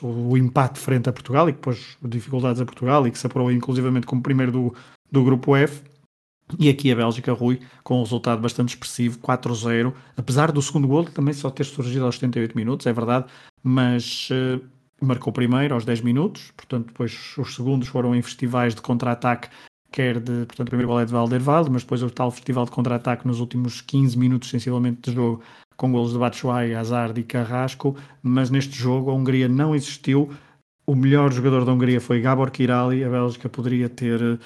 o 0.02 0.36
empate 0.36 0.78
frente 0.78 1.08
a 1.08 1.12
Portugal 1.12 1.48
e 1.48 1.52
que 1.52 1.58
pôs 1.58 1.98
dificuldades 2.02 2.60
a 2.60 2.64
Portugal 2.64 3.06
e 3.06 3.10
que 3.10 3.18
se 3.18 3.26
apurou 3.26 3.50
inclusivamente 3.50 4.06
como 4.06 4.22
primeiro 4.22 4.52
do, 4.52 4.74
do 5.10 5.24
grupo 5.24 5.56
F. 5.56 5.82
E 6.58 6.68
aqui 6.68 6.92
a 6.92 6.96
Bélgica, 6.96 7.32
Rui, 7.32 7.60
com 7.82 7.98
um 7.98 8.02
resultado 8.02 8.40
bastante 8.40 8.70
expressivo, 8.70 9.18
4-0, 9.18 9.94
apesar 10.16 10.52
do 10.52 10.60
segundo 10.60 10.86
gol 10.86 11.04
também 11.04 11.32
só 11.32 11.50
ter 11.50 11.64
surgido 11.64 12.04
aos 12.04 12.16
78 12.16 12.54
minutos, 12.54 12.86
é 12.86 12.92
verdade, 12.92 13.26
mas 13.62 14.28
uh, 14.30 14.62
marcou 15.00 15.32
primeiro 15.32 15.74
aos 15.74 15.84
10 15.84 16.02
minutos, 16.02 16.52
portanto 16.56 16.88
depois 16.88 17.34
os 17.38 17.54
segundos 17.54 17.88
foram 17.88 18.14
em 18.14 18.20
festivais 18.20 18.74
de 18.74 18.82
contra-ataque, 18.82 19.48
quer 19.90 20.20
de, 20.20 20.44
portanto 20.44 20.68
o 20.68 20.70
primeiro 20.70 20.88
gol 20.88 21.00
é 21.00 21.06
de 21.06 21.12
Valdervalde, 21.12 21.70
mas 21.70 21.82
depois 21.82 22.02
o 22.02 22.10
tal 22.10 22.30
festival 22.30 22.66
de 22.66 22.72
contra-ataque 22.72 23.26
nos 23.26 23.40
últimos 23.40 23.80
15 23.80 24.18
minutos 24.18 24.50
sensivelmente 24.50 25.00
de 25.10 25.14
jogo 25.14 25.42
com 25.76 25.90
golos 25.90 26.12
de 26.12 26.18
Batshuayi, 26.18 26.74
Hazard 26.74 27.18
e 27.20 27.24
Carrasco, 27.24 27.96
mas 28.22 28.50
neste 28.50 28.76
jogo 28.76 29.10
a 29.10 29.14
Hungria 29.14 29.48
não 29.48 29.74
existiu. 29.74 30.30
O 30.86 30.94
melhor 30.94 31.32
jogador 31.32 31.64
da 31.64 31.72
Hungria 31.72 32.00
foi 32.00 32.20
Gabor 32.20 32.50
Kirali. 32.50 33.02
A 33.02 33.08
Bélgica 33.08 33.48
poderia 33.48 33.88
ter 33.88 34.20
uh, 34.22 34.38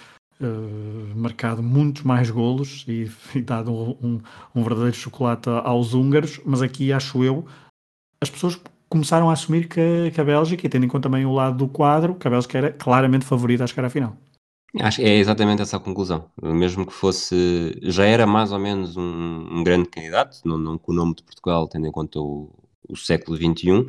marcado 1.14 1.62
muitos 1.62 2.02
mais 2.02 2.30
golos 2.30 2.84
e, 2.86 3.10
e 3.34 3.42
dado 3.42 3.72
um, 3.72 4.20
um, 4.54 4.62
verdadeiro 4.62 4.96
chocolate 4.96 5.48
aos 5.48 5.94
húngaros, 5.94 6.40
mas 6.44 6.62
aqui 6.62 6.92
acho 6.92 7.24
eu 7.24 7.44
as 8.20 8.30
pessoas 8.30 8.60
começaram 8.88 9.30
a 9.30 9.32
assumir 9.32 9.68
que, 9.68 10.10
que 10.12 10.20
a 10.20 10.24
Bélgica, 10.24 10.66
e 10.66 10.68
tendo 10.68 10.84
em 10.84 10.88
conta 10.88 11.08
também 11.08 11.24
o 11.24 11.32
lado 11.32 11.56
do 11.56 11.68
quadro, 11.68 12.14
que 12.14 12.26
a 12.26 12.30
Bélgica 12.30 12.58
era 12.58 12.72
claramente 12.72 13.24
favorita 13.24 13.64
a 13.64 13.66
chegar 13.66 13.84
à 13.84 13.90
final. 13.90 14.16
Acho 14.80 14.98
que 14.98 15.04
é 15.04 15.16
exatamente 15.16 15.62
essa 15.62 15.76
a 15.76 15.80
conclusão. 15.80 16.30
Mesmo 16.42 16.86
que 16.86 16.92
fosse. 16.92 17.78
Já 17.82 18.04
era 18.04 18.26
mais 18.26 18.52
ou 18.52 18.58
menos 18.58 18.96
um, 18.96 19.46
um 19.50 19.64
grande 19.64 19.88
candidato, 19.88 20.40
não, 20.44 20.58
não, 20.58 20.78
com 20.78 20.92
o 20.92 20.94
nome 20.94 21.14
de 21.14 21.22
Portugal, 21.22 21.68
tendo 21.68 21.86
em 21.86 21.92
conta 21.92 22.18
o, 22.18 22.50
o 22.88 22.96
século 22.96 23.36
XXI, 23.36 23.88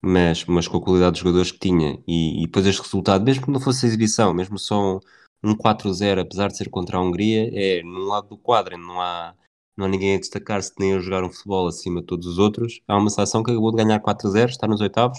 mas, 0.00 0.44
mas 0.44 0.68
com 0.68 0.76
a 0.76 0.80
qualidade 0.80 1.12
dos 1.12 1.20
jogadores 1.20 1.50
que 1.50 1.58
tinha. 1.58 1.98
E, 2.06 2.42
e 2.42 2.46
depois 2.46 2.66
este 2.66 2.82
resultado, 2.82 3.24
mesmo 3.24 3.44
que 3.44 3.50
não 3.50 3.60
fosse 3.60 3.84
a 3.84 3.88
exibição, 3.88 4.32
mesmo 4.32 4.58
só 4.58 5.00
um, 5.42 5.50
um 5.50 5.56
4-0, 5.56 6.20
apesar 6.20 6.48
de 6.48 6.56
ser 6.56 6.68
contra 6.70 6.96
a 6.96 7.00
Hungria, 7.00 7.50
é 7.52 7.82
num 7.82 8.06
lado 8.06 8.28
do 8.28 8.38
quadro, 8.38 8.76
não 8.78 9.00
há, 9.00 9.34
não 9.76 9.86
há 9.86 9.88
ninguém 9.88 10.16
a 10.16 10.18
destacar-se 10.18 10.72
nem 10.78 10.94
a 10.94 11.00
jogar 11.00 11.24
um 11.24 11.30
futebol 11.30 11.66
acima 11.66 12.00
de 12.00 12.06
todos 12.06 12.26
os 12.26 12.38
outros. 12.38 12.80
Há 12.86 12.96
uma 12.96 13.10
seleção 13.10 13.42
que 13.42 13.50
acabou 13.50 13.70
de 13.70 13.82
ganhar 13.82 14.00
4-0, 14.00 14.48
está 14.50 14.66
nos 14.66 14.80
oitavos, 14.80 15.18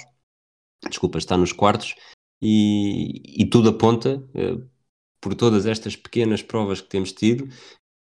desculpa, 0.90 1.18
está 1.18 1.38
nos 1.38 1.52
quartos. 1.52 1.96
E, 2.42 3.42
e 3.42 3.46
tudo 3.50 3.70
aponta, 3.70 4.22
eh, 4.36 4.58
por 5.22 5.34
todas 5.34 5.66
estas 5.66 5.96
pequenas 5.96 6.42
provas 6.42 6.82
que 6.82 6.90
temos 6.90 7.14
tido, 7.14 7.48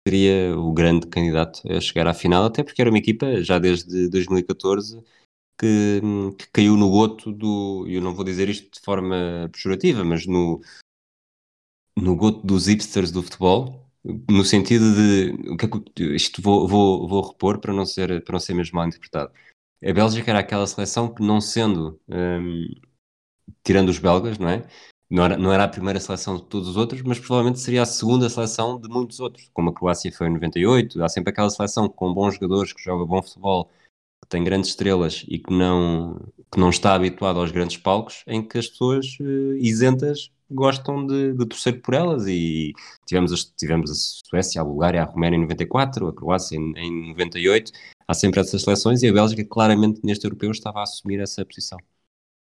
seria 0.06 0.58
o 0.58 0.72
grande 0.72 1.06
candidato 1.06 1.62
a 1.70 1.80
chegar 1.80 2.08
à 2.08 2.14
final, 2.14 2.44
até 2.44 2.64
porque 2.64 2.82
era 2.82 2.90
uma 2.90 2.98
equipa 2.98 3.40
já 3.42 3.58
desde 3.58 4.08
2014 4.08 5.00
que, 5.58 6.00
que 6.38 6.48
caiu 6.52 6.76
no 6.76 6.90
goto 6.90 7.30
do. 7.32 7.86
Eu 7.88 8.02
não 8.02 8.14
vou 8.14 8.24
dizer 8.24 8.48
isto 8.48 8.68
de 8.72 8.80
forma 8.84 9.48
pejorativa, 9.52 10.02
mas 10.04 10.26
no, 10.26 10.60
no 11.96 12.16
goto 12.16 12.46
dos 12.46 12.66
hipsters 12.66 13.10
do 13.10 13.22
futebol, 13.22 13.82
no 14.28 14.44
sentido 14.44 14.94
de 14.94 15.30
é 16.00 16.14
isto 16.14 16.42
vou, 16.42 16.66
vou, 16.66 17.08
vou 17.08 17.22
repor 17.28 17.58
para 17.58 17.72
não 17.72 17.86
ser 17.86 18.22
para 18.24 18.32
não 18.32 18.40
ser 18.40 18.54
mesmo 18.54 18.76
mal 18.76 18.86
interpretado. 18.86 19.32
A 19.84 19.92
Bélgica 19.92 20.30
era 20.30 20.40
aquela 20.40 20.66
seleção 20.66 21.12
que 21.12 21.22
não 21.22 21.40
sendo 21.40 22.00
um, 22.08 22.66
tirando 23.64 23.88
os 23.88 23.98
belgas, 23.98 24.38
não 24.38 24.48
é? 24.48 24.66
Não 25.10 25.24
era, 25.24 25.36
não 25.36 25.52
era 25.52 25.64
a 25.64 25.68
primeira 25.68 26.00
seleção 26.00 26.36
de 26.36 26.44
todos 26.44 26.68
os 26.68 26.76
outros, 26.76 27.02
mas 27.02 27.18
provavelmente 27.18 27.60
seria 27.60 27.82
a 27.82 27.86
segunda 27.86 28.30
seleção 28.30 28.80
de 28.80 28.88
muitos 28.88 29.20
outros, 29.20 29.50
como 29.52 29.70
a 29.70 29.74
Croácia 29.74 30.10
foi 30.10 30.28
em 30.28 30.32
98. 30.32 31.02
Há 31.02 31.08
sempre 31.08 31.30
aquela 31.32 31.50
seleção 31.50 31.88
com 31.88 32.14
bons 32.14 32.34
jogadores 32.34 32.72
que 32.72 32.82
joga 32.82 33.04
bom 33.04 33.22
futebol, 33.22 33.70
que 34.22 34.28
tem 34.28 34.42
grandes 34.42 34.70
estrelas 34.70 35.24
e 35.28 35.38
que 35.38 35.52
não, 35.52 36.14
que 36.50 36.58
não 36.58 36.70
está 36.70 36.94
habituado 36.94 37.40
aos 37.40 37.50
grandes 37.50 37.76
palcos, 37.76 38.24
em 38.26 38.42
que 38.42 38.56
as 38.56 38.68
pessoas 38.68 39.18
uh, 39.20 39.54
isentas 39.56 40.30
gostam 40.52 41.06
de, 41.06 41.32
de, 41.32 41.46
torcer 41.46 41.80
por 41.80 41.94
elas 41.94 42.26
e 42.26 42.72
tivemos, 43.06 43.32
as, 43.32 43.44
tivemos 43.44 43.90
a 43.90 43.94
Suécia, 43.94 44.60
a 44.60 44.64
Bulgária, 44.64 45.02
a 45.02 45.06
Roménia 45.06 45.36
em 45.36 45.42
94, 45.42 46.08
a 46.08 46.12
Croácia 46.12 46.56
em, 46.56 46.72
em 46.76 47.08
98, 47.08 47.72
há 48.06 48.14
sempre 48.14 48.40
essas 48.40 48.62
seleções 48.62 49.02
e 49.02 49.08
a 49.08 49.12
Bélgica 49.12 49.44
claramente 49.44 50.00
neste 50.04 50.24
europeu 50.24 50.50
estava 50.50 50.80
a 50.80 50.82
assumir 50.82 51.20
essa 51.20 51.44
posição. 51.44 51.78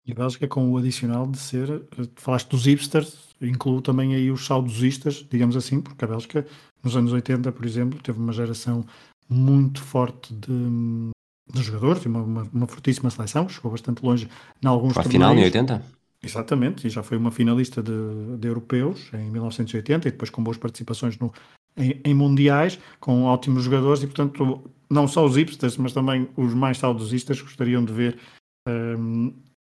E 0.05 0.11
a 0.11 0.15
Bélgica 0.15 0.47
com 0.47 0.69
o 0.69 0.77
adicional 0.77 1.25
de 1.27 1.37
ser, 1.37 1.85
falaste 2.15 2.49
dos 2.49 2.65
hipsters, 2.65 3.17
incluo 3.41 3.81
também 3.81 4.13
aí 4.15 4.29
os 4.31 4.45
saudosistas, 4.45 5.25
digamos 5.29 5.55
assim, 5.55 5.79
porque 5.79 6.03
a 6.03 6.07
Bélgica 6.07 6.45
nos 6.83 6.97
anos 6.97 7.13
80, 7.13 7.51
por 7.51 7.65
exemplo, 7.65 7.99
teve 8.01 8.19
uma 8.19 8.33
geração 8.33 8.85
muito 9.29 9.81
forte 9.81 10.33
de, 10.33 11.11
de 11.53 11.63
jogadores, 11.63 12.05
uma, 12.05 12.21
uma, 12.21 12.49
uma 12.53 12.67
fortíssima 12.67 13.09
seleção, 13.09 13.47
chegou 13.47 13.71
bastante 13.71 14.03
longe 14.03 14.29
em 14.61 14.67
alguns 14.67 14.93
Foi 14.93 15.03
a 15.03 15.05
final 15.05 15.33
em 15.33 15.43
80? 15.43 16.02
Exatamente, 16.23 16.87
e 16.87 16.89
já 16.89 17.03
foi 17.03 17.17
uma 17.17 17.31
finalista 17.31 17.83
de, 17.83 18.37
de, 18.37 18.47
europeus 18.47 19.11
em 19.13 19.29
1980 19.29 20.07
e 20.07 20.11
depois 20.11 20.29
com 20.29 20.41
boas 20.41 20.55
participações 20.57 21.17
no, 21.17 21.33
em, 21.75 21.99
em, 22.03 22.13
mundiais, 22.13 22.79
com 22.97 23.23
ótimos 23.23 23.63
jogadores 23.63 24.01
e, 24.03 24.07
portanto, 24.07 24.71
não 24.89 25.05
só 25.05 25.25
os 25.25 25.35
hipsters, 25.35 25.75
mas 25.75 25.91
também 25.91 26.29
os 26.37 26.53
mais 26.53 26.77
saudosistas 26.77 27.41
gostariam 27.41 27.83
de 27.83 27.91
ver 27.91 28.19
um, 28.65 29.33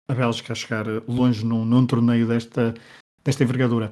a 0.10 0.14
Bélgica 0.14 0.56
chegar 0.56 0.86
longe 1.06 1.46
num, 1.46 1.66
num 1.66 1.86
torneio 1.86 2.26
desta, 2.26 2.74
desta 3.26 3.44
envergadura. 3.44 3.92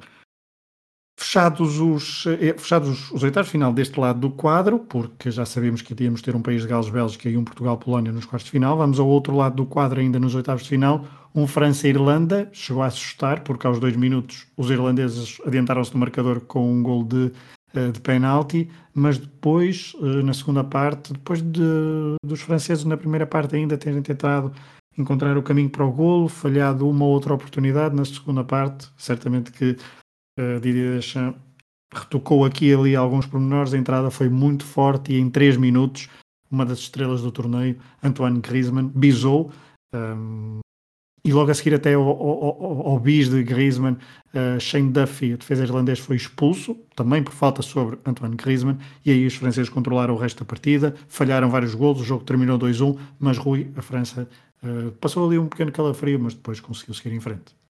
Fechados 1.18 1.80
os, 1.80 2.26
eh, 2.26 2.54
fechados 2.58 3.10
os 3.10 3.22
oitavos 3.22 3.50
final 3.50 3.72
deste 3.72 3.98
lado 3.98 4.20
do 4.20 4.30
quadro, 4.30 4.78
porque 4.78 5.30
já 5.30 5.46
sabíamos 5.46 5.80
que 5.80 5.94
iríamos 5.94 6.20
ter 6.20 6.36
um 6.36 6.42
país 6.42 6.62
de 6.62 6.68
Gales-Bélgica 6.68 7.30
e 7.30 7.38
um 7.38 7.44
Portugal-Polónia 7.44 8.12
nos 8.12 8.26
quartos 8.26 8.44
de 8.44 8.50
final, 8.50 8.76
vamos 8.76 9.00
ao 9.00 9.08
outro 9.08 9.34
lado 9.34 9.56
do 9.56 9.64
quadro 9.64 9.98
ainda 9.98 10.20
nos 10.20 10.34
oitavos 10.34 10.64
de 10.64 10.68
final, 10.68 11.06
um 11.34 11.46
França-Irlanda, 11.46 12.50
chegou 12.52 12.82
a 12.82 12.86
assustar, 12.86 13.40
porque 13.44 13.66
aos 13.66 13.80
dois 13.80 13.96
minutos 13.96 14.46
os 14.58 14.70
irlandeses 14.70 15.38
adiantaram-se 15.46 15.94
no 15.94 16.00
marcador 16.00 16.40
com 16.40 16.70
um 16.70 16.82
gol 16.82 17.02
de, 17.02 17.32
eh, 17.74 17.90
de 17.90 18.00
penalti, 18.00 18.68
mas 18.94 19.16
depois, 19.16 19.96
eh, 20.02 20.22
na 20.22 20.34
segunda 20.34 20.64
parte, 20.64 21.14
depois 21.14 21.40
de, 21.40 21.62
dos 22.22 22.42
franceses 22.42 22.84
na 22.84 22.96
primeira 22.96 23.26
parte 23.26 23.56
ainda 23.56 23.78
terem 23.78 24.02
tentado 24.02 24.52
encontrar 24.98 25.36
o 25.38 25.42
caminho 25.42 25.70
para 25.70 25.84
o 25.84 25.92
golo, 25.92 26.28
falhado 26.28 26.88
uma 26.88 27.06
ou 27.06 27.12
outra 27.12 27.32
oportunidade 27.32 27.96
na 27.96 28.04
segunda 28.04 28.44
parte, 28.44 28.88
certamente 28.96 29.50
que 29.50 29.76
Didier 30.60 30.96
Deschamps 30.96 31.40
retocou 31.92 32.44
aqui 32.44 32.66
e 32.66 32.74
ali 32.74 32.96
alguns 32.96 33.26
pormenores. 33.26 33.72
A 33.72 33.78
entrada 33.78 34.10
foi 34.10 34.28
muito 34.28 34.64
forte 34.64 35.12
e 35.12 35.18
em 35.18 35.30
3 35.30 35.56
minutos, 35.56 36.08
uma 36.50 36.64
das 36.64 36.78
estrelas 36.78 37.22
do 37.22 37.32
torneio, 37.32 37.76
Antoine 38.02 38.40
Griezmann, 38.40 38.88
bisou. 38.94 39.50
Um, 39.94 40.60
e 41.24 41.32
logo 41.32 41.50
a 41.50 41.54
seguir 41.54 41.74
até 41.74 41.94
ao, 41.94 42.02
ao, 42.04 42.86
ao 42.86 43.00
bis 43.00 43.28
de 43.28 43.42
Griezmann, 43.42 43.94
uh, 44.32 44.60
Shane 44.60 44.92
Duffy, 44.92 45.32
a 45.32 45.36
defesa 45.36 45.64
irlandês, 45.64 45.98
foi 45.98 46.14
expulso, 46.14 46.76
também 46.94 47.20
por 47.20 47.32
falta 47.32 47.62
sobre 47.62 47.98
Antoine 48.06 48.36
Griezmann, 48.36 48.78
e 49.04 49.10
aí 49.10 49.26
os 49.26 49.34
franceses 49.34 49.68
controlaram 49.68 50.14
o 50.14 50.16
resto 50.16 50.38
da 50.38 50.44
partida, 50.44 50.94
falharam 51.08 51.50
vários 51.50 51.74
golos, 51.74 52.00
o 52.00 52.04
jogo 52.04 52.22
terminou 52.22 52.56
2-1, 52.56 52.96
mas 53.18 53.38
Rui, 53.38 53.72
a 53.74 53.82
França, 53.82 54.28
uh, 54.62 54.92
passou 55.00 55.26
ali 55.26 55.36
um 55.36 55.48
pequeno 55.48 55.72
calafrio, 55.72 56.20
mas 56.20 56.32
depois 56.32 56.60
conseguiu 56.60 56.94
seguir 56.94 57.12
em 57.12 57.20
frente. 57.20 57.65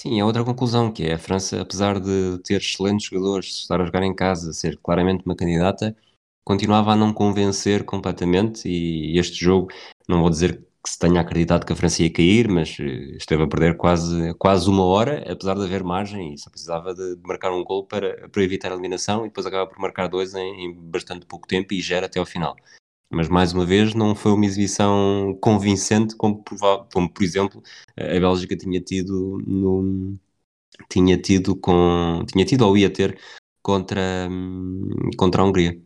Sim, 0.00 0.20
é 0.20 0.24
outra 0.24 0.44
conclusão, 0.44 0.92
que 0.92 1.04
é 1.04 1.14
a 1.14 1.18
França, 1.18 1.60
apesar 1.60 1.98
de 1.98 2.38
ter 2.44 2.58
excelentes 2.60 3.08
jogadores, 3.08 3.46
estar 3.46 3.80
a 3.80 3.84
jogar 3.84 4.02
em 4.04 4.14
casa, 4.14 4.52
ser 4.52 4.78
claramente 4.78 5.24
uma 5.26 5.34
candidata, 5.34 5.96
continuava 6.44 6.92
a 6.92 6.96
não 6.96 7.12
convencer 7.12 7.84
completamente 7.84 8.68
e 8.68 9.18
este 9.18 9.44
jogo, 9.44 9.68
não 10.08 10.20
vou 10.20 10.30
dizer 10.30 10.64
que 10.84 10.90
se 10.90 10.98
tenha 10.98 11.20
acreditado 11.20 11.66
que 11.66 11.72
a 11.72 11.76
França 11.76 12.02
ia 12.04 12.12
cair, 12.12 12.48
mas 12.48 12.76
eh, 12.78 13.16
esteve 13.16 13.42
a 13.42 13.48
perder 13.48 13.76
quase, 13.76 14.34
quase 14.34 14.70
uma 14.70 14.84
hora, 14.84 15.24
apesar 15.30 15.54
de 15.54 15.64
haver 15.64 15.82
margem 15.82 16.32
e 16.32 16.38
só 16.38 16.48
precisava 16.48 16.94
de, 16.94 17.16
de 17.16 17.22
marcar 17.26 17.50
um 17.52 17.64
gol 17.64 17.84
para, 17.84 18.28
para 18.28 18.42
evitar 18.44 18.70
a 18.70 18.74
eliminação 18.74 19.24
e 19.26 19.28
depois 19.28 19.46
acaba 19.46 19.66
por 19.68 19.80
marcar 19.80 20.08
dois 20.08 20.32
em, 20.34 20.64
em 20.66 20.72
bastante 20.74 21.26
pouco 21.26 21.48
tempo 21.48 21.74
e 21.74 21.80
gera 21.80 22.06
até 22.06 22.20
ao 22.20 22.26
final 22.26 22.56
mas 23.10 23.28
mais 23.28 23.52
uma 23.52 23.64
vez 23.64 23.94
não 23.94 24.14
foi 24.14 24.32
uma 24.32 24.44
exibição 24.44 25.36
convincente 25.40 26.14
como, 26.16 26.44
como 26.92 27.12
por 27.12 27.22
exemplo 27.22 27.62
a 27.96 28.20
Bélgica 28.20 28.56
tinha 28.56 28.80
tido 28.80 29.42
no, 29.46 30.18
tinha 30.88 31.16
tido 31.16 31.56
com 31.56 32.24
tinha 32.26 32.44
tido 32.44 32.62
ou 32.62 32.76
ia 32.76 32.90
ter 32.90 33.18
contra 33.62 34.28
contra 35.16 35.42
a 35.42 35.44
Hungria. 35.44 35.80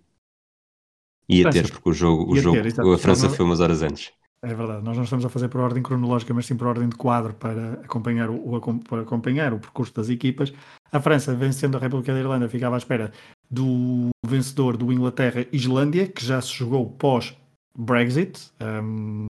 Ia 1.28 1.50
ter 1.50 1.70
porque 1.70 1.88
o 1.88 1.92
jogo 1.92 2.32
o 2.32 2.36
jogo 2.36 2.60
ter, 2.60 2.80
a 2.80 2.98
França 2.98 3.30
foi 3.30 3.44
umas 3.44 3.60
horas 3.60 3.82
antes. 3.82 4.12
É 4.44 4.52
verdade, 4.54 4.82
nós 4.82 4.96
não 4.96 5.04
estamos 5.04 5.24
a 5.24 5.28
fazer 5.28 5.48
por 5.48 5.60
ordem 5.60 5.84
cronológica, 5.84 6.34
mas 6.34 6.46
sim 6.46 6.56
por 6.56 6.66
ordem 6.66 6.88
de 6.88 6.96
quadro 6.96 7.32
para 7.32 7.74
acompanhar 7.74 8.28
o, 8.28 8.60
para 8.88 9.02
acompanhar 9.02 9.54
o 9.54 9.60
percurso 9.60 9.94
das 9.94 10.08
equipas. 10.08 10.52
A 10.90 11.00
França, 11.00 11.32
vencendo 11.32 11.76
a 11.76 11.80
República 11.80 12.12
da 12.12 12.18
Irlanda, 12.18 12.48
ficava 12.48 12.74
à 12.74 12.78
espera 12.78 13.12
do 13.52 14.08
vencedor 14.24 14.78
do 14.78 14.90
Inglaterra-Islândia, 14.90 16.08
que 16.08 16.24
já 16.24 16.40
se 16.40 16.54
jogou 16.54 16.88
pós-Brexit, 16.88 18.50
um, 18.82 19.26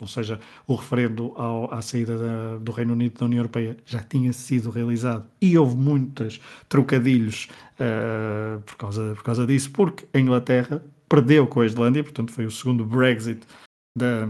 ou 0.00 0.06
seja, 0.06 0.38
o 0.66 0.76
referendo 0.76 1.32
ao, 1.36 1.72
à 1.74 1.82
saída 1.82 2.16
da, 2.16 2.56
do 2.58 2.70
Reino 2.70 2.92
Unido 2.92 3.18
da 3.18 3.26
União 3.26 3.40
Europeia 3.40 3.76
já 3.84 4.00
tinha 4.00 4.32
sido 4.32 4.70
realizado 4.70 5.26
e 5.40 5.58
houve 5.58 5.76
muitos 5.76 6.40
trocadilhos 6.68 7.48
uh, 7.74 8.60
por, 8.62 8.76
causa, 8.76 9.14
por 9.16 9.24
causa 9.24 9.46
disso, 9.46 9.70
porque 9.72 10.06
a 10.12 10.20
Inglaterra 10.20 10.82
perdeu 11.08 11.46
com 11.46 11.60
a 11.60 11.66
Islândia, 11.66 12.04
portanto 12.04 12.32
foi 12.32 12.46
o 12.46 12.50
segundo 12.50 12.84
Brexit 12.84 13.42
da, 13.96 14.26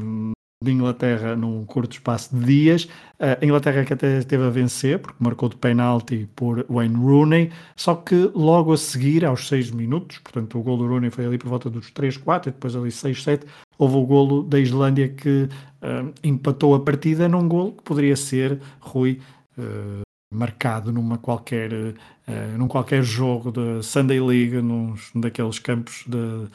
de 0.64 0.72
Inglaterra 0.72 1.36
num 1.36 1.64
curto 1.64 1.92
espaço 1.92 2.34
de 2.34 2.44
dias. 2.44 2.88
A 3.20 3.44
Inglaterra 3.44 3.84
que 3.84 3.92
até 3.92 4.18
esteve 4.18 4.44
a 4.44 4.50
vencer, 4.50 4.98
porque 4.98 5.22
marcou 5.22 5.48
de 5.48 5.56
penalti 5.56 6.28
por 6.34 6.66
Wayne 6.68 6.96
Rooney, 6.96 7.50
só 7.76 7.94
que 7.94 8.30
logo 8.34 8.72
a 8.72 8.76
seguir, 8.76 9.24
aos 9.24 9.46
6 9.48 9.70
minutos, 9.70 10.18
portanto 10.18 10.58
o 10.58 10.62
gol 10.62 10.76
do 10.76 10.86
Rooney 10.86 11.10
foi 11.10 11.26
ali 11.26 11.38
por 11.38 11.48
volta 11.48 11.70
dos 11.70 11.90
3, 11.90 12.16
4, 12.16 12.50
e 12.50 12.52
depois 12.52 12.74
ali 12.74 12.90
6, 12.90 13.22
7, 13.22 13.46
houve 13.78 13.96
o 13.96 14.06
golo 14.06 14.42
da 14.42 14.58
Islândia 14.58 15.08
que 15.08 15.48
uh, 15.82 16.12
empatou 16.22 16.74
a 16.74 16.80
partida 16.80 17.28
num 17.28 17.48
golo 17.48 17.72
que 17.72 17.82
poderia 17.82 18.16
ser, 18.16 18.60
Rui, 18.80 19.20
uh, 19.58 20.02
marcado 20.32 20.92
numa 20.92 21.18
qualquer, 21.18 21.72
uh, 21.72 22.58
num 22.58 22.68
qualquer 22.68 23.02
jogo 23.02 23.52
da 23.52 23.82
Sunday 23.82 24.20
League, 24.20 24.60
num 24.60 24.94
daqueles 25.14 25.58
campos 25.58 26.04
de 26.06 26.48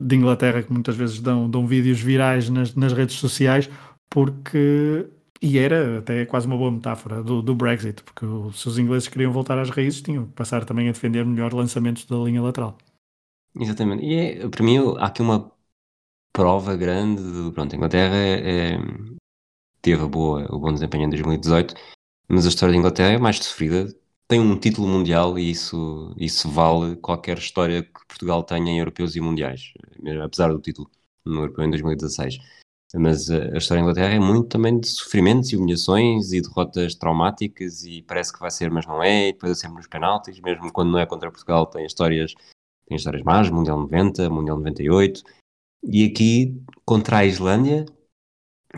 de 0.00 0.16
Inglaterra 0.16 0.62
que 0.62 0.72
muitas 0.72 0.96
vezes 0.96 1.20
dão, 1.20 1.50
dão 1.50 1.66
vídeos 1.66 2.00
virais 2.00 2.48
nas, 2.48 2.74
nas 2.74 2.92
redes 2.92 3.16
sociais, 3.16 3.68
porque. 4.08 5.08
E 5.40 5.56
era 5.56 6.00
até 6.00 6.26
quase 6.26 6.48
uma 6.48 6.56
boa 6.56 6.70
metáfora 6.70 7.22
do, 7.22 7.40
do 7.40 7.54
Brexit, 7.54 8.02
porque 8.02 8.26
se 8.52 8.66
os 8.66 8.76
ingleses 8.76 9.06
queriam 9.06 9.30
voltar 9.32 9.56
às 9.56 9.70
raízes, 9.70 10.02
tinham 10.02 10.26
que 10.26 10.32
passar 10.32 10.64
também 10.64 10.88
a 10.88 10.92
defender 10.92 11.24
melhor 11.24 11.54
lançamentos 11.54 12.04
da 12.06 12.16
linha 12.16 12.42
lateral. 12.42 12.76
Exatamente. 13.54 14.04
E 14.04 14.14
é, 14.14 14.48
para 14.48 14.64
mim 14.64 14.78
há 14.98 15.06
aqui 15.06 15.22
uma 15.22 15.52
prova 16.32 16.76
grande 16.76 17.22
de, 17.22 17.52
pronto, 17.52 17.72
a 17.72 17.76
Inglaterra 17.76 18.16
é, 18.16 18.78
teve 19.80 20.02
a 20.02 20.08
boa, 20.08 20.44
o 20.52 20.58
bom 20.58 20.72
desempenho 20.72 21.04
em 21.04 21.10
2018, 21.10 21.74
mas 22.28 22.44
a 22.44 22.48
história 22.48 22.72
da 22.72 22.78
Inglaterra 22.78 23.12
é 23.12 23.18
mais 23.18 23.38
sofrida 23.38 23.86
tem 24.28 24.38
um 24.38 24.58
título 24.58 24.86
mundial 24.86 25.38
e 25.38 25.50
isso, 25.50 26.14
isso 26.18 26.50
vale 26.50 26.96
qualquer 26.96 27.38
história 27.38 27.82
que 27.82 28.06
Portugal 28.06 28.44
tenha 28.44 28.70
em 28.70 28.78
europeus 28.78 29.16
e 29.16 29.20
mundiais, 29.20 29.72
apesar 30.22 30.48
do 30.48 30.60
título 30.60 30.90
no 31.24 31.40
europeu 31.40 31.64
em 31.64 31.70
2016. 31.70 32.38
Mas 32.94 33.30
a 33.30 33.56
história 33.56 33.82
da 33.82 33.90
Inglaterra 33.90 34.14
é 34.14 34.18
muito 34.18 34.48
também 34.48 34.78
de 34.78 34.86
sofrimentos 34.86 35.50
e 35.52 35.56
humilhações 35.56 36.32
e 36.32 36.40
derrotas 36.40 36.94
traumáticas 36.94 37.84
e 37.84 38.02
parece 38.02 38.32
que 38.32 38.40
vai 38.40 38.50
ser, 38.50 38.70
mas 38.70 38.86
não 38.86 39.02
é, 39.02 39.28
e 39.28 39.32
depois 39.32 39.52
é 39.52 39.54
sempre 39.54 39.76
nos 39.76 39.86
penaltis, 39.86 40.40
mesmo 40.40 40.72
quando 40.72 40.92
não 40.92 40.98
é 40.98 41.06
contra 41.06 41.30
Portugal 41.30 41.66
tem 41.66 41.84
histórias, 41.84 42.34
tem 42.86 42.96
histórias 42.96 43.22
más, 43.22 43.50
Mundial 43.50 43.78
90, 43.78 44.30
Mundial 44.30 44.56
98, 44.56 45.22
e 45.82 46.04
aqui 46.04 46.62
contra 46.84 47.18
a 47.18 47.26
Islândia 47.26 47.84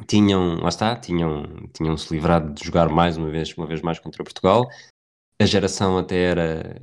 tinham, 0.09 0.57
lá 0.61 0.69
está, 0.69 0.97
tinham, 0.97 1.45
tinham 1.73 1.97
se 1.97 2.13
livrado 2.13 2.53
de 2.53 2.65
jogar 2.65 2.89
mais 2.89 3.17
uma 3.17 3.31
vez, 3.31 3.57
uma 3.57 3.67
vez 3.67 3.81
mais 3.81 4.01
contra 4.01 4.25
Portugal, 4.25 4.69
a 5.41 5.47
geração 5.47 5.99
até 5.99 6.17
era, 6.17 6.81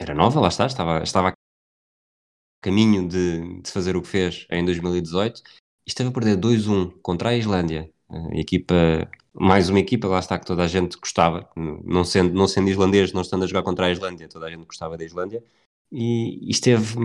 era 0.00 0.14
nova, 0.14 0.40
lá 0.40 0.48
está, 0.48 0.66
estava, 0.66 1.02
estava 1.02 1.28
a 1.28 1.32
caminho 2.62 3.08
de, 3.08 3.62
de 3.62 3.70
fazer 3.70 3.96
o 3.96 4.02
que 4.02 4.08
fez 4.08 4.46
em 4.50 4.64
2018 4.64 5.40
e 5.40 5.42
esteve 5.86 6.10
a 6.10 6.12
perder 6.12 6.36
2-1 6.38 6.92
contra 7.02 7.30
a 7.30 7.36
Islândia, 7.36 7.90
a 8.08 8.38
equipa 8.38 8.74
mais 9.34 9.68
uma 9.68 9.80
equipa, 9.80 10.06
lá 10.06 10.20
está 10.20 10.38
que 10.38 10.46
toda 10.46 10.62
a 10.62 10.68
gente 10.68 10.96
gostava, 10.96 11.50
não 11.56 12.04
sendo, 12.04 12.32
não 12.32 12.46
sendo 12.46 12.70
islandês, 12.70 13.12
não 13.12 13.22
estando 13.22 13.42
a 13.42 13.46
jogar 13.48 13.64
contra 13.64 13.86
a 13.86 13.90
Islândia, 13.90 14.28
toda 14.28 14.46
a 14.46 14.50
gente 14.50 14.64
gostava 14.64 14.96
da 14.96 15.04
Islândia, 15.04 15.42
e, 15.90 16.46
e 16.46 16.50
esteve 16.50 16.96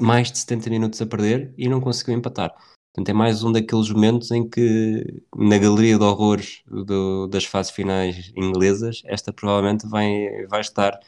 mais 0.00 0.30
de 0.30 0.38
70 0.38 0.70
minutos 0.70 1.02
a 1.02 1.06
perder 1.06 1.52
e 1.58 1.68
não 1.68 1.80
conseguiu 1.80 2.14
empatar. 2.14 2.54
Portanto, 2.94 3.08
é 3.08 3.12
mais 3.14 3.42
um 3.42 3.50
daqueles 3.50 3.90
momentos 3.90 4.30
em 4.30 4.46
que, 4.46 5.22
na 5.34 5.56
galeria 5.56 5.96
de 5.96 6.04
horrores 6.04 6.62
do, 6.66 7.26
das 7.26 7.44
fases 7.46 7.72
finais 7.72 8.30
inglesas, 8.36 9.00
esta 9.06 9.32
provavelmente 9.32 9.86
vai, 9.86 10.46
vai 10.46 10.60
estar, 10.60 11.00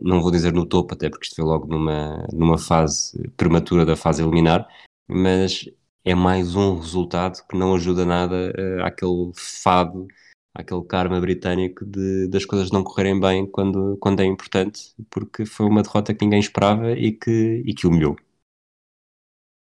não 0.00 0.22
vou 0.22 0.30
dizer 0.30 0.54
no 0.54 0.64
topo, 0.64 0.94
até 0.94 1.10
porque 1.10 1.26
isto 1.26 1.36
foi 1.36 1.44
logo 1.44 1.66
numa, 1.66 2.26
numa 2.32 2.56
fase 2.56 3.28
prematura 3.36 3.84
da 3.84 3.94
fase 3.96 4.22
eliminar, 4.22 4.66
mas 5.06 5.68
é 6.02 6.14
mais 6.14 6.54
um 6.56 6.76
resultado 6.78 7.46
que 7.46 7.56
não 7.56 7.74
ajuda 7.74 8.06
nada 8.06 8.54
uh, 8.56 8.84
àquele 8.84 9.30
fado, 9.34 10.06
àquele 10.54 10.84
karma 10.84 11.20
britânico 11.20 11.84
de, 11.84 12.28
das 12.28 12.46
coisas 12.46 12.70
não 12.70 12.82
correrem 12.82 13.20
bem 13.20 13.46
quando, 13.46 13.98
quando 14.00 14.20
é 14.20 14.24
importante, 14.24 14.94
porque 15.10 15.44
foi 15.44 15.66
uma 15.66 15.82
derrota 15.82 16.14
que 16.14 16.24
ninguém 16.24 16.40
esperava 16.40 16.92
e 16.92 17.12
que, 17.12 17.62
e 17.66 17.74
que 17.74 17.86
humilhou. 17.86 18.16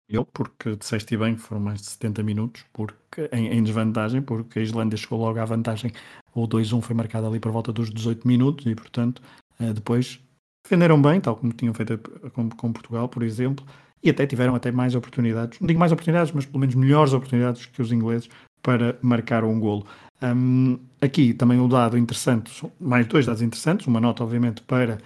Eu, 0.07 0.23
porque 0.23 0.75
disseste 0.75 1.17
bem 1.17 1.35
que 1.35 1.41
foram 1.41 1.61
mais 1.61 1.81
de 1.81 1.87
70 1.87 2.21
minutos 2.21 2.63
porque, 2.71 3.27
em, 3.31 3.47
em, 3.47 3.63
desvantagem, 3.63 4.21
porque 4.21 4.59
a 4.59 4.61
Islândia 4.61 4.97
chegou 4.97 5.19
logo 5.19 5.39
à 5.39 5.45
vantagem. 5.45 5.91
O 6.33 6.47
2-1 6.47 6.81
foi 6.81 6.95
marcado 6.95 7.25
ali 7.27 7.39
por 7.39 7.51
volta 7.51 7.73
dos 7.73 7.89
18 7.89 8.27
minutos 8.27 8.65
e, 8.67 8.75
portanto, 8.75 9.21
eh, 9.59 9.73
depois 9.73 10.19
defenderam 10.63 11.01
bem, 11.01 11.19
tal 11.19 11.35
como 11.35 11.53
tinham 11.53 11.73
feito 11.73 11.97
com, 12.33 12.49
com, 12.49 12.71
Portugal, 12.73 13.09
por 13.09 13.23
exemplo, 13.23 13.65
e 14.03 14.09
até 14.09 14.27
tiveram 14.27 14.55
até 14.55 14.71
mais 14.71 14.93
oportunidades, 14.95 15.59
não 15.59 15.67
digo 15.67 15.79
mais 15.79 15.91
oportunidades, 15.91 16.31
mas 16.31 16.45
pelo 16.45 16.59
menos 16.59 16.75
melhores 16.75 17.13
oportunidades 17.13 17.65
que 17.65 17.81
os 17.81 17.91
ingleses 17.91 18.29
para 18.61 18.97
marcar 19.01 19.43
um 19.43 19.59
golo. 19.59 19.85
Um, 20.21 20.79
aqui 21.01 21.33
também 21.33 21.59
um 21.59 21.67
dado 21.67 21.97
interessante, 21.97 22.51
mais 22.79 23.05
dois 23.07 23.25
dados 23.25 23.41
interessantes, 23.41 23.85
uma 23.87 23.99
nota 23.99 24.23
obviamente 24.23 24.61
para 24.63 24.97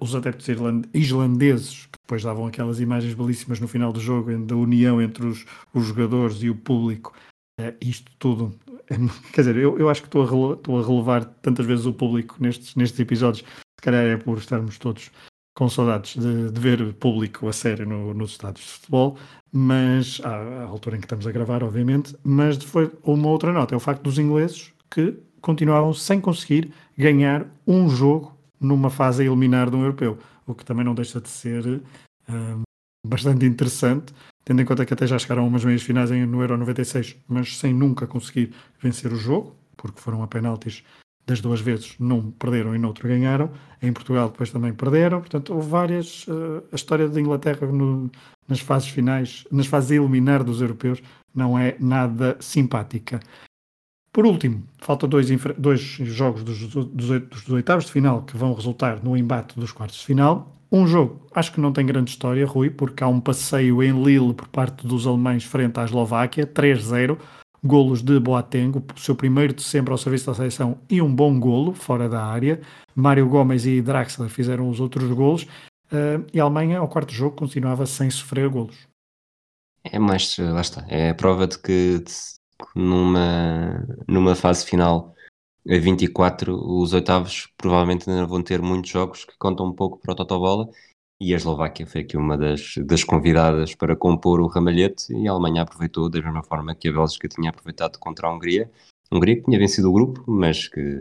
os 0.00 0.14
adeptos 0.14 0.48
islandeses 0.94 1.88
depois 2.04 2.22
davam 2.22 2.46
aquelas 2.46 2.80
imagens 2.80 3.14
belíssimas 3.14 3.60
no 3.60 3.68
final 3.68 3.92
do 3.92 4.00
jogo 4.00 4.36
da 4.44 4.54
união 4.54 5.00
entre 5.00 5.26
os, 5.26 5.44
os 5.72 5.86
jogadores 5.86 6.42
e 6.42 6.50
o 6.50 6.54
público. 6.54 7.14
É, 7.58 7.74
isto 7.80 8.10
tudo, 8.18 8.54
é, 8.90 8.96
quer 9.32 9.40
dizer, 9.40 9.56
eu, 9.56 9.78
eu 9.78 9.88
acho 9.88 10.02
que 10.02 10.08
estou 10.08 10.22
a, 10.22 10.54
estou 10.54 10.78
a 10.78 10.86
relevar 10.86 11.24
tantas 11.24 11.64
vezes 11.64 11.86
o 11.86 11.92
público 11.92 12.36
nestes, 12.40 12.74
nestes 12.74 13.00
episódios. 13.00 13.44
Se 13.78 13.82
calhar 13.82 14.04
é 14.04 14.16
por 14.16 14.38
estarmos 14.38 14.78
todos 14.78 15.10
com 15.54 15.68
saudades 15.68 16.16
de, 16.16 16.50
de 16.50 16.60
ver 16.60 16.94
público 16.94 17.48
a 17.48 17.52
sério 17.52 17.86
no, 17.86 18.12
nos 18.12 18.32
estádios 18.32 18.66
de 18.66 18.72
futebol, 18.72 19.16
mas 19.52 20.20
à, 20.24 20.30
à, 20.30 20.64
altura 20.64 20.96
em 20.96 21.00
que 21.00 21.06
estamos 21.06 21.26
a 21.26 21.32
gravar, 21.32 21.62
obviamente. 21.62 22.16
Mas 22.24 22.62
foi 22.62 22.90
uma 23.02 23.28
outra 23.28 23.52
nota: 23.52 23.74
é 23.74 23.76
o 23.76 23.80
facto 23.80 24.02
dos 24.02 24.18
ingleses 24.18 24.72
que 24.90 25.16
continuavam 25.40 25.92
sem 25.94 26.20
conseguir 26.20 26.72
ganhar 26.98 27.46
um 27.66 27.88
jogo 27.88 28.33
numa 28.64 28.90
fase 28.90 29.22
a 29.22 29.26
eliminar 29.26 29.70
de 29.70 29.76
um 29.76 29.82
europeu 29.82 30.18
o 30.46 30.54
que 30.54 30.64
também 30.64 30.84
não 30.84 30.94
deixa 30.94 31.20
de 31.20 31.28
ser 31.28 31.82
um, 32.28 32.62
bastante 33.06 33.44
interessante, 33.46 34.12
tendo 34.44 34.62
em 34.62 34.64
conta 34.64 34.84
que 34.84 34.92
até 34.92 35.06
já 35.06 35.18
chegaram 35.18 35.44
a 35.44 35.46
umas 35.46 35.64
meias 35.64 35.82
finais 35.82 36.10
no 36.10 36.40
Euro 36.40 36.56
96, 36.58 37.16
mas 37.28 37.56
sem 37.56 37.72
nunca 37.72 38.06
conseguir 38.06 38.52
vencer 38.80 39.12
o 39.12 39.16
jogo, 39.16 39.54
porque 39.76 40.00
foram 40.00 40.22
a 40.22 40.28
penaltis 40.28 40.82
das 41.26 41.40
duas 41.40 41.60
vezes, 41.60 41.94
num 41.98 42.30
perderam 42.30 42.74
e 42.74 42.78
no 42.78 42.88
outro 42.88 43.08
ganharam. 43.08 43.50
Em 43.80 43.92
Portugal 43.92 44.28
depois 44.28 44.50
também 44.50 44.74
perderam, 44.74 45.20
portanto 45.20 45.54
houve 45.54 45.68
várias. 45.68 46.26
Uh, 46.28 46.62
a 46.70 46.76
história 46.76 47.08
da 47.08 47.20
Inglaterra 47.20 47.66
no, 47.66 48.10
nas 48.46 48.60
fases 48.60 48.88
finais, 48.88 49.46
nas 49.50 49.66
fases 49.66 49.92
a 49.92 49.94
eliminar 49.94 50.44
dos 50.44 50.60
europeus, 50.60 51.02
não 51.34 51.58
é 51.58 51.76
nada 51.80 52.36
simpática. 52.40 53.20
Por 54.14 54.24
último, 54.24 54.62
faltam 54.78 55.08
dois, 55.08 55.28
dois 55.58 55.80
jogos 55.80 56.44
dos, 56.44 56.68
dos, 56.68 56.86
dos, 56.86 57.48
oitavos 57.50 57.86
de 57.86 57.90
final 57.90 58.22
que 58.22 58.36
vão 58.36 58.54
resultar 58.54 59.02
no 59.02 59.16
embate 59.16 59.58
dos 59.58 59.72
quartos 59.72 59.98
de 59.98 60.06
final. 60.06 60.52
Um 60.70 60.86
jogo, 60.86 61.26
acho 61.34 61.50
que 61.52 61.60
não 61.60 61.72
tem 61.72 61.84
grande 61.84 62.12
história, 62.12 62.46
Rui, 62.46 62.70
porque 62.70 63.02
há 63.02 63.08
um 63.08 63.20
passeio 63.20 63.82
em 63.82 64.04
Lille 64.04 64.32
por 64.32 64.46
parte 64.46 64.86
dos 64.86 65.04
alemães 65.04 65.42
frente 65.42 65.80
à 65.80 65.84
Eslováquia, 65.84 66.46
3-0, 66.46 67.18
golos 67.64 68.02
de 68.02 68.20
Boateng, 68.20 68.78
o 68.78 69.00
seu 69.00 69.16
primeiro 69.16 69.52
de 69.52 69.64
sempre 69.64 69.90
ao 69.90 69.98
serviço 69.98 70.26
da 70.26 70.34
seleção 70.34 70.78
e 70.88 71.02
um 71.02 71.12
bom 71.12 71.36
golo 71.40 71.74
fora 71.74 72.08
da 72.08 72.24
área. 72.24 72.60
Mário 72.94 73.28
Gomes 73.28 73.66
e 73.66 73.82
Draxler 73.82 74.28
fizeram 74.28 74.68
os 74.68 74.78
outros 74.78 75.10
golos 75.10 75.42
uh, 75.90 76.24
e 76.32 76.38
a 76.38 76.44
Alemanha, 76.44 76.78
ao 76.78 76.86
quarto 76.86 77.12
jogo, 77.12 77.34
continuava 77.34 77.84
sem 77.84 78.08
sofrer 78.10 78.48
golos. 78.48 78.86
É 79.82 79.98
mais, 79.98 80.36
lá 80.38 80.60
está, 80.60 80.84
é 80.88 81.10
a 81.10 81.14
prova 81.16 81.48
de 81.48 81.58
que 81.58 82.04
numa, 82.74 83.86
numa 84.06 84.34
fase 84.34 84.64
final 84.64 85.14
a 85.68 85.78
24, 85.78 86.54
os 86.54 86.92
oitavos 86.92 87.48
provavelmente 87.56 88.08
ainda 88.08 88.26
vão 88.26 88.42
ter 88.42 88.60
muitos 88.60 88.90
jogos 88.90 89.24
que 89.24 89.36
contam 89.38 89.66
um 89.66 89.72
pouco 89.72 89.98
para 89.98 90.12
o 90.12 90.16
Totobola 90.16 90.68
e 91.20 91.32
a 91.32 91.36
Eslováquia 91.36 91.86
foi 91.86 92.02
aqui 92.02 92.16
uma 92.16 92.36
das, 92.36 92.74
das 92.84 93.04
convidadas 93.04 93.74
para 93.74 93.96
compor 93.96 94.40
o 94.40 94.46
ramalhete 94.46 95.12
e 95.12 95.26
a 95.26 95.32
Alemanha 95.32 95.62
aproveitou 95.62 96.10
da 96.10 96.20
mesma 96.20 96.42
forma 96.42 96.74
que 96.74 96.88
a 96.88 96.92
Bélgica 96.92 97.28
tinha 97.28 97.50
aproveitado 97.50 97.98
contra 97.98 98.26
a 98.28 98.34
Hungria. 98.34 98.70
Hungria 99.10 99.36
que 99.36 99.44
tinha 99.44 99.58
vencido 99.58 99.88
o 99.88 99.92
grupo, 99.92 100.24
mas 100.26 100.68
que 100.68 101.00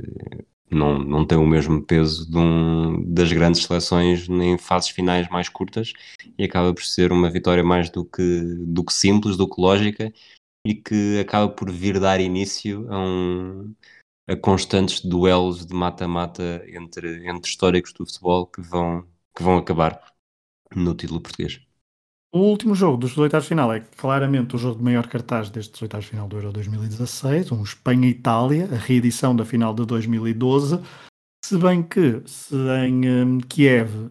não, 0.69 0.99
não 0.99 1.25
tem 1.25 1.38
o 1.38 1.45
mesmo 1.45 1.81
peso 1.81 2.30
de 2.30 2.38
um, 2.38 3.03
das 3.05 3.31
grandes 3.34 3.63
seleções 3.63 4.30
em 4.30 4.57
fases 4.57 4.89
finais 4.89 5.27
mais 5.30 5.49
curtas 5.49 5.93
e 6.38 6.43
acaba 6.43 6.73
por 6.73 6.84
ser 6.84 7.11
uma 7.11 7.30
vitória 7.30 7.63
mais 7.63 7.89
do 7.89 8.05
que, 8.05 8.41
do 8.59 8.84
que 8.84 8.93
simples, 8.93 9.35
do 9.35 9.49
que 9.49 9.59
lógica 9.59 10.13
e 10.65 10.73
que 10.73 11.19
acaba 11.19 11.49
por 11.49 11.69
vir 11.72 11.99
dar 11.99 12.22
início 12.22 12.88
a, 12.91 12.98
um, 12.98 13.76
a 14.27 14.35
constantes 14.35 15.02
duelos 15.02 15.65
de 15.65 15.73
mata-mata 15.73 16.64
entre, 16.68 17.27
entre 17.27 17.49
históricos 17.49 17.91
do 17.94 18.06
futebol 18.06 18.48
que 18.48 18.61
vão, 18.61 19.06
que 19.35 19.44
vão 19.44 19.57
acabar 19.57 20.02
no 20.76 20.95
título 20.95 21.22
português. 21.22 21.61
O 22.34 22.40
último 22.40 22.73
jogo 22.73 22.98
dos 22.98 23.15
oitavos 23.15 23.45
de 23.45 23.49
final 23.49 23.72
é 23.72 23.80
claramente 23.80 24.56
o 24.56 24.57
jogo 24.57 24.77
de 24.77 24.84
maior 24.84 25.07
cartaz 25.07 25.52
destes 25.52 25.80
oitavos 25.81 26.06
de 26.06 26.11
final 26.11 26.27
do 26.27 26.38
Euro 26.38 26.52
2016, 26.52 27.52
um 27.52 27.61
Espanha-Itália, 27.61 28.68
a 28.72 28.76
reedição 28.76 29.35
da 29.35 29.45
final 29.45 29.72
de 29.73 29.85
2012. 29.85 30.81
Se 31.45 31.57
bem 31.57 31.84
que 31.84 32.23
se 32.26 32.56
em 32.88 33.07
um, 33.07 33.40
Kiev 33.40 34.10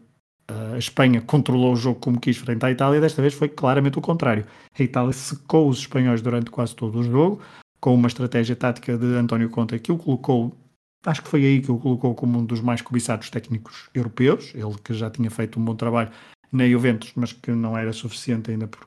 a 0.74 0.78
Espanha 0.78 1.20
controlou 1.20 1.72
o 1.72 1.76
jogo 1.76 2.00
como 2.00 2.20
quis 2.20 2.36
frente 2.36 2.64
à 2.64 2.70
Itália, 2.70 3.00
desta 3.00 3.20
vez 3.20 3.34
foi 3.34 3.48
claramente 3.48 3.98
o 3.98 4.02
contrário. 4.02 4.46
A 4.78 4.82
Itália 4.82 5.12
secou 5.12 5.68
os 5.68 5.78
espanhóis 5.78 6.22
durante 6.22 6.50
quase 6.50 6.74
todo 6.74 6.98
o 6.98 7.02
jogo, 7.02 7.40
com 7.80 7.94
uma 7.94 8.08
estratégia 8.08 8.54
tática 8.56 8.96
de 8.96 9.06
António 9.14 9.50
Conte 9.50 9.78
que 9.78 9.90
o 9.90 9.98
colocou, 9.98 10.56
acho 11.04 11.22
que 11.22 11.28
foi 11.28 11.44
aí 11.44 11.60
que 11.60 11.70
o 11.70 11.78
colocou 11.78 12.14
como 12.14 12.38
um 12.38 12.44
dos 12.44 12.60
mais 12.60 12.80
cobiçados 12.80 13.28
técnicos 13.30 13.90
europeus, 13.94 14.52
ele 14.54 14.76
que 14.82 14.94
já 14.94 15.10
tinha 15.10 15.30
feito 15.30 15.58
um 15.58 15.64
bom 15.64 15.74
trabalho 15.74 16.10
na 16.52 16.68
Juventus, 16.68 17.12
mas 17.16 17.32
que 17.32 17.50
não 17.50 17.76
era 17.76 17.92
suficiente 17.92 18.50
ainda 18.50 18.68
por, 18.68 18.86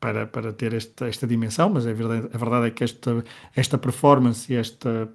para, 0.00 0.26
para 0.26 0.52
ter 0.52 0.74
esta, 0.74 1.06
esta 1.06 1.26
dimensão, 1.26 1.70
mas 1.70 1.86
a 1.86 1.92
verdade, 1.92 2.28
a 2.32 2.38
verdade 2.38 2.66
é 2.66 2.70
que 2.70 2.82
esta, 2.82 3.24
esta 3.54 3.78
performance 3.78 4.52
e 4.52 4.56
esta 4.56 5.08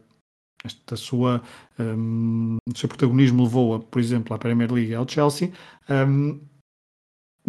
esta 0.63 0.95
sua, 0.95 1.41
um, 1.79 2.57
o 2.67 2.77
seu 2.77 2.89
protagonismo 2.89 3.43
levou, 3.43 3.79
por 3.79 3.99
exemplo, 3.99 4.33
à 4.35 4.39
Premier 4.39 4.71
League 4.71 4.93
ao 4.93 5.07
Chelsea. 5.07 5.51
Um, 5.89 6.39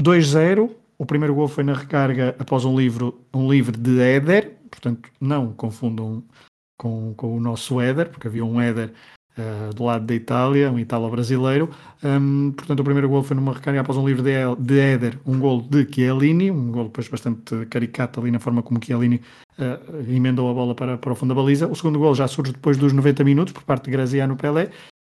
2-0, 0.00 0.70
o 0.96 1.06
primeiro 1.06 1.34
gol 1.34 1.48
foi 1.48 1.64
na 1.64 1.74
recarga 1.74 2.36
após 2.38 2.64
um, 2.64 2.78
livro, 2.78 3.20
um 3.34 3.50
livre 3.50 3.76
de 3.76 4.00
Éder, 4.00 4.56
portanto 4.70 5.10
não 5.20 5.52
confundam 5.52 6.22
com, 6.78 7.14
com 7.14 7.36
o 7.36 7.40
nosso 7.40 7.80
Éder, 7.80 8.10
porque 8.10 8.28
havia 8.28 8.44
um 8.44 8.60
Éder 8.60 8.92
uh, 9.38 9.72
do 9.74 9.84
lado 9.84 10.04
da 10.04 10.14
Itália, 10.14 10.70
um 10.70 10.78
italo-brasileiro. 10.78 11.70
Um, 12.02 12.52
portanto, 12.52 12.80
o 12.80 12.84
primeiro 12.84 13.08
gol 13.08 13.22
foi 13.22 13.36
numa 13.36 13.52
recarga 13.52 13.80
após 13.80 13.96
um 13.96 14.06
livro 14.06 14.22
de, 14.22 14.32
de 14.58 14.78
Éder, 14.78 15.18
um 15.24 15.38
gol 15.38 15.62
de 15.62 15.86
Chiellini, 15.90 16.50
um 16.50 16.70
gol 16.70 16.84
depois 16.84 17.08
bastante 17.08 17.66
caricato 17.66 18.20
ali 18.20 18.30
na 18.30 18.38
forma 18.38 18.62
como 18.62 18.80
Chiellini 18.84 19.20
uh, 19.58 20.10
emendou 20.10 20.50
a 20.50 20.54
bola 20.54 20.74
para, 20.74 20.98
para 20.98 21.12
o 21.12 21.14
fundo 21.14 21.34
da 21.34 21.40
baliza. 21.40 21.68
O 21.68 21.74
segundo 21.74 21.98
gol 21.98 22.14
já 22.14 22.26
surge 22.26 22.52
depois 22.52 22.76
dos 22.76 22.92
90 22.92 23.24
minutos 23.24 23.52
por 23.52 23.62
parte 23.62 23.84
de 23.84 23.90
Graziano 23.90 24.36
Pelé, 24.36 24.70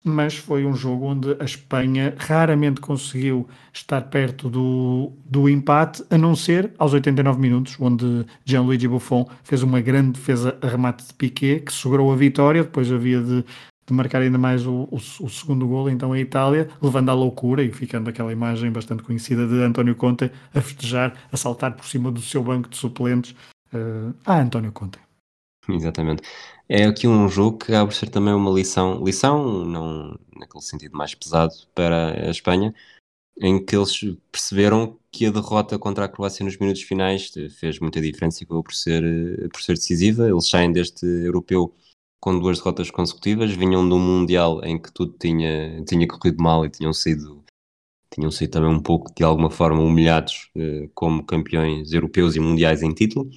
mas 0.04 0.36
foi 0.36 0.66
um 0.66 0.74
jogo 0.74 1.06
onde 1.06 1.36
a 1.38 1.44
Espanha 1.44 2.14
raramente 2.18 2.80
conseguiu 2.80 3.48
estar 3.72 4.02
perto 4.02 4.50
do, 4.50 5.12
do 5.24 5.48
empate, 5.48 6.02
a 6.10 6.18
não 6.18 6.34
ser 6.34 6.72
aos 6.78 6.92
89 6.92 7.40
minutos, 7.40 7.76
onde 7.78 8.26
Gianluigi 8.44 8.88
Buffon 8.88 9.28
fez 9.44 9.62
uma 9.62 9.80
grande 9.80 10.12
defesa 10.12 10.58
a 10.60 10.66
remate 10.66 11.06
de 11.06 11.14
Piquet, 11.14 11.60
que 11.60 11.72
segurou 11.72 12.12
a 12.12 12.16
vitória, 12.16 12.64
depois 12.64 12.90
havia 12.90 13.20
de 13.20 13.44
marcar 13.92 14.22
ainda 14.22 14.38
mais 14.38 14.66
o, 14.66 14.88
o, 14.90 14.96
o, 14.96 15.28
segundo 15.30 15.66
gol, 15.66 15.90
então 15.90 16.12
a 16.12 16.18
Itália, 16.18 16.68
levando 16.80 17.10
à 17.10 17.14
loucura 17.14 17.62
e 17.62 17.72
ficando 17.72 18.10
aquela 18.10 18.32
imagem 18.32 18.70
bastante 18.70 19.02
conhecida 19.02 19.46
de 19.46 19.62
António 19.62 19.94
Conte 19.94 20.30
a 20.54 20.60
festejar, 20.60 21.14
a 21.30 21.36
saltar 21.36 21.76
por 21.76 21.84
cima 21.84 22.10
do 22.10 22.20
seu 22.20 22.42
banco 22.42 22.68
de 22.68 22.76
suplentes 22.76 23.34
uh, 23.72 24.14
a 24.24 24.40
António 24.40 24.72
Conte. 24.72 24.98
Exatamente. 25.68 26.22
É 26.68 26.84
aqui 26.84 27.06
um 27.06 27.28
jogo 27.28 27.58
que 27.58 27.72
por 27.72 27.92
ser 27.92 28.08
também 28.08 28.34
uma 28.34 28.50
lição, 28.50 29.04
lição 29.04 29.64
não 29.64 30.18
naquele 30.36 30.62
sentido 30.62 30.96
mais 30.96 31.14
pesado 31.14 31.52
para 31.74 32.28
a 32.28 32.30
Espanha, 32.30 32.74
em 33.40 33.64
que 33.64 33.76
eles 33.76 33.92
perceberam 34.30 34.98
que 35.10 35.26
a 35.26 35.30
derrota 35.30 35.78
contra 35.78 36.04
a 36.04 36.08
Croácia 36.08 36.44
nos 36.44 36.56
minutos 36.56 36.82
finais 36.82 37.30
fez 37.58 37.78
muita 37.78 38.00
diferença 38.00 38.42
e 38.42 38.44
acabou 38.44 38.62
por 38.62 38.74
ser, 38.74 39.02
por 39.50 39.62
ser 39.62 39.74
decisiva. 39.74 40.28
Eles 40.28 40.48
saem 40.48 40.72
deste 40.72 41.06
europeu 41.06 41.74
com 42.22 42.38
duas 42.38 42.58
derrotas 42.58 42.88
consecutivas, 42.88 43.50
vinham 43.50 43.86
de 43.86 43.92
um 43.92 43.98
Mundial 43.98 44.64
em 44.64 44.80
que 44.80 44.92
tudo 44.92 45.12
tinha, 45.18 45.84
tinha 45.84 46.06
corrido 46.06 46.40
mal 46.40 46.64
e 46.64 46.70
tinham 46.70 46.92
sido, 46.92 47.44
tinham 48.14 48.30
sido 48.30 48.52
também 48.52 48.70
um 48.70 48.80
pouco, 48.80 49.12
de 49.12 49.24
alguma 49.24 49.50
forma, 49.50 49.82
humilhados 49.82 50.48
uh, 50.56 50.88
como 50.94 51.26
campeões 51.26 51.92
europeus 51.92 52.36
e 52.36 52.40
mundiais 52.40 52.80
em 52.80 52.94
título. 52.94 53.28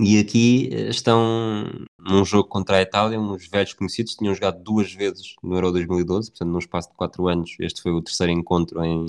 E 0.00 0.18
aqui 0.18 0.70
eh, 0.72 0.88
estão 0.88 1.86
num 2.00 2.24
jogo 2.24 2.48
contra 2.48 2.78
a 2.78 2.82
Itália, 2.82 3.20
uns 3.20 3.46
velhos 3.46 3.74
conhecidos, 3.74 4.16
tinham 4.16 4.34
jogado 4.34 4.60
duas 4.60 4.92
vezes 4.92 5.36
no 5.40 5.54
Euro 5.54 5.70
2012, 5.70 6.32
portanto, 6.32 6.48
num 6.50 6.58
espaço 6.58 6.90
de 6.90 6.96
quatro 6.96 7.28
anos, 7.28 7.54
este 7.60 7.80
foi 7.80 7.92
o 7.92 8.02
terceiro 8.02 8.32
encontro 8.32 8.82
em, 8.82 9.06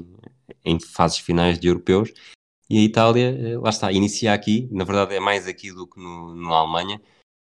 em 0.64 0.80
fases 0.80 1.18
finais 1.18 1.60
de 1.60 1.68
europeus. 1.68 2.14
E 2.70 2.78
a 2.78 2.82
Itália, 2.84 3.36
eh, 3.36 3.58
lá 3.58 3.72
está, 3.72 3.92
inicia 3.92 4.32
aqui, 4.32 4.70
na 4.72 4.84
verdade 4.84 5.16
é 5.16 5.20
mais 5.20 5.48
aqui 5.48 5.72
do 5.72 5.88
que 5.88 6.00
no, 6.00 6.36
na 6.36 6.56
Alemanha, 6.56 7.02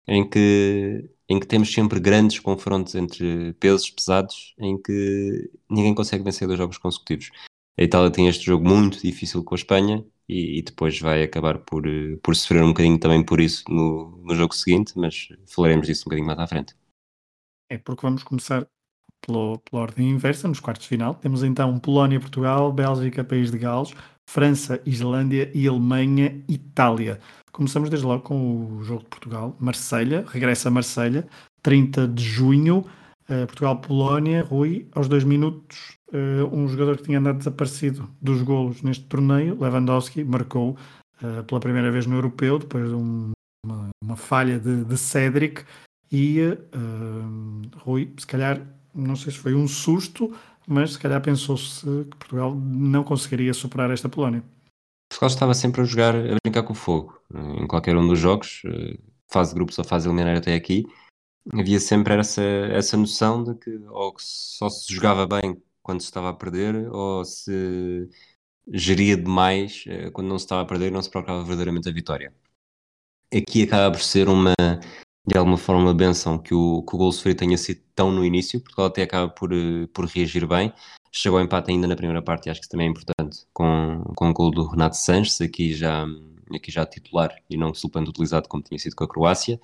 em 0.07 0.29
que, 0.29 1.11
em 1.29 1.39
que 1.39 1.47
temos 1.47 1.73
sempre 1.73 2.01
grandes 2.01 2.39
confrontos 2.39 2.95
entre 2.95 3.53
pesos 3.55 3.91
pesados, 3.91 4.55
em 4.59 4.81
que 4.81 5.51
ninguém 5.69 5.95
consegue 5.95 6.25
vencer 6.25 6.47
dois 6.47 6.59
jogos 6.59 6.79
consecutivos. 6.79 7.31
A 7.79 7.83
Itália 7.83 8.11
tem 8.11 8.29
este 8.29 8.45
jogo 8.45 8.69
muito 8.69 9.01
difícil 9.01 9.43
com 9.43 9.55
a 9.55 9.59
Espanha 9.59 10.05
e, 10.29 10.59
e, 10.59 10.63
depois 10.63 10.99
vai 11.01 11.23
acabar 11.23 11.59
por, 11.59 11.87
eh, 11.87 12.17
por 12.23 12.37
sofrer 12.37 12.63
um 12.63 12.69
bocadinho 12.69 12.99
também 12.99 13.25
por 13.25 13.41
isso 13.41 13.65
no, 13.69 14.21
no 14.23 14.35
jogo 14.35 14.55
seguinte, 14.55 14.93
mas 14.97 15.29
falaremos 15.47 15.87
disso 15.87 16.03
um 16.03 16.05
bocadinho 16.05 16.27
mais 16.27 16.39
à 16.39 16.47
frente. 16.47 16.75
É 17.71 17.79
porque 17.79 18.03
vamos 18.03 18.23
começar 18.23 18.67
pela, 19.21 19.59
pela 19.59 19.83
ordem 19.83 20.11
inversa, 20.11 20.49
nos 20.49 20.61
quartos 20.61 20.83
de 20.83 20.89
final. 20.89 21.15
Temos 21.15 21.43
então 21.43 21.79
Polónia, 21.79 22.21
Portugal, 22.21 22.73
Bélgica, 22.73 23.25
País 23.25 23.51
de 23.51 23.59
Gales, 23.59 23.93
França, 24.29 24.81
Islândia 24.87 25.51
e 25.55 25.67
Alemanha, 25.67 26.45
Itália. 26.49 27.21
Começamos 27.53 27.91
desde 27.91 28.07
logo 28.07 28.23
com 28.23 28.77
o 28.77 28.85
jogo 28.85 29.01
de 29.03 29.09
Portugal, 29.09 29.57
Marselha, 29.59 30.25
regressa 30.29 30.69
a 30.69 30.71
Marselha, 30.71 31.27
30 31.63 32.07
de 32.09 32.23
junho, 32.23 32.79
uh, 33.29 33.47
Portugal-Polónia, 33.47 34.43
Rui, 34.43 34.89
aos 34.93 35.09
dois 35.09 35.25
minutos, 35.25 35.97
uh, 36.13 36.55
um 36.55 36.69
jogador 36.69 36.97
que 36.97 37.05
tinha 37.05 37.19
andado 37.19 37.39
desaparecido 37.39 38.09
dos 38.21 38.43
golos 38.43 38.83
neste 38.83 39.05
torneio, 39.05 39.59
Lewandowski, 39.61 40.23
marcou 40.23 40.77
uh, 41.23 41.43
pela 41.45 41.61
primeira 41.61 41.91
vez 41.91 42.07
no 42.07 42.17
Europeu, 42.17 42.59
depois 42.59 42.89
de 42.89 42.95
um, 42.95 43.33
uma, 43.65 43.89
uma, 44.03 44.17
falha 44.17 44.59
de, 44.59 44.85
de 44.85 44.97
Cédric, 44.97 45.65
e 46.13 46.41
Rui, 47.85 48.13
se 48.19 48.27
calhar, 48.27 48.61
não 48.93 49.15
sei 49.15 49.31
se 49.33 49.39
foi 49.39 49.55
um 49.55 49.69
susto, 49.69 50.35
mas 50.67 50.95
se 50.95 50.99
calhar 50.99 51.21
pensou-se 51.21 51.87
que 51.87 52.17
Portugal 52.17 52.53
não 52.53 53.05
conseguiria 53.05 53.55
superar 53.55 53.93
esta 53.93 54.09
Polónia. 54.09 54.43
Portugal 55.11 55.29
estava 55.29 55.55
sempre 55.55 55.83
a 55.83 55.85
jogar, 55.85 56.15
a 56.15 56.37
brincar 56.43 56.63
com 56.63 56.73
o 56.73 56.77
fogo, 56.77 57.21
em 57.35 57.67
qualquer 57.67 57.97
um 57.97 58.07
dos 58.07 58.19
jogos, 58.19 58.63
fase 59.29 59.51
de 59.51 59.57
grupos 59.57 59.79
ou 59.79 59.85
fase 59.85 60.09
eliminar 60.09 60.37
até 60.37 60.55
aqui, 60.55 60.87
havia 61.53 61.81
sempre 61.81 62.15
essa, 62.15 62.43
essa 62.43 62.97
noção 62.97 63.43
de 63.43 63.55
que 63.57 63.71
ou 63.89 64.15
que 64.15 64.23
só 64.23 64.69
se 64.69 64.93
jogava 64.93 65.27
bem 65.27 65.61
quando 65.83 66.01
se 66.01 66.07
estava 66.07 66.31
a 66.31 66.35
perder 66.35 66.89
ou 66.93 67.25
se 67.25 68.09
geria 68.73 69.17
demais 69.17 69.85
eh, 69.87 70.11
quando 70.11 70.29
não 70.29 70.39
se 70.39 70.45
estava 70.45 70.63
a 70.63 70.65
perder 70.65 70.89
e 70.89 70.91
não 70.91 71.03
se 71.03 71.11
procurava 71.11 71.43
verdadeiramente 71.43 71.89
a 71.89 71.93
vitória. 71.93 72.33
Aqui 73.35 73.65
acaba 73.65 73.91
por 73.93 74.03
ser 74.03 74.29
uma, 74.29 74.55
de 75.27 75.37
alguma 75.37 75.57
forma, 75.57 75.83
uma 75.83 75.95
benção 75.95 76.39
que 76.39 76.55
o, 76.55 76.83
que 76.83 76.95
o 76.95 76.99
gol 76.99 77.13
sofrido 77.13 77.39
tenha 77.39 77.57
sido 77.57 77.81
tão 77.95 78.13
no 78.13 78.25
início, 78.25 78.61
porque 78.61 78.81
ela 78.81 78.89
até 78.89 79.03
acaba 79.03 79.29
por, 79.29 79.53
eh, 79.53 79.87
por 79.93 80.05
reagir 80.07 80.47
bem. 80.47 80.73
Chegou 81.13 81.39
ao 81.39 81.45
empate 81.45 81.71
ainda 81.71 81.87
na 81.87 81.97
primeira 81.97 82.23
parte 82.23 82.47
e 82.47 82.51
acho 82.51 82.61
que 82.61 82.65
isso 82.65 82.71
também 82.71 82.87
é 82.87 82.91
importante, 82.91 83.47
com, 83.53 84.03
com 84.15 84.31
o 84.31 84.33
gol 84.33 84.51
do 84.51 84.67
Renato 84.67 84.97
Sanches, 84.97 85.41
aqui 85.41 85.73
já, 85.75 86.07
aqui 86.55 86.71
já 86.71 86.87
titular 86.87 87.35
e 87.49 87.57
não 87.57 87.75
suplente 87.75 88.11
utilizado 88.11 88.49
como 88.49 88.63
tinha 88.63 88.79
sido 88.79 88.95
com 88.95 89.05
a 89.05 89.09
Croácia. 89.09 89.61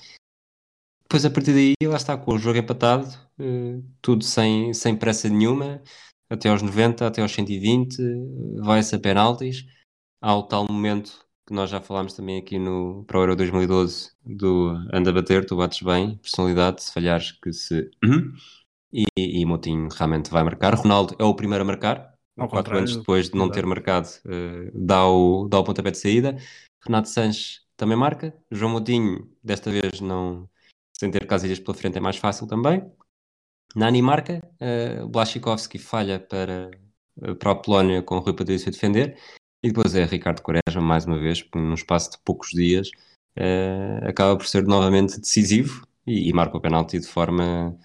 Depois, 1.04 1.24
a 1.24 1.30
partir 1.30 1.52
daí, 1.52 1.74
lá 1.88 1.96
está 1.96 2.16
com 2.16 2.34
o 2.34 2.38
jogo 2.38 2.58
empatado, 2.58 3.06
eh, 3.38 3.80
tudo 4.02 4.24
sem, 4.24 4.74
sem 4.74 4.96
pressa 4.96 5.28
nenhuma, 5.28 5.80
até 6.28 6.48
aos 6.48 6.62
90, 6.62 7.06
até 7.06 7.22
aos 7.22 7.30
120, 7.32 7.96
vai-se 8.58 8.96
a 8.96 8.98
penaltis. 8.98 9.64
Há 10.20 10.34
o 10.34 10.42
tal 10.42 10.66
momento 10.68 11.24
que 11.46 11.54
nós 11.54 11.70
já 11.70 11.80
falámos 11.80 12.14
também 12.14 12.38
aqui 12.38 12.58
no 12.58 13.04
para 13.04 13.18
o 13.18 13.22
Euro 13.22 13.36
2012 13.36 14.10
do 14.24 14.70
anda 14.92 15.10
a 15.10 15.12
bater, 15.12 15.46
tu 15.46 15.56
bates 15.56 15.80
bem, 15.80 16.16
personalidade, 16.16 16.82
se 16.82 16.92
falhares 16.92 17.32
que 17.32 17.52
se. 17.52 17.88
E, 18.96 19.06
e 19.42 19.44
Moutinho 19.44 19.88
realmente 19.90 20.30
vai 20.30 20.42
marcar. 20.42 20.74
Ronaldo 20.74 21.14
é 21.18 21.24
o 21.24 21.34
primeiro 21.34 21.62
a 21.62 21.66
marcar, 21.66 22.14
Ao 22.34 22.48
quatro 22.48 22.78
anos 22.78 22.96
depois 22.96 23.28
de 23.28 23.36
não 23.36 23.50
ter 23.50 23.66
marcado, 23.66 24.08
uh, 24.24 24.70
dá, 24.72 25.06
o, 25.06 25.46
dá 25.48 25.58
o 25.58 25.64
pontapé 25.64 25.90
de 25.90 25.98
saída. 25.98 26.36
Renato 26.82 27.08
Sanches 27.10 27.60
também 27.76 27.96
marca. 27.96 28.34
João 28.50 28.72
Moutinho, 28.72 29.30
desta 29.44 29.70
vez 29.70 30.00
não 30.00 30.48
sem 30.98 31.10
ter 31.10 31.26
Casilhas 31.26 31.60
pela 31.60 31.76
frente, 31.76 31.98
é 31.98 32.00
mais 32.00 32.16
fácil 32.16 32.46
também. 32.46 32.90
Nani 33.74 34.00
marca, 34.00 34.40
uh, 34.62 35.06
Blaszczykowski 35.08 35.78
falha 35.78 36.18
para, 36.18 36.70
uh, 37.18 37.34
para 37.36 37.52
a 37.52 37.54
Polónia 37.54 38.02
com 38.02 38.16
o 38.16 38.20
Rui 38.20 38.34
Patrício 38.34 38.68
a 38.68 38.72
defender, 38.72 39.18
e 39.62 39.68
depois 39.68 39.94
é 39.94 40.04
Ricardo 40.04 40.40
Quaresma, 40.40 40.80
mais 40.80 41.04
uma 41.04 41.18
vez, 41.18 41.46
num 41.54 41.74
espaço 41.74 42.12
de 42.12 42.18
poucos 42.24 42.50
dias, 42.50 42.88
uh, 43.38 44.08
acaba 44.08 44.36
por 44.36 44.46
ser 44.46 44.66
novamente 44.66 45.20
decisivo 45.20 45.86
e, 46.06 46.30
e 46.30 46.32
marca 46.32 46.56
o 46.56 46.60
penalti 46.60 46.98
de 46.98 47.06
forma 47.06 47.76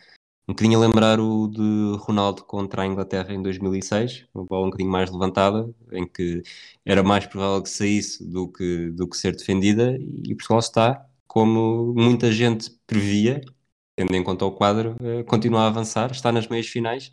um 0.48 0.54
bocadinho 0.54 0.78
a 0.80 0.82
lembrar 0.82 1.20
o 1.20 1.48
de 1.48 1.98
Ronaldo 2.00 2.44
contra 2.44 2.82
a 2.82 2.86
Inglaterra 2.86 3.34
em 3.34 3.42
2006, 3.42 4.28
uma 4.34 4.44
bola 4.46 4.64
um 4.68 4.70
bocadinho 4.70 4.92
mais 4.92 5.10
levantada, 5.12 5.74
em 5.92 6.08
que 6.08 6.42
era 6.86 7.04
mais 7.04 7.26
provável 7.26 7.62
que 7.62 7.70
saísse 7.70 8.24
do 8.28 8.48
que, 8.52 8.90
do 8.92 9.08
que 9.08 9.18
ser 9.18 9.36
defendida, 9.36 9.98
e 10.00 10.36
Portugal 10.36 10.60
está, 10.60 11.06
como 11.28 11.94
muita 11.96 12.32
gente 12.32 12.72
previa, 12.86 13.42
tendo 13.96 14.16
em 14.16 14.24
conta 14.24 14.46
o 14.46 14.52
quadro, 14.52 14.96
continua 15.28 15.62
a 15.62 15.68
avançar, 15.68 16.12
está 16.12 16.32
nas 16.32 16.48
meias 16.48 16.68
finais 16.68 17.12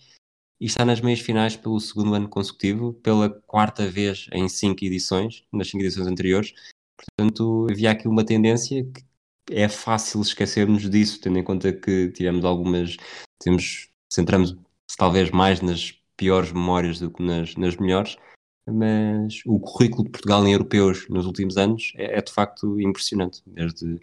e 0.60 0.66
está 0.66 0.84
nas 0.84 1.00
meias 1.00 1.20
finais 1.20 1.56
pelo 1.56 1.78
segundo 1.78 2.14
ano 2.14 2.28
consecutivo, 2.28 2.94
pela 2.94 3.30
quarta 3.46 3.88
vez 3.88 4.26
em 4.32 4.48
cinco 4.48 4.84
edições, 4.84 5.44
nas 5.52 5.68
cinco 5.68 5.84
edições 5.84 6.06
anteriores. 6.06 6.52
Portanto, 6.96 7.66
havia 7.70 7.92
aqui 7.92 8.08
uma 8.08 8.24
tendência 8.24 8.84
que 8.84 9.04
é 9.50 9.68
fácil 9.68 10.20
esquecermos 10.20 10.88
disso, 10.88 11.20
tendo 11.20 11.38
em 11.38 11.44
conta 11.44 11.72
que 11.72 12.10
tivemos 12.10 12.44
algumas, 12.44 12.96
temos, 13.38 13.88
centramos 14.12 14.56
talvez 14.96 15.30
mais 15.30 15.60
nas 15.60 15.94
piores 16.16 16.52
memórias 16.52 16.98
do 16.98 17.10
que 17.10 17.22
nas, 17.22 17.54
nas 17.56 17.76
melhores, 17.76 18.16
mas 18.68 19.40
o 19.46 19.58
currículo 19.60 20.04
de 20.04 20.10
Portugal 20.10 20.46
em 20.46 20.52
europeus 20.52 21.08
nos 21.08 21.26
últimos 21.26 21.56
anos 21.56 21.92
é, 21.96 22.18
é 22.18 22.22
de 22.22 22.32
facto 22.32 22.80
impressionante. 22.80 23.42
Desde 23.46 24.00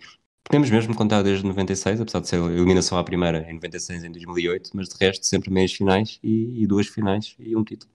Podemos 0.47 0.69
mesmo 0.69 0.95
contar 0.95 1.23
desde 1.23 1.43
96, 1.43 2.01
apesar 2.01 2.19
de 2.19 2.27
ser 2.27 2.39
a 2.39 2.45
eliminação 2.45 2.99
à 2.99 3.03
primeira 3.03 3.49
em 3.49 3.55
96 3.55 4.03
em 4.03 4.11
2008, 4.11 4.69
mas 4.75 4.89
de 4.89 4.95
resto 5.03 5.25
sempre 5.25 5.49
meias 5.49 5.73
finais 5.73 6.19
e, 6.21 6.61
e 6.61 6.67
duas 6.67 6.87
finais 6.87 7.35
e 7.39 7.55
um 7.55 7.63
título. 7.63 7.91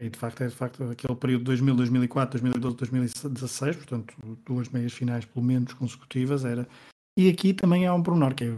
E 0.00 0.08
de 0.08 0.18
facto 0.18 0.42
é 0.42 0.46
de 0.46 0.54
facto 0.54 0.84
aquele 0.84 1.16
período 1.16 1.40
de 1.40 1.46
2000, 1.46 1.74
2004, 1.76 2.40
2012, 2.40 2.76
2016, 2.76 3.76
portanto 3.76 4.14
duas 4.46 4.68
meias 4.68 4.92
finais 4.92 5.24
pelo 5.24 5.44
menos 5.44 5.72
consecutivas 5.72 6.44
era. 6.44 6.68
E 7.18 7.28
aqui 7.28 7.52
também 7.52 7.84
há 7.86 7.92
um 7.92 8.02
pormenor 8.02 8.34
que 8.34 8.44
é 8.44 8.56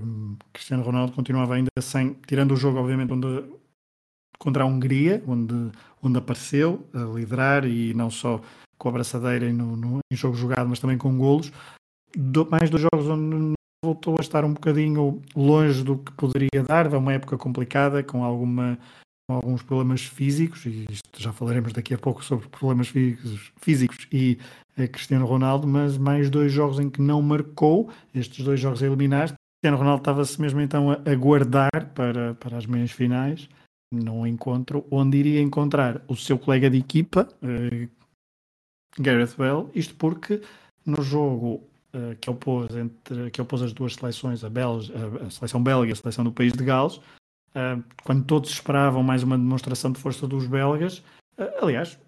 Cristiano 0.52 0.82
Ronaldo 0.82 1.12
continuava 1.12 1.54
ainda 1.54 1.70
sem, 1.80 2.14
tirando 2.26 2.52
o 2.52 2.56
jogo 2.56 2.78
obviamente 2.78 3.12
onde 3.12 3.44
contra 4.38 4.64
a 4.64 4.66
Hungria, 4.66 5.22
onde, 5.26 5.70
onde 6.02 6.18
apareceu 6.18 6.86
a 6.92 6.98
liderar 6.98 7.64
e 7.66 7.94
não 7.94 8.10
só 8.10 8.40
com 8.78 8.88
a 8.88 8.92
braçadeira 8.92 9.46
e 9.46 9.52
no, 9.52 9.76
no, 9.76 9.98
em 10.10 10.16
jogo 10.16 10.34
jogado, 10.34 10.68
mas 10.68 10.80
também 10.80 10.96
com 10.96 11.16
golos, 11.16 11.52
do, 12.16 12.50
mais 12.50 12.70
dos 12.70 12.80
jogos 12.80 13.06
onde 13.06 13.54
voltou 13.84 14.16
a 14.18 14.22
estar 14.22 14.44
um 14.44 14.52
bocadinho 14.52 15.22
longe 15.36 15.84
do 15.84 15.98
que 15.98 16.12
poderia 16.12 16.62
dar, 16.66 16.92
é 16.92 16.96
uma 16.96 17.12
época 17.12 17.36
complicada, 17.36 18.02
com, 18.02 18.24
alguma, 18.24 18.78
alguns 19.32 19.62
problemas 19.62 20.02
físicos, 20.02 20.64
e 20.66 20.86
isto 20.90 21.20
já 21.20 21.32
falaremos 21.32 21.72
daqui 21.72 21.94
a 21.94 21.98
pouco 21.98 22.24
sobre 22.24 22.48
problemas 22.48 22.88
físicos, 22.88 23.52
físicos 23.60 24.08
e 24.12 24.38
é, 24.76 24.86
Cristiano 24.86 25.26
Ronaldo, 25.26 25.66
mas 25.66 25.98
mais 25.98 26.30
dois 26.30 26.52
jogos 26.52 26.78
em 26.78 26.88
que 26.88 27.00
não 27.00 27.20
marcou, 27.20 27.90
estes 28.14 28.44
dois 28.44 28.58
jogos 28.58 28.82
a 28.82 28.86
eliminar. 28.86 29.34
Cristiano 29.62 29.76
Ronaldo 29.76 30.00
estava-se 30.00 30.40
mesmo 30.40 30.60
então 30.60 30.90
a 30.90 31.10
aguardar 31.10 31.92
para, 31.94 32.34
para 32.34 32.56
as 32.56 32.66
meias 32.66 32.90
finais, 32.90 33.48
não 33.92 34.26
encontro, 34.26 34.86
onde 34.90 35.18
iria 35.18 35.40
encontrar 35.40 36.02
o 36.08 36.16
seu 36.16 36.38
colega 36.38 36.70
de 36.70 36.78
equipa, 36.78 37.28
uh, 37.42 37.88
Gareth 38.98 39.34
Bale, 39.36 39.68
isto 39.74 39.94
porque 39.96 40.40
no 40.84 41.02
jogo 41.02 41.62
uh, 41.94 42.16
que, 42.20 42.30
opôs 42.30 42.74
entre, 42.74 43.30
que 43.30 43.40
opôs 43.40 43.62
as 43.62 43.72
duas 43.72 43.94
seleções, 43.94 44.44
a, 44.44 44.48
Belge, 44.48 44.92
a 45.26 45.30
seleção 45.30 45.62
belga 45.62 45.88
e 45.88 45.92
a 45.92 45.96
seleção 45.96 46.24
do 46.24 46.32
país 46.32 46.52
de 46.52 46.64
Gales, 46.64 47.00
uh, 47.54 47.82
quando 48.04 48.24
todos 48.24 48.50
esperavam 48.50 49.02
mais 49.02 49.22
uma 49.22 49.38
demonstração 49.38 49.92
de 49.92 50.00
força 50.00 50.26
dos 50.26 50.46
belgas, 50.46 50.98
uh, 51.38 51.62
aliás, 51.62 51.98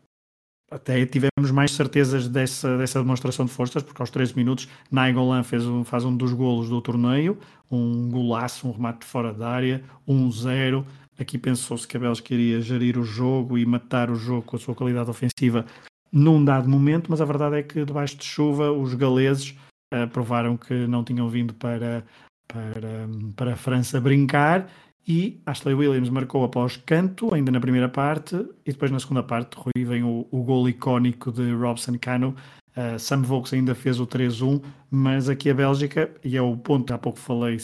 até 0.71 1.05
tivemos 1.05 1.51
mais 1.51 1.73
certezas 1.73 2.27
dessa, 2.29 2.79
dessa 2.79 2.99
demonstração 2.99 3.45
de 3.45 3.53
forças, 3.53 3.83
porque 3.83 4.01
aos 4.01 4.11
13 4.11 4.35
minutos 4.35 4.69
Nainggolan 4.91 5.43
fez 5.43 5.67
um, 5.67 5.85
faz 5.85 6.05
um 6.05 6.17
dos 6.17 6.33
golos 6.33 6.71
do 6.71 6.81
torneio, 6.81 7.39
um 7.71 8.09
golaço, 8.11 8.67
um 8.67 8.73
remate 8.73 9.05
fora 9.05 9.33
da 9.35 9.49
área, 9.49 9.85
1-0. 10.09 10.79
Um 10.79 10.85
Aqui 11.19 11.37
pensou-se 11.37 11.87
que 11.87 11.97
a 11.97 12.01
Bélgica 12.01 12.33
iria 12.33 12.61
gerir 12.61 12.99
o 12.99 13.05
jogo 13.05 13.59
e 13.59 13.67
matar 13.67 14.11
o 14.11 14.15
jogo 14.15 14.43
com 14.43 14.57
a 14.57 14.59
sua 14.59 14.75
qualidade 14.75 15.11
ofensiva 15.11 15.67
num 16.11 16.43
dado 16.43 16.69
momento, 16.69 17.11
mas 17.11 17.21
a 17.21 17.25
verdade 17.25 17.57
é 17.57 17.63
que 17.63 17.85
debaixo 17.85 18.17
de 18.17 18.25
chuva 18.25 18.73
os 18.73 18.95
galeses 18.95 19.57
uh, 19.95 20.09
provaram 20.09 20.57
que 20.57 20.87
não 20.87 21.05
tinham 21.05 21.29
vindo 21.29 21.55
para, 21.55 22.05
para, 22.49 23.09
para 23.37 23.53
a 23.53 23.57
França 23.57 24.01
brincar 24.01 24.69
e 25.07 25.41
Ashley 25.45 25.75
Williams 25.75 26.11
marcou 26.11 26.45
após 26.45 26.77
canto, 26.77 27.35
ainda 27.35 27.51
na 27.51 27.61
primeira 27.61 27.89
parte, 27.89 28.37
e 28.65 28.73
depois 28.73 28.91
na 28.91 29.01
segunda 29.01 29.23
parte, 29.23 29.57
Rui, 29.57 29.85
vem 29.85 30.05
o, 30.05 30.27
o 30.31 30.43
gol 30.43 30.69
icónico 30.69 31.33
de 31.33 31.53
Robson 31.53 31.99
Cano. 32.01 32.37
Uh, 32.77 32.99
Sam 32.99 33.23
Vokes 33.23 33.53
ainda 33.53 33.75
fez 33.75 34.01
o 34.01 34.07
3-1, 34.07 34.63
mas 34.91 35.29
aqui 35.29 35.51
a 35.51 35.55
Bélgica, 35.55 36.11
e 36.25 36.37
é 36.37 36.43
o 36.43 36.57
ponto 36.57 36.87
que 36.87 36.93
há 36.93 36.99
pouco 36.99 37.19
falei, 37.19 37.59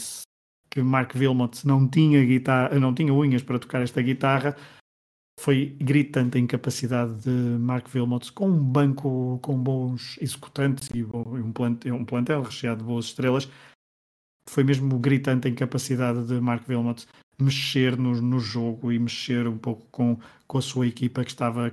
que 0.69 0.83
Mark 0.83 1.15
Wilmot 1.15 1.67
não 1.67 1.89
tinha, 1.89 2.25
guitarra, 2.25 2.79
não 2.79 2.93
tinha 2.93 3.15
unhas 3.15 3.43
para 3.43 3.59
tocar 3.59 3.83
esta 3.83 4.03
guitarra, 4.03 4.55
foi 5.39 5.77
gritante 5.81 6.37
a 6.37 6.41
incapacidade 6.41 7.15
de 7.21 7.31
Mark 7.31 7.87
Wilmot 7.95 8.33
com 8.33 8.49
um 8.49 8.59
banco 8.59 9.39
com 9.41 9.57
bons 9.57 10.19
executantes 10.21 10.91
e 10.93 11.05
um 11.05 11.53
plantel, 11.53 11.95
um 11.95 12.05
plantel 12.05 12.43
recheado 12.43 12.81
de 12.81 12.85
boas 12.85 13.05
estrelas. 13.05 13.49
Foi 14.49 14.65
mesmo 14.65 14.99
gritante 14.99 15.47
a 15.47 15.51
incapacidade 15.51 16.27
de 16.27 16.41
Mark 16.41 16.69
Wilmot 16.69 17.07
mexer 17.41 17.97
no, 17.97 18.21
no 18.21 18.41
jogo 18.41 18.93
e 18.93 18.99
mexer 18.99 19.47
um 19.47 19.57
pouco 19.57 19.87
com, 19.91 20.19
com 20.47 20.59
a 20.59 20.63
sua 20.63 20.87
equipa 20.87 21.25
que 21.25 21.31
estava 21.31 21.73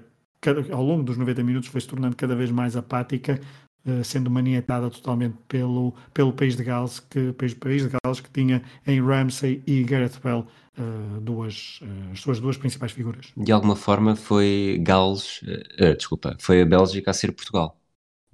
ao 0.72 0.84
longo 0.84 1.04
dos 1.04 1.18
90 1.18 1.44
minutos 1.44 1.70
foi 1.70 1.82
se 1.82 1.88
tornando 1.88 2.16
cada 2.16 2.36
vez 2.36 2.52
mais 2.52 2.76
apática, 2.76 3.40
uh, 3.86 4.04
sendo 4.04 4.30
manietada 4.30 4.90
totalmente 4.90 5.36
pelo, 5.48 5.94
pelo 6.14 6.34
país 6.34 6.56
de 6.56 6.64
Gales, 6.64 7.00
que 7.00 7.34
país, 7.34 7.54
país 7.54 7.84
de 7.84 7.90
Gales 7.90 8.20
que 8.20 8.30
tinha 8.30 8.62
em 8.86 9.02
Ramsey 9.02 9.64
e 9.66 9.84
Gareth 9.84 10.20
Bell 10.24 10.46
uh, 10.78 11.22
duas, 11.22 11.80
uh, 11.82 12.12
as 12.12 12.20
suas 12.20 12.40
duas 12.40 12.58
principais 12.58 12.92
figuras. 12.92 13.32
De 13.36 13.52
alguma 13.52 13.76
forma 13.76 14.16
foi 14.16 14.80
Gales, 14.84 15.42
desculpa, 15.98 16.36
foi 16.40 16.62
a 16.62 16.66
Bélgica 16.66 17.12
a 17.12 17.14
ser 17.14 17.32
Portugal. 17.32 17.80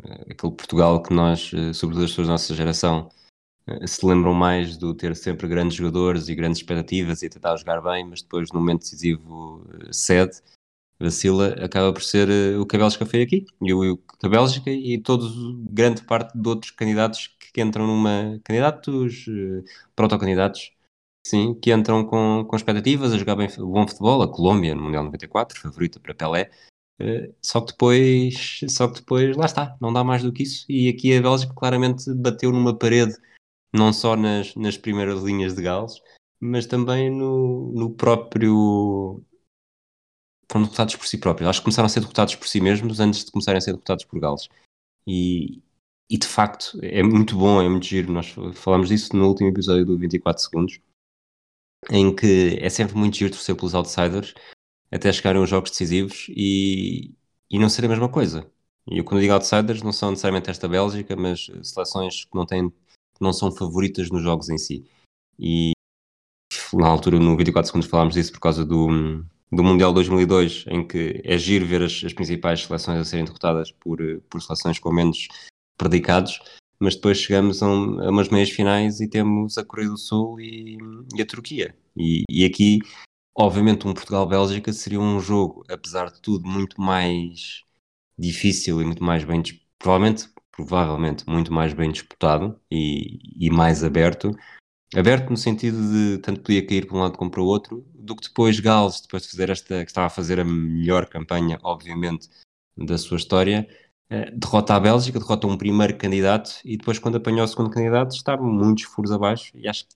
aquele 0.04 0.54
Portugal 0.54 1.02
que 1.02 1.14
nós, 1.14 1.52
sobretudo 1.74 2.04
as 2.04 2.12
pessoas 2.12 2.28
da 2.28 2.34
nossa 2.34 2.54
geração, 2.54 3.10
se 3.86 4.06
lembram 4.06 4.34
mais 4.34 4.78
do 4.78 4.94
ter 4.94 5.16
sempre 5.16 5.48
grandes 5.48 5.76
jogadores 5.78 6.28
e 6.28 6.36
grandes 6.36 6.60
expectativas 6.60 7.22
e 7.24 7.30
tentar 7.30 7.56
jogar 7.58 7.82
bem, 7.82 8.08
mas 8.08 8.22
depois 8.22 8.52
no 8.52 8.60
momento 8.60 8.82
decisivo 8.82 9.66
cede, 9.92 10.42
vacila, 11.00 11.50
acaba 11.64 11.92
por 11.92 12.04
ser 12.04 12.30
o 12.60 12.66
que 12.66 12.76
a 12.76 12.80
Bélgica 12.80 13.06
foi 13.06 13.22
aqui, 13.24 13.46
e 13.62 13.74
o, 13.74 13.98
que 13.98 14.26
a 14.26 14.30
Bélgica 14.30 14.70
e 14.70 14.98
todos, 15.02 15.34
grande 15.70 16.04
parte 16.04 16.38
de 16.38 16.48
outros 16.48 16.72
candidatos 16.72 17.28
que, 17.40 17.52
que 17.52 17.62
entram 17.62 17.88
numa, 17.88 18.40
candidatos, 18.44 19.26
protocandidatos, 19.96 20.72
sim, 21.26 21.54
que 21.56 21.74
entram 21.74 22.06
com, 22.06 22.46
com 22.48 22.56
expectativas 22.56 23.14
a 23.14 23.18
jogar 23.18 23.36
bem 23.36 23.48
bom 23.58 23.88
futebol, 23.88 24.22
a 24.22 24.32
Colômbia 24.32 24.76
no 24.76 24.84
Mundial 24.84 25.04
94, 25.04 25.60
favorita 25.60 26.00
para 26.00 26.14
Pelé, 26.14 26.52
só 27.42 27.62
que 27.62 27.72
depois, 27.72 28.62
só 28.70 28.88
que 28.88 29.00
depois, 29.00 29.36
lá 29.36 29.46
está, 29.46 29.76
não 29.82 29.92
dá 29.92 30.04
mais 30.04 30.24
do 30.24 30.32
que 30.32 30.44
isso, 30.44 30.66
e 30.70 30.90
aqui 30.90 31.16
a 31.16 31.22
Bélgica 31.22 31.54
claramente 31.54 32.14
bateu 32.14 32.52
numa 32.52 32.78
parede 32.78 33.16
não 33.74 33.94
só 33.94 34.16
nas, 34.16 34.56
nas 34.56 34.78
primeiras 34.78 35.22
linhas 35.24 35.56
de 35.56 35.62
Gales, 35.62 36.02
mas 36.40 36.66
também 36.66 37.10
no, 37.10 37.72
no 37.74 37.92
próprio. 37.94 39.24
Foram 40.52 40.66
derrotados 40.66 40.96
por 40.96 41.08
si 41.08 41.18
próprios. 41.18 41.50
Acho 41.50 41.60
que 41.60 41.66
começaram 41.66 41.86
a 41.86 41.90
ser 41.90 42.02
derrotados 42.02 42.36
por 42.36 42.48
si 42.48 42.60
mesmos 42.60 43.00
antes 43.00 43.24
de 43.24 43.32
começarem 43.32 43.58
a 43.58 43.62
ser 43.62 43.72
derrotados 43.72 44.04
por 44.06 44.20
Gales. 44.20 44.50
E, 45.08 45.62
e 46.10 46.18
de 46.18 46.28
facto 46.28 46.78
é 46.82 47.02
muito 47.02 47.38
bom, 47.38 47.62
é 47.62 47.70
muito 47.70 47.86
giro. 47.86 48.12
Nós 48.12 48.36
falámos 48.56 48.90
disso 48.90 49.16
no 49.16 49.28
último 49.28 49.50
episódio 49.50 49.86
do 49.86 49.98
24 49.98 50.44
Segundos, 50.44 50.80
em 51.90 52.14
que 52.14 52.58
é 52.60 52.70
sempre 52.70 52.98
muito 52.98 53.18
giro 53.18 53.32
torcer 53.32 53.56
pelos 53.56 53.74
outsiders 53.74 54.34
até 54.92 55.12
chegarem 55.14 55.40
aos 55.40 55.50
jogos 55.50 55.72
decisivos 55.72 56.28
e, 56.30 57.14
e 57.50 57.58
não 57.58 57.70
ser 57.70 57.86
a 57.86 57.88
mesma 57.88 58.10
coisa. 58.10 58.46
E 58.88 58.98
eu, 58.98 59.06
quando 59.06 59.22
digo 59.22 59.34
outsiders, 59.34 59.82
não 59.82 59.94
são 59.94 60.10
necessariamente 60.10 60.50
esta 60.50 60.68
Bélgica, 60.68 61.16
mas 61.16 61.50
seleções 61.64 62.26
que 62.26 62.36
não 62.36 62.46
têm 62.46 62.72
não 63.22 63.34
são 63.34 63.52
favoritas 63.52 64.10
nos 64.10 64.24
jogos 64.24 64.50
em 64.50 64.58
si. 64.58 64.86
E 65.40 65.72
na 66.74 66.88
altura, 66.88 67.20
no 67.20 67.36
24 67.38 67.68
segundos, 67.68 67.90
falámos 67.90 68.14
disso 68.14 68.32
por 68.32 68.40
causa 68.40 68.66
do, 68.66 68.88
do 69.52 69.64
Mundial 69.64 69.94
2002, 69.94 70.66
em 70.68 70.88
que 70.88 71.22
é 71.24 71.38
giro 71.38 71.66
ver 71.66 71.84
as, 71.84 72.04
as 72.06 72.14
principais 72.14 72.64
seleções 72.64 73.00
a 73.00 73.06
serem 73.06 73.26
derrotadas 73.26 73.72
por, 73.72 74.00
por 74.30 74.42
seleções 74.42 74.80
com 74.80 74.92
menos 74.92 75.28
predicados, 75.78 76.40
mas 76.80 76.96
depois 76.96 77.18
chegamos 77.20 77.62
a, 77.62 77.68
um, 77.68 78.00
a 78.00 78.10
umas 78.10 78.30
meias 78.30 78.50
finais 78.50 79.02
e 79.02 79.08
temos 79.08 79.58
a 79.58 79.66
Coreia 79.66 79.90
do 79.90 79.98
Sul 79.98 80.40
e, 80.40 80.78
e 81.16 81.22
a 81.22 81.26
Turquia. 81.26 81.76
E, 81.96 82.24
e 82.30 82.46
aqui, 82.46 82.80
obviamente, 83.36 83.88
um 83.88 83.94
Portugal-Bélgica 83.94 84.72
seria 84.72 85.00
um 85.00 85.20
jogo, 85.20 85.64
apesar 85.70 86.12
de 86.12 86.22
tudo, 86.22 86.48
muito 86.48 86.80
mais 86.82 87.64
difícil 88.18 88.82
e 88.82 88.86
muito 88.86 89.04
mais 89.04 89.24
bem. 89.24 89.42
Provavelmente 89.78 90.30
provavelmente 90.52 91.28
muito 91.28 91.52
mais 91.54 91.74
bem 91.74 91.92
disputado 91.92 92.60
e, 92.70 93.20
e 93.48 93.50
mais 93.50 93.84
aberto. 93.84 94.32
Aberto 94.96 95.30
no 95.30 95.38
sentido 95.38 95.78
de 95.92 96.18
tanto 96.20 96.42
podia 96.42 96.66
cair 96.66 96.86
para 96.86 96.98
um 96.98 97.02
lado 97.02 97.18
como 97.18 97.32
para 97.32 97.42
o 97.42 97.46
outro, 97.46 97.86
do 97.94 98.16
que 98.16 98.28
depois 98.28 98.60
Gales, 98.60 99.02
depois 99.02 99.24
de 99.24 99.30
fazer 99.30 99.50
esta, 99.50 99.86
que 99.86 99.92
estava 99.92 100.08
a 100.08 100.10
fazer 100.10 100.40
a 100.40 100.44
melhor 100.44 101.08
campanha, 101.08 101.58
obviamente, 101.64 102.30
da 102.78 102.98
sua 102.98 103.18
história, 103.18 103.68
eh, 104.10 104.30
derrota 104.32 104.76
a 104.76 104.80
Bélgica, 104.80 105.20
derrota 105.20 105.48
um 105.48 105.58
primeiro 105.58 105.98
candidato 105.98 106.60
e 106.66 106.76
depois, 106.76 107.00
quando 107.00 107.16
apanhou 107.16 107.46
o 107.46 107.48
segundo 107.48 107.70
candidato, 107.70 108.14
estava 108.14 108.44
muitos 108.44 108.84
furos 108.84 109.12
abaixo. 109.12 109.52
E 109.56 109.68
acho 109.68 109.88
que 109.88 109.96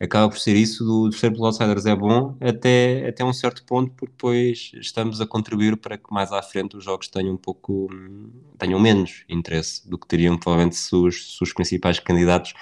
acaba 0.00 0.28
por 0.28 0.38
ser 0.38 0.56
isso 0.56 0.84
do, 0.84 1.08
do 1.08 1.14
ser 1.14 1.30
pelos 1.30 1.46
outsiders 1.46 1.86
é 1.86 1.94
bom 1.94 2.36
até, 2.40 3.08
até 3.08 3.24
um 3.24 3.32
certo 3.32 3.64
ponto, 3.64 3.92
porque 3.92 4.12
depois 4.12 4.72
estamos 4.74 5.20
a 5.20 5.26
contribuir 5.26 5.76
para 5.76 5.96
que 5.96 6.12
mais 6.12 6.32
à 6.32 6.42
frente 6.42 6.76
os 6.76 6.84
jogos 6.84 7.08
tenham 7.08 7.34
um 7.34 7.38
pouco 7.38 7.88
tenham 8.58 8.80
menos 8.80 9.24
interesse 9.28 9.88
do 9.88 9.98
que 9.98 10.06
teriam 10.06 10.36
provavelmente 10.36 10.76
se 10.76 10.94
os, 10.94 11.36
se 11.36 11.42
os 11.42 11.52
principais 11.52 11.98
candidatos 11.98 12.54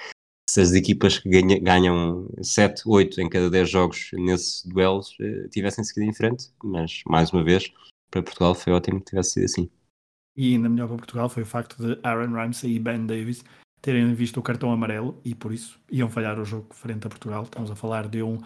se 0.49 0.61
as 0.61 0.73
equipas 0.73 1.17
que 1.17 1.29
ganha, 1.29 1.59
ganham 1.59 2.29
7, 2.41 2.83
8 2.85 3.21
em 3.21 3.29
cada 3.29 3.49
10 3.49 3.69
jogos 3.69 4.09
nesses 4.13 4.63
duelos 4.65 5.15
eh, 5.19 5.47
tivessem 5.49 5.83
seguido 5.83 6.09
em 6.09 6.13
frente, 6.13 6.51
mas 6.63 7.01
mais 7.07 7.31
uma 7.31 7.43
vez 7.43 7.71
para 8.11 8.21
Portugal 8.21 8.53
foi 8.53 8.73
ótimo 8.73 8.99
que 8.99 9.11
tivesse 9.11 9.31
sido 9.31 9.45
assim. 9.45 9.69
E 10.35 10.53
ainda 10.53 10.69
melhor 10.69 10.87
para 10.87 10.97
Portugal 10.97 11.29
foi 11.29 11.43
o 11.43 11.45
facto 11.45 11.77
de 11.77 11.99
Aaron 12.03 12.33
Ramsey 12.33 12.75
e 12.75 12.79
Ben 12.79 13.05
Davis 13.05 13.43
terem 13.83 14.13
visto 14.13 14.39
o 14.39 14.41
cartão 14.41 14.71
amarelo 14.71 15.19
e 15.25 15.35
por 15.35 15.53
isso 15.53 15.77
iam 15.91 16.09
falhar 16.09 16.39
o 16.39 16.45
jogo 16.45 16.67
frente 16.71 17.05
a 17.05 17.09
Portugal. 17.09 17.43
Estamos 17.43 17.69
a 17.69 17.75
falar 17.75 18.07
de 18.07 18.23
um, 18.23 18.39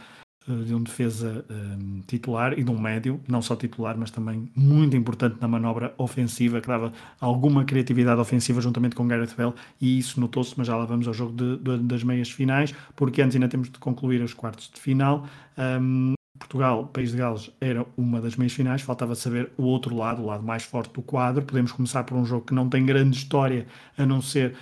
eh, 0.49 0.63
de 0.65 0.73
um 0.73 0.81
defesa 0.81 1.45
um, 1.47 2.01
titular 2.07 2.57
e 2.57 2.63
de 2.63 2.71
um 2.71 2.79
médio, 2.79 3.21
não 3.27 3.39
só 3.39 3.55
titular, 3.55 3.95
mas 3.95 4.09
também 4.09 4.51
muito 4.55 4.97
importante 4.97 5.37
na 5.39 5.47
manobra 5.47 5.93
ofensiva, 5.99 6.59
que 6.59 6.67
dava 6.67 6.91
alguma 7.21 7.63
criatividade 7.63 8.19
ofensiva 8.19 8.59
juntamente 8.59 8.95
com 8.95 9.07
Gareth 9.07 9.35
Bell, 9.37 9.53
e 9.79 9.99
isso 9.99 10.19
notou-se, 10.19 10.55
mas 10.57 10.65
já 10.65 10.75
lá 10.75 10.85
vamos 10.85 11.07
ao 11.07 11.13
jogo 11.13 11.33
de, 11.33 11.57
de, 11.57 11.83
das 11.83 12.03
meias 12.03 12.31
finais, 12.31 12.73
porque 12.95 13.21
antes 13.21 13.35
ainda 13.35 13.47
temos 13.47 13.69
de 13.69 13.77
concluir 13.77 14.23
os 14.23 14.33
quartos 14.33 14.71
de 14.73 14.81
final. 14.81 15.27
Um, 15.55 16.15
Portugal, 16.39 16.87
País 16.87 17.11
de 17.11 17.17
Gales, 17.17 17.51
era 17.61 17.85
uma 17.95 18.21
das 18.21 18.35
meias 18.35 18.53
finais, 18.53 18.81
faltava 18.81 19.13
saber 19.13 19.51
o 19.57 19.63
outro 19.63 19.95
lado, 19.95 20.21
o 20.21 20.25
lado 20.25 20.43
mais 20.43 20.63
forte 20.63 20.93
do 20.93 21.01
quadro. 21.01 21.43
Podemos 21.43 21.71
começar 21.71 22.03
por 22.03 22.17
um 22.17 22.25
jogo 22.25 22.45
que 22.45 22.53
não 22.53 22.69
tem 22.69 22.85
grande 22.85 23.17
história, 23.17 23.67
a 23.97 24.05
não 24.05 24.21
ser 24.21 24.55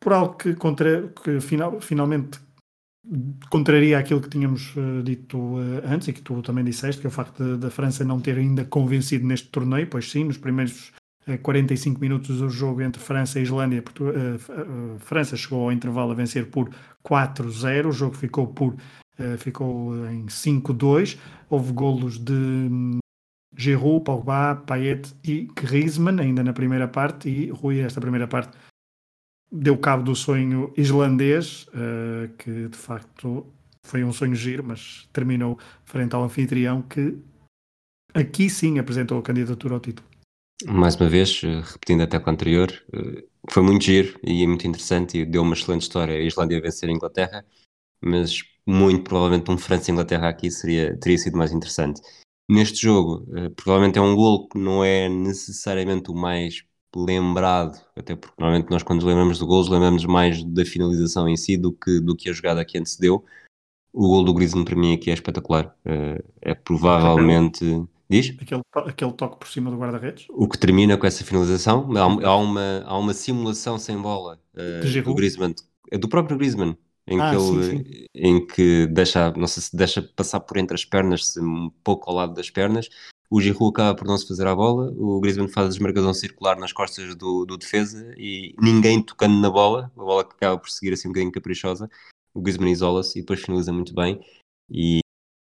por 0.00 0.12
algo 0.12 0.34
que, 0.34 0.54
contra, 0.54 1.08
que 1.08 1.40
final, 1.40 1.80
finalmente 1.80 2.40
contraria 3.48 3.98
aquilo 3.98 4.20
que 4.20 4.28
tínhamos 4.28 4.74
uh, 4.76 5.02
dito 5.02 5.38
uh, 5.38 5.82
antes 5.84 6.08
e 6.08 6.12
que 6.12 6.22
tu 6.22 6.42
também 6.42 6.64
disseste, 6.64 7.00
que 7.00 7.06
é 7.06 7.10
o 7.10 7.12
facto 7.12 7.56
da 7.56 7.70
França 7.70 8.04
não 8.04 8.20
ter 8.20 8.36
ainda 8.36 8.64
convencido 8.64 9.26
neste 9.26 9.48
torneio, 9.48 9.86
pois 9.86 10.10
sim, 10.10 10.24
nos 10.24 10.36
primeiros 10.36 10.92
uh, 11.26 11.32
eh, 11.32 11.38
45 11.38 12.00
minutos 12.00 12.38
do 12.38 12.48
jogo 12.48 12.82
entre 12.82 13.00
França 13.00 13.40
e 13.40 13.42
Islândia, 13.42 13.82
França 15.00 15.36
chegou 15.36 15.64
ao 15.64 15.72
intervalo 15.72 16.12
a 16.12 16.14
vencer 16.14 16.50
por 16.50 16.70
4-0, 17.04 17.88
o 17.88 17.92
jogo 17.92 18.16
ficou 18.16 18.46
por 18.46 18.76
ficou 19.36 19.94
em 20.08 20.24
5-2, 20.24 21.18
houve 21.50 21.74
golos 21.74 22.18
de 22.18 22.32
um, 22.32 22.98
Giroud, 23.54 24.02
Pogba, 24.02 24.56
Payet 24.66 25.12
e 25.22 25.46
Griezmann 25.54 26.18
ainda 26.22 26.42
na 26.42 26.54
primeira 26.54 26.88
parte 26.88 27.28
e 27.28 27.50
Rui, 27.50 27.80
esta 27.80 28.00
primeira 28.00 28.26
parte 28.26 28.56
deu 29.50 29.76
cabo 29.76 30.02
do 30.02 30.14
sonho 30.14 30.72
islandês, 30.76 31.66
uh, 31.68 32.28
que 32.38 32.68
de 32.68 32.76
facto 32.76 33.46
foi 33.84 34.04
um 34.04 34.12
sonho 34.12 34.34
giro, 34.34 34.62
mas 34.64 35.08
terminou 35.12 35.58
frente 35.84 36.14
ao 36.14 36.22
anfitrião 36.22 36.82
que 36.82 37.16
aqui 38.14 38.48
sim 38.48 38.78
apresentou 38.78 39.18
a 39.18 39.22
candidatura 39.22 39.74
ao 39.74 39.80
título. 39.80 40.08
Mais 40.66 40.94
uma 40.94 41.08
vez, 41.08 41.40
eh, 41.42 41.62
repetindo 41.64 42.02
a 42.02 42.06
tecla 42.06 42.32
anterior, 42.32 42.70
eh, 42.92 43.24
foi 43.50 43.62
muito 43.62 43.82
giro 43.82 44.18
e 44.22 44.46
muito 44.46 44.66
interessante 44.66 45.18
e 45.18 45.24
deu 45.24 45.40
uma 45.40 45.54
excelente 45.54 45.82
história 45.82 46.14
a 46.14 46.20
Islândia 46.20 46.60
vencer 46.60 46.90
a 46.90 46.92
Inglaterra, 46.92 47.44
mas 48.02 48.42
muito 48.66 49.04
provavelmente 49.04 49.50
um 49.50 49.56
França-Inglaterra 49.56 50.28
aqui 50.28 50.50
seria, 50.50 50.98
teria 50.98 51.16
sido 51.16 51.38
mais 51.38 51.50
interessante. 51.50 52.02
Neste 52.48 52.82
jogo, 52.82 53.26
provavelmente 53.56 53.98
é 53.98 54.02
um 54.02 54.14
gol 54.14 54.48
que 54.48 54.58
não 54.58 54.84
é 54.84 55.08
necessariamente 55.08 56.10
o 56.10 56.14
mais 56.14 56.62
lembrado, 56.96 57.80
até 57.96 58.16
porque 58.16 58.34
normalmente 58.38 58.70
nós 58.70 58.82
quando 58.82 59.06
lembramos 59.06 59.38
de 59.38 59.44
gols 59.44 59.68
lembramos 59.68 60.04
mais 60.04 60.42
da 60.44 60.64
finalização 60.64 61.28
em 61.28 61.36
si 61.36 61.56
do 61.56 61.72
que, 61.72 62.00
do 62.00 62.16
que 62.16 62.28
a 62.28 62.32
jogada 62.32 62.64
que 62.64 62.78
antecedeu. 62.78 63.24
O 63.92 64.08
gol 64.08 64.24
do 64.24 64.34
Griezmann 64.34 64.64
para 64.64 64.76
mim 64.76 64.94
aqui 64.94 65.10
é 65.10 65.14
espetacular. 65.14 65.74
Uh, 65.84 66.22
é 66.40 66.54
provavelmente... 66.54 67.64
Diz? 68.08 68.36
Aquele, 68.40 68.62
aquele 68.74 69.12
toque 69.12 69.38
por 69.38 69.46
cima 69.48 69.70
do 69.70 69.76
guarda-redes. 69.76 70.26
O 70.30 70.48
que 70.48 70.58
termina 70.58 70.96
com 70.96 71.06
essa 71.06 71.24
finalização. 71.24 71.88
Há, 71.96 72.26
há, 72.26 72.36
uma, 72.36 72.82
há 72.84 72.98
uma 72.98 73.14
simulação 73.14 73.78
sem 73.78 73.96
bola 73.96 74.40
uh, 74.54 75.02
do 75.02 75.14
Griezmann. 75.14 75.54
É 75.92 75.96
do 75.96 76.08
próprio 76.08 76.36
Griezmann. 76.36 76.76
em 77.06 77.20
Ah, 77.20 77.30
que 77.30 77.40
sim, 77.40 77.58
ele 77.58 77.84
sim. 77.84 78.04
em 78.14 78.46
que 78.46 78.86
deixa, 78.86 79.32
não 79.32 79.46
sei 79.46 79.62
se 79.62 79.76
deixa 79.76 80.02
passar 80.02 80.40
por 80.40 80.56
entre 80.56 80.74
as 80.74 80.84
pernas, 80.84 81.26
se 81.26 81.40
um 81.40 81.70
pouco 81.82 82.08
ao 82.08 82.16
lado 82.16 82.34
das 82.34 82.50
pernas. 82.50 82.88
O 83.32 83.40
Giroud 83.40 83.70
acaba 83.70 83.94
por 83.94 84.08
não 84.08 84.18
se 84.18 84.26
fazer 84.26 84.44
à 84.48 84.54
bola, 84.56 84.92
o 84.96 85.20
Griezmann 85.20 85.46
faz 85.46 85.66
a 85.66 85.70
desmarcação 85.70 86.12
circular 86.12 86.58
nas 86.58 86.72
costas 86.72 87.14
do, 87.14 87.44
do 87.44 87.56
defesa 87.56 88.12
e 88.18 88.56
ninguém 88.60 89.00
tocando 89.00 89.40
na 89.40 89.48
bola, 89.48 89.92
a 89.96 90.00
bola 90.00 90.24
que 90.24 90.34
acaba 90.34 90.58
por 90.58 90.68
seguir 90.68 90.92
assim 90.92 91.06
um 91.06 91.12
bocadinho 91.12 91.30
caprichosa. 91.30 91.88
O 92.34 92.42
Griezmann 92.42 92.72
isola-se 92.72 93.18
e 93.18 93.22
depois 93.22 93.40
finaliza 93.40 93.72
muito 93.72 93.94
bem. 93.94 94.20
E 94.68 94.98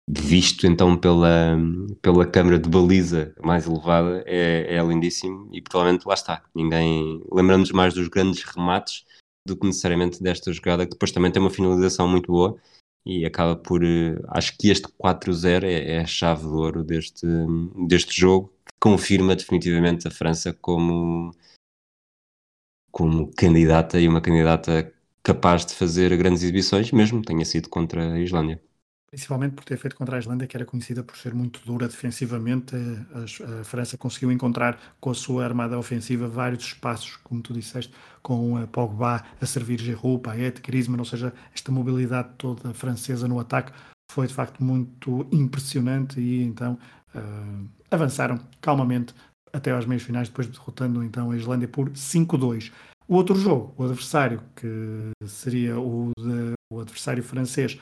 visto 0.09 0.65
então 0.65 0.97
pela, 0.97 1.57
pela 2.01 2.25
câmara 2.25 2.57
de 2.57 2.67
baliza 2.67 3.35
mais 3.43 3.67
elevada, 3.67 4.23
é, 4.25 4.75
é 4.75 4.83
lindíssimo 4.83 5.47
e 5.53 5.61
provavelmente 5.61 6.07
lá 6.07 6.15
está. 6.15 6.43
Ninguém 6.55 7.23
lembramos 7.31 7.71
mais 7.71 7.93
dos 7.93 8.07
grandes 8.07 8.41
remates 8.43 9.05
do 9.47 9.55
que 9.55 9.67
necessariamente 9.67 10.23
desta 10.23 10.51
jogada, 10.51 10.85
que 10.85 10.93
depois 10.93 11.11
também 11.11 11.31
tem 11.31 11.39
uma 11.39 11.51
finalização 11.51 12.07
muito 12.07 12.31
boa 12.31 12.59
e 13.05 13.25
acaba 13.25 13.55
por. 13.55 13.83
eh, 13.83 14.15
Acho 14.29 14.57
que 14.57 14.69
este 14.69 14.87
4-0 14.97 15.63
é, 15.65 15.97
é 15.97 15.99
a 16.01 16.05
chave 16.05 16.41
de 16.43 16.47
ouro 16.47 16.83
deste, 16.83 17.25
deste 17.87 18.19
jogo, 18.19 18.49
que 18.65 18.73
confirma 18.79 19.35
definitivamente 19.35 20.07
a 20.07 20.11
França 20.11 20.53
como, 20.53 21.31
como 22.91 23.31
candidata 23.35 23.99
e 23.99 24.07
uma 24.07 24.21
candidata 24.21 24.91
capaz 25.23 25.65
de 25.65 25.73
fazer 25.75 26.15
grandes 26.17 26.43
exibições, 26.43 26.91
mesmo 26.91 27.21
tenha 27.21 27.45
sido 27.45 27.69
contra 27.69 28.13
a 28.13 28.19
Islândia. 28.19 28.61
Principalmente 29.15 29.53
por 29.53 29.63
ter 29.63 29.77
feito 29.77 29.95
contra 29.95 30.17
a 30.17 30.19
Islândia, 30.19 30.45
que 30.45 30.57
era 30.57 30.65
conhecida 30.65 31.01
por 31.01 31.15
ser 31.15 31.33
muito 31.33 31.61
dura 31.65 31.87
defensivamente. 31.87 32.75
A, 32.75 33.61
a 33.61 33.63
França 33.63 33.97
conseguiu 33.97 34.29
encontrar 34.29 34.77
com 34.99 35.09
a 35.09 35.13
sua 35.13 35.45
armada 35.45 35.79
ofensiva 35.79 36.27
vários 36.27 36.65
espaços, 36.65 37.15
como 37.23 37.41
tu 37.41 37.53
disseste, 37.53 37.93
com 38.21 38.57
a 38.57 38.67
Pogba 38.67 39.23
a 39.39 39.45
servir 39.45 39.79
Giroud, 39.79 40.21
Payet, 40.21 40.61
Griezmann, 40.61 40.99
ou 40.99 41.05
seja, 41.05 41.33
esta 41.53 41.71
mobilidade 41.71 42.27
toda 42.37 42.73
francesa 42.73 43.25
no 43.25 43.39
ataque 43.39 43.71
foi 44.11 44.27
de 44.27 44.33
facto 44.33 44.61
muito 44.61 45.25
impressionante 45.31 46.19
e 46.19 46.43
então 46.43 46.77
uh, 47.15 47.69
avançaram 47.89 48.37
calmamente 48.59 49.15
até 49.53 49.71
às 49.71 49.85
meias 49.85 50.03
finais, 50.03 50.27
depois 50.27 50.47
derrotando 50.47 51.01
então 51.01 51.31
a 51.31 51.37
Islândia 51.37 51.69
por 51.69 51.89
5-2. 51.89 52.69
O 53.07 53.15
outro 53.15 53.35
jogo, 53.35 53.73
o 53.77 53.85
adversário, 53.85 54.41
que 54.57 55.11
seria 55.25 55.79
o, 55.79 56.11
de, 56.19 56.53
o 56.69 56.81
adversário 56.81 57.23
francês 57.23 57.79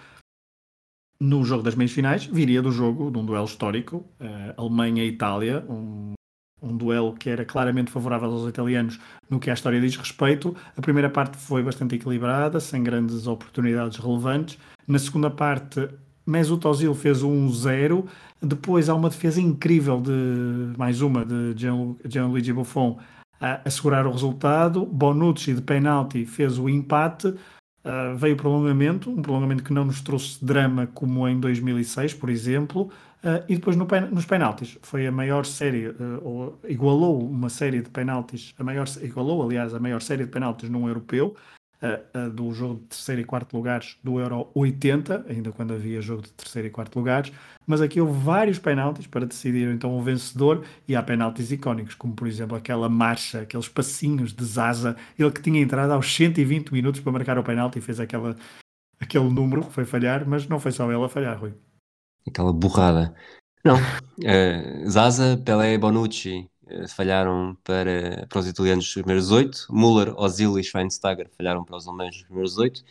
no 1.19 1.43
jogo 1.43 1.63
das 1.63 1.75
meias 1.75 1.91
finais, 1.91 2.25
viria 2.25 2.61
do 2.61 2.71
jogo 2.71 3.09
de 3.09 3.17
um 3.17 3.25
duelo 3.25 3.45
histórico, 3.45 4.05
uh, 4.19 4.61
Alemanha-Itália, 4.61 5.65
um, 5.69 6.13
um, 6.61 6.75
duelo 6.75 7.13
que 7.13 7.29
era 7.29 7.45
claramente 7.45 7.91
favorável 7.91 8.29
aos 8.29 8.47
italianos 8.47 8.99
no 9.29 9.39
que 9.39 9.49
a 9.49 9.53
história 9.53 9.79
diz 9.79 9.95
respeito. 9.95 10.55
A 10.75 10.81
primeira 10.81 11.09
parte 11.09 11.37
foi 11.37 11.63
bastante 11.63 11.95
equilibrada, 11.95 12.59
sem 12.59 12.83
grandes 12.83 13.27
oportunidades 13.27 13.97
relevantes. 13.97 14.57
Na 14.87 14.99
segunda 14.99 15.29
parte, 15.29 15.89
Mesut 16.25 16.65
Ozil 16.67 16.93
fez 16.93 17.23
um 17.23 17.47
1-0. 17.47 18.05
Depois 18.41 18.89
há 18.89 18.95
uma 18.95 19.09
defesa 19.09 19.41
incrível 19.41 20.01
de 20.01 20.77
mais 20.77 21.01
uma 21.01 21.25
de 21.25 21.53
Gianluigi 22.05 22.53
Buffon 22.53 22.99
a 23.39 23.61
assegurar 23.65 24.07
o 24.07 24.11
resultado. 24.11 24.85
Bonucci 24.85 25.53
de 25.53 25.61
penalti 25.61 26.25
fez 26.25 26.57
o 26.57 26.69
empate. 26.69 27.33
Uh, 27.83 28.15
veio 28.15 28.35
o 28.35 28.37
prolongamento, 28.37 29.09
um 29.09 29.21
prolongamento 29.21 29.61
que 29.61 29.73
não 29.73 29.83
nos 29.83 29.99
trouxe 30.01 30.43
drama 30.43 30.87
como 30.87 31.27
em 31.27 31.37
2006, 31.37 32.13
por 32.13 32.29
exemplo, 32.29 32.83
uh, 33.23 33.43
e 33.49 33.55
depois 33.55 33.75
no 33.75 33.85
pen 33.85 34.07
nos 34.09 34.25
penaltis. 34.25 34.77
Foi 34.81 35.05
a 35.05 35.11
maior 35.11 35.45
série, 35.45 35.89
uh, 35.89 36.21
ou 36.23 36.59
igualou 36.63 37.21
uma 37.29 37.49
série 37.49 37.81
de 37.81 37.89
penaltis, 37.89 38.53
a 38.57 38.63
maior, 38.63 38.85
igualou 39.01 39.43
aliás 39.43 39.73
a 39.73 39.79
maior 39.81 40.01
série 40.01 40.23
de 40.23 40.31
penaltis 40.31 40.69
num 40.69 40.87
europeu, 40.87 41.35
do 42.33 42.53
jogo 42.53 42.75
de 42.75 42.87
terceiro 42.87 43.21
e 43.21 43.25
quarto 43.25 43.55
lugares 43.55 43.97
do 44.03 44.19
Euro 44.19 44.47
80, 44.55 45.25
ainda 45.27 45.51
quando 45.51 45.73
havia 45.73 46.01
jogo 46.01 46.21
de 46.21 46.31
terceiro 46.31 46.67
e 46.67 46.71
quarto 46.71 46.97
lugares, 46.97 47.31
mas 47.67 47.81
aqui 47.81 47.99
houve 47.99 48.17
vários 48.19 48.57
penaltis 48.57 49.05
para 49.05 49.25
decidir 49.25 49.67
então 49.67 49.97
o 49.97 50.01
vencedor, 50.01 50.63
e 50.87 50.95
há 50.95 51.03
penaltis 51.03 51.51
icónicos, 51.51 51.95
como 51.95 52.13
por 52.13 52.27
exemplo 52.27 52.55
aquela 52.55 52.87
marcha, 52.87 53.41
aqueles 53.41 53.67
passinhos 53.67 54.33
de 54.33 54.45
Zaza, 54.45 54.95
ele 55.19 55.31
que 55.31 55.41
tinha 55.41 55.61
entrado 55.61 55.91
aos 55.91 56.13
120 56.13 56.71
minutos 56.71 57.01
para 57.01 57.11
marcar 57.11 57.37
o 57.37 57.43
penalti 57.43 57.79
e 57.79 57.81
fez 57.81 57.99
aquela, 57.99 58.35
aquele 58.99 59.29
número 59.29 59.65
que 59.65 59.73
foi 59.73 59.85
falhar, 59.85 60.27
mas 60.27 60.47
não 60.47 60.59
foi 60.59 60.71
só 60.71 60.89
ele 60.91 61.03
a 61.03 61.09
falhar, 61.09 61.39
Rui. 61.39 61.53
Aquela 62.25 62.53
borrada. 62.53 63.13
Não, 63.65 63.75
uh, 63.75 64.89
Zaza, 64.89 65.37
Pelé, 65.37 65.77
Bonucci 65.77 66.39
uh, 66.39 66.52
falharam 66.95 67.57
para, 67.63 68.25
para 68.27 68.39
os 68.39 68.47
italianos 68.47 68.85
os 68.87 68.93
primeiros 68.93 69.31
oito, 69.31 69.67
Müller, 69.69 70.13
Ozil 70.19 70.57
e 70.59 70.63
Schweinsteiger 70.63 71.29
falharam 71.37 71.63
para 71.63 71.77
os 71.77 71.87
alemães 71.87 72.15
os 72.15 72.23
primeiros 72.23 72.57
oito, 72.57 72.83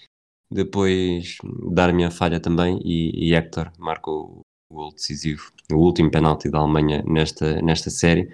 depois 0.50 1.38
Darmian 1.72 2.10
falha 2.10 2.38
também 2.38 2.78
e, 2.84 3.28
e 3.28 3.34
Hector 3.34 3.72
marcou 3.78 4.42
o 4.70 4.74
gol 4.74 4.92
decisivo, 4.92 5.50
o 5.72 5.76
último 5.76 6.10
penalti 6.10 6.50
da 6.50 6.58
Alemanha 6.58 7.02
nesta, 7.06 7.60
nesta 7.62 7.90
série, 7.90 8.30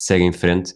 segue 0.00 0.24
em 0.24 0.32
frente. 0.32 0.74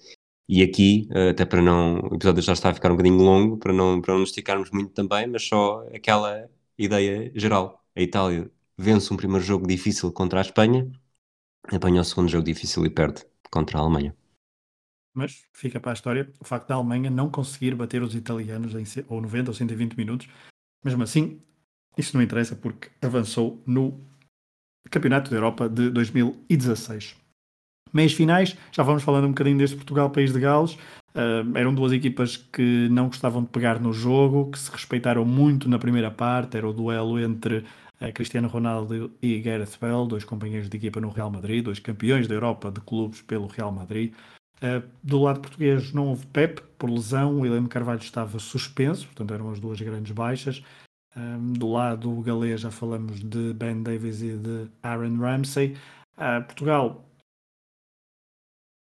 E 0.49 0.63
aqui, 0.63 1.09
até 1.31 1.47
para 1.47 1.63
não. 1.63 2.01
O 2.11 2.17
episódio 2.17 2.43
já 2.43 2.53
está 2.53 2.71
a 2.71 2.75
ficar 2.75 2.91
um 2.91 2.97
bocadinho 2.97 3.23
longo, 3.23 3.57
para 3.57 3.73
não, 3.73 4.03
para 4.03 4.15
não 4.15 4.23
esticarmos 4.23 4.71
muito 4.71 4.93
também, 4.93 5.27
mas 5.27 5.47
só 5.47 5.87
aquela 5.95 6.49
ideia 6.77 7.33
geral. 7.35 7.83
A 7.97 8.03
Itália 8.03 8.51
vence 8.77 9.13
um 9.15 9.17
primeiro 9.17 9.45
jogo 9.45 9.67
difícil 9.67 10.13
contra 10.13 10.41
a 10.41 10.43
Espanha, 10.43 10.91
apanha 11.69 12.01
o 12.01 12.05
segundo 12.05 12.29
jogo 12.29 12.45
difícil 12.45 12.85
e 12.85 12.91
perde 12.91 13.25
contra 13.53 13.79
a 13.79 13.83
Alemanha. 13.83 14.15
Mas 15.15 15.45
fica 15.53 15.79
para 15.79 15.93
a 15.93 15.95
história 15.95 16.33
o 16.41 16.45
facto 16.45 16.69
da 16.69 16.75
Alemanha 16.75 17.11
não 17.11 17.29
conseguir 17.31 17.75
bater 17.75 18.03
os 18.03 18.15
italianos 18.15 18.75
em 18.75 18.85
ou 19.09 19.21
90 19.21 19.51
ou 19.51 19.55
120 19.55 19.95
minutos. 19.95 20.29
Mesmo 20.83 21.03
assim, 21.03 21.41
isso 21.97 22.17
não 22.17 22.23
interessa 22.23 22.57
porque 22.57 22.91
avançou 23.03 23.63
no 23.67 24.01
Campeonato 24.91 25.31
da 25.31 25.37
Europa 25.37 25.69
de 25.69 25.91
2016. 25.91 27.17
Meias 27.93 28.15
finais, 28.15 28.57
já 28.73 28.83
vamos 28.83 29.03
falando 29.03 29.27
um 29.27 29.31
bocadinho 29.31 29.59
deste 29.59 29.77
Portugal-País 29.77 30.33
de 30.33 30.41
Gales. 30.41 30.75
Uh, 31.15 31.57
eram 31.57 31.75
duas 31.75 31.93
equipas 31.93 32.39
que 32.39 32.89
não 32.89 33.09
gostavam 33.09 33.43
de 33.43 33.51
pegar 33.51 33.79
no 33.79 33.93
jogo, 33.93 34.51
que 34.51 34.59
se 34.59 34.71
respeitaram 34.71 35.27
muito 35.27 35.69
na 35.69 35.79
primeira 35.79 36.11
parte. 36.11 36.57
Era 36.57 36.67
o 36.67 36.73
duelo 36.73 37.21
entre 37.21 37.67
Cristiano 38.11 38.49
Ronaldo 38.49 39.13
e 39.23 39.39
Gareth 39.41 39.79
Bale, 39.81 40.09
dois 40.09 40.25
companheiros 40.25 40.69
de 40.69 40.77
equipa 40.77 41.01
no 41.01 41.11
Real 41.11 41.31
Madrid, 41.31 41.65
dois 41.65 41.79
campeões 41.79 42.27
da 42.27 42.35
Europa 42.35 42.71
de 42.71 42.81
clubes 42.81 43.23
pelo 43.23 43.47
Real 43.47 43.71
Madrid. 43.71 44.13
Uh, 44.63 44.83
do 45.03 45.21
lado 45.21 45.41
português 45.41 45.93
não 45.93 46.09
houve 46.09 46.27
Pep 46.27 46.61
por 46.79 46.89
lesão, 46.89 47.37
o 47.37 47.41
William 47.41 47.67
Carvalho 47.67 48.01
estava 48.01 48.39
suspenso, 48.39 49.07
portanto 49.07 49.35
eram 49.35 49.51
as 49.51 49.61
duas 49.61 49.81
grandes 49.81 50.13
baixas. 50.13 50.63
Um, 51.15 51.53
do 51.53 51.71
lado 51.71 52.21
galês 52.23 52.63
já 52.63 52.71
falamos 52.71 53.21
de 53.21 53.53
Ben 53.53 53.83
Davies 53.83 54.23
e 54.23 54.37
de 54.37 54.69
Aaron 54.83 55.19
Ramsey. 55.19 55.77
Uh, 56.17 56.43
Portugal, 56.45 57.05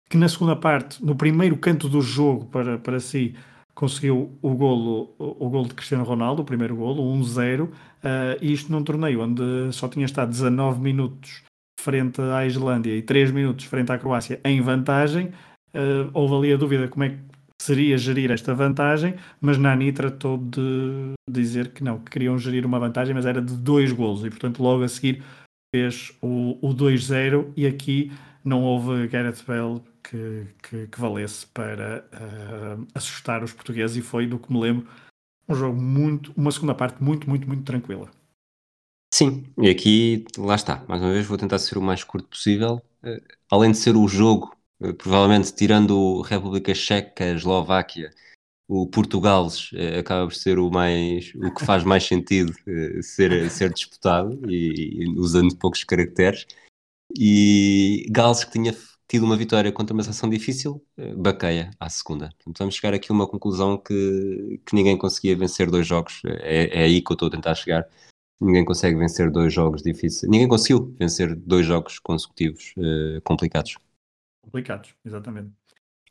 que 0.09 0.17
na 0.17 0.29
segunda 0.29 0.55
parte, 0.55 1.05
no 1.05 1.17
primeiro 1.17 1.57
canto 1.57 1.89
do 1.89 2.01
jogo 2.01 2.47
para, 2.47 2.79
para 2.79 3.01
si, 3.01 3.35
conseguiu 3.75 4.39
o 4.43 4.55
golo, 4.55 5.15
o, 5.19 5.47
o 5.47 5.51
golo 5.51 5.69
de 5.69 5.75
Cristiano 5.75 6.05
Ronaldo, 6.05 6.43
o 6.43 6.45
primeiro 6.45 6.77
golo, 6.77 7.03
1-0, 7.03 7.71
uh, 8.05 8.39
isto 8.41 8.71
num 8.71 8.83
torneio 8.83 9.21
onde 9.21 9.73
só 9.73 9.89
tinha 9.89 10.07
estado 10.07 10.31
19 10.31 10.81
minutos 10.81 11.43
frente 11.81 12.21
à 12.21 12.47
Islândia 12.47 12.95
e 12.95 13.03
3 13.03 13.31
minutos 13.31 13.65
frente 13.65 13.91
à 13.91 13.99
Croácia 13.99 14.41
em 14.45 14.61
vantagem. 14.61 15.33
Uh, 15.75 16.11
houve 16.13 16.35
ali 16.35 16.53
a 16.53 16.57
dúvida 16.57 16.89
como 16.89 17.05
é 17.05 17.11
que 17.11 17.19
seria 17.61 17.97
gerir 17.97 18.31
esta 18.31 18.55
vantagem, 18.55 19.15
mas 19.41 19.57
Nani 19.57 19.93
tratou 19.93 20.37
de 20.37 21.13
dizer 21.31 21.69
que 21.69 21.85
não, 21.85 21.99
que 21.99 22.11
queriam 22.11 22.37
gerir 22.37 22.67
uma 22.67 22.79
vantagem, 22.79 23.15
mas 23.15 23.25
era 23.25 23.41
de 23.41 23.57
dois 23.57 23.93
golos, 23.93 24.25
e 24.25 24.31
portanto 24.31 24.63
logo 24.63 24.83
a 24.83 24.89
seguir 24.89 25.23
fez 25.75 26.13
o, 26.21 26.59
o 26.61 26.75
2-0 26.75 27.53
e 27.57 27.67
aqui 27.67 28.13
não 28.45 28.63
houve 28.63 29.07
Gareth 29.09 29.43
Bale 29.47 29.81
que, 30.03 30.47
que, 30.63 30.87
que 30.89 31.01
valesse 31.01 31.47
para 31.47 32.05
uh, 32.13 32.87
assustar 32.95 33.43
os 33.43 33.53
portugueses 33.53 33.97
e 33.97 34.03
foi, 34.03 34.27
do 34.27 34.39
que 34.39 34.53
me 34.53 34.61
lembro, 34.61 34.87
um 35.53 35.55
jogo 35.55 35.81
muito, 35.81 36.33
uma 36.37 36.51
segunda 36.51 36.75
parte 36.75 37.03
muito, 37.03 37.29
muito, 37.29 37.47
muito 37.47 37.63
tranquila. 37.65 38.11
Sim, 39.15 39.45
e 39.59 39.69
aqui, 39.69 40.25
lá 40.39 40.55
está, 40.55 40.85
mais 40.89 41.03
uma 41.03 41.13
vez 41.13 41.27
vou 41.27 41.37
tentar 41.37 41.59
ser 41.59 41.79
o 41.79 41.83
mais 41.83 42.03
curto 42.03 42.29
possível. 42.29 42.83
Uh, 43.05 43.21
além 43.51 43.73
de 43.73 43.79
ser 43.79 43.97
o 43.97 44.09
jogo 44.09 44.57
eh, 44.83 44.93
provavelmente 44.93 45.55
tirando 45.55 46.21
República 46.23 46.75
Checa, 46.75 47.25
Eslováquia, 47.25 48.11
o 48.69 48.87
Portugal 48.89 49.49
eh, 49.75 49.99
acaba 50.01 50.27
por 50.27 50.35
ser 50.35 50.59
o 50.59 50.71
mais 50.71 51.33
o 51.37 51.55
que 51.55 51.65
faz 51.65 51.85
mais 51.85 52.05
sentido 52.05 52.53
eh, 52.67 53.03
ser, 53.03 53.51
ser 53.51 53.73
disputado 53.73 54.41
e, 54.51 55.05
e, 55.05 55.19
usando 55.19 55.57
poucos 55.57 55.85
caracteres 55.85 56.47
e 57.19 58.07
Gales 58.11 58.45
que 58.45 58.53
tinha 58.53 58.75
tido 59.13 59.25
uma 59.25 59.37
vitória 59.37 59.71
contra 59.71 59.93
uma 59.95 60.03
seleção 60.03 60.29
difícil 60.29 60.83
baqueia 61.17 61.71
à 61.79 61.89
segunda 61.91 62.31
então 62.41 62.65
vamos 62.65 62.75
chegar 62.75 62.95
aqui 62.95 63.13
a 63.13 63.15
uma 63.15 63.29
conclusão 63.29 63.77
que, 63.77 64.61
que 64.65 64.75
ninguém 64.75 64.97
conseguia 64.97 65.37
vencer 65.37 65.71
dois 65.71 65.87
jogos 65.87 66.23
é, 66.25 66.81
é 66.81 66.85
aí 66.85 67.03
que 67.03 67.13
eu 67.13 67.15
estou 67.15 67.29
a 67.29 67.31
tentar 67.31 67.55
chegar 67.55 67.87
ninguém 68.41 68.65
consegue 68.65 68.97
vencer 68.97 69.31
dois 69.31 69.53
jogos 69.53 69.83
difíceis 69.83 70.31
ninguém 70.31 70.49
conseguiu 70.49 70.95
vencer 70.99 71.37
dois 71.37 71.67
jogos 71.67 71.99
consecutivos 71.99 72.73
uh, 72.79 73.21
complicados 73.23 73.77
complicados, 74.43 74.95
exatamente. 75.05 75.53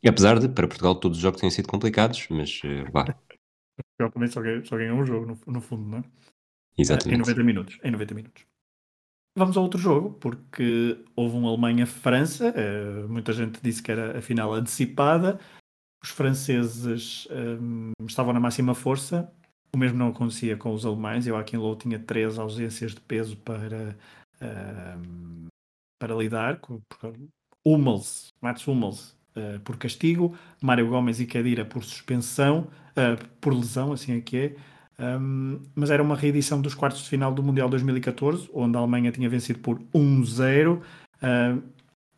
E 0.02 0.08
apesar 0.08 0.38
de, 0.40 0.48
para 0.48 0.66
Portugal, 0.66 0.96
todos 0.96 1.18
os 1.18 1.22
jogos 1.22 1.40
têm 1.40 1.50
sido 1.50 1.68
complicados, 1.68 2.26
mas 2.28 2.60
uh, 2.64 2.90
vá. 2.90 3.04
Portugal 3.98 4.12
também 4.12 4.28
só 4.28 4.40
ganhou, 4.40 4.64
só 4.64 4.76
ganhou 4.76 4.98
um 4.98 5.06
jogo, 5.06 5.26
no, 5.26 5.52
no 5.52 5.60
fundo, 5.60 5.88
não 5.88 5.98
é? 5.98 6.04
Exatamente. 6.76 7.14
Em 7.14 7.18
90 7.18 7.44
minutos. 7.44 7.78
Em 7.84 7.90
90 7.90 8.14
minutos. 8.14 8.46
Vamos 9.36 9.56
a 9.56 9.60
outro 9.60 9.80
jogo, 9.80 10.10
porque 10.20 11.02
houve 11.16 11.36
um 11.36 11.48
Alemanha-França. 11.48 12.52
Uh, 12.52 13.08
muita 13.08 13.32
gente 13.32 13.60
disse 13.62 13.82
que 13.82 13.90
era 13.90 14.18
a 14.18 14.22
final 14.22 14.52
antecipada. 14.52 15.40
Os 16.02 16.10
franceses 16.10 17.26
um, 17.30 17.92
estavam 18.06 18.32
na 18.34 18.40
máxima 18.40 18.74
força. 18.74 19.32
O 19.74 19.78
mesmo 19.78 19.96
não 19.96 20.08
acontecia 20.08 20.56
com 20.56 20.74
os 20.74 20.84
alemães. 20.84 21.26
Eu 21.26 21.36
aqui 21.36 21.56
em 21.56 21.58
Low 21.58 21.74
tinha 21.76 21.98
três 21.98 22.38
ausências 22.38 22.94
de 22.94 23.00
peso 23.00 23.36
para, 23.38 23.96
uh, 24.42 25.46
para 25.98 26.14
lidar. 26.14 26.60
Hummels, 27.64 28.28
Mats 28.42 28.66
Hummels, 28.66 29.16
uh, 29.34 29.60
por 29.60 29.78
castigo. 29.78 30.36
Mário 30.60 30.88
Gomes 30.88 31.20
e 31.20 31.26
Cadira 31.26 31.64
por 31.64 31.82
suspensão, 31.82 32.68
uh, 32.90 33.28
por 33.40 33.54
lesão, 33.54 33.92
assim 33.92 34.18
é 34.18 34.20
que 34.20 34.36
é. 34.36 34.56
Um, 34.98 35.60
mas 35.74 35.90
era 35.90 36.02
uma 36.02 36.16
reedição 36.16 36.60
dos 36.60 36.74
quartos 36.74 37.02
de 37.02 37.08
final 37.08 37.32
do 37.32 37.42
Mundial 37.42 37.68
2014, 37.68 38.48
onde 38.52 38.76
a 38.76 38.80
Alemanha 38.80 39.10
tinha 39.10 39.28
vencido 39.28 39.58
por 39.58 39.80
1-0. 39.94 40.78
Uh, 40.78 41.62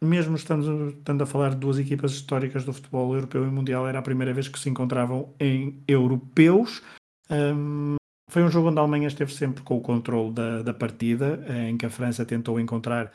mesmo 0.02 0.36
estando, 0.36 0.90
estando 0.90 1.22
a 1.22 1.26
falar 1.26 1.50
de 1.50 1.56
duas 1.56 1.78
equipas 1.78 2.12
históricas 2.12 2.64
do 2.64 2.72
futebol 2.72 3.14
europeu 3.14 3.44
e 3.44 3.50
mundial, 3.50 3.88
era 3.88 3.98
a 3.98 4.02
primeira 4.02 4.34
vez 4.34 4.48
que 4.48 4.58
se 4.58 4.68
encontravam 4.68 5.32
em 5.40 5.82
europeus. 5.88 6.82
Um, 7.30 7.96
foi 8.30 8.42
um 8.42 8.50
jogo 8.50 8.68
onde 8.68 8.78
a 8.78 8.82
Alemanha 8.82 9.08
esteve 9.08 9.32
sempre 9.32 9.62
com 9.62 9.76
o 9.76 9.80
controle 9.80 10.32
da, 10.32 10.62
da 10.62 10.74
partida, 10.74 11.44
em 11.68 11.76
que 11.76 11.86
a 11.86 11.90
França 11.90 12.24
tentou 12.24 12.58
encontrar. 12.58 13.12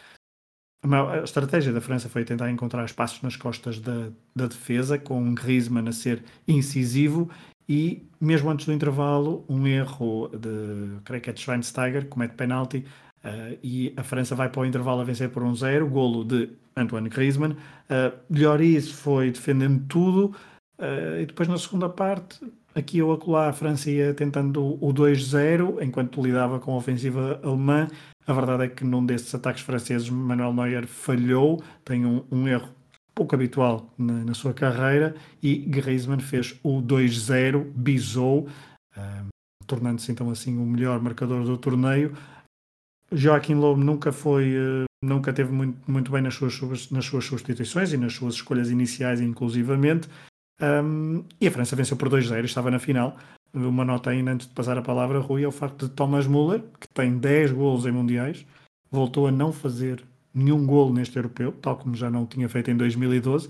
A 0.82 1.24
estratégia 1.24 1.74
da 1.74 1.82
França 1.82 2.08
foi 2.08 2.24
tentar 2.24 2.50
encontrar 2.50 2.86
espaços 2.86 3.22
nas 3.22 3.36
costas 3.36 3.80
da, 3.80 4.10
da 4.34 4.48
defesa, 4.48 4.98
com 4.98 5.36
Griezmann 5.36 5.90
a 5.90 5.92
ser 5.92 6.24
incisivo 6.48 7.30
e 7.70 8.10
mesmo 8.20 8.50
antes 8.50 8.66
do 8.66 8.74
intervalo, 8.74 9.46
um 9.48 9.68
erro 9.68 10.28
de, 10.30 11.00
creio 11.06 11.22
que 11.22 11.30
é 11.30 11.34
de 11.34 11.40
Schweinsteiger, 11.40 12.08
comete 12.08 12.34
penalti 12.34 12.84
uh, 13.24 13.58
e 13.62 13.94
a 13.96 14.04
França 14.04 14.34
vai 14.34 14.50
para 14.50 14.62
o 14.62 14.66
intervalo 14.66 15.02
a 15.02 15.04
vencer 15.04 15.30
por 15.30 15.44
um 15.44 15.54
zero, 15.54 15.88
golo 15.88 16.26
de 16.26 16.50
Antoine 16.76 17.08
Griezmann. 17.10 17.52
Uh, 17.52 18.18
Lloris 18.28 18.90
foi 18.90 19.30
defendendo 19.30 19.86
tudo 19.88 20.36
uh, 20.80 21.22
e 21.22 21.28
depois 21.28 21.48
na 21.48 21.60
segunda 21.60 21.88
parte, 21.88 22.40
aqui 22.74 23.04
ou 23.04 23.14
acolá, 23.14 23.50
a 23.50 23.54
França 23.54 23.92
ia 23.92 24.16
tentando 24.16 24.84
o 24.84 24.92
2-0 24.92 25.82
enquanto 25.84 26.24
lidava 26.24 26.60
com 26.60 26.74
a 26.74 26.78
ofensiva 26.78 27.40
alemã. 27.44 27.88
A 28.26 28.34
verdade 28.34 28.64
é 28.64 28.68
que 28.68 28.84
num 28.84 29.06
desses 29.06 29.34
ataques 29.36 29.62
franceses, 29.62 30.10
Manuel 30.10 30.54
Neuer 30.54 30.88
falhou, 30.88 31.62
tem 31.86 32.04
um, 32.04 32.24
um 32.32 32.48
erro 32.48 32.79
pouco 33.20 33.36
habitual 33.36 33.94
na, 33.98 34.24
na 34.24 34.34
sua 34.34 34.54
carreira, 34.54 35.14
e 35.44 35.58
Griezmann 35.58 36.22
fez 36.22 36.58
o 36.64 36.82
2-0, 36.82 37.70
bisou, 37.76 38.48
uh, 38.96 39.28
tornando-se 39.68 40.10
então 40.10 40.30
assim 40.30 40.58
o 40.58 40.66
melhor 40.66 41.02
marcador 41.02 41.44
do 41.44 41.58
torneio. 41.58 42.16
Joaquim 43.12 43.56
Lowe 43.56 43.78
nunca 43.78 44.14
foi, 44.14 44.56
uh, 44.56 44.86
nunca 45.04 45.34
teve 45.34 45.52
muito, 45.52 45.92
muito 45.92 46.10
bem 46.10 46.22
nas 46.22 46.34
suas, 46.34 46.90
nas 46.92 47.04
suas 47.04 47.26
substituições 47.26 47.92
e 47.92 47.98
nas 47.98 48.14
suas 48.14 48.36
escolhas 48.36 48.72
iniciais, 48.72 49.20
inclusivamente. 49.20 50.08
Um, 50.62 51.26
e 51.42 51.48
a 51.48 51.52
França 51.52 51.76
venceu 51.76 51.98
por 51.98 52.08
2-0, 52.08 52.46
estava 52.46 52.72
na 52.72 52.80
final. 52.80 53.18
Uma 53.54 53.84
nota 53.84 54.12
ainda 54.12 54.32
antes 54.32 54.48
de 54.48 54.54
passar 54.54 54.78
a 54.78 54.82
palavra, 54.82 55.20
Rui, 55.20 55.44
é 55.44 55.48
o 55.48 55.52
facto 55.52 55.90
de 55.90 55.94
Thomas 55.94 56.26
Müller, 56.26 56.64
que 56.80 56.88
tem 56.94 57.18
10 57.18 57.52
golos 57.52 57.86
em 57.86 57.92
mundiais, 57.92 58.46
voltou 58.90 59.28
a 59.28 59.32
não 59.32 59.52
fazer 59.52 60.06
nenhum 60.34 60.66
golo 60.66 60.94
neste 60.94 61.18
europeu, 61.18 61.52
tal 61.52 61.78
como 61.78 61.96
já 61.96 62.10
não 62.10 62.26
tinha 62.26 62.48
feito 62.48 62.72
em 62.72 62.78
2012. 62.78 63.50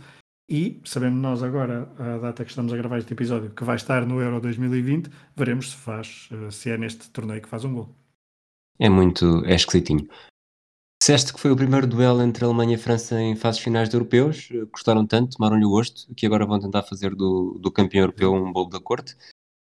E 0.49 0.81
sabendo 0.83 1.17
nós 1.17 1.43
agora, 1.43 1.91
a 1.99 2.17
data 2.17 2.43
que 2.43 2.49
estamos 2.49 2.73
a 2.73 2.77
gravar 2.77 2.97
este 2.97 3.13
episódio, 3.13 3.51
que 3.51 3.63
vai 3.63 3.75
estar 3.75 4.03
no 4.05 4.19
Euro 4.19 4.41
2020, 4.41 5.09
veremos 5.35 5.69
se 5.69 5.75
faz, 5.75 6.27
eh, 6.31 6.49
se 6.49 6.71
é 6.71 6.77
neste 6.77 7.07
torneio 7.11 7.39
que 7.39 7.47
faz 7.47 7.63
um 7.63 7.73
gol. 7.75 7.95
É 8.79 8.89
muito, 8.89 9.45
é 9.45 9.53
esquisitinho. 9.53 10.07
Disseste 10.99 11.33
que 11.33 11.39
foi 11.39 11.51
o 11.51 11.55
primeiro 11.55 11.85
duelo 11.85 12.23
entre 12.23 12.43
Alemanha 12.43 12.75
e 12.75 12.79
França 12.79 13.21
em 13.21 13.35
fases 13.35 13.61
finais 13.61 13.89
de 13.89 13.95
europeus, 13.95 14.49
eh, 14.51 14.65
gostaram 14.71 15.05
tanto, 15.05 15.37
tomaram-lhe 15.37 15.65
o 15.65 15.69
gosto, 15.69 16.11
que 16.15 16.25
agora 16.25 16.47
vão 16.47 16.59
tentar 16.59 16.81
fazer 16.81 17.13
do, 17.13 17.59
do 17.61 17.71
campeão 17.71 18.01
europeu 18.01 18.33
um 18.33 18.51
bolo 18.51 18.69
da 18.69 18.79
corte, 18.79 19.15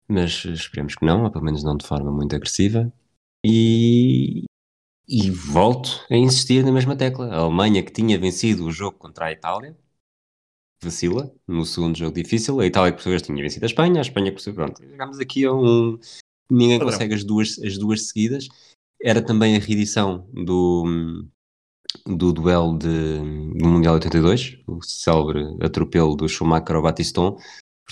mas 0.09 0.43
esperemos 0.47 0.95
que 0.95 1.05
não, 1.05 1.25
ou 1.25 1.31
pelo 1.31 1.45
menos 1.45 1.63
não 1.63 1.77
de 1.77 1.87
forma 1.87 2.11
muito 2.11 2.35
agressiva. 2.35 2.91
E, 3.45 4.45
e 5.09 5.31
volto 5.31 6.05
a 6.11 6.17
insistir 6.17 6.65
na 6.65 6.73
mesma 6.73 6.97
tecla. 6.97 7.29
A 7.29 7.39
Alemanha, 7.39 7.83
que 7.83 7.93
tinha 7.93 8.19
vencido 8.19 8.67
o 8.67 8.73
jogo 8.73 8.97
contra 8.99 9.27
a 9.27 9.33
Itália, 9.33 9.77
vacila 10.83 11.33
no 11.47 11.65
segundo 11.65 11.97
jogo 11.97 12.15
difícil. 12.15 12.61
A 12.61 12.67
Itália, 12.67 12.93
que 12.93 12.97
por 12.97 13.03
sua 13.03 13.11
vez, 13.11 13.23
tinha 13.23 13.43
vencido 13.43 13.65
a 13.65 13.67
Espanha. 13.67 14.01
A 14.01 14.03
Espanha, 14.03 14.33
por 14.33 14.41
sua 14.41 14.53
vez, 14.53 14.65
pronto. 14.65 14.83
Chegámos 14.83 15.19
aqui 15.19 15.45
a 15.45 15.53
um. 15.53 15.99
Ninguém 16.51 16.79
Padrão. 16.79 16.93
consegue 16.93 17.15
as 17.15 17.25
duas, 17.25 17.59
as 17.59 17.79
duas 17.79 18.09
seguidas. 18.09 18.49
Era 19.03 19.23
também 19.23 19.57
a 19.57 19.59
reedição 19.59 20.29
do, 20.33 20.85
do 22.07 22.33
duelo 22.33 22.79
de, 22.79 23.19
do 23.59 23.69
Mundial 23.69 23.95
82, 23.95 24.59
o 24.67 24.83
célebre 24.83 25.57
atropelo 25.61 26.15
do 26.15 26.29
Schumacher 26.29 26.77
ao 26.77 26.83
Batiston, 26.83 27.37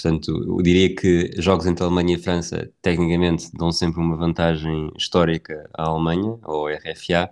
Portanto, 0.00 0.30
eu 0.30 0.62
diria 0.62 0.94
que 0.94 1.30
jogos 1.36 1.66
entre 1.66 1.84
Alemanha 1.84 2.14
e 2.14 2.18
França, 2.18 2.72
tecnicamente, 2.80 3.50
dão 3.52 3.70
sempre 3.70 4.00
uma 4.00 4.16
vantagem 4.16 4.90
histórica 4.96 5.68
à 5.74 5.90
Alemanha, 5.90 6.38
ou 6.42 6.68
RFA, 6.68 7.30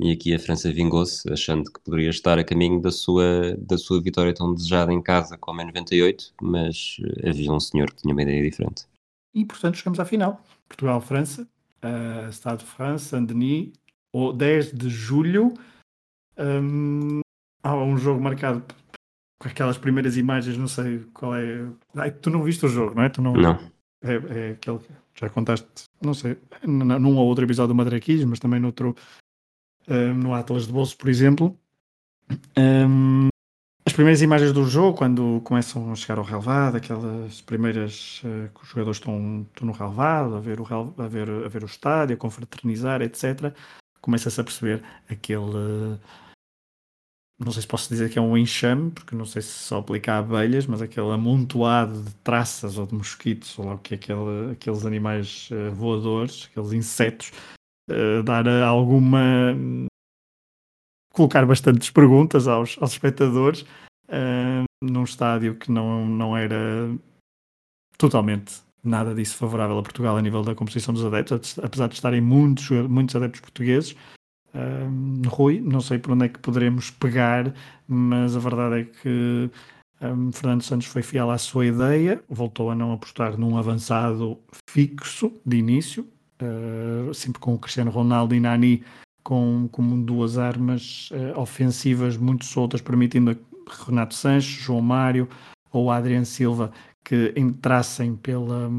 e 0.00 0.10
aqui 0.10 0.34
a 0.34 0.38
França 0.38 0.72
vingou-se, 0.72 1.32
achando 1.32 1.72
que 1.72 1.80
poderia 1.80 2.10
estar 2.10 2.36
a 2.36 2.42
caminho 2.42 2.80
da 2.80 2.90
sua, 2.90 3.56
da 3.56 3.78
sua 3.78 4.02
vitória 4.02 4.34
tão 4.34 4.52
desejada 4.52 4.92
em 4.92 5.00
casa 5.00 5.38
como 5.38 5.60
em 5.60 5.66
98, 5.66 6.34
mas 6.42 6.96
eh, 7.22 7.30
havia 7.30 7.52
um 7.52 7.60
senhor 7.60 7.88
que 7.90 8.02
tinha 8.02 8.12
uma 8.12 8.22
ideia 8.22 8.42
diferente. 8.42 8.84
E, 9.32 9.44
portanto, 9.44 9.76
chegamos 9.76 10.00
à 10.00 10.04
final. 10.04 10.42
Portugal-França, 10.68 11.48
uh, 11.84 12.28
Estado 12.30 12.58
de 12.60 12.64
França, 12.64 13.10
Saint-Denis, 13.10 13.72
10 14.36 14.72
de 14.72 14.88
julho. 14.88 15.54
Um, 16.36 17.20
há 17.62 17.76
um 17.76 17.96
jogo 17.96 18.20
marcado 18.20 18.64
com 19.38 19.48
aquelas 19.48 19.78
primeiras 19.78 20.16
imagens, 20.16 20.56
não 20.56 20.68
sei 20.68 21.00
qual 21.14 21.34
é. 21.36 21.66
Ai, 21.96 22.10
tu 22.10 22.30
não 22.30 22.42
viste 22.42 22.66
o 22.66 22.68
jogo, 22.68 22.94
não 22.94 23.02
é? 23.04 23.08
Tu 23.08 23.22
não. 23.22 23.34
não. 23.34 23.58
É, 24.02 24.14
é 24.14 24.50
aquele 24.52 24.78
que 24.78 24.92
já 25.14 25.28
contaste, 25.28 25.66
não 26.00 26.14
sei, 26.14 26.38
num 26.64 27.16
ou 27.16 27.26
outro 27.26 27.44
episódio 27.44 27.68
do 27.68 27.74
Madraquis, 27.74 28.22
mas 28.24 28.38
também 28.38 28.60
noutro, 28.60 28.94
um, 29.88 30.14
no 30.14 30.34
Atlas 30.34 30.66
de 30.66 30.72
Bolso, 30.72 30.96
por 30.96 31.08
exemplo. 31.08 31.58
Um, 32.56 33.28
as 33.84 33.92
primeiras 33.92 34.22
imagens 34.22 34.52
do 34.52 34.64
jogo, 34.66 34.96
quando 34.96 35.40
começam 35.44 35.90
a 35.90 35.96
chegar 35.96 36.18
ao 36.18 36.24
relevado, 36.24 36.76
aquelas 36.76 37.40
primeiras 37.40 38.22
uh, 38.22 38.48
que 38.54 38.62
os 38.62 38.68
jogadores 38.68 38.98
estão, 38.98 39.46
estão 39.48 39.66
no 39.66 39.72
relevado, 39.72 40.36
a 40.36 40.40
ver, 40.40 40.60
o, 40.60 40.66
a, 40.98 41.08
ver, 41.08 41.28
a 41.30 41.48
ver 41.48 41.62
o 41.62 41.66
estádio, 41.66 42.14
a 42.14 42.18
confraternizar, 42.18 43.02
etc., 43.02 43.52
começa-se 44.00 44.40
a 44.40 44.44
perceber 44.44 44.82
aquele. 45.08 45.40
Uh, 45.40 45.98
não 47.38 47.52
sei 47.52 47.62
se 47.62 47.68
posso 47.68 47.88
dizer 47.88 48.10
que 48.10 48.18
é 48.18 48.22
um 48.22 48.36
enxame, 48.36 48.90
porque 48.90 49.14
não 49.14 49.24
sei 49.24 49.42
se 49.42 49.50
só 49.50 49.78
aplica 49.78 50.14
a 50.14 50.18
abelhas, 50.18 50.66
mas 50.66 50.82
aquele 50.82 51.10
amontoado 51.12 52.02
de 52.02 52.14
traças 52.16 52.76
ou 52.76 52.86
de 52.86 52.94
mosquitos, 52.94 53.56
ou 53.58 53.66
lá 53.66 53.74
o 53.74 53.78
que 53.78 53.94
é 53.94 53.96
aquele, 53.96 54.52
aqueles 54.52 54.84
animais 54.84 55.48
uh, 55.52 55.72
voadores, 55.72 56.48
aqueles 56.50 56.72
insetos, 56.72 57.30
uh, 57.88 58.22
dar 58.24 58.46
alguma. 58.64 59.54
colocar 61.12 61.46
bastantes 61.46 61.90
perguntas 61.90 62.48
aos, 62.48 62.76
aos 62.80 62.90
espectadores 62.90 63.62
uh, 64.08 64.64
num 64.82 65.04
estádio 65.04 65.54
que 65.54 65.70
não, 65.70 66.06
não 66.06 66.36
era 66.36 66.92
totalmente 67.96 68.62
nada 68.82 69.14
disso 69.14 69.36
favorável 69.36 69.78
a 69.78 69.82
Portugal 69.82 70.16
a 70.16 70.22
nível 70.22 70.42
da 70.42 70.56
composição 70.56 70.92
dos 70.92 71.04
adeptos, 71.04 71.56
apesar 71.60 71.88
de 71.88 71.94
estarem 71.94 72.20
muitos, 72.20 72.68
muitos 72.70 73.14
adeptos 73.14 73.40
portugueses 73.40 73.94
um, 74.54 75.22
Rui, 75.26 75.60
não 75.60 75.80
sei 75.80 75.98
por 75.98 76.12
onde 76.12 76.26
é 76.26 76.28
que 76.28 76.38
poderemos 76.38 76.90
pegar, 76.90 77.54
mas 77.86 78.36
a 78.36 78.40
verdade 78.40 78.80
é 78.80 78.84
que 78.84 79.50
um, 80.00 80.32
Fernando 80.32 80.62
Santos 80.62 80.86
foi 80.86 81.02
fiel 81.02 81.30
à 81.30 81.38
sua 81.38 81.66
ideia, 81.66 82.22
voltou 82.28 82.70
a 82.70 82.74
não 82.74 82.92
apostar 82.92 83.36
num 83.36 83.56
avançado 83.56 84.38
fixo 84.70 85.32
de 85.44 85.56
início, 85.56 86.06
uh, 86.42 87.12
sempre 87.12 87.40
com 87.40 87.54
o 87.54 87.58
Cristiano 87.58 87.90
Ronaldo 87.90 88.34
e 88.34 88.40
Nani 88.40 88.84
com, 89.22 89.68
com 89.70 90.02
duas 90.02 90.38
armas 90.38 91.10
uh, 91.10 91.38
ofensivas 91.38 92.16
muito 92.16 92.44
soltas, 92.44 92.80
permitindo 92.80 93.32
a 93.32 93.84
Renato 93.84 94.14
Sanches, 94.14 94.62
João 94.62 94.80
Mário 94.80 95.28
ou 95.70 95.90
Adriano 95.90 96.24
Silva 96.24 96.72
que 97.04 97.32
entrassem 97.36 98.16
pela, 98.16 98.70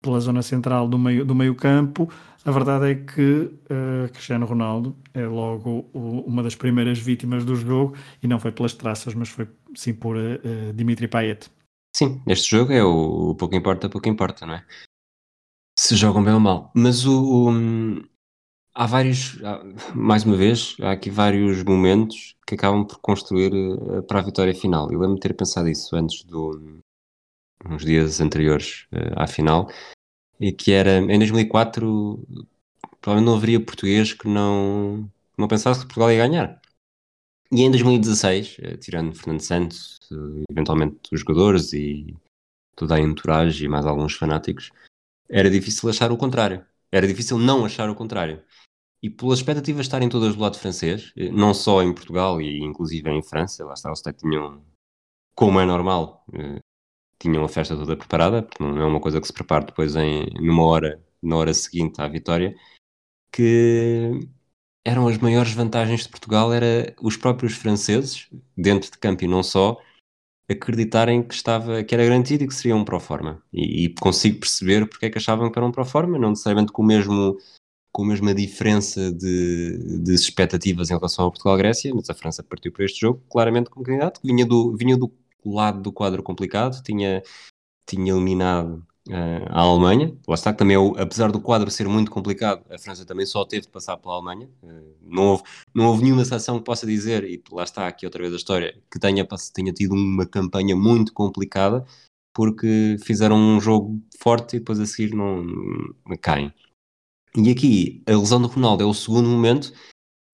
pela 0.00 0.18
zona 0.20 0.42
central 0.42 0.88
do 0.88 0.98
meio, 0.98 1.24
do 1.24 1.34
meio 1.34 1.54
campo, 1.54 2.10
a 2.44 2.50
verdade 2.50 2.90
é 2.90 2.94
que 2.94 3.50
uh, 3.70 4.10
Cristiano 4.12 4.46
Ronaldo 4.46 4.96
é 5.12 5.26
logo 5.26 5.90
o, 5.92 6.20
uma 6.26 6.42
das 6.42 6.54
primeiras 6.54 6.98
vítimas 6.98 7.44
do 7.44 7.54
jogo 7.54 7.94
e 8.22 8.26
não 8.26 8.38
foi 8.38 8.50
pelas 8.50 8.72
traças, 8.72 9.14
mas 9.14 9.28
foi 9.28 9.46
sim 9.74 9.92
por 9.92 10.16
uh, 10.16 10.72
Dimitri 10.74 11.06
Payet. 11.06 11.50
Sim, 11.94 12.22
este 12.26 12.50
jogo 12.50 12.72
é 12.72 12.82
o, 12.82 13.30
o, 13.30 13.34
pouco 13.34 13.54
importa, 13.54 13.90
pouco 13.90 14.08
importa, 14.08 14.46
não 14.46 14.54
é? 14.54 14.64
Se 15.78 15.94
jogam 15.96 16.22
bem 16.24 16.34
ou 16.34 16.40
mal. 16.40 16.70
Mas 16.74 17.04
o, 17.04 17.48
o 17.48 18.02
há 18.74 18.86
vários, 18.86 19.38
mais 19.94 20.24
uma 20.24 20.36
vez, 20.36 20.76
há 20.80 20.92
aqui 20.92 21.10
vários 21.10 21.62
momentos 21.62 22.36
que 22.46 22.54
acabam 22.54 22.86
por 22.86 22.98
construir 23.00 23.50
para 24.06 24.20
a 24.20 24.22
vitória 24.22 24.54
final. 24.54 24.90
Eu 24.90 25.00
lembro-me 25.00 25.20
ter 25.20 25.34
pensado 25.34 25.68
isso 25.68 25.94
antes 25.96 26.22
do, 26.24 26.80
uns 27.64 27.84
dias 27.84 28.20
anteriores 28.20 28.86
à 29.16 29.26
final 29.26 29.70
e 30.40 30.52
que 30.52 30.72
era 30.72 30.98
em 30.98 31.18
2004 31.18 32.26
provavelmente 33.00 33.26
não 33.26 33.36
haveria 33.36 33.64
português 33.64 34.12
que 34.12 34.28
não, 34.28 35.10
não 35.36 35.48
pensasse 35.48 35.80
que 35.80 35.86
Portugal 35.86 36.12
ia 36.12 36.26
ganhar. 36.26 36.60
E 37.52 37.62
em 37.62 37.70
2016, 37.70 38.56
eh, 38.60 38.76
tirando 38.76 39.14
Fernando 39.14 39.40
Santos, 39.40 39.98
eh, 40.12 40.44
eventualmente 40.50 40.98
os 41.12 41.20
jogadores 41.20 41.72
e 41.72 42.14
toda 42.76 42.94
a 42.94 43.00
entourage 43.00 43.64
e 43.64 43.68
mais 43.68 43.86
alguns 43.86 44.14
fanáticos, 44.14 44.70
era 45.28 45.50
difícil 45.50 45.88
achar 45.88 46.12
o 46.12 46.16
contrário. 46.16 46.64
Era 46.92 47.06
difícil 47.08 47.38
não 47.38 47.64
achar 47.64 47.90
o 47.90 47.94
contrário. 47.94 48.42
E 49.02 49.10
pelas 49.10 49.38
expectativas 49.40 49.86
estarem 49.86 50.08
todas 50.08 50.36
do 50.36 50.40
lado 50.40 50.58
francês, 50.58 51.12
eh, 51.16 51.30
não 51.30 51.52
só 51.52 51.82
em 51.82 51.92
Portugal 51.92 52.40
e 52.40 52.60
inclusive 52.60 53.10
em 53.10 53.22
França, 53.22 53.64
lá 53.64 53.74
está, 53.74 53.88
eles 53.88 54.02
tinham, 54.16 54.62
como 55.34 55.58
é 55.58 55.64
normal, 55.66 56.24
tinham 57.20 57.44
a 57.44 57.48
festa 57.48 57.76
toda 57.76 57.96
preparada, 57.96 58.42
porque 58.42 58.62
não 58.62 58.80
é 58.80 58.86
uma 58.86 59.00
coisa 59.00 59.20
que 59.20 59.26
se 59.26 59.32
prepara 59.32 59.66
depois 59.66 59.94
em 59.94 60.26
numa 60.40 60.64
hora, 60.64 61.04
na 61.22 61.36
hora 61.36 61.54
seguinte 61.54 62.00
à 62.00 62.08
vitória, 62.08 62.56
que 63.32 64.28
eram 64.84 65.06
as 65.06 65.18
maiores 65.18 65.52
vantagens 65.52 66.02
de 66.04 66.08
Portugal, 66.08 66.52
era 66.52 66.94
os 67.02 67.16
próprios 67.16 67.54
franceses, 67.54 68.28
dentro 68.56 68.90
de 68.90 68.98
campo 68.98 69.24
e 69.24 69.28
não 69.28 69.42
só, 69.42 69.78
acreditarem 70.48 71.22
que 71.22 71.34
estava 71.34 71.84
que 71.84 71.94
era 71.94 72.04
garantido 72.04 72.44
e 72.44 72.48
que 72.48 72.54
seria 72.54 72.74
um 72.74 72.84
pro 72.84 72.98
forma. 72.98 73.42
E, 73.52 73.84
e 73.84 73.94
consigo 73.94 74.40
perceber 74.40 74.88
porque 74.88 75.06
é 75.06 75.10
que 75.10 75.18
achavam 75.18 75.50
que 75.50 75.58
era 75.58 75.66
um 75.66 75.72
pro 75.72 75.84
forma, 75.84 76.18
não 76.18 76.30
necessariamente 76.30 76.72
com 76.72 76.82
o 76.82 76.86
mesmo 76.86 77.38
com 77.92 78.04
a 78.04 78.06
mesma 78.06 78.32
diferença 78.32 79.12
de, 79.12 79.98
de 79.98 80.14
expectativas 80.14 80.90
em 80.90 80.94
relação 80.94 81.24
ao 81.24 81.32
Portugal-Grécia, 81.32 81.92
mas 81.92 82.08
a 82.08 82.14
França 82.14 82.42
partiu 82.42 82.72
para 82.72 82.84
este 82.84 83.00
jogo 83.00 83.20
claramente 83.28 83.68
como 83.68 83.84
candidato, 83.84 84.20
vinha 84.22 84.46
do, 84.46 84.76
vinha 84.76 84.96
do 84.96 85.12
lado 85.44 85.80
do 85.80 85.92
quadro 85.92 86.22
complicado, 86.22 86.82
tinha, 86.82 87.22
tinha 87.86 88.12
eliminado 88.12 88.84
uh, 89.08 89.46
a 89.48 89.60
Alemanha. 89.60 90.16
Lá 90.26 90.34
está 90.34 90.52
que 90.52 90.58
também, 90.58 90.76
é 90.76 91.02
apesar 91.02 91.30
do 91.30 91.40
quadro 91.40 91.70
ser 91.70 91.88
muito 91.88 92.10
complicado, 92.10 92.64
a 92.70 92.78
França 92.78 93.04
também 93.04 93.26
só 93.26 93.44
teve 93.44 93.62
de 93.62 93.72
passar 93.72 93.96
pela 93.96 94.14
Alemanha. 94.14 94.48
Uh, 94.62 94.94
não, 95.02 95.22
houve, 95.28 95.42
não 95.74 95.86
houve 95.86 96.04
nenhuma 96.04 96.24
seleção 96.24 96.58
que 96.58 96.64
possa 96.64 96.86
dizer, 96.86 97.24
e 97.24 97.42
lá 97.52 97.64
está 97.64 97.86
aqui 97.86 98.04
outra 98.04 98.22
vez 98.22 98.32
a 98.32 98.36
história, 98.36 98.76
que 98.90 98.98
tenha, 98.98 99.26
tenha 99.54 99.72
tido 99.72 99.94
uma 99.94 100.26
campanha 100.26 100.76
muito 100.76 101.12
complicada, 101.12 101.84
porque 102.34 102.96
fizeram 103.04 103.36
um 103.36 103.60
jogo 103.60 104.00
forte 104.20 104.56
e 104.56 104.58
depois 104.58 104.78
a 104.78 104.86
seguir 104.86 105.14
não, 105.14 105.42
não 105.42 106.16
caem. 106.20 106.52
E 107.36 107.50
aqui, 107.50 108.02
a 108.06 108.12
lesão 108.12 108.42
do 108.42 108.48
Ronaldo 108.48 108.82
é 108.82 108.86
o 108.86 108.94
segundo 108.94 109.28
momento 109.28 109.72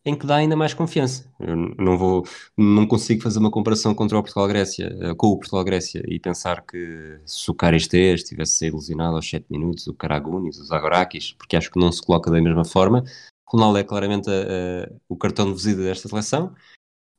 em 0.06 0.16
que 0.16 0.24
dá 0.24 0.36
ainda 0.36 0.54
mais 0.54 0.72
confiança. 0.72 1.28
Eu 1.40 1.56
não 1.56 1.98
vou, 1.98 2.24
não 2.56 2.86
consigo 2.86 3.20
fazer 3.20 3.40
uma 3.40 3.50
comparação 3.50 3.92
contra 3.92 4.16
o 4.16 4.22
Portugal-Grécia, 4.22 4.96
eh, 5.00 5.14
com 5.16 5.26
o 5.26 5.36
Portugal-Grécia 5.36 6.00
e 6.06 6.20
pensar 6.20 6.64
que 6.64 7.18
se 7.26 7.50
o 7.50 7.54
Caristês 7.54 8.22
tivesse 8.22 8.52
sido 8.58 8.74
ilusionado 8.74 9.16
aos 9.16 9.28
7 9.28 9.46
minutos, 9.50 9.88
o 9.88 9.94
Caragunis, 9.94 10.58
os 10.58 10.70
Agorakis, 10.70 11.32
porque 11.32 11.56
acho 11.56 11.72
que 11.72 11.80
não 11.80 11.90
se 11.90 12.00
coloca 12.00 12.30
da 12.30 12.40
mesma 12.40 12.64
forma. 12.64 13.02
Ronaldo 13.44 13.78
é 13.78 13.84
claramente 13.84 14.30
a, 14.30 14.32
a, 14.32 14.92
o 15.08 15.16
cartão 15.16 15.46
de 15.46 15.54
visita 15.54 15.82
desta 15.82 16.08
seleção. 16.08 16.54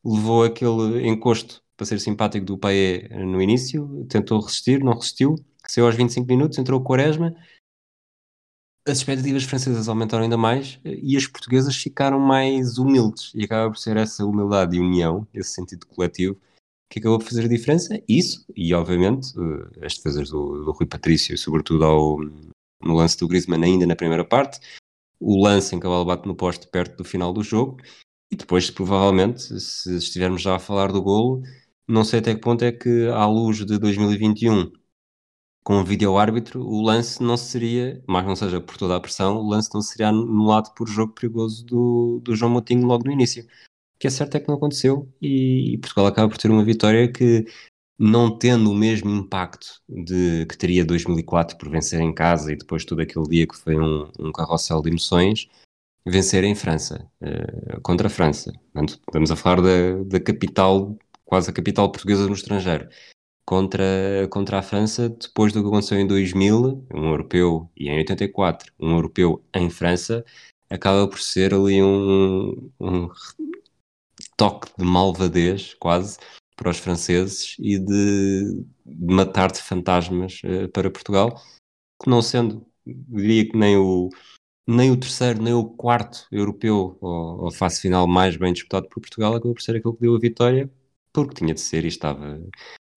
Levou 0.05 0.45
aquele 0.45 1.05
encosto 1.09 1.61
para 1.75 1.85
ser 1.85 1.99
simpático 1.99 2.45
do 2.45 2.57
Paé 2.57 3.09
no 3.09 3.41
início, 3.41 4.05
tentou 4.09 4.39
resistir, 4.39 4.81
não 4.81 4.93
resistiu, 4.93 5.35
saiu 5.67 5.85
aos 5.87 5.95
25 5.95 6.25
minutos, 6.25 6.57
entrou 6.57 6.79
o 6.79 6.83
Quaresma 6.83 7.35
as 8.87 8.99
expectativas 8.99 9.43
francesas 9.43 9.89
aumentaram 9.89 10.23
ainda 10.23 10.37
mais 10.37 10.79
eh, 10.85 10.97
e 11.01 11.17
as 11.17 11.27
portuguesas 11.27 11.75
ficaram 11.75 12.19
mais 12.19 12.77
humildes. 12.77 13.31
E 13.35 13.43
acaba 13.43 13.69
por 13.69 13.77
ser 13.77 13.97
essa 13.97 14.25
humildade 14.25 14.77
e 14.77 14.79
união, 14.79 15.27
esse 15.33 15.51
sentido 15.51 15.85
coletivo, 15.85 16.39
que 16.89 16.99
acabou 16.99 17.19
por 17.19 17.27
fazer 17.27 17.45
a 17.45 17.49
diferença. 17.49 18.01
Isso, 18.07 18.45
e 18.55 18.73
obviamente, 18.73 19.33
eh, 19.37 19.85
as 19.85 19.95
defesas 19.95 20.29
do, 20.29 20.63
do 20.63 20.71
Rui 20.71 20.87
Patrício, 20.87 21.37
sobretudo 21.37 21.85
ao, 21.85 22.19
no 22.19 22.93
lance 22.95 23.17
do 23.17 23.27
Griezmann, 23.27 23.63
ainda 23.63 23.85
na 23.85 23.95
primeira 23.95 24.23
parte, 24.23 24.59
o 25.19 25.41
lance 25.41 25.75
em 25.75 25.79
que 25.79 25.85
a 25.85 25.89
bola 25.89 26.05
bate 26.05 26.27
no 26.27 26.35
poste 26.35 26.67
perto 26.67 26.97
do 26.97 27.03
final 27.03 27.33
do 27.33 27.43
jogo, 27.43 27.77
e 28.31 28.35
depois, 28.35 28.69
provavelmente, 28.69 29.59
se 29.59 29.95
estivermos 29.97 30.41
já 30.41 30.55
a 30.55 30.59
falar 30.59 30.91
do 30.91 31.01
golo, 31.01 31.41
não 31.87 32.03
sei 32.03 32.19
até 32.19 32.35
que 32.35 32.41
ponto 32.41 32.63
é 32.63 32.71
que, 32.71 33.07
à 33.07 33.25
luz 33.25 33.65
de 33.65 33.79
2021, 33.79 34.71
com 35.67 35.81
o 35.81 35.83
vídeo-árbitro, 35.83 36.65
o 36.65 36.81
lance 36.81 37.21
não 37.21 37.35
seria, 37.35 38.01
mais 38.07 38.25
não 38.25 38.37
seja 38.37 38.61
por 38.61 38.77
toda 38.77 38.95
a 38.95 39.01
pressão, 39.01 39.35
o 39.35 39.49
lance 39.49 39.69
não 39.73 39.81
seria 39.81 40.07
anulado 40.07 40.73
por 40.73 40.87
jogo 40.87 41.11
perigoso 41.11 41.65
do, 41.65 42.21
do 42.23 42.33
João 42.37 42.53
Moutinho 42.53 42.87
logo 42.87 43.03
no 43.03 43.11
início. 43.11 43.43
O 43.43 43.99
que 43.99 44.07
é 44.07 44.09
certo 44.09 44.35
é 44.35 44.39
que 44.39 44.47
não 44.47 44.55
aconteceu 44.55 45.11
e, 45.21 45.73
e, 45.73 45.77
Portugal 45.79 46.05
acaba 46.05 46.29
por 46.29 46.37
ter 46.37 46.49
uma 46.49 46.63
vitória 46.63 47.11
que, 47.11 47.45
não 47.99 48.31
tendo 48.39 48.71
o 48.71 48.73
mesmo 48.73 49.09
impacto 49.09 49.81
de 49.89 50.45
que 50.45 50.57
teria 50.57 50.85
2004 50.85 51.57
por 51.57 51.69
vencer 51.69 51.99
em 51.99 52.13
casa 52.13 52.53
e 52.53 52.55
depois 52.55 52.85
todo 52.85 53.01
aquele 53.01 53.27
dia 53.27 53.45
que 53.45 53.57
foi 53.57 53.77
um, 53.77 54.09
um 54.17 54.31
carrossel 54.31 54.81
de 54.81 54.87
emoções, 54.89 55.49
vencer 56.05 56.45
em 56.45 56.55
França, 56.55 57.11
uh, 57.21 57.81
contra 57.81 58.07
a 58.07 58.09
França. 58.09 58.53
Portanto, 58.71 59.01
estamos 59.05 59.31
a 59.31 59.35
falar 59.35 59.61
da, 59.61 60.01
da 60.05 60.19
capital, 60.21 60.97
quase 61.25 61.49
a 61.49 61.53
capital 61.53 61.91
portuguesa 61.91 62.25
no 62.25 62.35
estrangeiro 62.35 62.87
contra, 63.47 64.27
contra 64.29 64.59
a 64.59 64.61
França 64.61 65.07
depois 65.07 65.53
do 65.53 65.61
que 65.61 65.67
aconteceu 65.69 65.97
em 65.97 66.05
2000, 66.05 66.85
um 66.93 67.05
europeu, 67.11 67.71
e 67.77 67.87
em 67.87 67.97
84, 67.99 68.73
um 68.77 68.91
europeu 68.91 69.41
em 69.55 69.69
França, 69.69 70.25
acaba 70.69 71.07
por 71.07 71.19
ser 71.21 71.53
ali 71.53 71.81
um, 71.81 72.69
um 72.77 73.09
toque 74.35 74.67
de 74.77 74.83
malvadez, 74.83 75.73
quase, 75.75 76.17
para 76.57 76.69
os 76.69 76.77
franceses 76.77 77.55
e 77.57 77.79
de, 77.79 78.65
de 78.85 79.13
matar 79.13 79.49
de 79.49 79.61
fantasmas 79.61 80.41
uh, 80.43 80.67
para 80.69 80.91
Portugal, 80.91 81.41
que 82.03 82.09
não 82.09 82.21
sendo, 82.21 82.67
diria 82.85 83.49
que 83.49 83.57
nem 83.57 83.77
o, 83.77 84.09
nem 84.67 84.91
o 84.91 84.99
terceiro, 84.99 85.41
nem 85.41 85.53
o 85.53 85.63
quarto 85.63 86.27
europeu 86.33 86.97
ou, 86.99 87.49
fase 87.53 87.79
final 87.79 88.05
mais 88.07 88.35
bem 88.35 88.51
disputado 88.51 88.89
por 88.89 88.99
Portugal, 88.99 89.35
acabou 89.35 89.53
por 89.53 89.61
ser 89.61 89.77
aquele 89.77 89.93
que 89.95 90.01
deu 90.01 90.15
a 90.15 90.19
vitória, 90.19 90.69
porque 91.13 91.35
tinha 91.35 91.53
de 91.53 91.61
ser 91.61 91.85
e 91.85 91.87
estava 91.87 92.41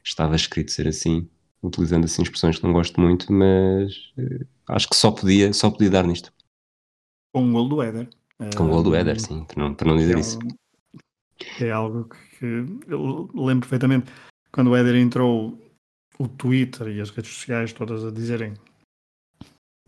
estava 0.05 0.37
escrito 0.37 0.71
ser 0.71 0.89
assim, 0.89 1.29
utilizando 1.63 2.05
assim 2.05 2.23
expressões 2.23 2.59
que 2.59 2.65
não 2.65 2.73
gosto 2.73 3.01
muito, 3.01 3.33
mas 3.33 4.13
uh, 4.19 4.47
acho 4.69 4.89
que 4.89 4.97
só 4.97 5.11
podia, 5.11 5.53
só 5.53 5.71
podia 5.71 5.91
dar 5.91 6.07
nisto. 6.07 6.33
Com 7.35 7.45
um 7.45 7.53
gol 7.53 7.69
do 7.69 7.83
Éder. 7.83 8.09
Com 8.57 8.65
um 8.65 8.69
gol 8.71 8.83
do 8.83 8.95
Éder, 8.95 9.21
sim, 9.21 9.45
para 9.45 9.63
não, 9.63 9.75
para 9.75 9.89
não 9.89 9.97
dizer 9.97 10.17
é 10.17 10.21
isso. 10.21 10.39
É 11.61 11.71
algo 11.71 12.09
que 12.39 12.45
eu 12.89 13.31
lembro 13.35 13.69
perfeitamente 13.69 14.11
quando 14.53 14.71
o 14.71 14.77
Éder 14.77 14.97
entrou 14.97 15.59
o 16.19 16.29
Twitter 16.29 16.89
e 16.89 17.01
as 17.01 17.11
redes 17.11 17.33
sociais 17.33 17.73
todas 17.73 18.05
a 18.05 18.11
dizerem 18.11 18.55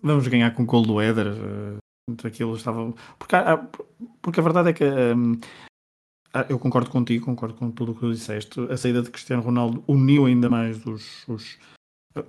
vamos 0.03 0.27
ganhar 0.27 0.55
com 0.55 0.65
o 0.65 0.67
gol 0.67 0.83
do 0.83 1.01
Éder. 1.01 1.29
Uh, 1.29 1.79
aquilo 2.27 2.57
estava. 2.57 2.93
Porque, 3.19 3.37
porque 4.21 4.41
a 4.41 4.43
verdade 4.43 4.71
é 4.71 4.73
que 4.73 4.85
um, 4.85 5.39
ah, 6.35 6.47
eu 6.49 6.59
concordo 6.59 6.89
contigo, 6.89 7.27
concordo 7.27 7.55
com 7.55 7.71
tudo 7.71 7.93
o 7.93 7.95
que 7.95 8.01
tu 8.01 8.13
disseste. 8.13 8.59
A 8.71 8.77
saída 8.77 9.03
de 9.03 9.11
Cristiano 9.11 9.43
Ronaldo 9.43 9.85
uniu 9.87 10.25
ainda 10.25 10.49
mais 10.49 10.85
os, 10.87 11.29
os, 11.29 11.59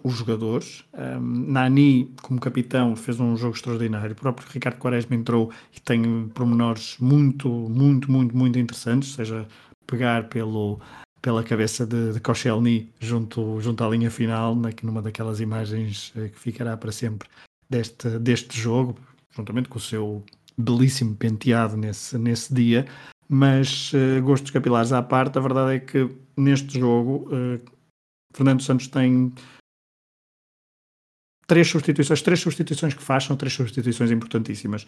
os 0.03 0.13
jogadores. 0.13 0.83
Um, 0.93 1.51
Nani, 1.51 2.13
como 2.21 2.39
capitão, 2.39 2.95
fez 2.97 3.19
um 3.19 3.37
jogo 3.37 3.55
extraordinário. 3.55 4.11
O 4.11 4.15
próprio 4.15 4.47
Ricardo 4.51 4.77
Quaresma 4.77 5.15
entrou 5.15 5.51
e 5.73 5.79
tem 5.79 6.27
pormenores 6.29 6.97
muito, 6.99 7.49
muito, 7.49 8.11
muito, 8.11 8.35
muito 8.35 8.59
interessantes, 8.59 9.13
seja 9.13 9.47
pegar 9.87 10.27
pelo, 10.27 10.81
pela 11.21 11.41
cabeça 11.41 11.85
de, 11.85 12.11
de 12.11 12.19
Koscielny 12.19 12.91
junto, 12.99 13.61
junto 13.61 13.83
à 13.85 13.89
linha 13.89 14.11
final, 14.11 14.53
numa 14.83 15.01
daquelas 15.01 15.39
imagens 15.39 16.11
eh, 16.17 16.27
que 16.27 16.39
ficará 16.39 16.75
para 16.75 16.91
sempre 16.91 17.29
deste, 17.69 18.19
deste 18.19 18.59
jogo, 18.59 18.97
juntamente 19.31 19.69
com 19.69 19.77
o 19.77 19.81
seu 19.81 20.23
belíssimo 20.57 21.15
penteado 21.15 21.77
nesse, 21.77 22.17
nesse 22.17 22.53
dia. 22.53 22.85
Mas 23.35 23.91
uh, 23.93 24.21
gostos 24.21 24.51
capilares 24.51 24.91
à 24.91 25.01
parte, 25.01 25.39
a 25.39 25.41
verdade 25.41 25.75
é 25.77 25.79
que 25.79 26.07
neste 26.37 26.79
jogo 26.79 27.27
uh, 27.33 27.59
Fernando 28.31 28.61
Santos 28.61 28.87
tem 28.87 29.33
três 31.47 31.67
substituições, 31.67 32.21
três 32.21 32.39
substituições 32.39 32.93
que 32.93 33.01
faz 33.01 33.23
são 33.23 33.35
três 33.35 33.51
substituições 33.51 34.11
importantíssimas. 34.11 34.85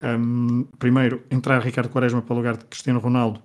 Um, 0.00 0.62
primeiro, 0.78 1.24
entrar 1.28 1.58
Ricardo 1.58 1.90
Quaresma 1.90 2.22
para 2.22 2.34
o 2.34 2.36
lugar 2.36 2.56
de 2.56 2.66
Cristiano 2.66 3.00
Ronaldo. 3.00 3.42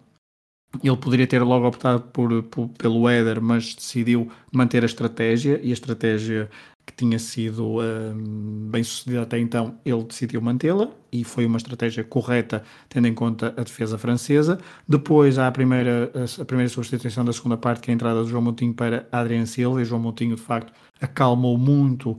Ele 0.83 0.97
poderia 0.97 1.25
ter 1.25 1.41
logo 1.41 1.67
optado 1.67 2.03
por, 2.11 2.43
por, 2.43 2.69
pelo 2.69 3.09
Éder, 3.09 3.41
mas 3.41 3.73
decidiu 3.73 4.31
manter 4.53 4.83
a 4.83 4.85
estratégia 4.85 5.59
e 5.63 5.71
a 5.71 5.73
estratégia 5.73 6.47
que 6.85 6.93
tinha 6.93 7.17
sido 7.17 7.79
um, 7.79 8.69
bem 8.69 8.83
sucedida 8.83 9.21
até 9.21 9.39
então, 9.39 9.79
ele 9.85 10.03
decidiu 10.03 10.41
mantê-la 10.41 10.89
e 11.11 11.23
foi 11.23 11.45
uma 11.45 11.57
estratégia 11.57 12.03
correta, 12.03 12.63
tendo 12.89 13.07
em 13.07 13.13
conta 13.13 13.53
a 13.57 13.63
defesa 13.63 13.97
francesa. 13.97 14.59
Depois 14.87 15.37
há 15.37 15.47
a 15.47 15.51
primeira, 15.51 16.11
a 16.41 16.45
primeira 16.45 16.69
substituição 16.69 17.23
da 17.23 17.31
segunda 17.31 17.57
parte, 17.57 17.81
que 17.81 17.89
é 17.89 17.93
a 17.93 17.95
entrada 17.95 18.21
do 18.21 18.27
João 18.27 18.41
Moutinho 18.41 18.73
para 18.73 19.07
Adriano 19.11 19.47
Silva, 19.47 19.81
e 19.81 19.85
João 19.85 20.01
Moutinho, 20.01 20.35
de 20.35 20.41
facto, 20.41 20.73
acalmou 20.99 21.57
muito 21.57 22.17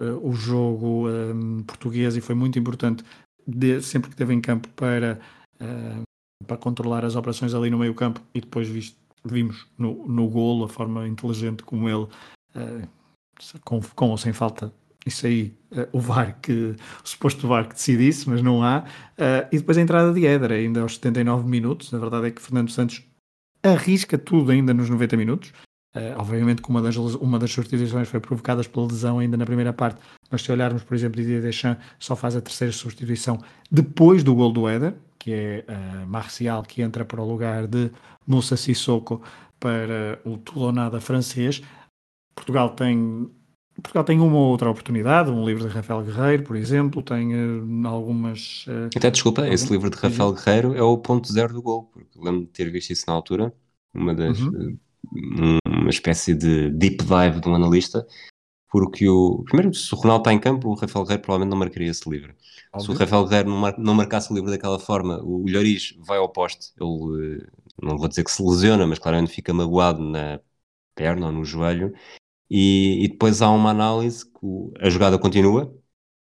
uh, 0.00 0.28
o 0.28 0.32
jogo 0.32 1.08
um, 1.08 1.62
português 1.62 2.16
e 2.16 2.20
foi 2.20 2.34
muito 2.34 2.58
importante 2.58 3.04
de, 3.46 3.82
sempre 3.82 4.08
que 4.08 4.14
esteve 4.14 4.32
em 4.32 4.40
campo 4.40 4.68
para, 4.70 5.18
uh, 5.60 6.02
para 6.46 6.56
controlar 6.56 7.04
as 7.04 7.16
operações 7.16 7.54
ali 7.54 7.70
no 7.70 7.78
meio 7.78 7.94
campo 7.94 8.20
e 8.34 8.40
depois 8.40 8.68
visto, 8.68 8.96
vimos 9.24 9.66
no, 9.76 10.06
no 10.08 10.28
golo 10.28 10.64
a 10.64 10.68
forma 10.68 11.06
inteligente 11.06 11.62
como 11.62 11.88
ele 11.88 12.04
uh, 12.04 12.88
com, 13.64 13.80
com 13.94 14.10
ou 14.10 14.18
sem 14.18 14.32
falta, 14.32 14.72
isso 15.06 15.26
aí, 15.26 15.54
uh, 15.70 15.88
o 15.92 16.00
VAR 16.00 16.36
que, 16.42 16.52
o 17.04 17.08
suposto 17.08 17.46
VAR 17.46 17.68
que 17.68 17.74
decidisse, 17.74 18.28
mas 18.28 18.42
não 18.42 18.62
há. 18.62 18.80
Uh, 19.16 19.46
e 19.52 19.58
depois 19.58 19.78
a 19.78 19.80
entrada 19.80 20.12
de 20.12 20.26
Éder, 20.26 20.50
ainda 20.50 20.80
aos 20.80 20.96
79 20.96 21.48
minutos. 21.48 21.94
A 21.94 21.98
verdade 21.98 22.26
é 22.26 22.30
que 22.32 22.42
Fernando 22.42 22.70
Santos 22.70 23.04
arrisca 23.62 24.18
tudo 24.18 24.50
ainda 24.50 24.74
nos 24.74 24.90
90 24.90 25.16
minutos. 25.16 25.52
Uh, 25.94 26.18
obviamente 26.18 26.60
que 26.60 26.68
uma 26.68 26.82
das, 26.82 26.96
uma 26.96 27.38
das 27.38 27.50
substituições 27.50 28.08
foi 28.08 28.20
provocada 28.20 28.62
pela 28.64 28.86
lesão 28.86 29.18
ainda 29.18 29.36
na 29.36 29.46
primeira 29.46 29.72
parte, 29.72 29.98
mas 30.30 30.42
se 30.42 30.52
olharmos, 30.52 30.82
por 30.82 30.94
exemplo, 30.94 31.20
Didier 31.20 31.40
Deschamps 31.40 31.82
só 31.98 32.14
faz 32.14 32.36
a 32.36 32.40
terceira 32.40 32.72
substituição 32.72 33.38
depois 33.70 34.22
do 34.22 34.34
gol 34.34 34.52
do 34.52 34.68
Éder, 34.68 34.94
que 35.18 35.32
é 35.32 35.64
uh, 35.68 36.06
Marcial, 36.06 36.62
que 36.64 36.82
entra 36.82 37.04
para 37.04 37.22
o 37.22 37.26
lugar 37.26 37.66
de 37.66 37.90
Moussa 38.26 38.56
Sissoko 38.56 39.22
para 39.58 40.20
o 40.24 40.36
Toulonada 40.36 41.00
francês. 41.00 41.62
Portugal 42.36 42.70
tem 42.70 43.30
Portugal 43.82 44.04
tem 44.04 44.20
uma 44.20 44.36
ou 44.36 44.50
outra 44.50 44.70
oportunidade, 44.70 45.30
um 45.30 45.44
livro 45.44 45.68
de 45.68 45.74
Rafael 45.74 46.02
Guerreiro, 46.02 46.42
por 46.44 46.56
exemplo, 46.56 47.02
tem 47.02 47.34
uh, 47.34 47.86
algumas. 47.86 48.66
Uh, 48.66 48.88
Até 48.96 49.10
desculpa, 49.10 49.42
algum... 49.42 49.52
esse 49.52 49.70
livro 49.70 49.90
de 49.90 49.96
Rafael 49.96 50.32
Guerreiro 50.32 50.74
é 50.74 50.82
o 50.82 50.96
ponto 50.96 51.30
zero 51.30 51.52
do 51.52 51.62
gol, 51.62 51.84
porque 51.92 52.08
lembro 52.16 52.42
de 52.42 52.46
ter 52.48 52.70
visto 52.70 52.90
isso 52.90 53.04
na 53.06 53.12
altura, 53.12 53.52
uma 53.94 54.14
das. 54.14 54.40
Uhum. 54.40 54.78
uma 55.66 55.90
espécie 55.90 56.34
de 56.34 56.70
deep 56.70 57.04
dive 57.04 57.40
de 57.40 57.48
um 57.48 57.54
analista, 57.54 58.06
porque 58.70 59.06
o. 59.08 59.44
Primeiro, 59.44 59.74
se 59.74 59.94
o 59.94 59.98
Ronaldo 59.98 60.22
está 60.22 60.32
em 60.32 60.38
campo, 60.38 60.68
o 60.68 60.74
Rafael 60.74 61.04
Guerreiro 61.04 61.22
provavelmente 61.22 61.50
não 61.50 61.58
marcaria 61.58 61.90
esse 61.90 62.08
livro. 62.08 62.34
Óbvio. 62.72 62.86
Se 62.86 62.90
o 62.90 62.98
Rafael 62.98 63.24
Guerreiro 63.24 63.50
não, 63.50 63.58
mar... 63.58 63.74
não 63.76 63.94
marcasse 63.94 64.32
o 64.32 64.34
livro 64.34 64.50
daquela 64.50 64.78
forma, 64.78 65.22
o 65.22 65.44
Lloris 65.46 65.94
vai 65.98 66.16
ao 66.16 66.30
poste, 66.30 66.72
ele 66.80 67.46
não 67.82 67.98
vou 67.98 68.08
dizer 68.08 68.24
que 68.24 68.30
se 68.30 68.42
lesiona, 68.42 68.86
mas 68.86 68.98
claramente 68.98 69.32
fica 69.32 69.52
magoado 69.52 70.02
na 70.02 70.40
perna 70.94 71.26
ou 71.26 71.32
no 71.32 71.44
joelho 71.44 71.92
e, 72.50 73.04
e 73.04 73.08
depois 73.08 73.42
há 73.42 73.50
uma 73.50 73.70
análise 73.70 74.24
que 74.24 74.72
a 74.80 74.88
jogada 74.88 75.18
continua. 75.18 75.74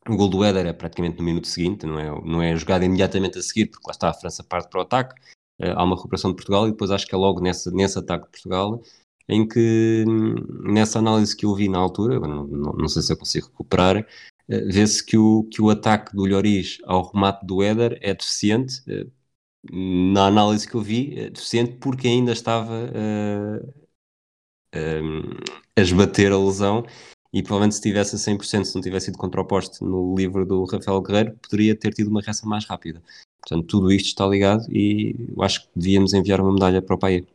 O 0.09 0.17
gol 0.17 0.29
do 0.29 0.45
Éder 0.45 0.67
é 0.67 0.73
praticamente 0.73 1.19
no 1.19 1.25
minuto 1.25 1.49
seguinte, 1.49 1.87
não 1.87 1.99
é, 1.99 2.07
não 2.25 2.43
é 2.43 2.53
a 2.53 2.57
jogada 2.57 2.85
imediatamente 2.85 3.39
a 3.39 3.43
seguir, 3.43 3.67
porque 3.67 3.87
lá 3.87 3.93
está 3.93 4.11
a 4.11 4.15
França 4.15 4.45
parte 4.45 4.69
para 4.71 4.81
o 4.81 4.83
ataque. 4.83 5.15
Uh, 5.61 5.73
há 5.77 5.85
uma 5.85 5.97
recuperação 5.97 6.31
de 6.31 6.37
Portugal 6.37 6.67
e 6.67 6.73
depois 6.73 6.91
acho 6.91 7.07
que 7.07 7.15
é 7.15 7.19
logo 7.19 7.41
nessa, 7.41 7.71
nesse 7.71 7.99
ataque 7.99 8.27
de 8.27 8.31
Portugal 8.31 8.83
em 9.29 9.49
que, 9.49 10.05
nessa 10.65 10.99
análise 10.99 11.35
que 11.35 11.47
eu 11.47 11.55
vi 11.55 11.69
na 11.69 11.79
altura, 11.79 12.21
não, 12.21 12.47
não, 12.47 12.73
não 12.75 12.89
sei 12.89 13.01
se 13.01 13.13
eu 13.13 13.17
consigo 13.17 13.47
recuperar, 13.47 14.01
uh, 14.01 14.05
vê-se 14.47 15.05
que 15.05 15.17
o, 15.17 15.45
que 15.45 15.63
o 15.63 15.71
ataque 15.71 16.15
do 16.15 16.27
Lloris 16.27 16.79
ao 16.85 17.11
remate 17.11 17.47
do 17.47 17.63
Éder 17.63 17.99
é 18.03 18.15
deficiente. 18.15 18.83
Uh, 18.87 19.11
na 20.13 20.27
análise 20.27 20.69
que 20.69 20.75
eu 20.75 20.83
vi, 20.83 21.19
é 21.19 21.31
deficiente 21.31 21.79
porque 21.79 22.07
ainda 22.07 22.33
estava 22.33 22.91
a 25.77 25.81
esbater 25.81 26.33
a 26.33 26.39
lesão 26.39 26.85
e 27.33 27.43
provavelmente 27.43 27.75
se 27.75 27.83
tivesse 27.83 28.15
a 28.15 28.19
100%, 28.19 28.65
se 28.65 28.75
não 28.75 28.83
tivesse 28.83 29.07
sido 29.07 29.19
contra 29.19 29.41
o 29.41 29.45
poste 29.45 29.83
no 29.83 30.15
livro 30.15 30.47
do 30.47 30.65
Rafael 30.65 31.03
Guerreiro, 31.03 31.37
poderia 31.43 31.75
ter 31.75 31.93
tido 31.93 32.09
uma 32.09 32.21
reação 32.21 32.49
mais 32.49 32.65
rápida. 32.65 33.03
Portanto, 33.41 33.67
tudo 33.67 33.93
isto 33.93 34.07
está 34.07 34.27
ligado 34.27 34.65
e 34.71 35.17
eu 35.37 35.43
acho 35.43 35.63
que 35.63 35.69
devíamos 35.75 36.15
enviar 36.15 36.41
uma 36.41 36.53
medalha 36.53 36.81
para 36.81 36.95
o 36.95 36.99
Paia. 36.99 37.27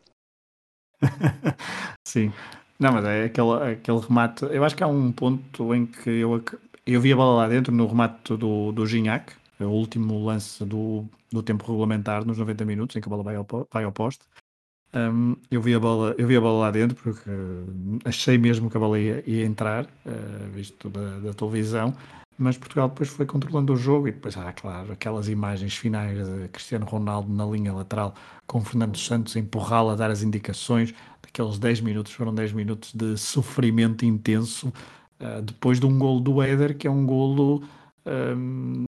Sim, 2.07 2.31
não, 2.79 2.93
mas 2.93 3.05
é 3.05 3.25
aquele, 3.25 3.73
aquele 3.73 3.99
remate. 3.99 4.45
Eu 4.45 4.63
acho 4.63 4.75
que 4.75 4.83
há 4.83 4.87
um 4.87 5.11
ponto 5.11 5.75
em 5.75 5.85
que 5.85 6.09
eu, 6.09 6.41
eu 6.85 7.01
vi 7.01 7.11
a 7.11 7.15
bola 7.15 7.43
lá 7.43 7.47
dentro 7.49 7.73
no 7.73 7.85
remate 7.85 8.37
do, 8.37 8.71
do 8.71 8.87
Gignac, 8.87 9.33
é 9.59 9.65
o 9.65 9.69
último 9.69 10.25
lance 10.25 10.63
do, 10.63 11.05
do 11.29 11.43
tempo 11.43 11.69
regulamentar, 11.69 12.25
nos 12.25 12.37
90 12.37 12.63
minutos, 12.63 12.95
em 12.95 13.01
que 13.01 13.07
a 13.07 13.11
bola 13.11 13.23
vai 13.23 13.35
ao, 13.35 13.45
vai 13.71 13.83
ao 13.83 13.91
poste. 13.91 14.23
Um, 14.93 15.35
eu, 15.51 15.61
vi 15.61 15.75
a 15.75 15.79
bola, 15.79 16.15
eu 16.17 16.25
vi 16.25 16.35
a 16.35 16.41
bola 16.41 16.61
lá 16.61 16.71
dentro 16.71 16.95
porque 16.95 17.29
uh, 17.29 17.99
achei 18.05 18.39
mesmo 18.39 18.71
que 18.71 18.77
a 18.77 18.79
bola 18.79 18.99
ia, 18.99 19.23
ia 19.27 19.45
entrar, 19.45 19.85
uh, 19.85 20.49
visto 20.51 20.89
da, 20.89 21.19
da, 21.19 21.33
televisão, 21.33 21.93
mas 22.35 22.57
Portugal 22.57 22.89
depois 22.89 23.09
foi 23.09 23.25
controlando 23.27 23.73
o 23.73 23.75
jogo 23.75 24.07
e 24.07 24.11
depois, 24.11 24.35
ah, 24.35 24.51
claro, 24.51 24.91
aquelas 24.91 25.29
imagens 25.29 25.75
finais 25.75 26.17
de 26.17 26.47
Cristiano 26.47 26.87
Ronaldo 26.87 27.31
na 27.31 27.45
linha 27.45 27.71
lateral 27.71 28.15
com 28.47 28.61
Fernando 28.65 28.97
Santos 28.97 29.35
a 29.35 29.39
empurrá-lo 29.39 29.89
a 29.89 29.95
dar 29.95 30.09
as 30.09 30.23
indicações, 30.23 30.91
daqueles 31.21 31.59
10 31.59 31.81
minutos, 31.81 32.11
foram 32.13 32.33
10 32.33 32.53
minutos 32.53 32.91
de 32.91 33.15
sofrimento 33.15 34.05
intenso, 34.05 34.73
uh, 35.19 35.39
depois 35.43 35.79
de 35.79 35.85
um 35.85 35.99
golo 35.99 36.19
do 36.19 36.41
Éder, 36.41 36.75
que 36.75 36.87
é 36.87 36.91
um 36.91 37.05
golo 37.05 37.61
um, 38.07 38.85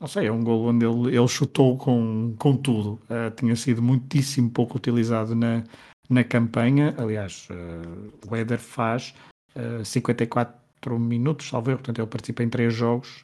não 0.00 0.08
sei, 0.08 0.26
é 0.28 0.32
um 0.32 0.42
gol 0.42 0.64
onde 0.64 0.86
ele, 0.86 1.14
ele 1.14 1.28
chutou 1.28 1.76
com, 1.76 2.34
com 2.38 2.56
tudo. 2.56 2.94
Uh, 3.04 3.30
tinha 3.36 3.54
sido 3.54 3.82
muitíssimo 3.82 4.50
pouco 4.50 4.78
utilizado 4.78 5.34
na, 5.34 5.62
na 6.08 6.24
campanha. 6.24 6.94
Aliás, 6.96 7.46
uh, 7.50 8.10
o 8.30 8.34
Éder 8.34 8.58
faz 8.58 9.14
uh, 9.54 9.84
54 9.84 10.98
minutos, 10.98 11.48
salvo 11.48 11.70
erro, 11.70 11.80
portanto 11.80 11.98
ele 11.98 12.06
participa 12.06 12.42
em 12.42 12.48
três 12.48 12.72
jogos, 12.72 13.22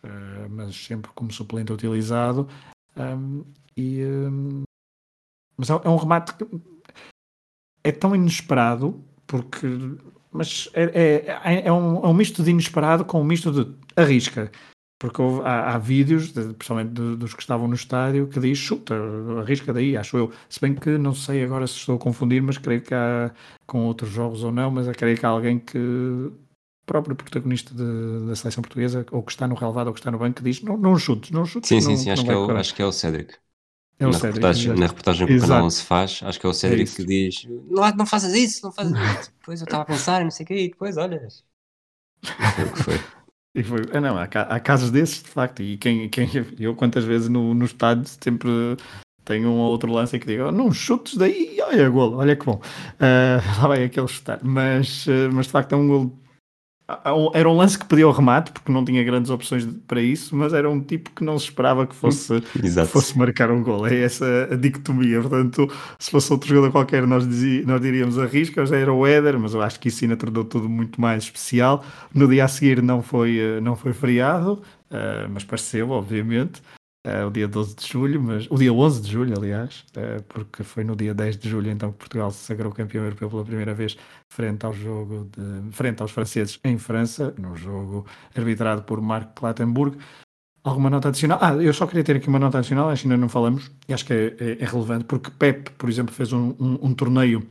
mas 0.50 0.76
sempre 0.76 1.10
como 1.14 1.32
suplente 1.32 1.72
utilizado. 1.72 2.46
Um, 2.94 3.44
e, 3.74 4.04
um, 4.04 4.62
mas 5.56 5.70
é, 5.70 5.72
é 5.72 5.88
um 5.88 5.96
remate 5.96 6.34
que 6.34 6.46
é 7.82 7.90
tão 7.90 8.14
inesperado, 8.14 9.02
porque 9.26 9.66
mas 10.30 10.68
é, 10.74 11.24
é, 11.42 11.66
é, 11.66 11.72
um, 11.72 12.04
é 12.04 12.08
um 12.08 12.12
misto 12.12 12.42
de 12.42 12.50
inesperado 12.50 13.06
com 13.06 13.22
um 13.22 13.24
misto 13.24 13.50
de 13.50 13.74
arrisca. 13.96 14.52
Porque 14.98 15.20
houve, 15.20 15.42
há, 15.46 15.74
há, 15.74 15.78
vídeos, 15.78 16.30
principalmente 16.30 16.92
dos 16.92 17.34
que 17.34 17.42
estavam 17.42 17.68
no 17.68 17.74
estádio, 17.74 18.28
que 18.28 18.40
diz 18.40 18.56
chuta, 18.56 18.94
arrisca 19.40 19.72
daí, 19.72 19.94
acho 19.96 20.16
eu. 20.16 20.32
Se 20.48 20.58
bem 20.58 20.74
que 20.74 20.96
não 20.96 21.14
sei 21.14 21.44
agora 21.44 21.66
se 21.66 21.76
estou 21.76 21.96
a 21.96 21.98
confundir, 21.98 22.42
mas 22.42 22.56
creio 22.56 22.80
que 22.80 22.94
há 22.94 23.30
com 23.66 23.84
outros 23.84 24.10
jogos 24.10 24.42
ou 24.42 24.50
não, 24.50 24.70
mas 24.70 24.88
creio 24.96 25.18
que 25.18 25.26
há 25.26 25.28
alguém 25.28 25.58
que 25.58 26.32
próprio 26.86 27.16
protagonista 27.16 27.74
de, 27.74 28.26
da 28.26 28.36
seleção 28.36 28.62
portuguesa, 28.62 29.04
ou 29.10 29.22
que 29.22 29.32
está 29.32 29.46
no 29.46 29.54
relevado 29.54 29.88
ou 29.88 29.92
que 29.92 30.00
está 30.00 30.10
no 30.10 30.18
banco, 30.18 30.36
que 30.36 30.42
diz 30.42 30.62
não, 30.62 30.78
não 30.78 30.96
chutes, 30.96 31.30
não 31.30 31.44
chutes. 31.44 31.68
Sim, 31.68 31.80
sim, 31.80 31.96
sim, 31.96 32.10
acho, 32.10 32.24
que 32.24 32.30
é 32.30 32.36
o, 32.36 32.50
acho 32.56 32.74
que 32.74 32.80
é 32.80 32.86
o 32.86 32.92
Cédric. 32.92 33.34
É 33.98 34.06
o 34.06 34.10
na, 34.10 34.18
Cédric, 34.18 34.34
reportagem, 34.36 34.74
na 34.74 34.86
reportagem 34.86 35.26
que 35.26 35.36
o 35.36 35.40
canal 35.40 35.70
se 35.70 35.82
faz, 35.82 36.20
acho 36.22 36.40
que 36.40 36.46
é 36.46 36.48
o 36.48 36.54
Cédric 36.54 36.90
é 36.90 36.94
que 36.94 37.04
diz 37.04 37.44
não, 37.68 37.90
não 37.96 38.06
faças 38.06 38.32
isso, 38.32 38.64
não 38.64 38.72
fazes 38.72 38.92
isso. 38.92 39.32
Depois 39.40 39.60
eu 39.60 39.64
estava 39.64 39.82
a 39.82 39.86
pensar, 39.86 40.22
não 40.22 40.30
sei 40.30 40.44
o 40.44 40.46
quê, 40.46 40.54
e 40.54 40.70
depois 40.70 40.96
olhas. 40.96 41.44
Foi 42.54 42.64
o 42.64 42.72
que 42.72 42.82
foi. 42.82 43.15
E 43.56 43.62
foi, 43.62 43.80
ah, 43.94 44.00
não, 44.02 44.18
há, 44.18 44.24
há, 44.24 44.60
casos 44.60 44.90
desses, 44.90 45.22
de 45.22 45.30
facto, 45.30 45.62
e 45.62 45.78
quem, 45.78 46.10
quem 46.10 46.28
eu 46.60 46.74
quantas 46.74 47.04
vezes 47.04 47.30
no, 47.30 47.54
no 47.54 47.64
estádio 47.64 48.04
sempre 48.06 48.50
tenho 49.24 49.48
um 49.48 49.56
ou 49.56 49.70
outro 49.70 49.90
lance 49.90 50.18
que 50.18 50.26
digo, 50.26 50.44
oh, 50.44 50.52
não 50.52 50.70
chutes 50.70 51.16
daí, 51.16 51.58
olha 51.62 51.88
golo, 51.88 52.18
olha 52.18 52.36
que 52.36 52.44
bom. 52.44 52.60
Uh, 53.00 53.40
lá 53.62 53.68
vai 53.68 53.84
aquele 53.84 54.06
chutar, 54.08 54.40
mas, 54.42 55.06
uh, 55.06 55.30
mas 55.32 55.46
de 55.46 55.52
facto 55.52 55.72
é 55.72 55.76
um 55.76 55.88
golo 55.88 56.25
era 57.34 57.48
um 57.48 57.56
lance 57.56 57.76
que 57.76 57.84
pedia 57.84 58.06
o 58.06 58.12
remate, 58.12 58.52
porque 58.52 58.70
não 58.70 58.84
tinha 58.84 59.02
grandes 59.02 59.28
opções 59.30 59.66
para 59.88 60.00
isso, 60.00 60.36
mas 60.36 60.52
era 60.52 60.70
um 60.70 60.80
tipo 60.80 61.10
que 61.10 61.24
não 61.24 61.36
se 61.36 61.46
esperava 61.46 61.84
que 61.84 61.94
fosse, 61.94 62.40
fosse 62.86 63.18
marcar 63.18 63.50
um 63.50 63.60
gol. 63.62 63.86
É 63.86 64.02
essa 64.02 64.48
a 64.52 64.54
dicotomia. 64.54 65.20
Portanto, 65.20 65.68
se 65.98 66.10
fosse 66.10 66.32
outro 66.32 66.48
jogador 66.48 66.70
qualquer, 66.70 67.04
nós, 67.06 67.26
dizia, 67.26 67.64
nós 67.66 67.80
diríamos 67.80 68.18
a 68.18 68.26
risca, 68.26 68.64
já 68.64 68.76
era 68.76 68.92
o 68.92 69.04
Éder, 69.04 69.38
mas 69.38 69.52
eu 69.52 69.62
acho 69.62 69.80
que 69.80 69.88
isso 69.88 70.04
ainda 70.04 70.16
tornou 70.16 70.44
tudo 70.44 70.68
muito 70.68 71.00
mais 71.00 71.24
especial. 71.24 71.84
No 72.14 72.28
dia 72.28 72.44
a 72.44 72.48
seguir 72.48 72.80
não 72.80 73.02
foi, 73.02 73.38
eh, 73.38 73.60
não 73.60 73.74
foi 73.74 73.92
feriado, 73.92 74.62
uh, 74.90 75.28
mas 75.28 75.42
pareceu, 75.42 75.90
obviamente 75.90 76.62
uh, 77.06 77.26
o 77.26 77.30
dia 77.30 77.46
12 77.46 77.76
de 77.76 77.86
julho, 77.86 78.20
mas 78.20 78.46
o 78.50 78.56
dia 78.56 78.72
11 78.72 79.00
de 79.00 79.10
julho, 79.10 79.34
aliás, 79.38 79.84
uh, 79.96 80.22
porque 80.24 80.62
foi 80.64 80.82
no 80.82 80.96
dia 80.96 81.14
10 81.14 81.38
de 81.38 81.48
julho 81.48 81.70
então 81.70 81.92
que 81.92 81.98
Portugal 81.98 82.30
se 82.30 82.44
sagrou 82.44 82.72
campeão 82.72 83.04
europeu 83.04 83.30
pela 83.30 83.44
primeira 83.44 83.72
vez 83.72 83.96
frente 84.28 84.66
ao 84.66 84.72
jogo 84.72 85.30
de, 85.36 85.72
frente 85.72 86.02
aos 86.02 86.10
franceses 86.10 86.58
em 86.64 86.76
França, 86.76 87.32
no 87.38 87.54
jogo 87.56 88.04
arbitrado 88.36 88.82
por 88.82 89.00
Marc 89.00 89.34
Clattenburg. 89.34 89.96
Alguma 90.64 90.90
nota 90.90 91.08
adicional? 91.08 91.38
Ah, 91.40 91.54
eu 91.54 91.72
só 91.72 91.86
queria 91.86 92.02
ter 92.02 92.16
aqui 92.16 92.26
uma 92.26 92.40
nota 92.40 92.58
adicional, 92.58 92.90
acho 92.90 93.02
que 93.02 93.08
ainda 93.08 93.16
não 93.16 93.28
falamos, 93.28 93.70
e 93.88 93.94
acho 93.94 94.04
que 94.04 94.12
é, 94.12 94.36
é, 94.40 94.62
é 94.62 94.64
relevante, 94.64 95.04
porque 95.04 95.30
Pep, 95.30 95.70
por 95.72 95.88
exemplo, 95.88 96.12
fez 96.12 96.32
um, 96.32 96.54
um, 96.58 96.78
um, 96.82 96.94
torneio 96.94 97.46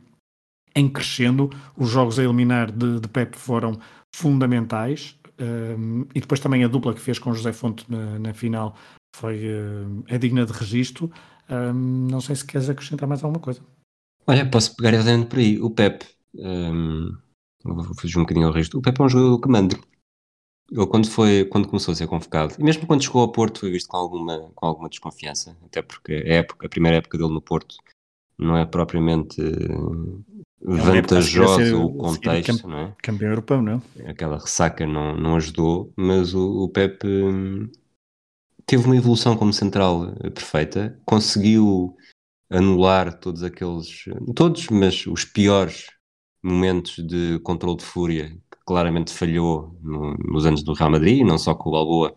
em 0.74 0.86
crescendo, 0.86 1.48
os 1.74 1.88
jogos 1.88 2.18
a 2.18 2.24
eliminar 2.24 2.70
de, 2.70 3.00
de 3.00 3.08
Pep 3.08 3.34
foram 3.34 3.78
fundamentais, 4.14 5.18
um, 5.40 6.04
e 6.14 6.20
depois 6.20 6.40
também 6.40 6.62
a 6.62 6.68
dupla 6.68 6.92
que 6.92 7.00
fez 7.00 7.18
com 7.18 7.32
José 7.32 7.54
Fonte 7.54 7.90
na, 7.90 8.18
na 8.18 8.34
final 8.34 8.76
foi, 9.16 9.48
uh, 9.48 10.04
é 10.08 10.18
digna 10.18 10.44
de 10.44 10.52
registro. 10.52 11.10
Um, 11.48 12.08
não 12.10 12.20
sei 12.20 12.36
se 12.36 12.44
queres 12.44 12.68
acrescentar 12.68 13.08
mais 13.08 13.24
alguma 13.24 13.40
coisa. 13.40 13.60
Olha, 14.26 14.48
posso 14.48 14.76
pegar 14.76 14.92
exatamente 14.92 15.28
por 15.28 15.38
aí. 15.38 15.60
O 15.60 15.70
Pep, 15.70 16.04
um, 16.34 17.16
vou 17.64 17.94
fugir 17.94 18.18
um 18.18 18.22
bocadinho 18.22 18.46
ao 18.46 18.52
resto. 18.52 18.78
O 18.78 18.82
Pep 18.82 19.00
é 19.00 19.04
um 19.04 19.08
jogador 19.08 19.40
que 19.40 19.48
manda. 19.48 19.76
Ele 20.70 20.86
quando, 20.86 21.08
foi, 21.08 21.44
quando 21.44 21.68
começou 21.68 21.92
a 21.92 21.94
ser 21.94 22.08
convocado, 22.08 22.56
e 22.58 22.64
mesmo 22.64 22.86
quando 22.86 23.04
chegou 23.04 23.22
ao 23.22 23.30
Porto, 23.30 23.60
foi 23.60 23.70
visto 23.70 23.88
com 23.88 23.96
alguma, 23.96 24.50
com 24.54 24.66
alguma 24.66 24.88
desconfiança, 24.88 25.56
até 25.64 25.80
porque 25.80 26.12
a, 26.12 26.34
época, 26.34 26.66
a 26.66 26.68
primeira 26.68 26.98
época 26.98 27.16
dele 27.16 27.32
no 27.32 27.40
Porto 27.40 27.76
não 28.36 28.56
é 28.56 28.66
propriamente 28.66 29.40
uh, 29.40 30.24
vantajoso 30.60 31.84
o 31.84 31.94
contexto, 31.94 32.66
não 32.66 32.78
é? 32.78 32.94
Campeão 33.00 33.30
europeu, 33.30 33.62
não 33.62 33.80
é? 33.96 34.10
Aquela 34.10 34.38
ressaca 34.38 34.84
não, 34.84 35.16
não 35.16 35.36
ajudou, 35.36 35.92
mas 35.96 36.34
o, 36.34 36.64
o 36.64 36.68
Pep 36.68 37.06
hum, 37.06 37.70
teve 38.66 38.84
uma 38.84 38.96
evolução 38.96 39.36
como 39.36 39.52
central 39.52 40.12
eh, 40.22 40.30
perfeita, 40.30 41.00
conseguiu 41.04 41.96
anular 42.50 43.18
todos 43.18 43.42
aqueles, 43.42 44.04
todos, 44.34 44.68
mas 44.68 45.06
os 45.06 45.24
piores 45.24 45.86
momentos 46.42 46.96
de 47.04 47.38
controle 47.40 47.78
de 47.78 47.84
fúria 47.84 48.36
claramente 48.66 49.12
falhou 49.12 49.76
no, 49.82 50.14
nos 50.14 50.44
anos 50.46 50.62
do 50.62 50.72
Real 50.72 50.90
Madrid, 50.90 51.24
não 51.24 51.38
só 51.38 51.54
com 51.54 51.70
o 51.70 51.72
Balboa, 51.72 52.16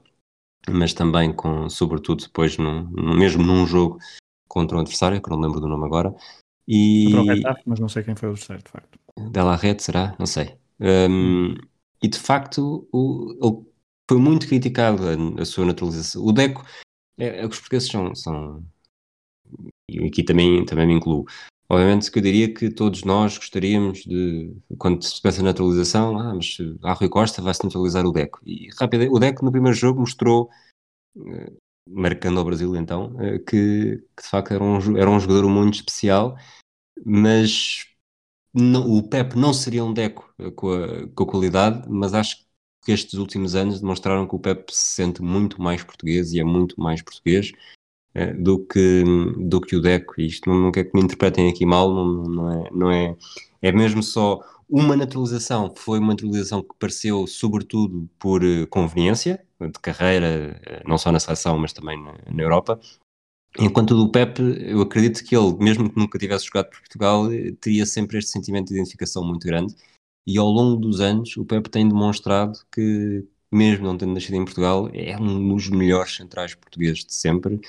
mas 0.69 0.93
também 0.93 1.33
com, 1.33 1.69
sobretudo 1.69 2.23
depois, 2.23 2.57
num, 2.57 2.89
mesmo 3.15 3.43
num 3.43 3.65
jogo 3.65 3.99
contra 4.47 4.77
um 4.77 4.81
adversário, 4.81 5.21
que 5.21 5.29
não 5.29 5.39
lembro 5.39 5.59
do 5.59 5.67
nome 5.67 5.85
agora. 5.85 6.13
E... 6.67 7.05
Contra 7.11 7.33
o 7.33 7.35
Getafe, 7.35 7.61
mas 7.65 7.79
não 7.79 7.89
sei 7.89 8.03
quem 8.03 8.15
foi 8.15 8.29
o 8.29 8.31
adversário, 8.31 8.63
de 8.63 8.69
facto. 8.69 8.99
Della 9.31 9.55
Rede, 9.55 9.83
será? 9.83 10.15
Não 10.19 10.25
sei. 10.25 10.55
Um, 10.79 11.09
hum. 11.09 11.55
E 12.01 12.07
de 12.07 12.19
facto, 12.19 12.87
o, 12.91 13.33
ele 13.41 13.68
foi 14.09 14.17
muito 14.17 14.47
criticado 14.47 15.03
a, 15.07 15.41
a 15.41 15.45
sua 15.45 15.65
naturalização. 15.65 16.25
O 16.25 16.33
Deco, 16.33 16.65
é, 17.19 17.41
é 17.41 17.45
os 17.45 17.59
portugueses 17.59 17.89
são, 17.89 18.15
são 18.15 18.65
e 19.87 20.03
aqui 20.07 20.23
também, 20.23 20.65
também 20.65 20.87
me 20.87 20.93
incluo. 20.93 21.25
Obviamente 21.71 22.09
que 22.09 22.17
eu 22.17 22.23
diria 22.23 22.51
que 22.51 22.71
todos 22.71 23.03
nós 23.03 23.37
gostaríamos 23.37 23.99
de, 23.99 24.55
quando 24.79 25.03
se 25.03 25.21
pensa 25.21 25.43
na 25.43 25.49
naturalização, 25.49 26.17
ah, 26.17 26.33
mas 26.33 26.57
a 26.83 26.93
Rui 26.93 27.07
Costa 27.07 27.43
vai-se 27.43 27.63
naturalizar 27.63 28.03
o 28.03 28.11
Deco. 28.11 28.39
E 28.43 28.69
rápido, 28.79 29.13
o 29.13 29.19
Deco 29.19 29.45
no 29.45 29.51
primeiro 29.51 29.77
jogo 29.77 29.99
mostrou, 29.99 30.49
eh, 31.15 31.53
marcando 31.87 32.39
ao 32.39 32.45
Brasil 32.45 32.75
então, 32.75 33.15
eh, 33.21 33.37
que, 33.37 33.97
que, 34.17 34.23
de 34.23 34.27
facto 34.27 34.51
era 34.51 34.63
um, 34.63 34.97
era 34.97 35.09
um 35.09 35.19
jogador 35.19 35.47
muito 35.47 35.75
especial, 35.75 36.35
mas 37.05 37.85
não, 38.51 38.89
o 38.89 39.07
Pep 39.07 39.37
não 39.37 39.53
seria 39.53 39.83
um 39.83 39.93
Deco 39.93 40.33
eh, 40.39 40.49
com 40.51 40.71
a, 40.73 41.07
com 41.09 41.23
a 41.23 41.27
qualidade, 41.27 41.87
mas 41.87 42.15
acho 42.15 42.39
que 42.39 42.48
estes 42.91 43.15
últimos 43.15 43.55
anos 43.55 43.79
demonstraram 43.79 44.27
que 44.27 44.35
o 44.35 44.39
Pep 44.39 44.73
se 44.73 44.95
sente 44.95 45.21
muito 45.21 45.61
mais 45.61 45.83
português 45.83 46.33
e 46.33 46.39
é 46.39 46.43
muito 46.43 46.79
mais 46.79 47.01
português 47.01 47.51
é, 48.13 48.33
do, 48.33 48.59
que, 48.59 49.03
do 49.37 49.61
que 49.61 49.75
o 49.75 49.81
Deco. 49.81 50.19
E 50.19 50.27
isto 50.27 50.49
não, 50.49 50.59
não 50.59 50.71
quer 50.71 50.85
que 50.85 50.97
me 50.97 51.03
interpretem 51.03 51.49
aqui 51.49 51.65
mal, 51.65 51.93
não, 51.93 52.23
não, 52.23 52.51
é, 52.51 52.69
não 52.71 52.91
é. 52.91 53.15
É 53.61 53.71
mesmo 53.71 54.01
só 54.01 54.39
uma 54.69 54.95
naturalização, 54.95 55.73
foi 55.75 55.99
uma 55.99 56.09
naturalização 56.09 56.61
que 56.61 56.75
pareceu 56.77 57.25
sobretudo 57.25 58.07
por 58.19 58.43
eh, 58.43 58.65
conveniência, 58.67 59.43
de 59.59 59.79
carreira, 59.81 60.61
eh, 60.63 60.83
não 60.85 60.97
só 60.97 61.11
na 61.11 61.19
seleção, 61.19 61.57
mas 61.57 61.73
também 61.73 62.01
na, 62.01 62.13
na 62.31 62.43
Europa. 62.43 62.79
Enquanto 63.57 63.95
do 63.95 64.11
Pepe, 64.11 64.43
eu 64.59 64.81
acredito 64.81 65.23
que 65.23 65.35
ele, 65.35 65.57
mesmo 65.57 65.89
que 65.89 65.97
nunca 65.97 66.19
tivesse 66.19 66.45
jogado 66.45 66.69
por 66.69 66.79
Portugal, 66.79 67.31
eh, 67.31 67.51
teria 67.59 67.85
sempre 67.85 68.19
este 68.19 68.31
sentimento 68.31 68.67
de 68.67 68.75
identificação 68.75 69.23
muito 69.23 69.45
grande. 69.47 69.75
E 70.29 70.37
ao 70.37 70.47
longo 70.47 70.79
dos 70.79 71.01
anos, 71.01 71.35
o 71.37 71.45
Pepe 71.45 71.69
tem 71.69 71.87
demonstrado 71.87 72.59
que, 72.71 73.25
mesmo 73.51 73.85
não 73.85 73.97
tendo 73.97 74.13
nascido 74.13 74.35
em 74.35 74.45
Portugal, 74.45 74.89
é 74.93 75.17
um 75.17 75.55
dos 75.55 75.69
melhores 75.69 76.15
centrais 76.15 76.53
portugueses 76.53 77.03
de 77.03 77.13
sempre 77.13 77.59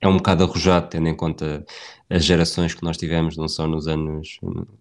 é 0.00 0.08
um 0.08 0.16
bocado 0.16 0.44
arrojado, 0.44 0.88
tendo 0.88 1.08
em 1.08 1.14
conta 1.14 1.64
as 2.08 2.24
gerações 2.24 2.74
que 2.74 2.82
nós 2.82 2.96
tivemos, 2.96 3.36
não 3.36 3.48
só 3.48 3.66
nos 3.66 3.86
anos, 3.86 4.38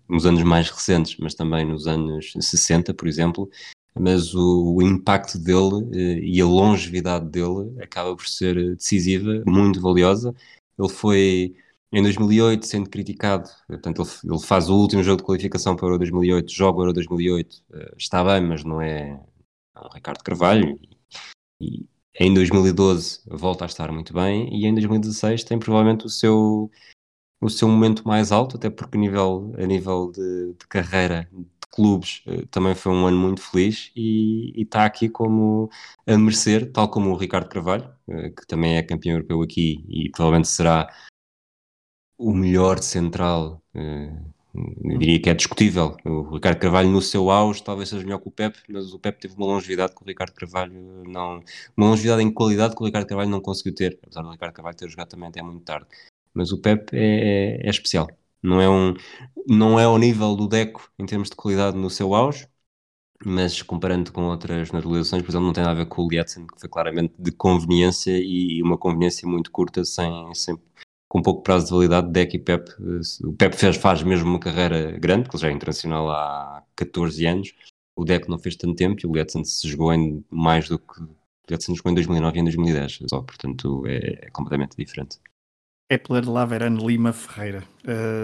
nos 0.08 0.26
anos 0.26 0.44
mais 0.44 0.70
recentes, 0.70 1.18
mas 1.20 1.34
também 1.34 1.66
nos 1.66 1.88
anos 1.88 2.34
60, 2.40 2.94
por 2.94 3.08
exemplo. 3.08 3.50
Mas 3.94 4.34
o, 4.34 4.76
o 4.76 4.82
impacto 4.82 5.38
dele 5.38 5.90
eh, 5.94 6.20
e 6.24 6.40
a 6.40 6.46
longevidade 6.46 7.26
dele 7.28 7.76
acaba 7.82 8.16
por 8.16 8.28
ser 8.28 8.76
decisiva, 8.76 9.44
muito 9.46 9.82
valiosa. 9.82 10.34
Ele 10.78 10.90
foi 10.90 11.56
em 11.92 12.04
2008 12.04 12.66
sendo 12.66 12.90
criticado, 12.90 13.50
portanto, 13.68 14.02
ele, 14.02 14.34
ele, 14.34 14.46
faz 14.46 14.70
o 14.70 14.76
último 14.76 15.04
jogo 15.04 15.18
de 15.18 15.24
qualificação 15.24 15.76
para 15.76 15.86
o 15.86 15.90
Euro 15.90 16.00
2008, 16.00 16.52
joga 16.52 16.80
o 16.80 16.82
Euro 16.84 16.94
2008, 16.94 17.64
eh, 17.74 17.94
está 17.98 18.24
bem, 18.24 18.42
mas 18.48 18.64
não 18.64 18.82
é, 18.82 19.20
é 19.76 19.80
um 19.80 19.90
Ricardo 19.94 20.24
Carvalho. 20.24 20.80
E, 21.62 21.88
em 22.20 22.34
2012 22.34 23.22
volta 23.28 23.66
a 23.66 23.68
estar 23.68 23.92
muito 23.92 24.14
bem 24.14 24.50
e 24.54 24.66
em 24.66 24.74
2016 24.74 25.44
tem 25.44 25.58
provavelmente 25.58 26.06
o 26.06 26.10
seu, 26.10 26.70
o 27.42 27.50
seu 27.50 27.68
momento 27.68 28.08
mais 28.08 28.32
alto, 28.32 28.58
até 28.58 28.70
porque 28.70 28.98
a 28.98 29.00
nível, 29.00 29.54
a 29.58 29.66
nível 29.66 30.12
de, 30.12 30.54
de 30.54 30.68
carreira 30.68 31.30
de 31.32 31.68
clubes 31.72 32.22
eh, 32.28 32.46
também 32.52 32.76
foi 32.76 32.92
um 32.92 33.06
ano 33.08 33.18
muito 33.18 33.42
feliz 33.42 33.92
e, 33.96 34.52
e 34.60 34.64
está 34.64 34.86
aqui 34.86 35.08
como 35.10 35.70
a 36.06 36.18
merecer, 36.18 36.72
tal 36.72 36.90
como 36.90 37.12
o 37.12 37.18
Ricardo 37.18 37.50
Carvalho, 37.50 37.90
eh, 38.10 38.30
que 38.32 38.46
também 38.48 38.78
é 38.78 38.84
campeão 38.84 39.16
europeu 39.16 39.42
aqui 39.42 39.86
e 39.88 40.10
provavelmente 40.12 40.50
será 40.50 40.90
o 42.20 42.34
melhor 42.34 42.80
central 42.80 43.64
eh, 43.74 44.12
eu 44.54 44.98
diria 44.98 45.22
que 45.22 45.30
é 45.30 45.34
discutível. 45.34 45.96
O 46.04 46.34
Ricardo 46.34 46.60
Carvalho 46.60 46.90
no 46.90 47.02
seu 47.02 47.30
auge 47.30 47.64
talvez 47.64 47.90
seja 47.90 48.04
melhor 48.04 48.20
que 48.20 48.28
o 48.28 48.32
Pep, 48.32 48.58
mas 48.68 48.94
o 48.94 49.00
Pep 49.00 49.20
teve 49.20 49.36
uma 49.36 49.46
longevidade 49.46 49.96
que 49.96 50.04
o 50.04 50.06
Ricardo 50.06 50.34
Carvalho 50.34 51.04
não. 51.08 51.42
Uma 51.78 51.88
longevidade 51.88 52.22
em 52.24 52.32
qualidade 52.32 52.76
que 52.76 52.82
o 52.82 52.86
Ricardo 52.86 53.08
Carvalho 53.08 53.30
não 53.30 53.42
conseguiu 53.42 53.74
ter, 53.74 53.98
apesar 54.04 54.22
do 54.22 54.32
Ricardo 54.32 54.54
Carvalho 54.54 54.76
ter 54.76 54.90
jogado 54.90 55.10
também 55.10 55.30
até 55.30 55.42
muito 55.42 55.64
tarde. 55.64 55.88
Mas 56.34 56.52
o 56.52 56.60
Pep 56.60 56.96
é, 56.96 57.62
é, 57.62 57.68
é 57.68 57.70
especial. 57.70 58.10
Não 58.42 58.60
é, 58.62 58.70
um, 58.70 58.94
não 59.48 59.80
é 59.80 59.84
ao 59.86 59.98
nível 59.98 60.36
do 60.36 60.48
Deco 60.48 60.92
em 61.00 61.06
termos 61.06 61.30
de 61.30 61.36
qualidade 61.36 61.78
no 61.78 61.90
seu 61.90 62.14
auge, 62.14 62.48
mas 63.24 63.62
comparando 63.62 64.12
com 64.12 64.24
outras 64.24 64.72
naturalizações, 64.72 65.24
por 65.24 65.32
exemplo, 65.32 65.48
não 65.48 65.54
tem 65.54 65.64
nada 65.64 65.76
a 65.82 65.84
ver 65.84 65.90
com 65.90 66.04
o 66.04 66.10
Lietzen, 66.10 66.48
que 66.48 66.60
foi 66.60 66.70
claramente 66.70 67.14
de 67.20 67.32
conveniência 67.32 68.18
e 68.18 68.62
uma 68.64 68.78
conveniência 68.78 69.28
muito 69.28 69.52
curta, 69.52 69.84
sem, 69.84 70.34
sem 70.34 70.58
com 71.10 71.24
pouco 71.24 71.42
prazo 71.42 71.66
de 71.66 71.72
validade, 71.72 72.12
Deck 72.12 72.36
e 72.36 72.40
Pep. 72.40 72.70
O 73.24 73.34
Pep 73.34 73.56
fez, 73.56 73.76
faz 73.76 74.04
mesmo 74.04 74.30
uma 74.30 74.40
carreira 74.40 74.92
grande, 74.92 75.28
que 75.28 75.36
ele 75.36 75.42
já 75.42 75.50
é 75.50 75.52
internacional 75.52 76.10
há 76.10 76.64
14 76.76 77.26
anos. 77.26 77.54
O 77.96 78.06
Deck 78.06 78.30
não 78.30 78.38
fez 78.38 78.56
tanto 78.56 78.76
tempo 78.76 79.02
e 79.04 79.08
o 79.08 79.12
Letson 79.12 79.44
se 79.44 79.68
jogou 79.68 79.92
em 79.92 80.24
mais 80.30 80.70
do 80.70 80.78
que. 80.78 81.02
O 81.02 81.10
Letson 81.50 81.74
jogou 81.74 81.92
em 81.92 81.96
2009 81.96 82.38
e 82.38 82.42
em 82.42 82.44
2010, 82.44 83.00
só, 83.10 83.22
portanto 83.24 83.84
é, 83.88 84.28
é 84.28 84.30
completamente 84.30 84.78
diferente. 84.78 85.18
Epler 85.92 86.30
Laverano 86.30 86.88
Lima 86.88 87.12
Ferreira. 87.12 87.64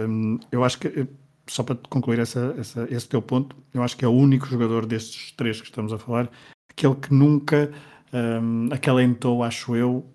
Um, 0.07 0.38
eu 0.52 0.64
acho 0.64 0.78
que, 0.78 1.07
só 1.48 1.64
para 1.64 1.76
concluir 1.90 2.20
essa, 2.20 2.53
essa, 2.60 2.88
esse 2.91 3.10
teu 3.10 3.22
ponto, 3.22 3.56
eu 3.74 3.82
acho 3.82 3.98
que 3.98 4.06
é 4.06 4.07
o 4.07 4.12
único 4.12 4.45
jogador 4.45 4.86
destes 4.86 5.32
três 5.32 5.60
que 5.60 5.68
estamos 5.68 5.91
a 5.91 5.98
falar, 5.98 6.30
aquele 6.70 6.94
que 6.94 7.12
nunca 7.12 7.72
um, 8.14 8.72
acalentou, 8.72 9.41
acho 9.41 9.76
eu, 9.76 10.06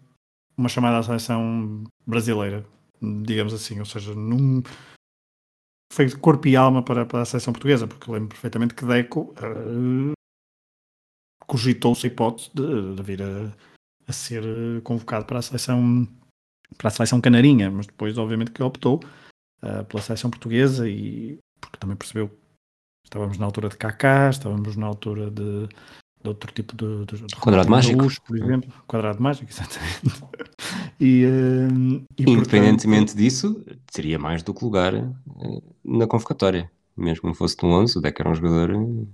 uma 0.56 0.68
chamada 0.68 0.98
à 0.98 1.02
seleção 1.02 1.84
brasileira, 2.06 2.64
digamos 3.00 3.52
assim, 3.54 3.78
ou 3.78 3.86
seja, 3.86 4.14
num 4.14 4.62
foi 5.92 6.10
corpo 6.16 6.46
e 6.46 6.56
alma 6.56 6.84
para, 6.84 7.04
para 7.04 7.22
a 7.22 7.24
seleção 7.24 7.52
portuguesa, 7.52 7.86
porque 7.86 8.10
lembro 8.10 8.28
perfeitamente 8.28 8.74
que 8.74 8.86
Deco 8.86 9.34
uh, 9.38 10.12
cogitou-se 11.46 12.06
a 12.06 12.10
hipótese 12.10 12.50
de, 12.54 12.94
de 12.94 13.02
vir 13.02 13.22
a, 13.22 13.52
a, 14.06 14.12
ser 14.12 14.44
convocado 14.82 15.26
para 15.26 15.40
a 15.40 15.42
seleção 15.42 16.06
para 16.78 16.86
a 16.86 16.90
seleção 16.90 17.20
canarinha, 17.20 17.68
mas 17.70 17.86
depois 17.86 18.16
obviamente 18.16 18.52
que 18.52 18.62
optou 18.62 19.00
uh, 19.62 19.84
pela 19.86 20.02
seleção 20.02 20.30
portuguesa 20.30 20.88
e 20.88 21.38
porque 21.60 21.78
também 21.78 21.96
percebeu 21.96 22.30
estávamos 23.04 23.38
na 23.38 23.46
altura 23.46 23.68
de 23.68 23.76
Kaká, 23.76 24.30
estávamos 24.30 24.76
na 24.76 24.86
altura 24.86 25.30
de, 25.30 25.68
de 26.22 26.28
outro 26.28 26.52
tipo 26.52 26.76
de, 26.76 27.06
de, 27.06 27.26
de 27.26 27.36
quadrado 27.36 27.70
mágico, 27.70 28.02
luz, 28.02 28.18
por 28.18 28.36
exemplo, 28.36 28.72
quadrado 28.86 29.22
mágico, 29.22 29.48
exatamente. 29.50 30.22
E, 31.00 31.24
uh, 31.24 32.06
e 32.18 32.22
independentemente 32.30 33.12
portanto... 33.12 33.16
disso, 33.16 33.64
teria 33.92 34.18
mais 34.18 34.42
do 34.42 34.52
que 34.52 34.64
lugar 34.64 34.94
uh, 34.94 35.62
na 35.84 36.06
convocatória, 36.06 36.70
mesmo 36.96 37.22
que 37.22 37.26
não 37.26 37.34
fosse 37.34 37.56
no 37.62 37.70
11, 37.70 37.98
o 37.98 38.00
Deck 38.00 38.20
era 38.20 38.30
um 38.30 38.34
jogador 38.34 38.70
eh, 38.70 39.06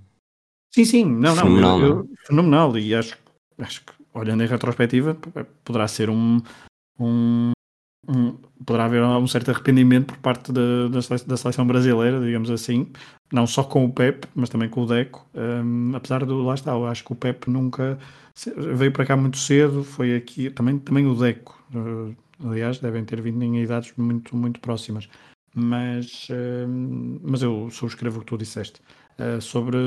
sim, 0.73 0.85
sim, 0.85 1.05
não, 1.05 1.35
fenomenal, 1.35 1.79
não, 1.79 1.87
eu, 1.87 1.95
eu, 1.95 2.09
fenomenal. 2.25 2.77
E 2.77 2.93
acho, 2.93 3.17
acho 3.57 3.85
que 3.85 3.93
olhando 4.13 4.43
em 4.43 4.47
retrospectiva 4.47 5.17
poderá 5.63 5.87
ser 5.87 6.09
um, 6.09 6.41
um 6.99 7.51
um, 8.07 8.37
poderá 8.65 8.85
haver 8.85 9.03
um 9.03 9.27
certo 9.27 9.51
arrependimento 9.51 10.07
por 10.07 10.17
parte 10.17 10.51
da, 10.51 10.87
da, 10.87 10.99
da, 11.25 11.37
seleção 11.37 11.65
brasileira, 11.65 12.19
digamos 12.21 12.49
assim, 12.49 12.87
não 13.31 13.45
só 13.45 13.63
com 13.63 13.85
o 13.85 13.91
Pep, 13.91 14.27
mas 14.35 14.49
também 14.49 14.69
com 14.69 14.81
o 14.81 14.85
Deco. 14.85 15.27
Um, 15.33 15.95
apesar 15.95 16.25
do 16.25 16.43
lá 16.43 16.55
está, 16.55 16.71
eu 16.71 16.85
acho 16.85 17.03
que 17.03 17.11
o 17.11 17.15
Pep 17.15 17.49
nunca 17.49 17.97
veio 18.75 18.91
para 18.91 19.05
cá 19.05 19.17
muito 19.17 19.37
cedo, 19.37 19.83
foi 19.83 20.15
aqui 20.15 20.49
também, 20.49 20.77
também 20.79 21.05
o 21.05 21.15
Deco. 21.15 21.61
Uh, 21.73 22.15
aliás, 22.45 22.79
devem 22.79 23.03
ter 23.03 23.21
vindo 23.21 23.43
em 23.43 23.61
idades 23.61 23.93
muito, 23.97 24.35
muito 24.35 24.59
próximas. 24.59 25.09
Mas, 25.53 26.27
uh, 26.29 27.19
mas 27.23 27.41
eu 27.41 27.69
subscrevo 27.71 28.17
o 28.17 28.19
que 28.21 28.27
tu 28.27 28.37
disseste. 28.37 28.81
Uh, 29.19 29.41
sobre 29.41 29.77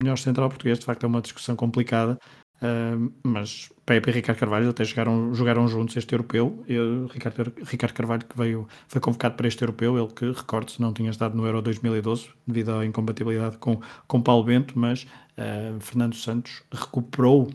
melhor 0.00 0.16
central 0.16 0.48
português, 0.48 0.78
de 0.78 0.84
facto 0.84 1.02
é 1.04 1.06
uma 1.06 1.20
discussão 1.20 1.56
complicada. 1.56 2.18
Uh, 2.56 3.12
mas 3.22 3.70
Pepe 3.84 4.10
e 4.10 4.12
Ricardo 4.14 4.38
Carvalho 4.38 4.70
até 4.70 4.82
jogaram, 4.84 5.34
jogaram 5.34 5.68
juntos 5.68 5.96
este 5.96 6.12
europeu. 6.12 6.64
Eu, 6.66 7.06
Ricardo, 7.06 7.52
Ricardo 7.64 7.92
Carvalho 7.94 8.24
que 8.24 8.36
veio, 8.36 8.66
foi 8.88 9.00
convocado 9.00 9.36
para 9.36 9.46
este 9.46 9.62
europeu, 9.62 9.98
ele 9.98 10.12
que, 10.12 10.30
recorde-se, 10.32 10.80
não 10.80 10.92
tinha 10.92 11.10
estado 11.10 11.36
no 11.36 11.44
Euro 11.46 11.60
2012 11.60 12.28
devido 12.46 12.72
à 12.72 12.86
incompatibilidade 12.86 13.58
com, 13.58 13.80
com 14.06 14.22
Paulo 14.22 14.44
Bento, 14.44 14.78
mas 14.78 15.02
uh, 15.02 15.78
Fernando 15.80 16.16
Santos 16.16 16.62
recuperou 16.72 17.50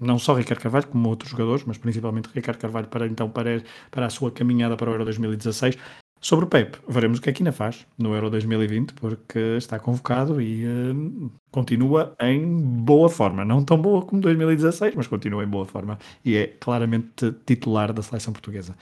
não 0.00 0.18
só 0.18 0.34
Ricardo 0.34 0.60
Carvalho, 0.60 0.86
como 0.86 1.08
outros 1.08 1.30
jogadores, 1.30 1.64
mas 1.64 1.78
principalmente 1.78 2.28
Ricardo 2.32 2.58
Carvalho 2.58 2.86
para 2.88 3.06
então 3.06 3.28
para, 3.28 3.62
para 3.90 4.06
a 4.06 4.10
sua 4.10 4.30
caminhada 4.30 4.76
para 4.76 4.90
o 4.90 4.92
Euro 4.92 5.04
2016. 5.04 5.76
Sobre 6.20 6.46
o 6.46 6.48
Pep, 6.48 6.76
veremos 6.88 7.18
o 7.18 7.22
que 7.22 7.30
é 7.30 7.32
que 7.32 7.42
ainda 7.42 7.52
faz 7.52 7.86
no 7.96 8.12
Euro 8.14 8.28
2020, 8.28 8.92
porque 8.94 9.38
está 9.56 9.78
convocado 9.78 10.40
e 10.40 10.64
uh, 10.66 11.30
continua 11.50 12.16
em 12.20 12.44
boa 12.56 13.08
forma. 13.08 13.44
Não 13.44 13.64
tão 13.64 13.80
boa 13.80 14.04
como 14.04 14.20
2016, 14.20 14.94
mas 14.96 15.06
continua 15.06 15.44
em 15.44 15.46
boa 15.46 15.64
forma 15.64 15.98
e 16.24 16.36
é 16.36 16.46
claramente 16.46 17.32
titular 17.46 17.92
da 17.92 18.02
seleção 18.02 18.32
portuguesa. 18.32 18.76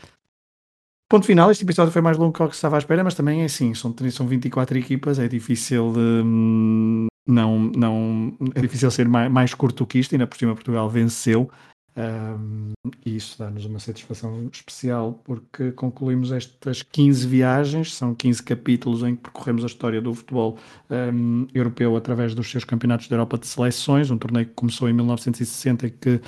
Ponto 1.09 1.27
final, 1.27 1.51
este 1.51 1.63
episódio 1.63 1.93
foi 1.93 2.03
mais 2.03 2.17
longo 2.17 2.33
que 2.33 2.43
o 2.43 2.49
que 2.49 2.55
estava 2.55 2.77
à 2.77 2.79
espera, 2.79 3.05
mas 3.05 3.15
também 3.15 3.43
é 3.43 3.45
assim, 3.45 3.75
são, 3.75 3.95
são 4.11 4.27
24 4.27 4.77
equipas, 4.79 5.19
é 5.19 5.29
difícil 5.29 5.93
hum, 5.97 7.07
não, 7.27 7.59
não, 7.77 8.37
é 8.55 8.61
difícil 8.61 8.91
ser 8.91 9.09
mais, 9.09 9.31
mais 9.31 9.53
curto 9.53 9.85
que 9.85 9.99
isto, 9.99 10.15
ainda 10.15 10.27
por 10.27 10.39
cima 10.39 10.55
Portugal 10.55 10.89
venceu. 10.89 11.51
Um, 11.97 12.73
e 13.07 13.17
isso 13.17 13.39
dá-nos 13.39 13.65
uma 13.65 13.79
satisfação 13.79 14.51
especial 14.53 15.19
porque 15.25 15.73
concluímos 15.73 16.31
estas 16.31 16.83
15 16.83 17.27
viagens, 17.27 17.95
são 17.95 18.15
15 18.15 18.43
capítulos 18.43 19.03
em 19.03 19.17
que 19.17 19.23
percorremos 19.23 19.65
a 19.65 19.67
história 19.67 20.03
do 20.03 20.13
futebol 20.13 20.59
um, 20.91 21.47
europeu 21.55 21.97
através 21.97 22.35
dos 22.35 22.51
seus 22.51 22.65
campeonatos 22.65 23.09
da 23.09 23.17
Europa 23.17 23.39
de 23.39 23.47
seleções, 23.47 24.11
um 24.11 24.19
torneio 24.19 24.47
que 24.47 24.53
começou 24.53 24.91
em 24.91 24.93
1960 24.93 25.87
e 25.87 25.91
que 25.91 26.21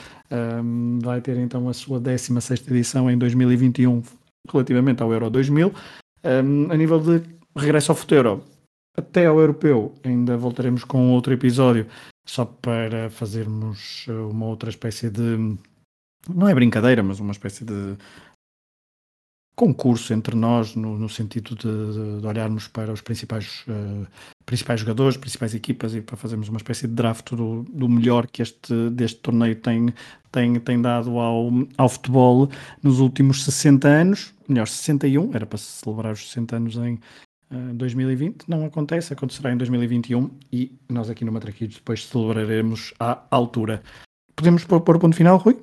um, 0.62 0.98
vai 1.02 1.20
ter 1.20 1.36
então 1.36 1.68
a 1.68 1.74
sua 1.74 2.00
16 2.00 2.66
edição 2.68 3.10
em 3.10 3.18
2021 3.18 4.02
relativamente 4.50 5.02
ao 5.02 5.12
Euro 5.12 5.28
2000. 5.28 5.72
a 6.70 6.76
nível 6.76 6.98
de 6.98 7.22
regresso 7.54 7.92
ao 7.92 7.96
futuro, 7.96 8.42
até 8.98 9.26
ao 9.26 9.38
europeu, 9.38 9.94
ainda 10.04 10.36
voltaremos 10.36 10.84
com 10.84 11.12
outro 11.12 11.32
episódio 11.32 11.86
só 12.26 12.44
para 12.44 13.08
fazermos 13.08 14.04
eh, 14.08 14.12
uma 14.12 14.46
outra 14.46 14.68
espécie 14.68 15.08
de. 15.08 15.56
Não 16.28 16.48
é 16.48 16.54
brincadeira, 16.54 17.02
mas 17.02 17.20
uma 17.20 17.32
espécie 17.32 17.64
de 17.64 17.96
concurso 19.58 20.12
entre 20.12 20.36
nós, 20.36 20.76
no, 20.76 20.96
no 20.96 21.08
sentido 21.08 21.56
de, 21.56 22.20
de, 22.20 22.26
olharmos 22.26 22.68
para 22.68 22.92
os 22.92 23.00
principais, 23.00 23.64
uh, 23.66 24.06
principais 24.46 24.78
jogadores, 24.78 25.16
principais 25.16 25.52
equipas 25.52 25.96
e 25.96 26.00
para 26.00 26.16
fazermos 26.16 26.48
uma 26.48 26.58
espécie 26.58 26.86
de 26.86 26.94
draft 26.94 27.32
do, 27.32 27.64
do 27.64 27.88
melhor 27.88 28.28
que 28.28 28.40
este 28.40 28.90
deste 28.90 29.18
torneio 29.18 29.56
tem, 29.56 29.92
tem, 30.30 30.60
tem 30.60 30.80
dado 30.80 31.18
ao, 31.18 31.50
ao 31.76 31.88
futebol 31.88 32.48
nos 32.80 33.00
últimos 33.00 33.42
60 33.42 33.88
anos, 33.88 34.32
melhor, 34.48 34.68
61, 34.68 35.34
era 35.34 35.44
para 35.44 35.58
celebrar 35.58 36.12
os 36.12 36.28
60 36.28 36.56
anos 36.56 36.76
em, 36.76 37.00
2020 37.50 38.48
não 38.48 38.64
acontece, 38.64 39.12
acontecerá 39.12 39.52
em 39.52 39.56
2021 39.56 40.30
e 40.52 40.78
nós 40.88 41.08
aqui 41.08 41.24
no 41.24 41.32
Matraquilhos 41.32 41.76
depois 41.76 42.06
celebraremos 42.06 42.92
à 42.98 43.22
altura. 43.30 43.82
Podemos 44.36 44.64
pôr, 44.64 44.80
pôr 44.80 44.96
o 44.96 45.00
ponto 45.00 45.16
final, 45.16 45.38
Rui? 45.38 45.58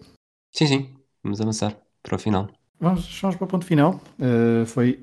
Sim, 0.51 0.67
sim, 0.67 0.89
vamos 1.23 1.39
avançar 1.39 1.77
para 2.01 2.15
o 2.15 2.19
final. 2.19 2.49
Vamos, 2.79 3.19
vamos 3.21 3.35
para 3.37 3.45
o 3.45 3.47
ponto 3.47 3.65
final. 3.65 4.01
Uh, 4.19 4.65
foi 4.65 4.99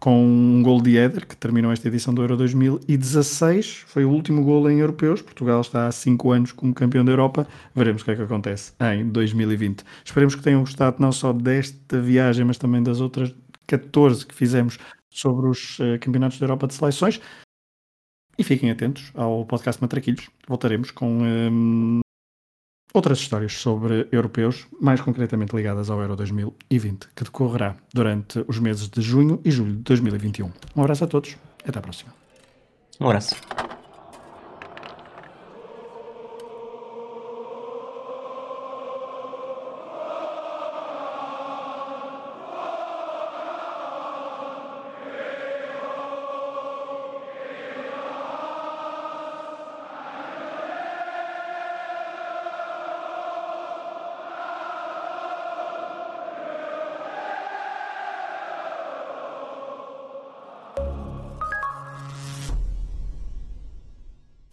com 0.00 0.24
um 0.24 0.62
gol 0.62 0.80
de 0.80 0.98
Éder, 0.98 1.26
que 1.26 1.36
terminou 1.36 1.72
esta 1.72 1.88
edição 1.88 2.12
do 2.12 2.22
Euro 2.22 2.36
2016. 2.36 3.84
Foi 3.86 4.04
o 4.04 4.10
último 4.10 4.44
gol 4.44 4.70
em 4.70 4.78
europeus. 4.78 5.22
Portugal 5.22 5.60
está 5.60 5.86
há 5.86 5.92
5 5.92 6.30
anos 6.30 6.52
como 6.52 6.74
campeão 6.74 7.04
da 7.04 7.12
Europa. 7.12 7.46
Veremos 7.74 8.02
o 8.02 8.04
que 8.04 8.10
é 8.10 8.16
que 8.16 8.22
acontece 8.22 8.72
em 8.94 9.08
2020. 9.08 9.84
Esperemos 10.04 10.34
que 10.34 10.42
tenham 10.42 10.60
gostado 10.60 10.96
não 11.00 11.10
só 11.10 11.32
desta 11.32 12.00
viagem, 12.00 12.44
mas 12.44 12.58
também 12.58 12.82
das 12.82 13.00
outras 13.00 13.34
14 13.66 14.26
que 14.26 14.34
fizemos 14.34 14.78
sobre 15.18 15.46
os 15.46 15.78
uh, 15.78 15.98
campeonatos 16.00 16.38
da 16.38 16.44
Europa 16.44 16.66
de 16.66 16.74
seleções. 16.74 17.20
E 18.38 18.44
fiquem 18.44 18.70
atentos 18.70 19.10
ao 19.14 19.44
podcast 19.46 19.80
Matraquilhos. 19.80 20.28
Voltaremos 20.46 20.90
com 20.90 21.22
um, 21.22 22.00
outras 22.92 23.18
histórias 23.18 23.54
sobre 23.54 24.08
europeus, 24.12 24.66
mais 24.80 25.00
concretamente 25.00 25.56
ligadas 25.56 25.88
ao 25.88 26.00
Euro 26.00 26.16
2020, 26.16 27.08
que 27.14 27.24
decorrerá 27.24 27.76
durante 27.92 28.44
os 28.46 28.58
meses 28.58 28.88
de 28.88 29.00
junho 29.00 29.40
e 29.44 29.50
julho 29.50 29.76
de 29.76 29.82
2021. 29.82 30.52
Um 30.74 30.82
abraço 30.82 31.04
a 31.04 31.06
todos. 31.06 31.36
Até 31.66 31.78
à 31.78 31.82
próxima. 31.82 32.12
Um 33.00 33.06
abraço. 33.06 33.36